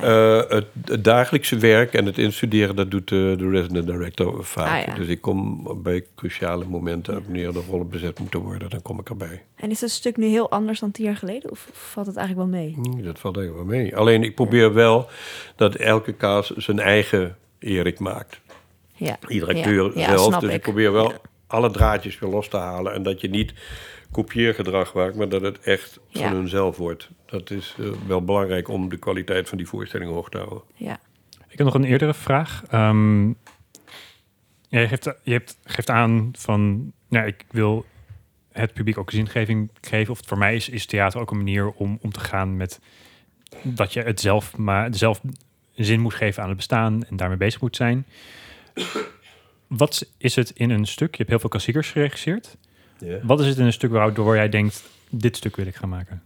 Eh, 0.02 0.42
het, 0.48 0.66
het 0.86 1.04
dagelijkse 1.04 1.58
werk 1.58 1.94
en 1.94 2.06
het 2.06 2.18
instuderen, 2.18 2.76
dat 2.76 2.92
doet 2.92 3.08
de, 3.08 3.36
de 3.38 3.50
resident 3.50 3.86
director 3.86 4.46
vaak. 4.46 4.82
Ah, 4.82 4.88
ja. 4.88 5.00
Dus 5.00 5.08
ik 5.08 5.22
kom 5.22 5.68
bij 5.84 6.06
cruciale 6.16 6.66
momenten, 6.66 7.14
wanneer 7.24 7.52
de 7.54 7.62
rollen 7.70 7.90
bezet 7.90 8.20
moeten 8.20 8.40
worden, 8.40 8.70
dan 8.70 8.82
kom 8.82 9.00
ik 9.00 9.10
erbij. 9.10 9.44
En 9.56 9.70
is 9.70 9.80
dat 9.80 9.90
stuk 9.90 10.18
nu 10.18 10.26
heel 10.26 10.52
anders 10.52 10.80
dan 10.80 10.92
tien 10.92 11.06
jaar 11.06 11.16
geleden? 11.18 11.52
Of 11.52 11.70
valt 11.72 12.08
het 12.08 12.16
eigenlijk 12.16 12.52
wel 12.52 12.62
mee? 12.62 12.74
Mm, 12.78 13.04
Dat 13.04 13.20
valt 13.20 13.38
eigenlijk 13.38 13.68
wel 13.68 13.78
mee. 13.80 13.96
Alleen 13.98 14.24
ik 14.24 14.36
probeer 14.36 14.74
wel 14.74 15.10
dat 15.56 15.76
elke 15.76 16.14
kaas 16.14 16.50
zijn 16.50 16.80
eigen 16.80 17.36
Erik 17.60 18.00
maakt. 18.00 18.40
Ja. 19.06 19.18
Iedere 19.28 19.52
Ja, 19.54 19.58
acteur 19.60 19.98
ja, 19.98 20.06
zelf. 20.06 20.28
snap 20.28 20.42
Dus 20.42 20.50
ik 20.50 20.56
ik. 20.56 20.62
probeer 20.62 20.92
wel 20.92 21.10
Ja. 21.12 21.18
alle 21.48 21.72
draadjes 21.72 22.20
weer 22.20 22.30
los 22.30 22.48
te 22.48 22.58
halen. 22.58 22.94
En 22.94 23.04
dat 23.04 23.22
je 23.22 23.30
niet 23.30 23.54
kopieergedrag 24.12 24.94
maakt, 24.94 25.16
maar 25.16 25.30
dat 25.30 25.42
het 25.42 25.60
echt 25.60 26.00
Ja. 26.08 26.22
van 26.28 26.34
hunzelf 26.38 26.78
wordt. 26.78 27.10
Dat 27.26 27.50
is 27.50 27.76
eh, 27.80 27.86
wel 28.08 28.24
belangrijk 28.24 28.68
om 28.68 28.90
de 28.90 28.98
kwaliteit 28.98 29.50
van 29.50 29.58
die 29.58 29.68
voorstelling 29.68 30.12
hoog 30.12 30.30
te 30.30 30.38
houden. 30.38 30.62
Ja. 30.76 31.00
Ik 31.50 31.58
heb 31.58 31.68
nog 31.68 31.74
een 31.76 31.84
eerdere 31.84 32.14
vraag. 32.14 32.64
Ehm, 32.70 33.28
jij 34.70 34.88
geeft, 34.88 35.04
je 35.24 35.32
hebt, 35.32 35.58
geeft 35.64 35.90
aan 35.90 36.30
van, 36.38 36.92
nou, 37.10 37.28
ik 37.28 37.46
wil 37.52 37.86
het 38.52 38.74
publiek 38.74 38.98
ook 38.98 39.12
zingeving 39.12 39.70
geven. 39.82 40.12
Of 40.14 40.20
voor 40.26 40.38
mij 40.38 40.56
is, 40.56 40.70
is 40.70 40.86
theater 40.86 41.20
ook 41.20 41.32
een 41.32 41.38
manier 41.38 41.72
om 41.72 41.98
om 42.02 42.12
te 42.12 42.20
gaan 42.20 42.58
met 42.58 42.80
dat 43.62 43.94
je 43.94 44.02
het 44.02 44.20
zelf, 44.20 44.58
maar 44.58 44.96
zelf 44.96 45.22
zin 45.76 46.00
moet 46.00 46.14
geven 46.14 46.42
aan 46.42 46.48
het 46.48 46.58
bestaan 46.58 47.04
en 47.04 47.16
daarmee 47.18 47.38
bezig 47.38 47.62
moet 47.62 47.76
zijn. 47.76 48.06
Wat 49.68 50.10
is 50.18 50.36
het 50.36 50.50
in 50.50 50.70
een 50.70 50.86
stuk? 50.86 51.12
Je 51.12 51.18
hebt 51.18 51.30
heel 51.30 51.40
veel 51.40 51.50
klassiekers 51.50 51.92
geregisseerd. 51.92 52.58
Wat 53.24 53.40
is 53.40 53.48
het 53.48 53.58
in 53.58 53.66
een 53.66 53.74
stuk 53.74 53.92
waardoor 53.92 54.36
jij 54.36 54.50
denkt, 54.50 54.84
dit 55.10 55.36
stuk 55.38 55.56
wil 55.56 55.66
ik 55.66 55.76
gaan 55.76 55.90
maken? 55.90 56.24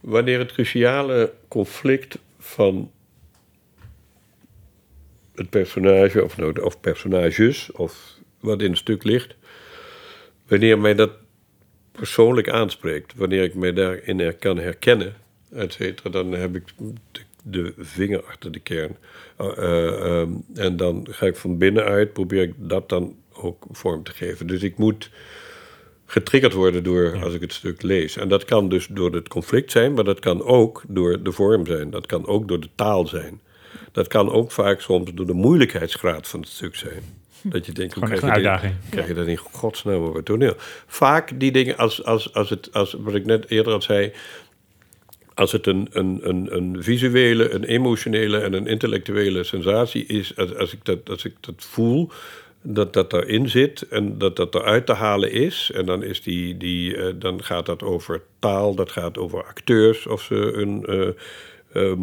Wanneer 0.00 0.38
het 0.38 0.52
cruciale 0.52 1.32
conflict 1.48 2.18
van 2.38 2.90
het 5.34 5.50
personage, 5.50 6.24
of, 6.24 6.36
nou, 6.36 6.60
of 6.62 6.80
personages, 6.80 7.72
of 7.72 8.18
wat 8.40 8.60
in 8.60 8.70
het 8.70 8.78
stuk 8.78 9.04
ligt, 9.04 9.36
wanneer 10.46 10.78
mij 10.78 10.94
dat 10.94 11.10
persoonlijk 11.92 12.48
aanspreekt, 12.48 13.14
wanneer 13.14 13.42
ik 13.42 13.54
mij 13.54 13.72
daarin 13.72 14.38
kan 14.38 14.58
herkennen, 14.58 15.14
et 15.52 15.72
cetera, 15.72 16.10
dan 16.10 16.32
heb 16.32 16.56
ik 16.56 16.64
de, 17.10 17.20
de 17.48 17.74
vinger 17.78 18.24
achter 18.24 18.52
de 18.52 18.58
kern. 18.58 18.96
Uh, 19.40 19.46
uh, 19.58 20.20
um, 20.20 20.44
en 20.54 20.76
dan 20.76 21.06
ga 21.10 21.26
ik 21.26 21.36
van 21.36 21.58
binnenuit, 21.58 22.12
probeer 22.12 22.42
ik 22.42 22.54
dat 22.56 22.88
dan 22.88 23.16
ook 23.32 23.64
vorm 23.70 24.02
te 24.02 24.12
geven. 24.12 24.46
Dus 24.46 24.62
ik 24.62 24.78
moet 24.78 25.10
getriggerd 26.06 26.52
worden 26.52 26.84
door 26.84 27.22
als 27.22 27.34
ik 27.34 27.40
het 27.40 27.52
stuk 27.52 27.82
lees. 27.82 28.16
En 28.16 28.28
dat 28.28 28.44
kan 28.44 28.68
dus 28.68 28.86
door 28.86 29.14
het 29.14 29.28
conflict 29.28 29.70
zijn, 29.70 29.94
maar 29.94 30.04
dat 30.04 30.18
kan 30.18 30.42
ook 30.42 30.82
door 30.88 31.22
de 31.22 31.32
vorm 31.32 31.66
zijn. 31.66 31.90
Dat 31.90 32.06
kan 32.06 32.26
ook 32.26 32.48
door 32.48 32.60
de 32.60 32.68
taal 32.74 33.06
zijn. 33.06 33.40
Dat 33.92 34.08
kan 34.08 34.30
ook 34.30 34.50
vaak 34.50 34.80
soms 34.80 35.10
door 35.14 35.26
de 35.26 35.32
moeilijkheidsgraad 35.32 36.28
van 36.28 36.40
het 36.40 36.48
stuk 36.48 36.74
zijn. 36.76 37.02
Dat 37.42 37.66
je 37.66 37.72
denkt, 37.72 37.94
hoe 37.94 38.04
krijg 38.04 38.20
je, 38.20 38.26
een 38.26 38.32
dit- 38.32 38.44
uitdaging. 38.44 38.74
krijg 38.90 39.08
je 39.08 39.14
dat 39.14 39.26
in 39.26 39.36
godsnaam 39.36 40.04
op 40.04 40.14
het 40.14 40.24
toneel? 40.24 40.54
Vaak 40.86 41.40
die 41.40 41.52
dingen, 41.52 41.76
als, 41.76 42.04
als, 42.04 42.34
als 42.34 42.50
het, 42.50 42.72
als, 42.72 42.96
wat 42.98 43.14
ik 43.14 43.26
net 43.26 43.50
eerder 43.50 43.72
al 43.72 43.82
zei... 43.82 44.12
als 45.36 45.52
het 45.52 45.66
een, 45.66 45.88
een, 45.92 46.48
een, 46.56 46.82
visuele, 46.82 47.50
een 47.50 47.64
emotionele 47.64 48.38
en 48.38 48.52
een 48.52 48.66
intellectuele 48.66 49.44
sensatie 49.44 50.06
is... 50.06 50.36
als, 50.36 50.54
als, 50.54 50.72
ik, 50.72 50.84
dat, 50.84 51.10
als 51.10 51.24
ik 51.24 51.34
dat 51.40 51.54
voel, 51.56 52.10
dat 52.62 52.92
dat 52.92 53.10
daarin 53.10 53.48
zit 53.48 53.88
en 53.88 54.18
dat 54.18 54.36
dat 54.36 54.54
eruit 54.54 54.86
te 54.86 54.92
halen 54.92 55.32
is... 55.32 55.70
en 55.74 55.86
dan, 55.86 56.02
is 56.02 56.22
die, 56.22 56.56
die, 56.56 56.96
eh, 56.96 57.14
dan 57.18 57.42
gaat 57.42 57.66
dat 57.66 57.82
over 57.82 58.22
taal, 58.38 58.74
dat 58.74 58.90
gaat 58.90 59.18
over 59.18 59.44
acteurs... 59.44 60.06
of 60.06 60.22
ze 60.22 60.34
een... 60.34 60.84
eh, 60.84 61.08
ehm, 61.82 62.00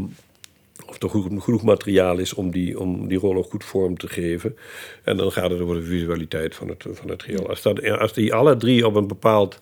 of 0.88 1.02
er 1.02 1.10
genoeg, 1.10 1.44
genoeg 1.44 1.64
materiaal 1.64 2.18
is 2.18 2.34
om 2.34 2.52
die, 2.52 2.80
om 2.80 3.08
die 3.08 3.18
rol 3.18 3.36
ook 3.36 3.50
goed 3.50 3.64
vorm 3.64 3.98
te 3.98 4.08
geven. 4.08 4.58
En 5.04 5.18
dan 5.18 5.32
gaat 5.32 5.50
het 5.50 5.60
over 5.60 5.76
de 5.76 5.84
visualiteit 5.84 6.56
van 6.56 6.68
het, 6.68 6.86
van 6.90 7.10
het 7.10 7.24
geheel. 7.24 7.50
Als, 7.50 7.62
dat, 7.62 7.90
als 7.90 8.14
die 8.14 8.34
alle 8.34 8.58
drie 8.58 8.88
op 8.88 8.96
een 8.96 9.08
bepaald 9.08 9.60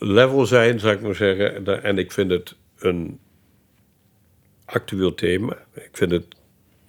level 0.00 0.46
zijn, 0.46 0.80
zou 0.80 0.94
ik 0.94 1.00
maar 1.00 1.14
zeggen. 1.14 1.82
En 1.82 1.98
ik 1.98 2.12
vind 2.12 2.30
het 2.30 2.54
een 2.78 3.18
actueel 4.64 5.14
thema. 5.14 5.56
Ik 5.74 5.90
vind 5.92 6.10
het 6.10 6.26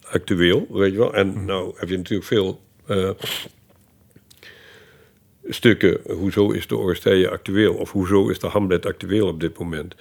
actueel, 0.03 0.67
weet 0.69 0.91
je 0.91 0.97
wel. 0.97 1.13
En 1.13 1.45
nou 1.45 1.73
heb 1.77 1.89
je 1.89 1.97
natuurlijk 1.97 2.27
veel 2.27 2.61
eh, 2.85 3.09
stukken. 5.43 5.99
Hoezo 6.03 6.51
is 6.51 6.67
de 6.67 6.77
Oresteia 6.77 7.29
actueel? 7.29 7.73
Of 7.73 7.91
hoezo 7.91 8.29
is 8.29 8.39
de 8.39 8.47
Hamlet 8.47 8.85
actueel 8.85 9.27
op 9.27 9.39
dit 9.39 9.59
moment? 9.59 9.95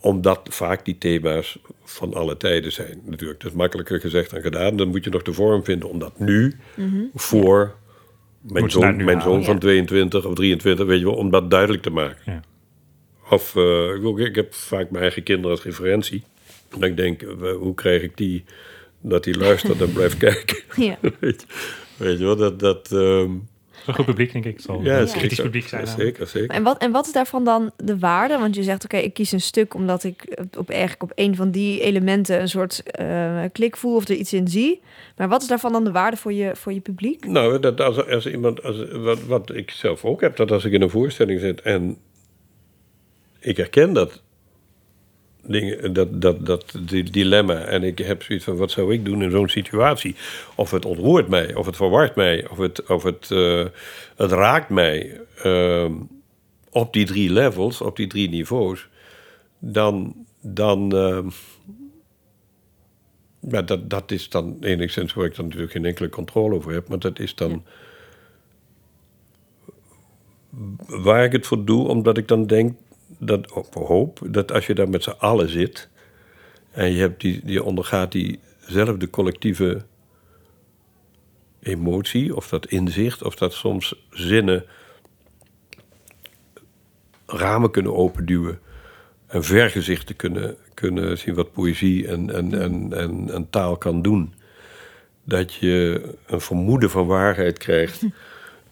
Omdat 0.00 0.40
vaak 0.50 0.84
die 0.84 0.98
thema's 0.98 1.58
van 1.84 2.14
alle 2.14 2.36
tijden 2.36 2.72
zijn. 2.72 3.02
Natuurlijk, 3.04 3.40
dat 3.40 3.50
is 3.50 3.56
makkelijker 3.56 4.00
gezegd 4.00 4.30
dan 4.30 4.40
gedaan. 4.40 4.76
Dan 4.76 4.88
moet 4.88 5.04
je 5.04 5.10
nog 5.10 5.22
de 5.22 5.32
vorm 5.32 5.64
vinden 5.64 5.88
om 5.88 5.98
dat 5.98 6.18
nu 6.18 6.56
voor 7.14 7.74
mijn 8.40 8.70
zoon, 8.70 9.04
mijn 9.04 9.20
van 9.20 9.40
Ja. 9.40 9.58
22 9.58 10.24
of 10.24 10.34
23, 10.34 10.86
weet 10.86 10.98
je 10.98 11.04
wel, 11.04 11.14
om 11.14 11.30
dat 11.30 11.50
duidelijk 11.50 11.82
te 11.82 11.90
maken. 11.90 12.22
Ja. 12.24 12.42
Of 13.30 13.56
eh, 13.56 13.94
ik, 13.94 14.18
ik 14.18 14.34
heb 14.34 14.54
vaak 14.54 14.90
mijn 14.90 15.02
eigen 15.02 15.22
kinderen 15.22 15.50
als 15.50 15.64
referentie. 15.64 16.22
En 16.70 16.82
ik 16.82 16.96
denk, 16.96 17.22
eh, 17.22 17.52
hoe 17.52 17.74
krijg 17.74 18.02
ik 18.02 18.16
die 18.16 18.44
dat 19.00 19.24
die 19.24 19.38
luistert 19.38 19.80
en 19.80 19.92
blijft 19.92 20.16
kijken? 20.26 20.58
Ja. 20.76 20.98
weet, 21.20 21.46
je, 21.48 21.54
weet 21.96 22.18
je 22.18 22.24
wel, 22.24 22.36
dat... 22.36 22.58
dat 22.58 22.92
ehm, 22.92 23.30
Een 23.86 23.94
goed 23.94 24.04
publiek, 24.04 24.32
denk 24.32 24.44
ik. 24.44 24.60
Zal 24.60 24.82
ja, 24.82 24.98
een 24.98 25.06
zeker. 25.06 25.18
kritisch 25.18 25.40
publiek 25.40 25.68
zijn. 25.68 25.86
Zeker, 25.86 26.26
zeker. 26.26 26.50
En 26.50 26.62
wat, 26.62 26.78
en 26.78 26.90
wat 26.90 27.06
is 27.06 27.12
daarvan 27.12 27.44
dan 27.44 27.70
de 27.76 27.98
waarde? 27.98 28.38
Want 28.38 28.54
je 28.54 28.62
zegt, 28.62 28.84
oké, 28.84 28.96
ik 28.96 29.14
kies 29.14 29.32
een 29.32 29.40
stuk 29.40 29.74
omdat 29.74 30.04
ik 30.04 30.42
op, 30.58 30.70
eigenlijk 30.70 31.02
op 31.02 31.12
een 31.14 31.36
van 31.36 31.50
die 31.50 31.80
elementen 31.80 32.40
een 32.40 32.48
soort 32.48 32.82
eh, 32.82 33.42
klik 33.52 33.76
voel 33.76 33.94
of 33.94 34.08
er 34.08 34.14
iets 34.14 34.32
in 34.32 34.48
zie. 34.48 34.80
Maar 35.16 35.28
wat 35.28 35.42
is 35.42 35.48
daarvan 35.48 35.72
dan 35.72 35.84
de 35.84 35.92
waarde 35.92 36.16
voor 36.16 36.32
je, 36.32 36.50
voor 36.54 36.72
je 36.72 36.80
publiek? 36.80 37.26
Nou, 37.26 37.60
dat 37.60 37.80
als, 37.80 38.06
als 38.06 38.26
iemand, 38.26 38.62
als, 38.62 38.76
wat, 38.92 39.24
wat 39.24 39.54
ik 39.54 39.70
zelf 39.70 40.04
ook 40.04 40.20
heb, 40.20 40.36
dat 40.36 40.50
als 40.50 40.64
ik 40.64 40.72
in 40.72 40.82
een 40.82 40.90
voorstelling 40.90 41.40
zit 41.40 41.60
en 41.60 41.96
ik 43.40 43.56
herken 43.56 43.92
dat 43.92 44.22
dingen, 45.42 45.92
dat, 45.92 46.22
dat, 46.22 46.46
dat 46.46 46.78
die 46.80 47.10
dilemma 47.10 47.54
en 47.54 47.82
ik 47.82 47.98
heb 47.98 48.22
zoiets 48.22 48.44
van 48.44 48.56
wat 48.56 48.70
zou 48.70 48.92
ik 48.92 49.04
doen 49.04 49.22
in 49.22 49.30
zo'n 49.30 49.48
situatie? 49.48 50.16
Of 50.54 50.70
het 50.70 50.84
ontroert 50.84 51.28
mij, 51.28 51.54
of 51.54 51.66
het 51.66 51.76
verwart 51.76 52.14
mij, 52.14 52.48
of 52.48 52.58
het, 52.58 52.86
of 52.86 53.02
het, 53.02 53.30
eh, 53.30 53.64
het 54.16 54.32
raakt 54.32 54.68
mij 54.68 55.20
ehm, 55.42 55.92
op 56.70 56.92
die 56.92 57.06
drie 57.06 57.30
levels, 57.30 57.80
op 57.80 57.96
die 57.96 58.06
drie 58.06 58.28
niveaus, 58.28 58.88
dan, 59.58 60.14
dan 60.40 60.90
ja, 63.40 63.62
dat, 63.62 63.90
dat 63.90 64.10
is 64.10 64.28
dan 64.28 64.56
enigszins 64.60 65.14
waar 65.14 65.24
ik 65.24 65.36
dan 65.36 65.44
natuurlijk 65.44 65.72
geen 65.72 65.84
enkele 65.84 66.08
controle 66.08 66.54
over 66.54 66.72
heb. 66.72 66.88
Maar 66.88 66.98
dat 66.98 67.18
is 67.18 67.34
dan 67.34 67.64
waar 70.86 71.24
ik 71.24 71.32
het 71.32 71.46
voor 71.46 71.64
doe, 71.64 71.88
omdat 71.88 72.16
ik 72.18 72.28
dan 72.28 72.46
denk, 72.46 72.76
dat, 73.20 73.52
of 73.52 73.74
hoop, 73.74 74.20
dat 74.26 74.52
als 74.52 74.66
je 74.66 74.74
daar 74.74 74.88
met 74.88 75.02
z'n 75.02 75.14
allen 75.18 75.48
zit... 75.48 75.88
en 76.70 76.92
je, 76.92 77.00
hebt 77.00 77.20
die, 77.20 77.40
je 77.44 77.62
ondergaat 77.62 78.12
diezelfde 78.12 79.10
collectieve 79.10 79.84
emotie... 81.62 82.36
of 82.36 82.48
dat 82.48 82.66
inzicht, 82.66 83.22
of 83.22 83.34
dat 83.34 83.52
soms 83.52 84.06
zinnen 84.10 84.64
ramen 87.26 87.70
kunnen 87.70 87.94
openduwen... 87.94 88.60
en 89.26 89.44
vergezichten 89.44 90.16
kunnen, 90.16 90.56
kunnen 90.74 91.18
zien 91.18 91.34
wat 91.34 91.52
poëzie 91.52 92.08
en, 92.08 92.34
en, 92.34 92.60
en, 92.60 92.92
en, 92.92 93.30
en 93.30 93.50
taal 93.50 93.76
kan 93.76 94.02
doen... 94.02 94.34
dat 95.24 95.54
je 95.54 96.02
een 96.26 96.40
vermoeden 96.40 96.90
van 96.90 97.06
waarheid 97.06 97.58
krijgt... 97.58 98.02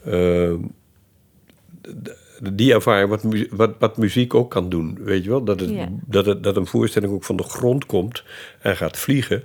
eh, 0.05 0.55
die 2.52 2.73
ervaring 2.73 3.09
wat, 3.09 3.23
mu- 3.23 3.48
wat, 3.51 3.70
wat 3.78 3.97
muziek 3.97 4.35
ook 4.35 4.51
kan 4.51 4.69
doen. 4.69 4.98
Weet 5.01 5.24
je 5.24 5.31
wel? 5.31 5.44
Dat, 5.44 5.60
het, 5.60 5.70
Ja. 5.70 5.89
dat, 6.06 6.27
het, 6.27 6.43
dat 6.43 6.56
een 6.56 6.66
voorstelling 6.66 7.12
ook 7.12 7.24
van 7.24 7.36
de 7.36 7.43
grond 7.43 7.86
komt 7.86 8.23
en 8.60 8.77
gaat 8.77 8.98
vliegen. 8.98 9.44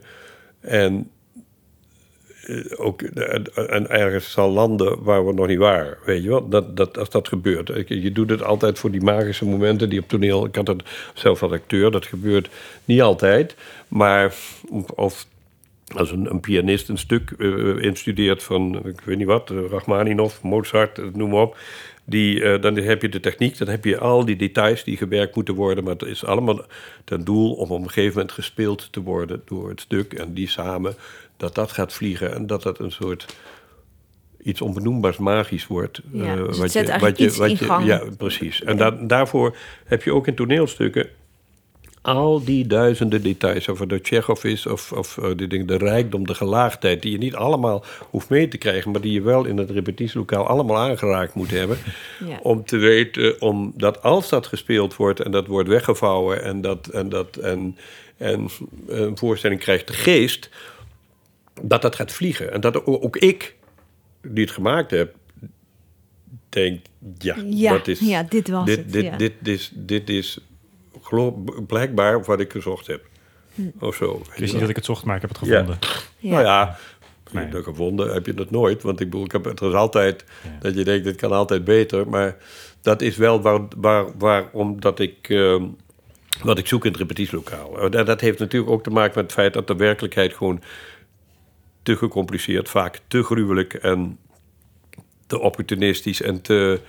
En, 0.60 1.10
eh, 2.46 2.58
ook, 2.76 3.02
eh, 3.02 3.74
en 3.76 3.90
ergens 3.90 4.32
zal 4.32 4.52
landen 4.52 5.04
waar 5.04 5.26
we 5.26 5.34
nog 5.34 5.48
niet 5.48 5.58
waren. 5.58 5.98
Weet 6.06 6.24
je 6.24 6.30
wel? 6.30 6.50
Dat, 6.50 6.78
dat, 6.78 6.98
als 6.98 7.10
dat 7.10 7.28
gebeurt. 7.28 7.72
Je 7.88 8.12
doet 8.12 8.30
het 8.30 8.44
altijd 8.44 8.80
voor 8.80 8.92
die 8.92 9.02
magische 9.02 9.46
momenten 9.46 9.90
die 9.90 10.00
op 10.00 10.08
toneel. 10.08 10.46
Ik 10.46 10.56
had 10.56 10.68
het 10.68 10.84
zelf 11.14 11.44
als 11.44 11.52
acteur, 11.52 11.92
dat 11.92 12.06
gebeurt 12.06 12.50
niet 12.86 13.02
altijd. 13.02 13.56
Maar 13.88 14.34
of 14.96 15.28
als 15.96 16.12
een, 16.12 16.30
een 16.30 16.40
pianist 16.40 16.90
een 16.90 16.98
stuk 16.98 17.32
eh, 17.38 17.78
instudeert 17.82 18.44
van, 18.44 18.86
ik 18.86 19.02
weet 19.02 19.18
niet 19.18 19.28
wat, 19.28 19.50
Rachmaninoff, 19.70 20.42
Mozart, 20.42 21.16
noem 21.16 21.30
maar 21.30 21.42
op. 21.42 21.58
Die, 22.06 22.44
eh, 22.44 22.62
dan 22.62 22.76
heb 22.78 23.02
je 23.02 23.10
de 23.10 23.20
techniek, 23.20 23.58
dan 23.58 23.68
heb 23.68 23.86
je 23.86 23.98
al 23.98 24.26
die 24.26 24.36
details 24.36 24.84
die 24.84 24.98
gewerkt 24.98 25.36
moeten 25.36 25.54
worden. 25.54 25.84
Maar 25.84 25.94
het 25.94 26.02
is 26.02 26.26
allemaal 26.26 26.62
ten 27.04 27.24
doel 27.24 27.54
om 27.54 27.70
op 27.72 27.82
een 27.82 27.88
gegeven 27.90 28.14
moment 28.16 28.32
gespeeld 28.32 28.92
te 28.92 29.02
worden 29.02 29.42
door 29.46 29.70
het 29.70 29.82
stuk. 29.82 30.14
En 30.14 30.34
die 30.34 30.48
samen, 30.50 30.96
dat 31.38 31.56
dat 31.56 31.72
gaat 31.72 31.94
vliegen 31.94 32.34
en 32.34 32.48
dat 32.48 32.64
dat 32.64 32.80
een 32.80 32.92
soort 32.92 33.36
iets 34.44 34.62
onbenoembaars 34.62 35.18
magisch 35.18 35.68
wordt. 35.68 36.02
Ja, 36.12 36.36
eh, 36.38 36.46
dus 36.46 36.58
het 36.58 36.72
zet 36.72 36.88
eigenlijk 36.88 37.20
iets 37.20 37.40
in 37.40 37.58
gang. 37.58 37.86
Ja, 37.86 38.04
precies. 38.18 38.64
En 38.64 38.78
da- 38.78 38.92
daarvoor 38.92 39.56
heb 39.86 40.04
je 40.04 40.14
ook 40.14 40.28
in 40.28 40.36
toneelstukken 40.36 41.10
al 42.04 42.44
die 42.44 42.68
duizenden 42.68 43.22
details, 43.22 43.66
het 43.66 43.90
door 43.90 44.02
Tsjechov 44.02 44.44
is, 44.44 44.66
of, 44.66 44.92
of 44.92 45.18
eh, 45.18 45.30
die 45.36 45.48
dingen, 45.48 45.68
de 45.68 45.78
rijkdom, 45.78 46.28
de 46.28 46.36
gelaagdheid, 46.36 47.02
die 47.02 47.12
je 47.12 47.18
niet 47.18 47.36
allemaal 47.36 47.84
hoeft 48.10 48.30
mee 48.30 48.48
te 48.48 48.58
krijgen, 48.58 48.92
maar 48.92 49.02
die 49.02 49.12
je 49.12 49.22
wel 49.22 49.46
in 49.46 49.58
het 49.58 49.70
repetitielokaal 49.70 50.48
allemaal 50.48 50.78
aangeraakt 50.78 51.34
moet 51.34 51.52
hebben. 51.52 51.78
Ja. 52.28 52.40
Om 52.42 52.66
te 52.66 52.78
weten, 52.78 53.42
omdat 53.42 54.02
als 54.02 54.30
dat 54.30 54.48
gespeeld 54.48 54.96
wordt 54.96 55.20
en 55.20 55.32
dat 55.32 55.48
wordt 55.48 55.70
weggevouwen 55.70 56.44
en, 56.44 56.62
dat, 56.62 56.88
en, 56.88 57.10
dat, 57.10 57.38
en, 57.38 57.78
en 58.18 58.50
een 58.88 59.18
voorstelling 59.18 59.60
krijgt 59.60 59.88
de 59.88 59.94
geest, 59.94 60.50
dat 61.62 61.82
dat 61.82 61.96
gaat 61.96 62.12
vliegen. 62.12 62.52
En 62.52 62.62
dat 62.62 62.86
ook, 62.86 63.18
ik, 63.18 63.56
die 64.22 64.44
het 64.44 64.54
gemaakt 64.54 64.92
heb, 64.92 65.16
denk, 66.50 66.82
ja, 67.18 67.36
Ja, 67.46 67.72
dat 67.72 67.88
is, 67.88 68.00
ja, 68.00 68.24
dit 68.24 68.50
was 68.50 68.66
dit, 68.66 68.78
het, 68.78 68.92
Dit, 68.92 69.04
ja. 69.04 69.18
dit, 69.18 69.34
is, 69.44 69.72
dit 69.74 70.10
is 70.10 70.40
blijkbaar 71.68 72.24
wat 72.24 72.40
ik 72.40 72.52
gezocht 72.52 72.88
heb. 72.88 73.06
Hm. 73.56 73.62
Of 73.80 73.96
zo. 73.96 74.22
Ik 74.34 74.40
wist 74.40 74.52
niet 74.52 74.62
dat 74.62 74.70
ik 74.70 74.76
het 74.76 74.86
zocht, 74.86 75.06
maar 75.06 75.16
ik 75.16 75.22
heb 75.22 75.30
het 75.30 75.40
gevonden. 75.40 75.78
Ja. 75.80 76.30
Nou 76.30 76.44
ja, 76.44 76.78
Nee. 77.32 77.50
dat 77.50 77.64
gevonden 77.64 78.14
heb 78.14 78.26
je 78.26 78.34
dat 78.34 78.52
nooit. 78.52 78.84
Want 78.84 79.00
ik 79.00 79.10
bedoel, 79.10 79.26
ik 79.26 79.32
heb, 79.32 79.44
het 79.46 79.62
is 79.62 79.74
altijd 79.74 80.26
Ja. 80.44 80.50
dat 80.60 80.76
je 80.76 80.84
denkt, 80.84 81.04
dit 81.04 81.16
kan 81.16 81.32
altijd 81.32 81.64
beter. 81.64 82.08
Maar 82.10 82.38
dat 82.82 83.02
is 83.02 83.18
wel 83.18 83.42
waar, 83.42 83.60
waar, 83.78 84.06
waarom 84.18 84.80
dat 84.80 85.00
ik, 85.00 85.30
ehm, 85.30 85.64
wat 86.44 86.58
ik 86.58 86.68
zoek 86.68 86.86
in 86.86 86.92
het 86.92 87.00
repetitielokaal. 87.00 87.80
Eh, 87.80 87.92
Dat, 87.92 88.06
dat 88.06 88.22
heeft 88.22 88.40
natuurlijk 88.40 88.72
ook 88.72 88.84
te 88.84 88.90
maken 88.90 89.12
met 89.16 89.24
het 89.24 89.34
feit 89.34 89.54
dat 89.54 89.68
de 89.68 89.76
werkelijkheid 89.76 90.34
gewoon 90.34 90.62
te 91.84 91.96
gecompliceerd, 91.98 92.70
vaak 92.70 93.00
te 93.08 93.24
gruwelijk 93.24 93.74
en 93.74 94.18
te 95.28 95.40
opportunistisch 95.40 96.22
en 96.22 96.42
te, 96.42 96.80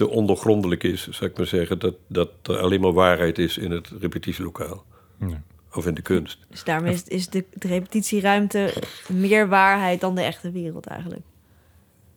te 0.00 0.08
ondergrondelijk 0.08 0.82
is, 0.82 1.08
zou 1.08 1.30
ik 1.30 1.36
maar 1.36 1.46
zeggen. 1.46 1.78
Dat, 1.78 1.94
dat 2.06 2.30
er 2.42 2.58
alleen 2.58 2.80
maar 2.80 2.92
waarheid 2.92 3.38
is 3.38 3.58
in 3.58 3.70
het 3.70 3.88
repetitielokaal. 4.00 4.84
Ja. 5.18 5.42
Of 5.72 5.86
in 5.86 5.94
de 5.94 6.02
kunst. 6.02 6.38
Dus 6.48 6.64
daarmee 6.64 6.92
is, 6.92 7.04
is 7.04 7.28
de, 7.28 7.44
de 7.54 7.68
repetitieruimte 7.68 8.72
meer 9.08 9.48
waarheid 9.48 10.00
dan 10.00 10.14
de 10.14 10.22
echte 10.22 10.50
wereld 10.50 10.86
eigenlijk. 10.86 11.22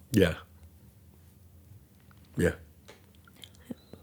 Ja. 0.10 0.38
Ja. 2.36 2.56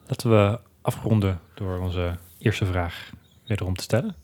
Laten 0.06 0.30
we 0.30 0.58
afronden 0.80 1.40
door 1.54 1.78
onze 1.78 2.16
eerste 2.38 2.66
vraag 2.66 3.10
wederom 3.46 3.76
te 3.76 3.82
stellen. 3.82 4.14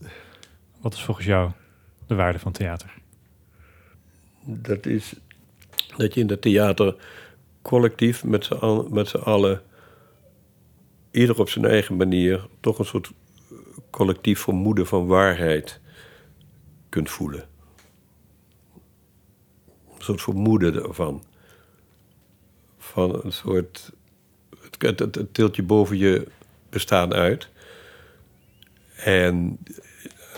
Wat 0.81 0.95
is 0.95 1.03
volgens 1.03 1.27
jou 1.27 1.51
de 2.07 2.15
waarde 2.15 2.39
van 2.39 2.53
theater? 2.53 2.95
Dat 4.45 4.87
is 4.87 5.15
dat 5.97 6.15
je 6.15 6.21
in 6.21 6.29
het 6.29 6.43
theater 6.43 6.97
collectief 7.67 8.25
met 8.25 8.45
z'n 8.45 8.55
al- 8.55 8.89
met 8.91 9.09
z'n 9.09 9.17
allen, 9.17 9.63
ieder 11.11 11.39
op 11.39 11.49
zijn 11.49 11.65
eigen 11.65 11.97
manier, 11.97 12.47
toch 12.61 12.79
een 12.79 12.85
soort 12.85 13.11
collectief 13.91 14.41
vermoeden 14.41 14.87
van 14.87 15.07
waarheid 15.07 15.81
kunt 16.89 17.11
voelen. 17.11 17.45
Een 19.95 20.03
soort 20.03 20.23
vermoeden 20.23 20.75
ervan. 20.75 21.23
Van 22.79 23.21
een 23.25 23.33
soort. 23.33 23.93
Het, 24.61 24.99
het, 24.99 25.15
het, 25.15 25.35
tilt 25.35 25.57
je 25.57 25.63
boven 25.63 25.97
je 25.97 26.27
bestaan 26.69 27.15
uit. 27.15 27.49
En 28.97 29.59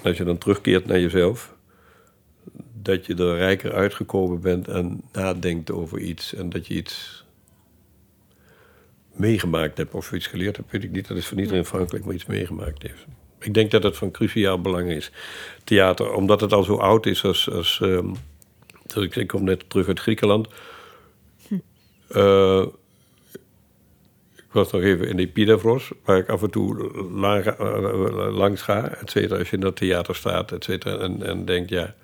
als 0.02 0.16
je 0.16 0.24
dan 0.24 0.38
terugkeert 0.38 0.86
naar 0.86 1.00
jezelf, 1.00 1.56
dat 2.82 3.06
je 3.06 3.14
er 3.14 3.36
rijker 3.36 3.72
uitgekomen 3.72 4.40
bent 4.40 4.68
en 4.68 5.02
nadenkt 5.12 5.70
over 5.70 5.98
iets. 5.98 6.34
En 6.34 6.50
dat 6.50 6.66
je 6.66 6.74
iets 6.74 7.24
meegemaakt 9.12 9.76
hebt 9.76 9.94
of 9.94 10.12
iets 10.12 10.26
geleerd 10.26 10.56
hebt, 10.56 10.70
weet 10.70 10.84
ik 10.84 10.90
niet. 10.90 11.08
Dat 11.08 11.16
is 11.16 11.26
van 11.26 11.38
iedereen 11.38 11.60
afhankelijk, 11.60 12.04
maar 12.04 12.14
iets 12.14 12.26
meegemaakt 12.26 12.82
heeft. 12.82 13.06
ik 13.40 13.54
denk 13.54 13.70
dat 13.70 13.82
het 13.82 13.96
van 13.96 14.10
cruciaal 14.10 14.60
belang 14.60 14.90
is. 14.90 15.10
Theater, 15.64 16.12
omdat 16.12 16.40
het 16.40 16.52
al 16.52 16.62
zo 16.62 16.76
oud 16.76 17.06
is 17.06 17.24
als. 17.24 17.50
als 17.50 17.82
dus 18.94 19.16
ik, 19.16 19.26
kom 19.26 19.44
net 19.44 19.70
terug 19.70 19.88
uit 19.88 20.00
Griekenland. 20.00 20.48
Uh, 22.10 22.66
ik 24.36 24.52
was 24.52 24.72
nog 24.72 24.82
even 24.82 25.08
in 25.08 25.18
Epidavros, 25.18 25.90
waar 26.04 26.18
ik 26.18 26.28
af 26.28 26.42
en 26.42 26.50
toe 26.50 26.92
lang, 27.10 27.60
uh, 27.60 28.36
langs 28.36 28.62
ga, 28.62 28.88
et 28.88 29.10
cetera, 29.10 29.38
als 29.38 29.50
je 29.50 29.56
in 29.56 29.62
dat 29.62 29.76
theater 29.76 30.14
staat, 30.14 30.52
et 30.52 30.64
cetera, 30.64 30.98
en, 30.98 31.22
en 31.22 31.44
denkt, 31.44 31.70
ja, 31.70 31.94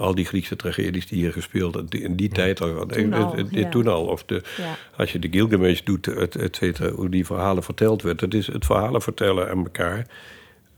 al 0.00 0.14
die 0.14 0.24
Griekse 0.24 0.56
tragedies 0.56 1.06
die 1.06 1.18
hier 1.18 1.32
gespeeld 1.32 1.94
in 1.94 2.16
die 2.16 2.28
tijd 2.28 2.60
al, 2.60 2.86
toen 2.86 3.12
al, 3.12 3.36
ja. 3.50 3.68
toen 3.68 3.86
al 3.88 4.06
of 4.06 4.24
de, 4.24 4.42
Ja. 4.56 4.76
als 4.96 5.12
je 5.12 5.18
de 5.18 5.28
Gilgamesh 5.30 5.80
doet, 5.80 6.06
et, 6.06 6.36
et 6.36 6.56
cetera, 6.56 6.90
hoe 6.90 7.08
die 7.08 7.26
verhalen 7.26 7.62
verteld 7.62 8.02
werd, 8.02 8.20
het 8.20 8.34
is 8.34 8.46
het 8.46 8.64
verhalen 8.66 9.02
vertellen 9.02 9.50
aan 9.50 9.58
elkaar. 9.64 10.06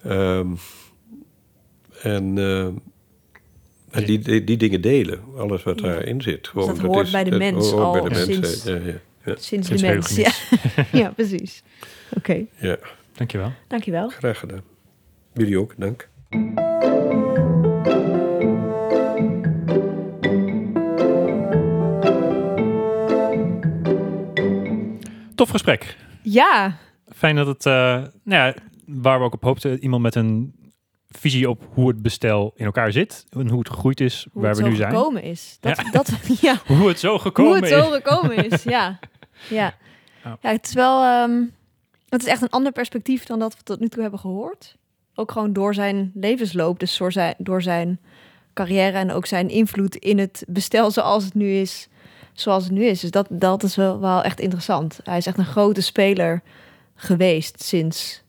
Ehm, 0.03 0.47
en 2.03 2.37
uh, 2.37 2.65
en 3.91 4.05
die, 4.05 4.19
die, 4.19 4.45
die, 4.45 4.57
dingen 4.57 4.81
delen, 4.81 5.21
alles 5.37 5.63
wat 5.63 5.81
Ja. 5.81 5.87
daarin 5.87 6.23
zit. 6.23 6.41
Dus 6.41 6.49
Gewoon, 6.51 6.69
dat 6.69 6.79
hoort 6.79 7.11
bij 7.11 7.25
de 7.25 7.31
dat 7.31 7.39
mens 7.39 7.71
hoort 7.71 7.85
al 7.85 7.93
bij 7.93 8.03
de 8.03 8.09
mens, 8.09 8.25
sinds- 8.25 8.65
ja, 8.65 8.75
ja, 8.75 8.81
ja, 9.25 9.35
Sinds, 9.39 9.47
Sinds 9.47 9.69
de 9.69 9.81
mens. 9.89 10.17
Ja. 10.17 10.31
ja, 11.01 11.11
precies. 11.11 11.63
Oké, 12.17 12.45
ja, 12.59 12.77
Dankjewel. 13.13 13.53
dankjewel. 13.69 14.09
graag 14.09 14.39
gedaan. 14.39 14.63
Jullie 15.35 15.59
ook, 15.59 15.75
dank. 15.77 16.09
Tof 25.43 25.51
gesprek. 25.51 25.97
Ja, 26.23 26.77
Fijn 27.15 27.37
dat 27.37 27.47
het, 27.47 27.67
eh, 27.67 27.73
nou 27.73 28.09
ja, 28.25 28.55
waar 28.87 29.19
we 29.19 29.25
ook 29.25 29.33
op 29.33 29.43
hoopten, 29.43 29.79
iemand 29.83 30.03
met 30.03 30.15
een 30.15 30.55
visie 31.09 31.51
op 31.51 31.67
hoe 31.73 31.89
het 31.89 32.03
bestel 32.03 32.53
in 32.57 32.65
elkaar 32.65 32.93
zit 32.93 33.25
en 33.31 33.49
hoe 33.49 33.59
het 33.59 33.69
gegroeid 33.71 34.01
is, 34.01 34.27
hoe 34.33 34.43
waar 34.43 34.51
het 34.51 34.61
we 34.61 34.69
nu 34.69 34.75
zijn. 34.77 34.91
gekomen 34.91 35.23
is. 35.23 35.57
Dat, 35.61 35.77
Ja. 35.77 35.91
dat, 35.91 36.11
ja, 36.41 36.57
Hoe 36.67 36.89
het 36.89 36.99
zo 36.99 37.19
gekomen 37.19 37.53
hoe 37.53 37.61
het 37.61 37.69
zo 37.85 37.89
is. 37.89 37.95
gekomen 37.95 38.51
is, 38.51 38.63
ja. 38.63 38.99
Ja, 39.49 39.75
Ja. 40.25 40.39
ja 40.41 40.51
het 40.51 40.67
is 40.67 40.73
wel... 40.75 41.03
ehm, 41.03 41.43
het 42.09 42.21
is 42.23 42.29
echt 42.29 42.43
een 42.43 42.51
ander 42.51 42.73
perspectief 42.73 43.25
dan 43.25 43.39
dat 43.39 43.57
we 43.57 43.63
tot 43.63 43.81
nu 43.81 43.89
toe 43.89 44.03
hebben 44.03 44.21
gehoord. 44.21 44.77
Ook 45.15 45.33
gewoon 45.33 45.53
door 45.53 45.75
zijn 45.75 46.11
levensloop, 46.15 46.79
dus 46.81 46.97
door 46.97 47.13
zijn, 47.13 47.35
door 47.39 47.63
zijn 47.63 48.01
carrière 48.55 48.99
en 48.99 49.11
ook 49.11 49.27
zijn 49.27 49.49
invloed 49.49 49.97
in 49.97 50.19
het 50.19 50.45
bestel 50.49 50.91
zoals 50.91 51.25
het 51.25 51.35
nu 51.35 51.51
is. 51.53 51.89
Zoals 52.33 52.65
het 52.65 52.73
nu 52.73 52.85
is. 52.85 53.01
Dus 53.01 53.11
dat, 53.11 53.27
dat 53.31 53.63
is 53.63 53.77
wel, 53.77 54.01
wel 54.01 54.23
echt 54.23 54.41
interessant. 54.41 55.01
Hij 55.05 55.17
is 55.17 55.27
echt 55.27 55.39
een 55.39 55.45
grote 55.45 55.83
speler 55.83 56.43
geweest 56.95 57.63
sinds 57.63 58.23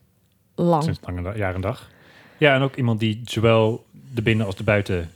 lang. 0.56 0.84
Sinds 0.84 1.00
lange 1.06 1.22
da- 1.22 1.36
jaar 1.36 1.56
en 1.56 1.62
dag. 1.62 1.90
Ja, 2.38 2.56
en 2.56 2.62
ook 2.62 2.76
iemand 2.76 3.00
die 3.00 3.22
zowel 3.26 3.86
de 4.14 4.22
binnen 4.22 4.46
als 4.46 4.56
de 4.56 4.64
buiten 4.64 5.12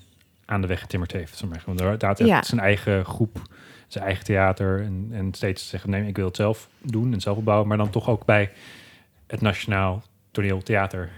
aan 0.45 0.61
de 0.61 0.67
weg 0.67 0.79
getimmerd 0.79 1.11
heeft. 1.11 1.43
Want 1.65 2.01
had 2.01 2.17
Ja. 2.17 2.43
zijn 2.43 2.59
eigen 2.61 3.05
groep, 3.05 3.41
zijn 3.87 4.03
eigen 4.03 4.23
theater. 4.23 4.81
En, 4.83 5.07
en 5.11 5.33
steeds 5.33 5.69
zeggen, 5.69 5.89
nee, 5.89 6.07
ik 6.07 6.15
wil 6.15 6.25
het 6.25 6.35
zelf 6.35 6.69
doen 6.81 7.13
en 7.13 7.21
zelf 7.21 7.37
opbouwen. 7.37 7.67
Maar 7.67 7.77
dan 7.77 7.89
toch 7.89 8.09
ook 8.09 8.25
bij 8.25 8.51
het 9.27 9.41
Nationaal 9.41 10.03
Toneel 10.31 10.61
Theater. 10.63 11.09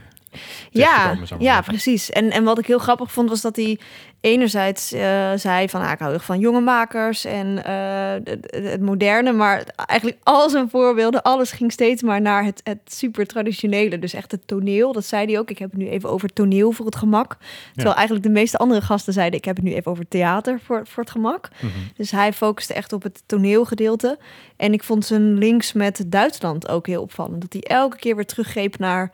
Ja, 0.71 1.17
ja, 1.39 1.61
precies. 1.61 2.09
En, 2.09 2.31
en 2.31 2.43
wat 2.43 2.59
ik 2.59 2.65
heel 2.65 2.79
grappig 2.79 3.11
vond, 3.11 3.29
was 3.29 3.41
dat 3.41 3.55
hij 3.55 3.79
enerzijds 4.21 4.91
eh, 4.91 5.31
zei 5.35 5.69
van... 5.69 5.81
Ah, 5.81 5.91
ik 5.91 5.99
hou 5.99 6.11
heel 6.11 6.19
van 6.19 6.39
jonge 6.39 6.59
makers 6.59 7.25
en 7.25 7.63
eh, 7.65 8.33
het, 8.33 8.47
het 8.63 8.81
moderne. 8.81 9.31
Maar 9.31 9.63
eigenlijk 9.75 10.19
al 10.23 10.49
zijn 10.49 10.69
voorbeelden, 10.69 11.21
alles 11.21 11.51
ging 11.51 11.71
steeds 11.71 12.01
maar 12.01 12.21
naar 12.21 12.43
het, 12.43 12.61
het 12.63 12.79
super 12.85 13.27
traditionele. 13.27 13.99
Dus 13.99 14.13
echt 14.13 14.31
het 14.31 14.47
toneel, 14.47 14.91
dat 14.91 15.05
zei 15.05 15.25
hij 15.25 15.39
ook. 15.39 15.49
Ik 15.49 15.59
heb 15.59 15.69
het 15.71 15.79
nu 15.79 15.87
even 15.87 16.09
over 16.09 16.33
toneel 16.33 16.71
voor 16.71 16.85
het 16.85 16.95
gemak. 16.95 17.37
Terwijl 17.73 17.95
eigenlijk 17.95 18.25
de 18.25 18.31
meeste 18.31 18.57
andere 18.57 18.81
gasten 18.81 19.13
zeiden... 19.13 19.39
ik 19.39 19.45
heb 19.45 19.55
het 19.55 19.65
nu 19.65 19.73
even 19.73 19.91
over 19.91 20.07
theater 20.07 20.59
voor, 20.63 20.87
voor 20.87 21.03
het 21.03 21.11
gemak. 21.11 21.49
Mhm. 21.59 21.71
Dus 21.95 22.11
hij 22.11 22.33
focuste 22.33 22.73
echt 22.73 22.93
op 22.93 23.03
het 23.03 23.23
toneelgedeelte. 23.25 24.17
En 24.57 24.73
ik 24.73 24.83
vond 24.83 25.05
zijn 25.05 25.37
links 25.37 25.73
met 25.73 26.03
Duitsland 26.07 26.67
ook 26.67 26.87
heel 26.87 27.01
opvallend. 27.01 27.41
Dat 27.41 27.53
hij 27.53 27.61
elke 27.61 27.97
keer 27.97 28.15
weer 28.15 28.25
teruggreep 28.25 28.77
naar... 28.77 29.11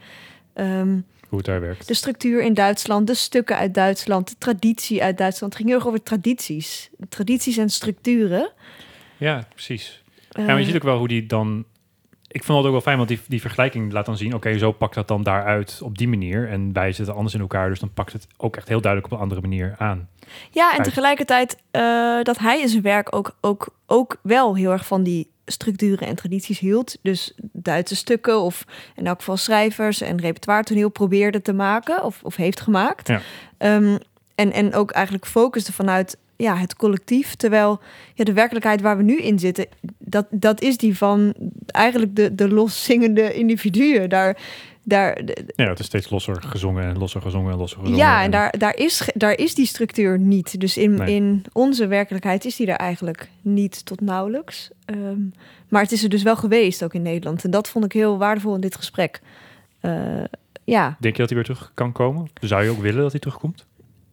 ehm, 0.55 0.99
Hoe 1.29 1.37
het 1.37 1.45
daar 1.45 1.61
werkt. 1.61 1.87
de 1.87 1.93
structuur 1.93 2.41
in 2.43 2.53
Duitsland, 2.53 3.07
de 3.07 3.13
stukken 3.13 3.57
uit 3.57 3.73
Duitsland, 3.73 4.29
de 4.29 4.35
traditie 4.37 5.03
uit 5.03 5.17
Duitsland. 5.17 5.53
Het 5.53 5.61
ging 5.61 5.69
heel 5.73 5.79
erg 5.79 5.87
over 5.93 6.03
tradities. 6.03 6.89
Tradities 7.09 7.57
en 7.57 7.69
structuren. 7.69 8.51
Ja, 9.17 9.43
precies. 9.53 10.03
Ja, 10.29 10.41
Eh, 10.41 10.45
maar 10.47 10.59
je 10.59 10.65
ziet 10.65 10.75
ook 10.75 10.83
wel 10.83 10.97
hoe 10.97 11.07
die 11.07 11.25
dan... 11.25 11.65
Ik 12.27 12.43
vond 12.43 12.57
het 12.57 12.65
ook 12.67 12.71
wel 12.71 12.81
fijn, 12.81 12.97
want 12.97 13.09
die, 13.09 13.19
die 13.27 13.41
vergelijking 13.41 13.91
laat 13.91 14.05
dan 14.05 14.17
zien... 14.17 14.33
oké, 14.33 14.57
zo 14.57 14.71
pakt 14.71 14.95
dat 14.95 15.07
dan 15.07 15.23
daaruit 15.23 15.79
op 15.83 15.97
die 15.97 16.07
manier. 16.07 16.49
En 16.49 16.73
wij 16.73 16.91
zitten 16.91 17.15
anders 17.15 17.33
in 17.33 17.39
elkaar, 17.39 17.69
dus 17.69 17.79
dan 17.79 17.93
pakt 17.93 18.13
het 18.13 18.27
ook 18.37 18.55
echt 18.57 18.67
heel 18.67 18.81
duidelijk 18.81 19.11
op 19.11 19.17
een 19.17 19.23
andere 19.23 19.41
manier 19.41 19.75
aan. 19.77 20.09
ja, 20.51 20.69
en 20.71 20.75
Uit. 20.77 20.83
tegelijkertijd 20.83 21.57
eh, 21.71 22.21
dat 22.21 22.37
hij 22.37 22.61
in 22.61 22.67
zijn 22.69 22.81
werk 22.81 23.15
ook, 23.15 23.37
ook, 23.41 23.75
ook 23.85 24.17
wel 24.21 24.55
heel 24.55 24.71
erg 24.71 24.85
van 24.85 25.03
die 25.03 25.29
structuren 25.45 26.07
en 26.07 26.15
tradities 26.15 26.59
hield. 26.59 26.97
Dus 27.01 27.33
Duitse 27.51 27.95
stukken 27.95 28.41
of 28.41 28.65
in 28.95 29.07
elk 29.07 29.19
geval 29.19 29.37
schrijvers 29.37 30.01
en 30.01 30.19
repertoire 30.19 30.63
toneel 30.63 30.89
probeerde 30.89 31.41
te 31.41 31.53
maken 31.53 32.03
of, 32.03 32.19
of 32.23 32.35
heeft 32.35 32.59
gemaakt. 32.59 33.07
Ja. 33.07 33.21
Ehm, 33.57 33.97
en, 34.35 34.51
en 34.51 34.73
ook 34.73 34.91
eigenlijk 34.91 35.25
focuste 35.25 35.73
vanuit 35.73 36.17
ja, 36.35 36.57
het 36.57 36.75
collectief. 36.75 37.35
Terwijl 37.35 37.79
ja, 38.13 38.23
de 38.23 38.33
werkelijkheid 38.33 38.81
waar 38.81 38.97
we 38.97 39.03
nu 39.03 39.17
in 39.21 39.39
zitten, 39.39 39.65
dat, 39.97 40.25
dat 40.29 40.61
is 40.61 40.77
die 40.77 40.97
van 40.97 41.33
eigenlijk 41.65 42.15
de, 42.15 42.35
de 42.35 42.49
loszingende 42.49 43.33
individuen. 43.33 44.09
Daar, 44.09 44.37
daar, 44.87 45.21
Ja, 45.55 45.67
het 45.69 45.79
is 45.79 45.85
steeds 45.85 46.09
losser 46.09 46.41
gezongen 46.41 46.83
en 46.83 46.97
losser 46.97 47.21
gezongen 47.21 47.51
en 47.51 47.57
losser 47.57 47.79
gezongen. 47.79 47.99
ja, 47.99 48.23
en 48.23 48.31
daar, 48.31 48.53
daar, 48.57 48.75
is, 48.75 49.09
daar 49.13 49.37
is 49.37 49.55
die 49.55 49.65
structuur 49.65 50.19
niet. 50.19 50.59
Dus 50.59 50.77
in, 50.77 50.93
Nee. 50.93 51.15
in 51.15 51.43
onze 51.53 51.87
werkelijkheid 51.87 52.45
is 52.45 52.55
die 52.55 52.67
er 52.67 52.75
eigenlijk 52.77 53.29
niet 53.41 53.85
tot 53.85 54.01
nauwelijks. 54.01 54.69
Ehm, 54.85 55.19
maar 55.67 55.81
het 55.81 55.91
is 55.91 56.03
er 56.03 56.09
dus 56.09 56.23
wel 56.23 56.35
geweest, 56.35 56.83
ook 56.83 56.93
in 56.93 57.01
Nederland. 57.01 57.43
En 57.43 57.51
dat 57.51 57.69
vond 57.69 57.85
ik 57.85 57.91
heel 57.93 58.17
waardevol 58.17 58.55
in 58.55 58.61
dit 58.61 58.75
gesprek. 58.75 59.21
Eh, 59.79 60.23
ja. 60.63 60.97
Denk 60.99 61.15
je 61.15 61.21
dat 61.21 61.29
hij 61.29 61.43
weer 61.43 61.55
terug 61.55 61.71
kan 61.73 61.91
komen? 61.91 62.27
Zou 62.41 62.63
je 62.63 62.69
ook 62.69 62.81
willen 62.81 63.01
dat 63.01 63.11
hij 63.11 63.19
terugkomt? 63.19 63.65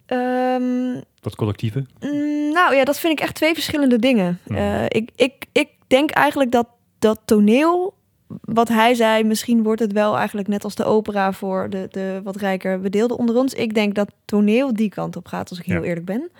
Ehm, 0.06 1.00
Dat 1.20 1.36
collectieve? 1.36 1.84
Mm, 2.00 2.52
Nou 2.52 2.74
ja, 2.74 2.84
dat 2.84 2.98
vind 2.98 3.12
ik 3.12 3.20
echt 3.24 3.34
twee 3.34 3.54
verschillende 3.54 3.98
dingen. 3.98 4.38
Hmm. 4.46 4.56
Eh, 4.56 4.84
ik, 4.88 5.10
ik, 5.16 5.46
ik 5.52 5.68
denk 5.86 6.10
eigenlijk 6.10 6.50
dat 6.52 6.66
dat 6.98 7.20
toneel, 7.24 7.94
wat 8.40 8.68
hij 8.68 8.94
zei, 8.94 9.24
misschien 9.24 9.62
wordt 9.62 9.80
het 9.80 9.92
wel 9.92 10.16
eigenlijk 10.16 10.48
net 10.48 10.64
als 10.64 10.74
de 10.74 10.84
opera 10.84 11.32
voor 11.32 11.70
de, 11.70 11.88
de 11.90 12.20
wat 12.24 12.36
rijker 12.36 12.80
bedeelden 12.80 13.18
onder 13.18 13.36
ons. 13.36 13.54
Ik 13.54 13.74
denk 13.74 13.94
dat 13.94 14.12
toneel 14.24 14.74
die 14.74 14.88
kant 14.88 15.16
op 15.16 15.26
gaat, 15.26 15.50
als 15.50 15.58
ik 15.58 15.64
heel 15.64 15.82
eerlijk 15.82 16.06
ben. 16.06 16.30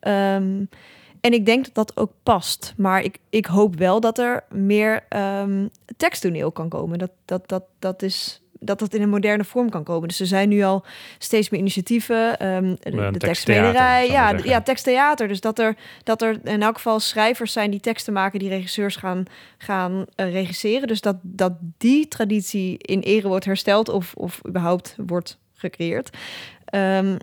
Ehm, 0.00 0.64
en 1.20 1.32
ik 1.32 1.46
denk 1.46 1.64
dat 1.64 1.74
dat 1.74 1.96
ook 1.96 2.12
past. 2.22 2.74
Maar 2.76 3.02
ik, 3.02 3.18
ik 3.30 3.46
hoop 3.46 3.76
wel 3.76 4.00
dat 4.00 4.18
er 4.18 4.44
meer 4.50 5.04
ehm 5.08 5.66
teksttoneel 5.96 6.52
kan 6.52 6.68
komen. 6.68 6.98
Dat, 6.98 7.10
dat, 7.24 7.48
dat, 7.48 7.62
dat 7.78 8.02
is 8.02 8.42
dat 8.60 8.78
dat 8.78 8.94
in 8.94 9.02
een 9.02 9.08
moderne 9.08 9.44
vorm 9.44 9.70
kan 9.70 9.84
komen. 9.84 10.08
Dus 10.08 10.20
er 10.20 10.26
zijn 10.26 10.48
nu 10.48 10.62
al 10.62 10.84
steeds 11.18 11.48
meer 11.48 11.60
initiatieven. 11.60 12.38
ehm, 12.38 12.74
de, 12.80 13.18
de 13.18 13.52
ja, 14.02 14.30
ja, 14.30 14.62
teksttheater. 14.62 15.28
Dus 15.28 15.40
dat 15.40 15.58
er, 15.58 15.76
dat 16.04 16.22
er 16.22 16.38
in 16.44 16.62
elk 16.62 16.76
geval 16.76 17.00
schrijvers 17.00 17.52
zijn 17.52 17.70
die 17.70 17.80
teksten 17.80 18.12
maken, 18.12 18.38
die 18.38 18.48
regisseurs 18.48 18.96
gaan, 18.96 19.24
gaan 19.58 20.04
eh, 20.14 20.32
regisseren. 20.32 20.88
Dus 20.88 21.00
dat, 21.00 21.16
dat 21.22 21.52
die 21.78 22.08
traditie 22.08 22.78
in 22.78 23.00
ere 23.00 23.28
wordt 23.28 23.44
hersteld 23.44 23.88
of, 23.88 24.14
of 24.14 24.40
überhaupt 24.48 24.94
wordt 25.06 25.38
gecreëerd. 25.54 26.16
Ehm, 26.64 27.16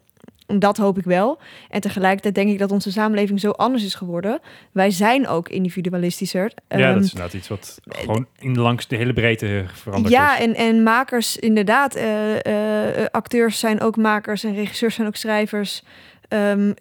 dat 0.47 0.77
hoop 0.77 0.97
ik 0.97 1.03
wel. 1.03 1.39
En 1.69 1.81
tegelijkertijd 1.81 2.35
denk 2.35 2.49
ik 2.49 2.59
dat 2.59 2.71
onze 2.71 2.91
samenleving 2.91 3.39
zo 3.39 3.49
anders 3.51 3.83
is 3.83 3.95
geworden. 3.95 4.39
Wij 4.71 4.91
zijn 4.91 5.27
ook 5.27 5.49
individualistischer. 5.49 6.51
ja, 6.67 6.77
Ehm, 6.77 6.93
dat 6.93 7.03
is 7.03 7.11
inderdaad 7.11 7.33
iets 7.33 7.47
wat 7.47 7.79
gewoon 7.87 8.27
in 8.39 8.57
langs 8.59 8.87
de 8.87 8.95
hele 8.95 9.13
breedte 9.13 9.65
veranderd 9.73 10.13
ja, 10.13 10.37
is. 10.37 10.45
en, 10.45 10.55
en 10.55 10.83
makers, 10.83 11.37
inderdaad. 11.37 11.95
eh, 11.95 12.45
eh, 12.45 12.99
eh, 13.01 13.05
acteurs 13.11 13.59
zijn 13.59 13.81
ook 13.81 13.97
makers 13.97 14.43
en 14.43 14.53
regisseurs 14.55 14.95
zijn 14.95 15.07
ook 15.07 15.15
schrijvers. 15.15 15.83
Ehm, 16.27 16.73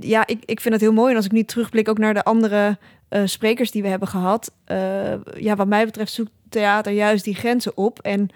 ja, 0.00 0.26
ik, 0.26 0.42
ik 0.44 0.60
vind 0.60 0.74
het 0.74 0.82
heel 0.82 0.92
mooi. 0.92 1.10
En 1.10 1.16
als 1.16 1.24
ik 1.26 1.32
nu 1.32 1.42
terugblik 1.44 1.88
ook 1.88 1.98
naar 1.98 2.14
de 2.14 2.24
andere 2.24 2.78
sprekers 3.24 3.70
die 3.70 3.82
we 3.82 3.88
hebben 3.88 4.08
gehad. 4.08 4.52
eh, 4.64 5.12
ja, 5.36 5.56
wat 5.56 5.66
mij 5.66 5.84
betreft 5.84 6.12
zoekt 6.12 6.30
theater 6.48 6.92
juist 6.92 7.24
die 7.24 7.34
grenzen 7.34 7.76
op. 7.76 7.98
En, 8.02 8.28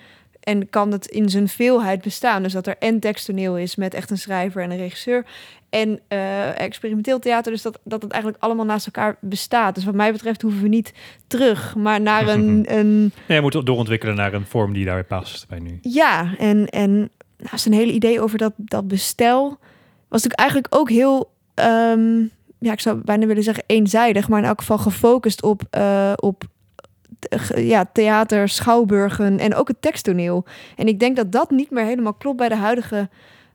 en 0.42 0.70
kan 0.70 0.92
het 0.92 1.06
in 1.06 1.28
zijn 1.28 1.48
veelheid 1.48 2.02
bestaan. 2.02 2.42
Dus 2.42 2.52
dat 2.52 2.66
er 2.66 2.76
en 2.78 3.00
teksttoneel 3.00 3.58
is 3.58 3.76
met 3.76 3.94
echt 3.94 4.10
een 4.10 4.18
schrijver 4.18 4.62
en 4.62 4.70
een 4.70 4.76
regisseur. 4.76 5.24
En 5.70 6.00
eh, 6.08 6.60
experimenteel 6.60 7.18
theater. 7.18 7.52
Dus 7.52 7.62
dat, 7.62 7.78
dat 7.84 8.02
het 8.02 8.12
eigenlijk 8.12 8.42
allemaal 8.42 8.64
naast 8.64 8.86
elkaar 8.86 9.16
bestaat. 9.20 9.74
Dus 9.74 9.84
wat 9.84 9.94
mij 9.94 10.12
betreft 10.12 10.42
hoeven 10.42 10.62
we 10.62 10.68
niet 10.68 10.92
terug, 11.26 11.74
maar 11.76 12.00
naar 12.00 12.28
een, 12.28 12.64
een 12.78 13.12
Nee, 13.28 13.36
je 13.36 13.40
moet 13.40 13.66
doorontwikkelen 13.66 14.14
naar 14.14 14.34
een 14.34 14.46
vorm 14.46 14.72
die 14.72 14.84
daarbij 14.84 15.18
past 15.18 15.48
bij 15.48 15.58
nu. 15.58 15.78
ja, 15.82 16.34
en, 16.38 16.68
en 16.68 17.10
nou, 17.38 17.58
zijn 17.58 17.74
hele 17.74 17.92
idee 17.92 18.20
over 18.20 18.38
dat, 18.38 18.52
dat 18.56 18.88
bestel 18.88 19.58
was 20.12 20.22
natuurlijk 20.22 20.40
eigenlijk 20.40 20.74
ook 20.74 20.90
heel, 20.90 21.32
ehm, 21.54 22.20
ja, 22.58 22.72
ik 22.72 22.80
zou 22.80 23.00
bijna 23.04 23.26
willen 23.26 23.42
zeggen 23.42 23.64
eenzijdig, 23.66 24.28
maar 24.28 24.38
in 24.38 24.48
elk 24.48 24.60
geval 24.60 24.78
gefocust 24.78 25.42
op, 25.42 25.62
eh, 25.70 26.12
op 26.16 26.44
ja, 27.54 27.90
theater, 27.92 28.48
schouwburgen 28.48 29.38
en 29.38 29.54
ook 29.54 29.68
het 29.68 29.82
teksttoneel. 29.82 30.44
En 30.76 30.86
ik 30.86 30.98
denk 31.00 31.16
dat 31.16 31.32
dat 31.32 31.50
niet 31.50 31.70
meer 31.70 31.84
helemaal 31.84 32.14
klopt 32.14 32.36
bij 32.36 32.48
de 32.48 32.56
huidige, 32.56 33.08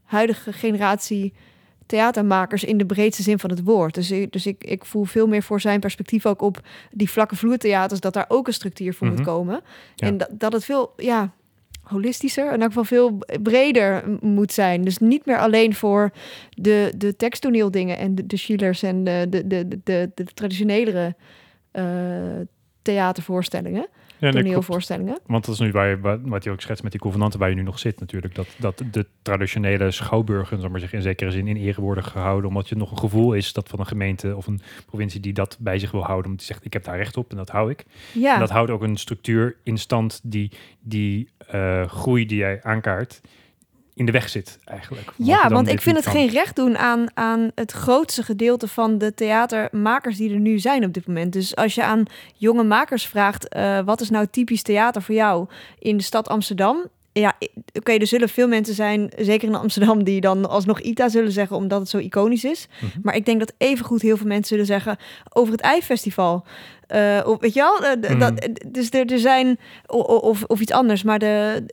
huidige 0.03 0.53
generatie 0.53 1.33
theatermakers 1.85 2.63
in 2.63 2.77
de 2.77 2.85
breedste 2.85 3.23
zin 3.23 3.39
van 3.39 3.49
het 3.49 3.63
woord. 3.63 3.93
Dus, 3.93 4.11
ik, 4.11 4.31
dus 4.31 4.45
ik, 4.45 4.63
ik 4.63 4.85
voel 4.85 5.03
veel 5.03 5.27
meer 5.27 5.43
voor 5.43 5.61
zijn 5.61 5.79
perspectief 5.79 6.25
ook 6.25 6.41
op 6.41 6.59
die 6.91 7.09
vlakke 7.09 7.35
vloertheaters, 7.35 7.99
dat 7.99 8.13
daar 8.13 8.25
ook 8.27 8.47
een 8.47 8.53
structuur 8.53 8.93
voor 8.93 9.07
moet 9.07 9.15
Mhm. 9.15 9.25
komen. 9.25 9.61
Ja. 9.95 10.07
En 10.07 10.17
dat, 10.17 10.29
dat 10.31 10.53
het 10.53 10.65
veel, 10.65 10.93
ja, 10.97 11.31
holistischer, 11.81 12.45
in 12.53 12.61
elk 12.61 12.67
geval 12.67 12.83
veel 12.83 13.17
breder 13.41 14.03
moet 14.21 14.53
zijn. 14.53 14.83
Dus 14.83 14.97
niet 14.97 15.25
meer 15.25 15.39
alleen 15.39 15.75
voor 15.75 16.11
de, 16.49 16.93
de 16.97 17.15
teksttoneeldingen 17.15 17.97
en 17.97 18.15
de, 18.15 18.25
de 18.25 18.37
Schillers 18.37 18.83
en 18.83 19.03
de, 19.03 19.25
de, 19.29 19.47
de, 19.47 19.67
de, 19.83 20.11
de, 20.15 20.23
traditionelere 20.33 21.15
eh, 21.71 21.83
theatervoorstellingen, 22.93 23.87
Ja, 24.17 24.31
toneelvoorstellingen. 24.31 25.19
Want 25.25 25.45
dat 25.45 25.53
is 25.53 25.59
nu 25.59 25.71
waar 25.71 25.87
je, 25.87 25.99
wa- 25.99 26.19
wat 26.21 26.43
je 26.43 26.49
ook 26.51 26.61
schetst 26.61 26.83
met 26.83 26.91
die 26.91 27.01
convenanten 27.01 27.39
waar 27.39 27.49
je 27.49 27.55
nu 27.55 27.61
nog 27.63 27.79
zit 27.79 27.99
natuurlijk. 27.99 28.35
Dat, 28.35 28.47
dat 28.57 28.83
de 28.91 29.05
traditionele 29.21 29.91
schouwburgen, 29.91 30.59
zal 30.61 30.69
maar 30.69 30.79
zeggen, 30.79 30.97
in 30.97 31.03
zekere 31.03 31.31
zin 31.31 31.47
in 31.47 31.55
ere 31.55 31.81
worden 31.81 32.03
gehouden. 32.03 32.49
Omdat 32.49 32.69
je 32.69 32.75
nog 32.75 32.91
een 32.91 32.97
gevoel 32.97 33.33
is 33.33 33.53
dat 33.53 33.69
van 33.69 33.79
een 33.79 33.85
gemeente 33.87 34.35
of 34.35 34.47
een 34.47 34.59
provincie 34.85 35.19
die 35.19 35.33
dat 35.33 35.57
bij 35.59 35.79
zich 35.79 35.91
wil 35.91 36.03
houden. 36.03 36.25
Omdat 36.25 36.39
die 36.45 36.53
zegt, 36.53 36.65
ik 36.65 36.73
heb 36.73 36.83
daar 36.83 36.97
recht 36.97 37.17
op 37.17 37.31
en 37.31 37.37
dat 37.37 37.49
hou 37.49 37.69
ik. 37.71 37.85
Ja, 38.13 38.33
En 38.33 38.39
dat 38.39 38.49
houdt 38.49 38.71
ook 38.71 38.81
een 38.81 38.97
structuur 38.97 39.55
in 39.63 39.77
stand 39.77 40.19
die 40.23 40.51
die 40.79 41.29
eh, 41.47 41.87
groei 41.87 42.25
die 42.25 42.37
jij 42.37 42.59
aankaart 42.63 43.21
in 43.97 44.05
de 44.05 44.11
weg 44.11 44.29
zit 44.29 44.59
eigenlijk. 44.65 45.11
Ja, 45.15 45.49
want 45.49 45.67
ik 45.67 45.81
vind 45.81 45.95
het 45.95 46.05
kan. 46.05 46.13
geen 46.13 46.29
recht 46.29 46.55
doen 46.55 46.77
aan, 46.77 47.05
aan 47.13 47.51
het 47.55 47.71
grootste 47.71 48.23
gedeelte 48.23 48.67
van 48.67 48.97
de 48.97 49.13
theatermakers 49.13 50.17
die 50.17 50.33
er 50.33 50.39
nu 50.39 50.59
zijn 50.59 50.85
op 50.85 50.93
dit 50.93 51.07
moment. 51.07 51.33
Dus 51.33 51.55
als 51.55 51.75
je 51.75 51.83
aan 51.83 52.03
jonge 52.35 52.63
makers 52.63 53.05
vraagt, 53.07 53.47
eh, 53.47 53.79
wat 53.85 54.01
is 54.01 54.09
nou 54.09 54.27
typisch 54.31 54.61
theater 54.61 55.01
voor 55.01 55.15
jou 55.15 55.47
in 55.79 55.97
de 55.97 56.03
stad 56.03 56.29
Amsterdam? 56.29 56.87
Ja, 57.11 57.33
oké, 57.73 57.91
er 57.91 58.07
zullen 58.07 58.29
veel 58.29 58.47
mensen 58.47 58.75
zijn, 58.75 59.11
zeker 59.17 59.47
in 59.47 59.55
Amsterdam, 59.55 60.03
die 60.03 60.21
dan 60.21 60.49
alsnog 60.49 60.81
ITA 60.81 61.09
zullen 61.09 61.31
zeggen, 61.31 61.55
omdat 61.55 61.79
het 61.79 61.89
zo 61.89 61.97
iconisch 61.97 62.43
is. 62.43 62.67
Mhm. 62.79 62.99
Maar 63.01 63.15
ik 63.15 63.25
denk 63.25 63.39
dat 63.39 63.53
evengoed 63.57 64.01
heel 64.01 64.17
veel 64.17 64.27
mensen 64.27 64.47
zullen 64.47 64.65
zeggen 64.65 64.97
over 65.29 65.51
het 65.51 65.61
Eifestival. 65.61 66.45
Of, 67.25 67.39
weet 67.39 67.53
je 67.53 67.59
wel? 67.59 67.85
Eh, 67.85 68.09
Mhm. 68.11 68.19
dat, 68.19 68.49
dus 68.67 68.89
er, 68.91 69.11
er 69.11 69.19
zijn, 69.19 69.59
of, 69.85 70.43
of 70.43 70.59
iets 70.59 70.71
anders, 70.71 71.03
maar 71.03 71.19
de, 71.19 71.63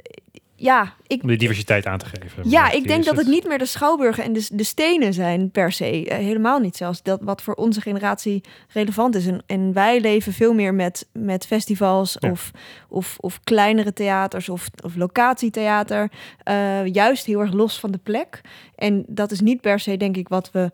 ja, 0.56 0.94
ik, 1.06 1.22
Om 1.22 1.28
die 1.28 1.36
diversiteit 1.38 1.86
aan 1.86 1.98
te 1.98 2.06
geven. 2.06 2.50
ja, 2.50 2.70
ik 2.70 2.88
denk 2.88 3.04
dat 3.04 3.16
het 3.16 3.26
niet 3.26 3.46
meer 3.48 3.58
de 3.58 3.66
schouwburgen 3.66 4.24
en 4.24 4.32
de, 4.32 4.48
de 4.52 4.62
stenen 4.64 5.12
zijn 5.12 5.50
per 5.50 5.72
se. 5.72 6.06
Eh, 6.08 6.16
helemaal 6.16 6.58
niet 6.58 6.76
zelfs. 6.76 7.02
Dat 7.02 7.20
wat 7.22 7.42
voor 7.42 7.54
onze 7.54 7.80
generatie 7.80 8.40
relevant 8.68 9.14
is. 9.14 9.26
En, 9.26 9.42
en 9.46 9.72
wij 9.72 10.00
leven 10.00 10.32
veel 10.32 10.54
meer 10.54 10.74
met, 10.74 11.08
met 11.12 11.46
festivals 11.46 12.16
Ja. 12.20 12.30
of, 12.30 12.50
of, 12.88 13.16
of 13.20 13.40
kleinere 13.44 13.92
theaters 13.92 14.48
of, 14.48 14.68
of 14.84 14.96
locatietheater. 14.96 16.10
Eh, 16.42 16.86
juist 16.86 17.26
heel 17.26 17.40
erg 17.40 17.52
los 17.52 17.80
van 17.80 17.90
de 17.90 17.98
plek. 18.02 18.40
En 18.76 19.04
dat 19.08 19.30
is 19.30 19.40
niet 19.40 19.60
per 19.60 19.80
se, 19.80 19.96
denk 19.96 20.16
ik, 20.16 20.28
wat 20.28 20.50
we 20.50 20.72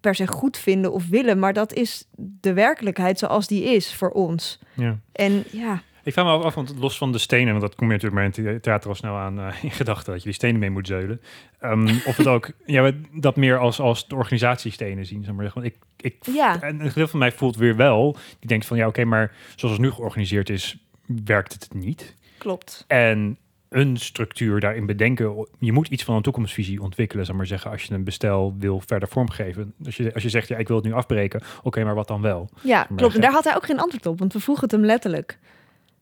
per 0.00 0.14
se 0.14 0.26
goed 0.26 0.56
vinden 0.58 0.92
of 0.92 1.08
willen. 1.08 1.38
Maar 1.38 1.52
dat 1.52 1.72
is 1.72 2.04
de 2.16 2.52
werkelijkheid 2.52 3.18
zoals 3.18 3.46
die 3.46 3.64
is 3.64 3.94
voor 3.94 4.10
ons. 4.10 4.58
Ja. 4.74 4.98
En 5.12 5.44
ja, 5.50 5.82
Ik 6.06 6.12
vraag 6.12 6.24
me 6.24 6.44
af, 6.44 6.54
want 6.54 6.74
los 6.78 6.98
van 6.98 7.12
de 7.12 7.18
stenen, 7.18 7.48
want 7.48 7.60
dat 7.60 7.74
kom 7.74 7.86
je 7.86 7.92
natuurlijk 7.92 8.22
maar 8.22 8.44
in 8.44 8.46
het 8.52 8.62
theater 8.62 8.88
al 8.88 8.94
snel 8.94 9.14
aan 9.16 9.40
eh, 9.40 9.64
in 9.64 9.70
gedachten, 9.70 10.12
dat 10.12 10.18
je 10.22 10.28
die 10.28 10.34
stenen 10.34 10.60
mee 10.60 10.70
moet 10.70 10.86
zeulen. 10.86 11.20
Ehm, 11.60 11.88
of 12.08 12.16
het 12.16 12.26
ook, 12.26 12.50
ja, 12.66 12.90
dat 13.12 13.36
meer 13.36 13.58
als, 13.58 13.80
als 13.80 14.08
de 14.08 14.14
organisatiestenen 14.14 15.06
zien, 15.06 15.24
zeg 15.24 15.34
maar. 15.34 15.50
Want 15.54 15.66
ik, 15.66 15.76
ik, 15.96 16.16
ja. 16.32 16.60
En 16.62 16.80
een 16.80 16.88
gedeelte 16.88 17.10
van 17.10 17.18
mij 17.18 17.32
voelt 17.32 17.56
weer 17.56 17.76
wel, 17.76 18.16
die 18.38 18.48
denkt 18.48 18.66
van, 18.66 18.76
ja, 18.76 18.86
oké, 18.86 19.04
maar 19.04 19.32
zoals 19.56 19.74
het 19.74 19.84
nu 19.84 19.90
georganiseerd 19.90 20.50
is, 20.50 20.78
werkt 21.24 21.52
het 21.52 21.74
niet. 21.74 22.16
klopt. 22.38 22.84
En 22.88 23.38
een 23.68 23.96
structuur 23.96 24.60
daarin 24.60 24.86
bedenken. 24.86 25.46
Je 25.58 25.72
moet 25.72 25.88
iets 25.88 26.04
van 26.04 26.16
een 26.16 26.22
toekomstvisie 26.22 26.82
ontwikkelen, 26.82 27.24
zeg 27.26 27.36
maar 27.36 27.46
zeggen, 27.46 27.70
als 27.70 27.82
je 27.82 27.94
een 27.94 28.04
bestel 28.04 28.54
wil 28.58 28.82
verder 28.86 29.08
vormgeven. 29.08 29.74
Als 29.84 29.96
je, 29.96 30.14
als 30.14 30.22
je 30.22 30.28
zegt, 30.28 30.48
ja, 30.48 30.56
ik 30.56 30.68
wil 30.68 30.76
het 30.76 30.84
nu 30.84 30.92
afbreken, 30.92 31.42
oké, 31.62 31.84
maar 31.84 31.94
wat 31.94 32.08
dan 32.08 32.20
wel? 32.22 32.48
Ja, 32.62 32.82
klopt. 32.84 33.02
En 33.02 33.10
ge- 33.10 33.18
daar 33.18 33.32
had 33.32 33.44
hij 33.44 33.56
ook 33.56 33.64
geen 33.66 33.78
antwoord 33.80 34.06
op, 34.06 34.18
want 34.18 34.32
we 34.32 34.40
vroegen 34.40 34.64
het 34.64 34.72
hem 34.72 34.84
letterlijk. 34.84 35.38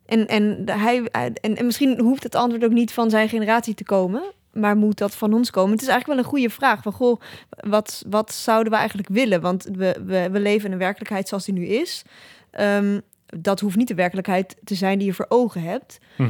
En, 0.07 0.27
en, 0.27 0.63
hij, 0.71 1.03
en, 1.11 1.35
en 1.35 1.67
misschien 1.67 2.01
hoeft 2.01 2.23
het 2.23 2.35
antwoord 2.35 2.65
ook 2.65 2.71
niet 2.71 2.93
van 2.93 3.11
zijn 3.11 3.29
generatie 3.29 3.75
te 3.75 3.85
komen, 3.85 4.23
maar 4.53 4.77
moet 4.77 4.99
dat 4.99 5.15
van 5.15 5.33
ons 5.33 5.51
komen? 5.51 5.73
Het 5.73 5.83
is 5.83 5.89
eigenlijk 5.89 6.19
wel 6.19 6.27
een 6.27 6.39
goede 6.39 6.55
vraag. 6.55 6.83
Van, 6.83 6.93
goh, 6.93 7.21
wat, 7.51 8.05
wat 8.09 8.33
zouden 8.33 8.73
we 8.73 8.79
eigenlijk 8.79 9.09
willen? 9.09 9.41
Want 9.41 9.69
we, 9.73 9.97
we, 10.07 10.29
we 10.31 10.41
leven 10.41 10.67
in 10.67 10.73
een 10.73 10.79
werkelijkheid 10.79 11.29
zoals 11.29 11.45
die 11.45 11.55
nu 11.55 11.67
is. 11.67 12.03
Ehm, 12.51 13.01
dat 13.27 13.61
hoeft 13.61 13.77
niet 13.77 13.89
de 13.89 13.95
werkelijkheid 13.95 14.57
te 14.65 14.75
zijn 14.75 14.99
die 14.99 15.07
je 15.07 15.15
voor 15.15 15.27
ogen 15.29 15.63
hebt. 15.63 15.99
Eh, 16.17 16.27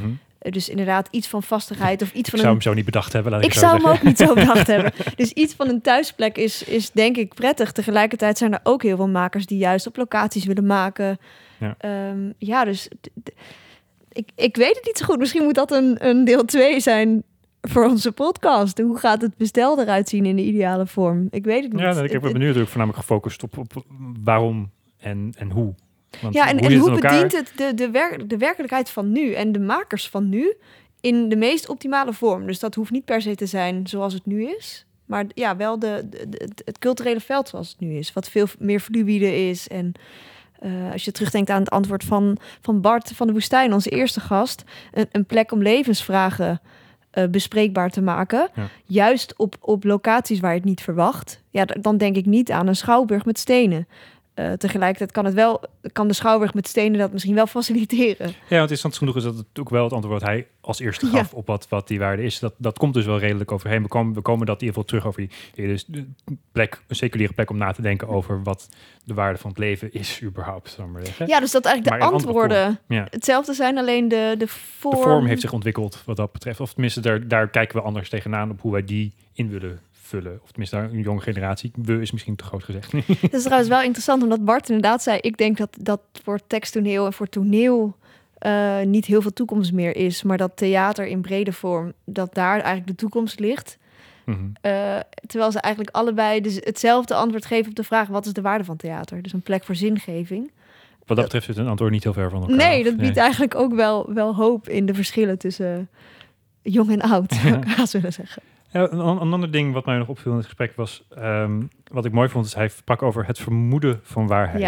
Dus 0.50 0.68
inderdaad 0.68 1.08
iets 1.10 1.28
van 1.28 1.42
vastigheid 1.42 2.02
of 2.02 2.08
iets 2.08 2.18
Ik 2.18 2.26
van 2.30 2.38
zou 2.38 2.42
een 2.48 2.52
hem 2.54 2.62
zo 2.62 2.74
niet 2.74 2.84
bedacht 2.84 3.12
hebben, 3.12 3.32
laat 3.32 3.40
ik, 3.40 3.46
ik 3.46 3.52
zo 3.52 3.60
zou 3.60 3.76
hem 3.76 3.86
ook 3.86 4.02
niet 4.02 4.18
zo 4.18 4.34
bedacht 4.34 4.66
hebben. 4.74 4.92
Dus 5.16 5.32
iets 5.32 5.54
van 5.54 5.68
een 5.68 5.80
thuisplek 5.80 6.36
is, 6.36 6.62
is 6.64 6.90
denk 6.90 7.16
ik 7.16 7.34
prettig. 7.34 7.72
Tegelijkertijd 7.72 8.38
zijn 8.38 8.52
er 8.52 8.60
ook 8.62 8.82
heel 8.82 8.96
veel 8.96 9.08
makers 9.08 9.46
die 9.46 9.58
juist 9.58 9.86
op 9.86 9.96
locaties 9.96 10.44
willen 10.44 10.66
maken. 10.66 11.18
Ja. 11.58 11.74
Ehm, 11.78 12.30
ja 12.38 12.64
dus 12.64 12.88
ik, 14.12 14.28
ik 14.36 14.56
weet 14.56 14.74
het 14.76 14.84
niet 14.84 14.98
zo 14.98 15.04
goed. 15.04 15.18
Misschien 15.18 15.42
moet 15.44 15.54
dat 15.54 15.72
een, 15.72 16.08
een 16.08 16.24
deel 16.24 16.44
2 16.44 16.80
zijn 16.80 17.22
voor 17.60 17.84
onze 17.84 18.12
podcast. 18.12 18.78
Hoe 18.78 18.98
gaat 18.98 19.20
het 19.22 19.36
bestel 19.36 19.80
eruit 19.80 20.08
zien 20.08 20.26
in 20.26 20.36
de 20.36 20.42
ideale 20.44 20.86
vorm? 20.86 21.26
Ik 21.30 21.44
weet 21.44 21.62
het 21.62 21.72
niet. 21.72 21.80
Ja, 21.82 21.92
nou, 21.92 22.04
ik 22.04 22.12
heb 22.12 22.22
Het- 22.22 22.32
me 22.32 22.38
nu 22.38 22.44
natuurlijk 22.44 22.70
voornamelijk 22.70 23.06
gefocust 23.06 23.42
op, 23.42 23.58
op 23.58 23.84
waarom 24.22 24.70
en, 24.98 25.32
en 25.38 25.50
hoe. 25.50 25.74
Want 26.20 26.34
Ja, 26.34 26.48
en, 26.48 26.58
en 26.58 26.64
hoe 26.64 26.72
het 26.72 26.98
in 26.98 27.04
elkaar? 27.04 27.12
bedient 27.22 27.32
het 27.32 27.52
de, 27.56 27.74
de, 27.74 28.26
de 28.26 28.36
werkelijkheid 28.38 28.90
van 28.90 29.12
nu 29.12 29.32
en 29.32 29.52
de 29.52 29.60
makers 29.60 30.08
van 30.08 30.28
nu 30.28 30.54
in 31.00 31.28
de 31.28 31.36
meest 31.36 31.68
optimale 31.68 32.12
vorm? 32.12 32.46
Dus 32.46 32.58
dat 32.58 32.74
hoeft 32.74 32.90
niet 32.90 33.04
per 33.04 33.22
se 33.22 33.34
te 33.34 33.46
zijn 33.46 33.86
zoals 33.86 34.12
het 34.14 34.26
nu 34.26 34.46
is, 34.58 34.86
maar 35.04 35.24
ja, 35.34 35.56
wel 35.56 35.78
de, 35.78 36.08
de, 36.10 36.48
het, 36.64 36.78
culturele 36.78 37.20
veld 37.20 37.48
zoals 37.48 37.68
het 37.68 37.80
nu 37.80 37.96
is, 37.96 38.12
wat 38.12 38.28
veel 38.28 38.46
meer 38.58 38.80
fluïde 38.80 39.48
is. 39.48 39.68
En 39.68 39.92
eh, 40.58 40.92
als 40.92 41.04
je 41.04 41.12
terugdenkt 41.12 41.50
aan 41.50 41.60
het 41.60 41.70
antwoord 41.70 42.04
van, 42.04 42.36
van 42.60 42.80
Bart 42.80 43.10
van 43.14 43.26
de 43.26 43.32
Woestijn, 43.32 43.72
onze 43.72 43.90
eerste 43.90 44.20
gast, 44.20 44.62
een, 44.92 45.06
een 45.12 45.24
plek 45.26 45.52
om 45.52 45.62
levensvragen 45.62 46.60
eh, 47.10 47.24
bespreekbaar 47.28 47.90
te 47.90 48.02
maken, 48.02 48.48
Ja. 48.54 48.68
juist 48.84 49.34
op, 49.36 49.56
op 49.60 49.84
locaties 49.84 50.40
waar 50.40 50.50
je 50.50 50.56
het 50.58 50.68
niet 50.68 50.80
verwacht. 50.82 51.42
Ja, 51.50 51.64
dan 51.64 51.96
denk 51.96 52.16
ik 52.16 52.26
niet 52.26 52.50
aan 52.50 52.66
een 52.66 52.76
schouwburg 52.76 53.24
met 53.24 53.38
stenen. 53.38 53.88
Eh, 54.34 54.52
tegelijkertijd 54.52 55.12
kan, 55.12 55.24
het 55.24 55.34
wel, 55.34 55.62
kan 55.92 56.08
de 56.08 56.14
schouwburg 56.14 56.54
met 56.54 56.68
stenen 56.68 56.98
dat 56.98 57.12
misschien 57.12 57.34
wel 57.34 57.46
faciliteren. 57.56 58.26
Ja, 58.26 58.34
want 58.48 58.60
interessant 58.60 58.96
genoeg 58.96 59.16
is 59.16 59.22
dat 59.22 59.36
het 59.36 59.46
ook 59.60 59.70
wel 59.70 59.84
het 59.84 59.92
antwoord 59.92 60.20
wat 60.20 60.30
hij 60.30 60.46
als 60.60 60.80
eerste 60.80 61.06
gaf 61.06 61.34
op 61.34 61.46
wat, 61.46 61.66
wat 61.68 61.88
die 61.88 61.98
waarde 61.98 62.22
is. 62.22 62.38
Dat, 62.38 62.54
dat 62.56 62.78
komt 62.78 62.94
dus 62.94 63.04
wel 63.04 63.18
redelijk 63.18 63.52
overheen. 63.52 63.82
We 63.82 63.88
komen, 63.88 64.14
we 64.14 64.20
komen 64.20 64.46
dat 64.46 64.60
in 64.60 64.66
ieder 64.66 64.82
geval 64.82 65.00
terug 65.00 65.06
over 65.06 65.28
die, 65.54 65.66
dus 65.68 65.84
de 65.84 66.06
plek, 66.52 66.82
een 66.88 66.96
seculiere 66.96 67.32
plek 67.32 67.50
om 67.50 67.56
na 67.56 67.72
te 67.72 67.82
denken 67.82 68.08
over 68.08 68.42
wat 68.42 68.68
de 69.04 69.14
waarde 69.14 69.38
van 69.38 69.50
het 69.50 69.58
leven 69.58 69.92
is 69.92 70.20
überhaupt. 70.22 70.78
Maar. 70.92 71.02
Ja, 71.26 71.40
dus 71.40 71.50
dat 71.50 71.64
eigenlijk 71.64 71.96
de 71.98 72.04
Maar 72.04 72.12
antwoorden 72.14 72.78
Ja. 72.88 73.06
hetzelfde 73.10 73.54
zijn, 73.54 73.78
alleen 73.78 74.08
de, 74.08 74.34
de 74.38 74.48
vorm... 74.48 74.94
De 74.94 75.02
vorm 75.02 75.26
heeft 75.26 75.40
zich 75.40 75.52
ontwikkeld 75.52 76.02
wat 76.04 76.16
dat 76.16 76.32
betreft. 76.32 76.60
Of 76.60 76.72
tenminste, 76.72 77.00
daar, 77.00 77.28
daar 77.28 77.48
kijken 77.48 77.76
we 77.76 77.82
anders 77.82 78.08
tegenaan 78.08 78.50
op 78.50 78.60
hoe 78.60 78.72
wij 78.72 78.84
die 78.84 79.12
in 79.32 79.48
willen 79.48 79.80
vullen. 80.14 80.40
Of 80.42 80.48
tenminste, 80.48 80.76
daar 80.76 80.90
een 80.90 81.00
jonge 81.00 81.20
generatie. 81.20 81.72
We 81.74 82.00
is 82.00 82.12
misschien 82.12 82.36
te 82.36 82.44
groot 82.44 82.64
gezegd. 82.64 82.92
Dat 83.20 83.32
is 83.32 83.42
trouwens 83.42 83.68
wel 83.68 83.82
interessant, 83.82 84.22
omdat 84.22 84.44
Bart 84.44 84.68
inderdaad 84.68 85.02
zei... 85.02 85.18
ik 85.20 85.36
denk 85.36 85.56
dat, 85.56 85.76
dat 85.80 86.00
voor 86.22 86.40
teksttoneel 86.46 87.06
en 87.06 87.12
voor 87.12 87.28
toneel 87.28 87.96
eh, 88.38 88.80
niet 88.80 89.04
heel 89.04 89.22
veel 89.22 89.32
toekomst 89.32 89.72
meer 89.72 89.96
is... 89.96 90.22
maar 90.22 90.36
dat 90.36 90.56
theater 90.56 91.06
in 91.06 91.20
brede 91.20 91.52
vorm, 91.52 91.92
dat 92.04 92.34
daar 92.34 92.54
eigenlijk 92.54 92.86
de 92.86 92.94
toekomst 92.94 93.40
ligt... 93.40 93.78
Mhm. 94.24 94.38
Eh, 94.60 94.96
terwijl 95.26 95.52
ze 95.52 95.60
eigenlijk 95.60 95.96
allebei 95.96 96.40
dus 96.40 96.54
hetzelfde 96.54 97.14
antwoord 97.14 97.46
geven 97.46 97.68
op 97.68 97.76
de 97.76 97.84
vraag... 97.84 98.08
wat 98.08 98.26
is 98.26 98.32
de 98.32 98.40
waarde 98.40 98.64
van 98.64 98.76
theater? 98.76 99.22
Dus 99.22 99.32
een 99.32 99.42
plek 99.42 99.64
voor 99.64 99.74
zingeving. 99.74 100.50
Wat 101.06 101.16
dat 101.16 101.24
betreft 101.26 101.46
zit 101.46 101.56
een 101.56 101.68
antwoord 101.68 101.92
niet 101.92 102.02
heel 102.02 102.12
ver 102.12 102.30
van 102.30 102.40
elkaar. 102.40 102.56
Nee, 102.56 102.78
af. 102.78 102.84
dat 102.84 102.96
biedt 102.96 103.16
eigenlijk 103.16 103.54
ook 103.54 103.74
wel, 103.74 104.12
wel 104.12 104.34
hoop 104.34 104.68
in 104.68 104.86
de 104.86 104.94
verschillen 104.94 105.38
tussen 105.38 105.88
jong 106.62 106.90
en 106.90 107.00
oud, 107.00 107.34
zou 107.34 107.82
ik 107.82 107.90
willen 107.90 108.12
zeggen. 108.12 108.42
Ja, 108.74 108.90
een, 108.92 109.00
an- 109.00 109.20
een 109.20 109.32
ander 109.32 109.50
ding 109.50 109.72
wat 109.72 109.84
mij 109.86 109.98
nog 109.98 110.08
opviel 110.08 110.30
in 110.30 110.36
het 110.36 110.46
gesprek 110.46 110.76
was... 110.76 111.04
ehm, 111.14 111.62
wat 111.90 112.04
ik 112.04 112.12
mooi 112.12 112.28
vond, 112.28 112.46
is 112.46 112.54
hij 112.54 112.68
sprak 112.68 113.02
over 113.02 113.26
het 113.26 113.38
vermoeden 113.38 114.00
van 114.02 114.26
waarheid. 114.26 114.60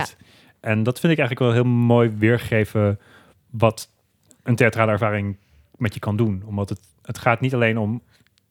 En 0.61 0.83
dat 0.83 1.01
vind 1.01 1.12
ik 1.12 1.19
eigenlijk 1.19 1.53
wel 1.53 1.62
heel 1.62 1.73
mooi 1.73 2.09
weergeven... 2.19 3.01
wat 3.51 3.91
een 4.43 4.57
theatrale 4.57 4.91
ervaring 4.93 5.37
met 5.77 5.95
je 5.95 6.01
kan 6.01 6.16
doen. 6.16 6.43
Omdat 6.47 6.69
het, 6.69 6.81
het 7.03 7.19
gaat 7.19 7.41
niet 7.41 7.55
alleen 7.55 7.78
om 7.78 8.03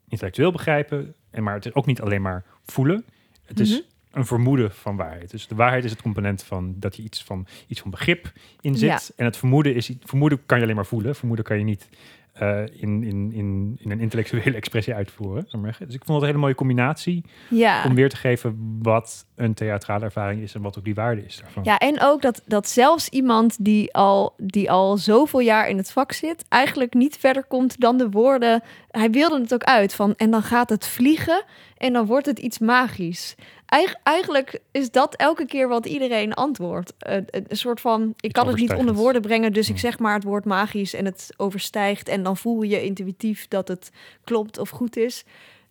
intellectueel 0.08 0.52
begrijpen... 0.52 1.16
En 1.32 1.44
maar 1.44 1.54
het 1.54 1.66
is 1.66 1.74
ook 1.74 1.86
niet 1.86 2.02
alleen 2.02 2.22
maar 2.22 2.44
voelen. 2.66 3.06
Het 3.46 3.60
is 3.60 3.70
Mhm. 3.72 3.80
een 4.20 4.26
vermoeden 4.26 4.72
van 4.72 4.96
waarheid. 4.96 5.32
Dus 5.32 5.48
de 5.48 5.56
waarheid 5.56 5.84
is 5.84 5.92
het 5.92 6.02
component 6.02 6.44
van 6.44 6.76
dat 6.78 6.96
je 6.96 7.04
iets 7.04 7.24
van, 7.24 7.48
iets 7.68 7.82
van 7.82 7.92
begrip 7.92 8.32
in 8.62 8.76
zit. 8.76 8.90
Ja. 8.90 9.00
En 9.16 9.26
het 9.26 9.38
vermoeden 9.38 9.76
is... 9.76 9.92
Vermoeden 10.04 10.46
kan 10.46 10.58
je 10.58 10.64
alleen 10.64 10.76
maar 10.76 10.86
voelen. 10.86 11.16
Vermoeden 11.16 11.46
kan 11.46 11.58
je 11.58 11.64
niet 11.64 11.90
eh, 12.36 12.60
in, 12.60 13.04
in, 13.04 13.32
in, 13.34 13.78
in 13.80 13.92
een 13.92 14.00
intellectuele 14.00 14.56
expressie 14.62 14.94
uitvoeren. 14.94 15.48
Dus 15.52 15.96
ik 15.96 16.04
vond 16.06 16.08
het 16.08 16.08
een 16.08 16.26
hele 16.26 16.38
mooie 16.38 16.56
combinatie 16.56 17.24
Ja. 17.50 17.84
om 17.86 17.96
weer 17.96 18.10
te 18.10 18.16
geven 18.18 18.80
wat 18.82 19.26
een 19.36 19.54
theatrale 19.54 20.04
ervaring 20.04 20.42
is 20.42 20.56
en 20.56 20.62
wat 20.62 20.78
ook 20.78 20.84
die 20.84 20.96
waarde 20.96 21.26
is 21.26 21.38
daarvan. 21.42 21.64
Ja, 21.64 21.78
en 21.78 22.02
ook 22.02 22.22
dat, 22.22 22.42
dat 22.46 22.68
zelfs 22.70 23.10
iemand 23.10 23.66
die 23.66 23.94
al, 23.94 24.34
die 24.38 24.72
al 24.72 24.98
zoveel 24.98 25.40
jaar 25.40 25.70
in 25.70 25.78
het 25.78 25.92
vak 25.92 26.12
zit, 26.12 26.46
eigenlijk 26.50 26.94
niet 26.94 27.18
verder 27.18 27.44
komt 27.44 27.80
dan 27.80 27.98
de 27.98 28.10
woorden. 28.10 28.64
Hij 28.90 29.10
wilde 29.10 29.40
het 29.42 29.54
ook 29.54 29.64
uit 29.64 29.94
van. 29.94 30.14
En 30.16 30.32
dan 30.32 30.42
gaat 30.44 30.70
het 30.70 30.88
vliegen 30.88 31.44
en 31.78 31.94
dan 31.94 32.06
wordt 32.06 32.26
het 32.26 32.40
iets 32.40 32.60
magisch. 32.60 33.36
Eig- 33.76 33.96
eigenlijk 34.04 34.60
is 34.72 34.92
dat 34.92 35.16
elke 35.16 35.46
keer 35.46 35.68
wat 35.68 35.86
iedereen 35.86 36.34
antwoordt. 36.34 36.94
Eh, 36.98 37.16
een 37.16 37.26
een 37.48 37.58
soort 37.58 37.82
van: 37.82 38.14
ik 38.20 38.32
kan 38.34 38.48
het 38.48 38.56
niet 38.58 38.74
onder 38.74 38.96
woorden 38.96 39.22
brengen, 39.22 39.54
dus 39.54 39.64
ik 39.66 39.70
Hmm. 39.72 39.78
zeg 39.80 40.00
maar 40.00 40.14
het 40.14 40.24
woord 40.24 40.46
magisch 40.46 40.94
en 40.94 41.06
het 41.06 41.30
overstijgt. 41.38 42.08
En 42.10 42.24
dan 42.24 42.38
voel 42.38 42.62
je 42.62 42.84
intuïtief 42.84 43.48
dat 43.48 43.68
het 43.68 43.92
klopt 44.24 44.58
of 44.58 44.70
goed 44.70 44.98
is. 44.98 45.24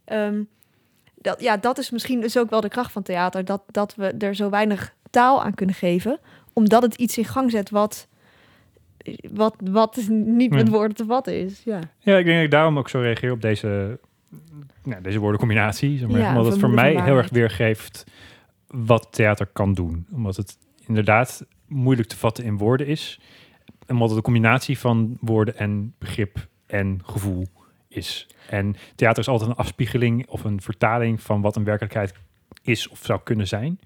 Ehm, 0.05 0.43
dat, 1.15 1.41
ja, 1.41 1.57
dat 1.57 1.79
is 1.79 1.91
misschien 1.91 2.21
dus 2.21 2.37
ook 2.39 2.51
wel 2.51 2.61
de 2.61 2.69
kracht 2.69 2.93
van 2.93 3.03
theater. 3.03 3.45
Dat, 3.45 3.63
dat 3.67 3.95
we 3.95 4.07
er 4.19 4.35
zo 4.35 4.51
weinig 4.51 4.95
taal 5.11 5.43
aan 5.43 5.55
kunnen 5.55 5.75
geven. 5.75 6.19
Omdat 6.53 6.83
het 6.83 6.95
iets 6.95 7.19
in 7.19 7.25
gang 7.25 7.51
zet 7.51 7.71
wat, 7.71 8.09
wat, 9.33 9.55
wat 9.65 9.97
niet 10.11 10.51
met 10.51 10.67
Ja. 10.67 10.73
woorden 10.73 10.97
te 10.97 11.05
vatten 11.05 11.39
is. 11.41 11.63
Ja, 11.65 11.79
Ja, 11.99 12.17
ik 12.17 12.25
denk 12.25 12.37
dat 12.37 12.45
ik 12.45 12.51
daarom 12.51 12.79
ook 12.79 12.89
zo 12.89 12.99
reageer 13.01 13.33
op 13.33 13.41
deze, 13.41 13.99
nou, 14.83 15.03
deze 15.03 15.19
woordencombinatie. 15.19 15.99
Zeg 15.99 16.09
maar. 16.09 16.21
Ja, 16.21 16.29
Omdat 16.29 16.47
het 16.47 16.61
voor 16.61 16.71
mij 16.71 17.03
heel 17.03 17.17
erg 17.17 17.31
weergeeft 17.31 18.05
wat 18.67 19.09
theater 19.11 19.47
kan 19.47 19.75
doen. 19.75 20.07
Omdat 20.13 20.37
het 20.37 20.59
inderdaad 20.87 21.47
moeilijk 21.67 22.09
te 22.09 22.17
vatten 22.17 22.45
in 22.45 22.57
woorden 22.57 22.87
is. 22.87 23.21
En 23.87 23.95
omdat 23.95 24.09
het 24.09 24.17
een 24.17 24.25
combinatie 24.25 24.79
van 24.79 25.17
woorden 25.21 25.57
en 25.57 25.95
begrip 25.99 26.49
en 26.67 27.01
gevoel 27.05 27.47
is. 27.89 28.27
En 28.49 28.77
theater 28.95 29.19
is 29.19 29.29
altijd 29.29 29.51
een 29.51 29.57
afspiegeling 29.57 30.27
of 30.29 30.45
een 30.45 30.61
vertaling 30.61 31.23
van 31.23 31.41
wat 31.41 31.57
een 31.57 31.65
werkelijkheid 31.65 32.15
is 32.63 32.89
of 32.89 33.01
zou 33.03 33.21
kunnen 33.25 33.47
zijn. 33.49 33.81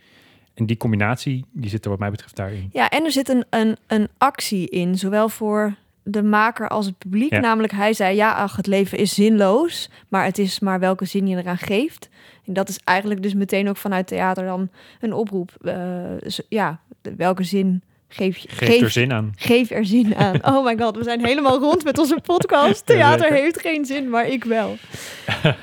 En 0.55 0.67
die 0.67 0.77
combinatie, 0.77 1.45
die 1.53 1.71
zit 1.71 1.85
er 1.85 1.91
wat 1.91 1.99
mij 1.99 2.11
betreft 2.11 2.37
daarin. 2.37 2.69
ja 2.73 2.91
en 2.91 3.05
er 3.05 3.11
zit 3.11 3.29
een, 3.29 3.45
een, 3.51 3.77
een 3.87 4.09
actie 4.19 4.69
in, 4.69 4.99
zowel 4.99 5.29
voor 5.29 5.77
de 6.11 6.23
maker 6.23 6.69
als 6.69 6.87
het 6.87 6.99
publiek. 6.99 7.33
Ja. 7.33 7.41
Namelijk, 7.41 7.73
hij 7.73 7.93
zei, 7.93 8.17
ja, 8.17 8.33
ach, 8.33 8.57
het 8.57 8.67
leven 8.67 8.99
is 8.99 9.15
zinloos, 9.15 9.91
maar 10.09 10.25
het 10.25 10.39
is 10.39 10.61
maar 10.61 10.81
welke 10.81 11.05
zin 11.05 11.27
je 11.27 11.37
eraan 11.37 11.59
geeft. 11.59 12.09
En 12.47 12.53
dat 12.53 12.69
is 12.69 12.79
eigenlijk 12.85 13.23
dus 13.23 13.35
meteen 13.35 13.69
ook 13.69 13.77
vanuit 13.77 14.07
theater 14.07 14.45
dan 14.45 14.71
een 15.01 15.13
oproep. 15.13 15.51
Z- 16.27 16.39
ja, 16.49 16.81
welke 17.17 17.43
zin 17.43 17.83
geef 18.09 18.37
je? 18.37 18.49
Geeft 18.49 18.81
er 18.83 18.91
zin 18.91 19.13
aan. 19.13 19.33
Geef 19.37 19.71
er 19.71 19.87
zin 19.87 20.17
aan. 20.17 20.39
Oh 20.55 20.65
my 20.65 20.77
god, 20.79 20.97
we 20.97 21.03
zijn 21.03 21.25
helemaal 21.25 21.59
rond 21.59 21.85
met 21.85 21.99
onze 21.99 22.19
podcast. 22.23 22.87
Theater 22.87 23.33
heeft 23.33 23.61
geen 23.61 23.85
zin, 23.85 24.09
maar 24.11 24.27
ik 24.29 24.45
wel. 24.45 24.77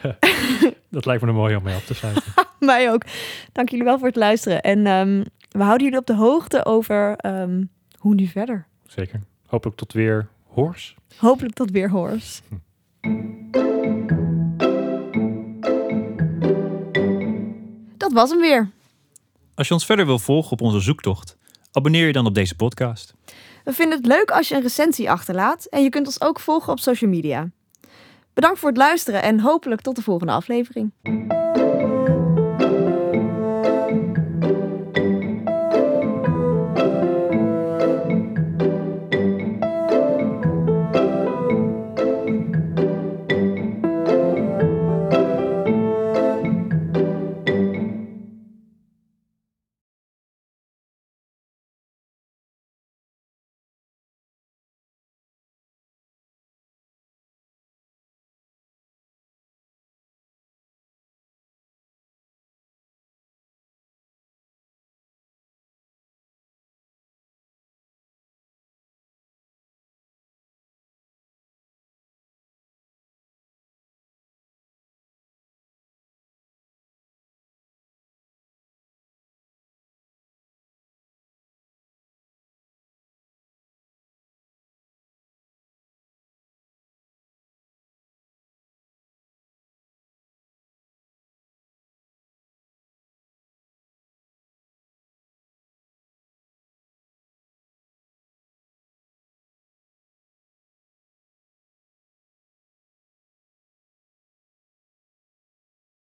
Dat 0.89 1.05
lijkt 1.05 1.22
me 1.22 1.27
een 1.30 1.35
mooi 1.35 1.55
om 1.55 1.63
mee 1.63 1.76
af 1.76 1.85
te 1.85 1.93
sluiten. 1.93 2.23
Mij 2.59 2.91
ook. 2.91 3.03
Dank 3.51 3.69
jullie 3.69 3.85
wel 3.85 3.97
voor 3.97 4.07
het 4.07 4.15
luisteren. 4.15 4.61
En 4.61 4.85
ehm, 4.88 5.23
we 5.51 5.63
houden 5.63 5.84
jullie 5.84 5.99
op 5.99 6.05
de 6.07 6.15
hoogte 6.15 6.65
over 6.65 7.15
ehm, 7.17 7.63
hoe 7.99 8.15
nu 8.15 8.27
verder. 8.27 8.65
Zeker. 8.88 9.19
Hopelijk 9.45 9.77
tot 9.77 9.93
weer 9.93 10.27
hoors. 10.56 10.95
Hopelijk 11.18 11.53
tot 11.53 11.72
weer 11.72 11.90
hoors. 11.90 12.41
Dat 17.98 18.11
was 18.11 18.30
hem 18.30 18.40
weer. 18.40 18.69
Als 19.56 19.68
je 19.68 19.73
ons 19.73 19.86
verder 19.86 20.06
wil 20.06 20.19
volgen 20.19 20.52
op 20.52 20.61
onze 20.61 20.80
zoektocht, 20.80 21.38
abonneer 21.72 22.07
je 22.07 22.14
dan 22.14 22.26
op 22.26 22.34
deze 22.34 22.56
podcast. 22.56 23.14
We 23.64 23.73
vinden 23.73 23.98
het 23.98 24.07
leuk 24.07 24.32
als 24.32 24.48
je 24.48 24.56
een 24.56 24.61
recensie 24.61 25.11
achterlaat. 25.11 25.65
En 25.65 25.84
je 25.84 25.90
kunt 25.90 26.06
ons 26.06 26.22
ook 26.22 26.40
volgen 26.40 26.72
op 26.73 26.80
social 26.80 27.10
media. 27.10 27.49
Bedankt 28.34 28.60
voor 28.60 28.69
het 28.69 28.77
luisteren 28.77 29.22
en 29.22 29.40
hopelijk 29.40 29.82
tot 29.82 29.95
de 29.95 30.02
volgende 30.02 30.34
aflevering. 30.34 30.91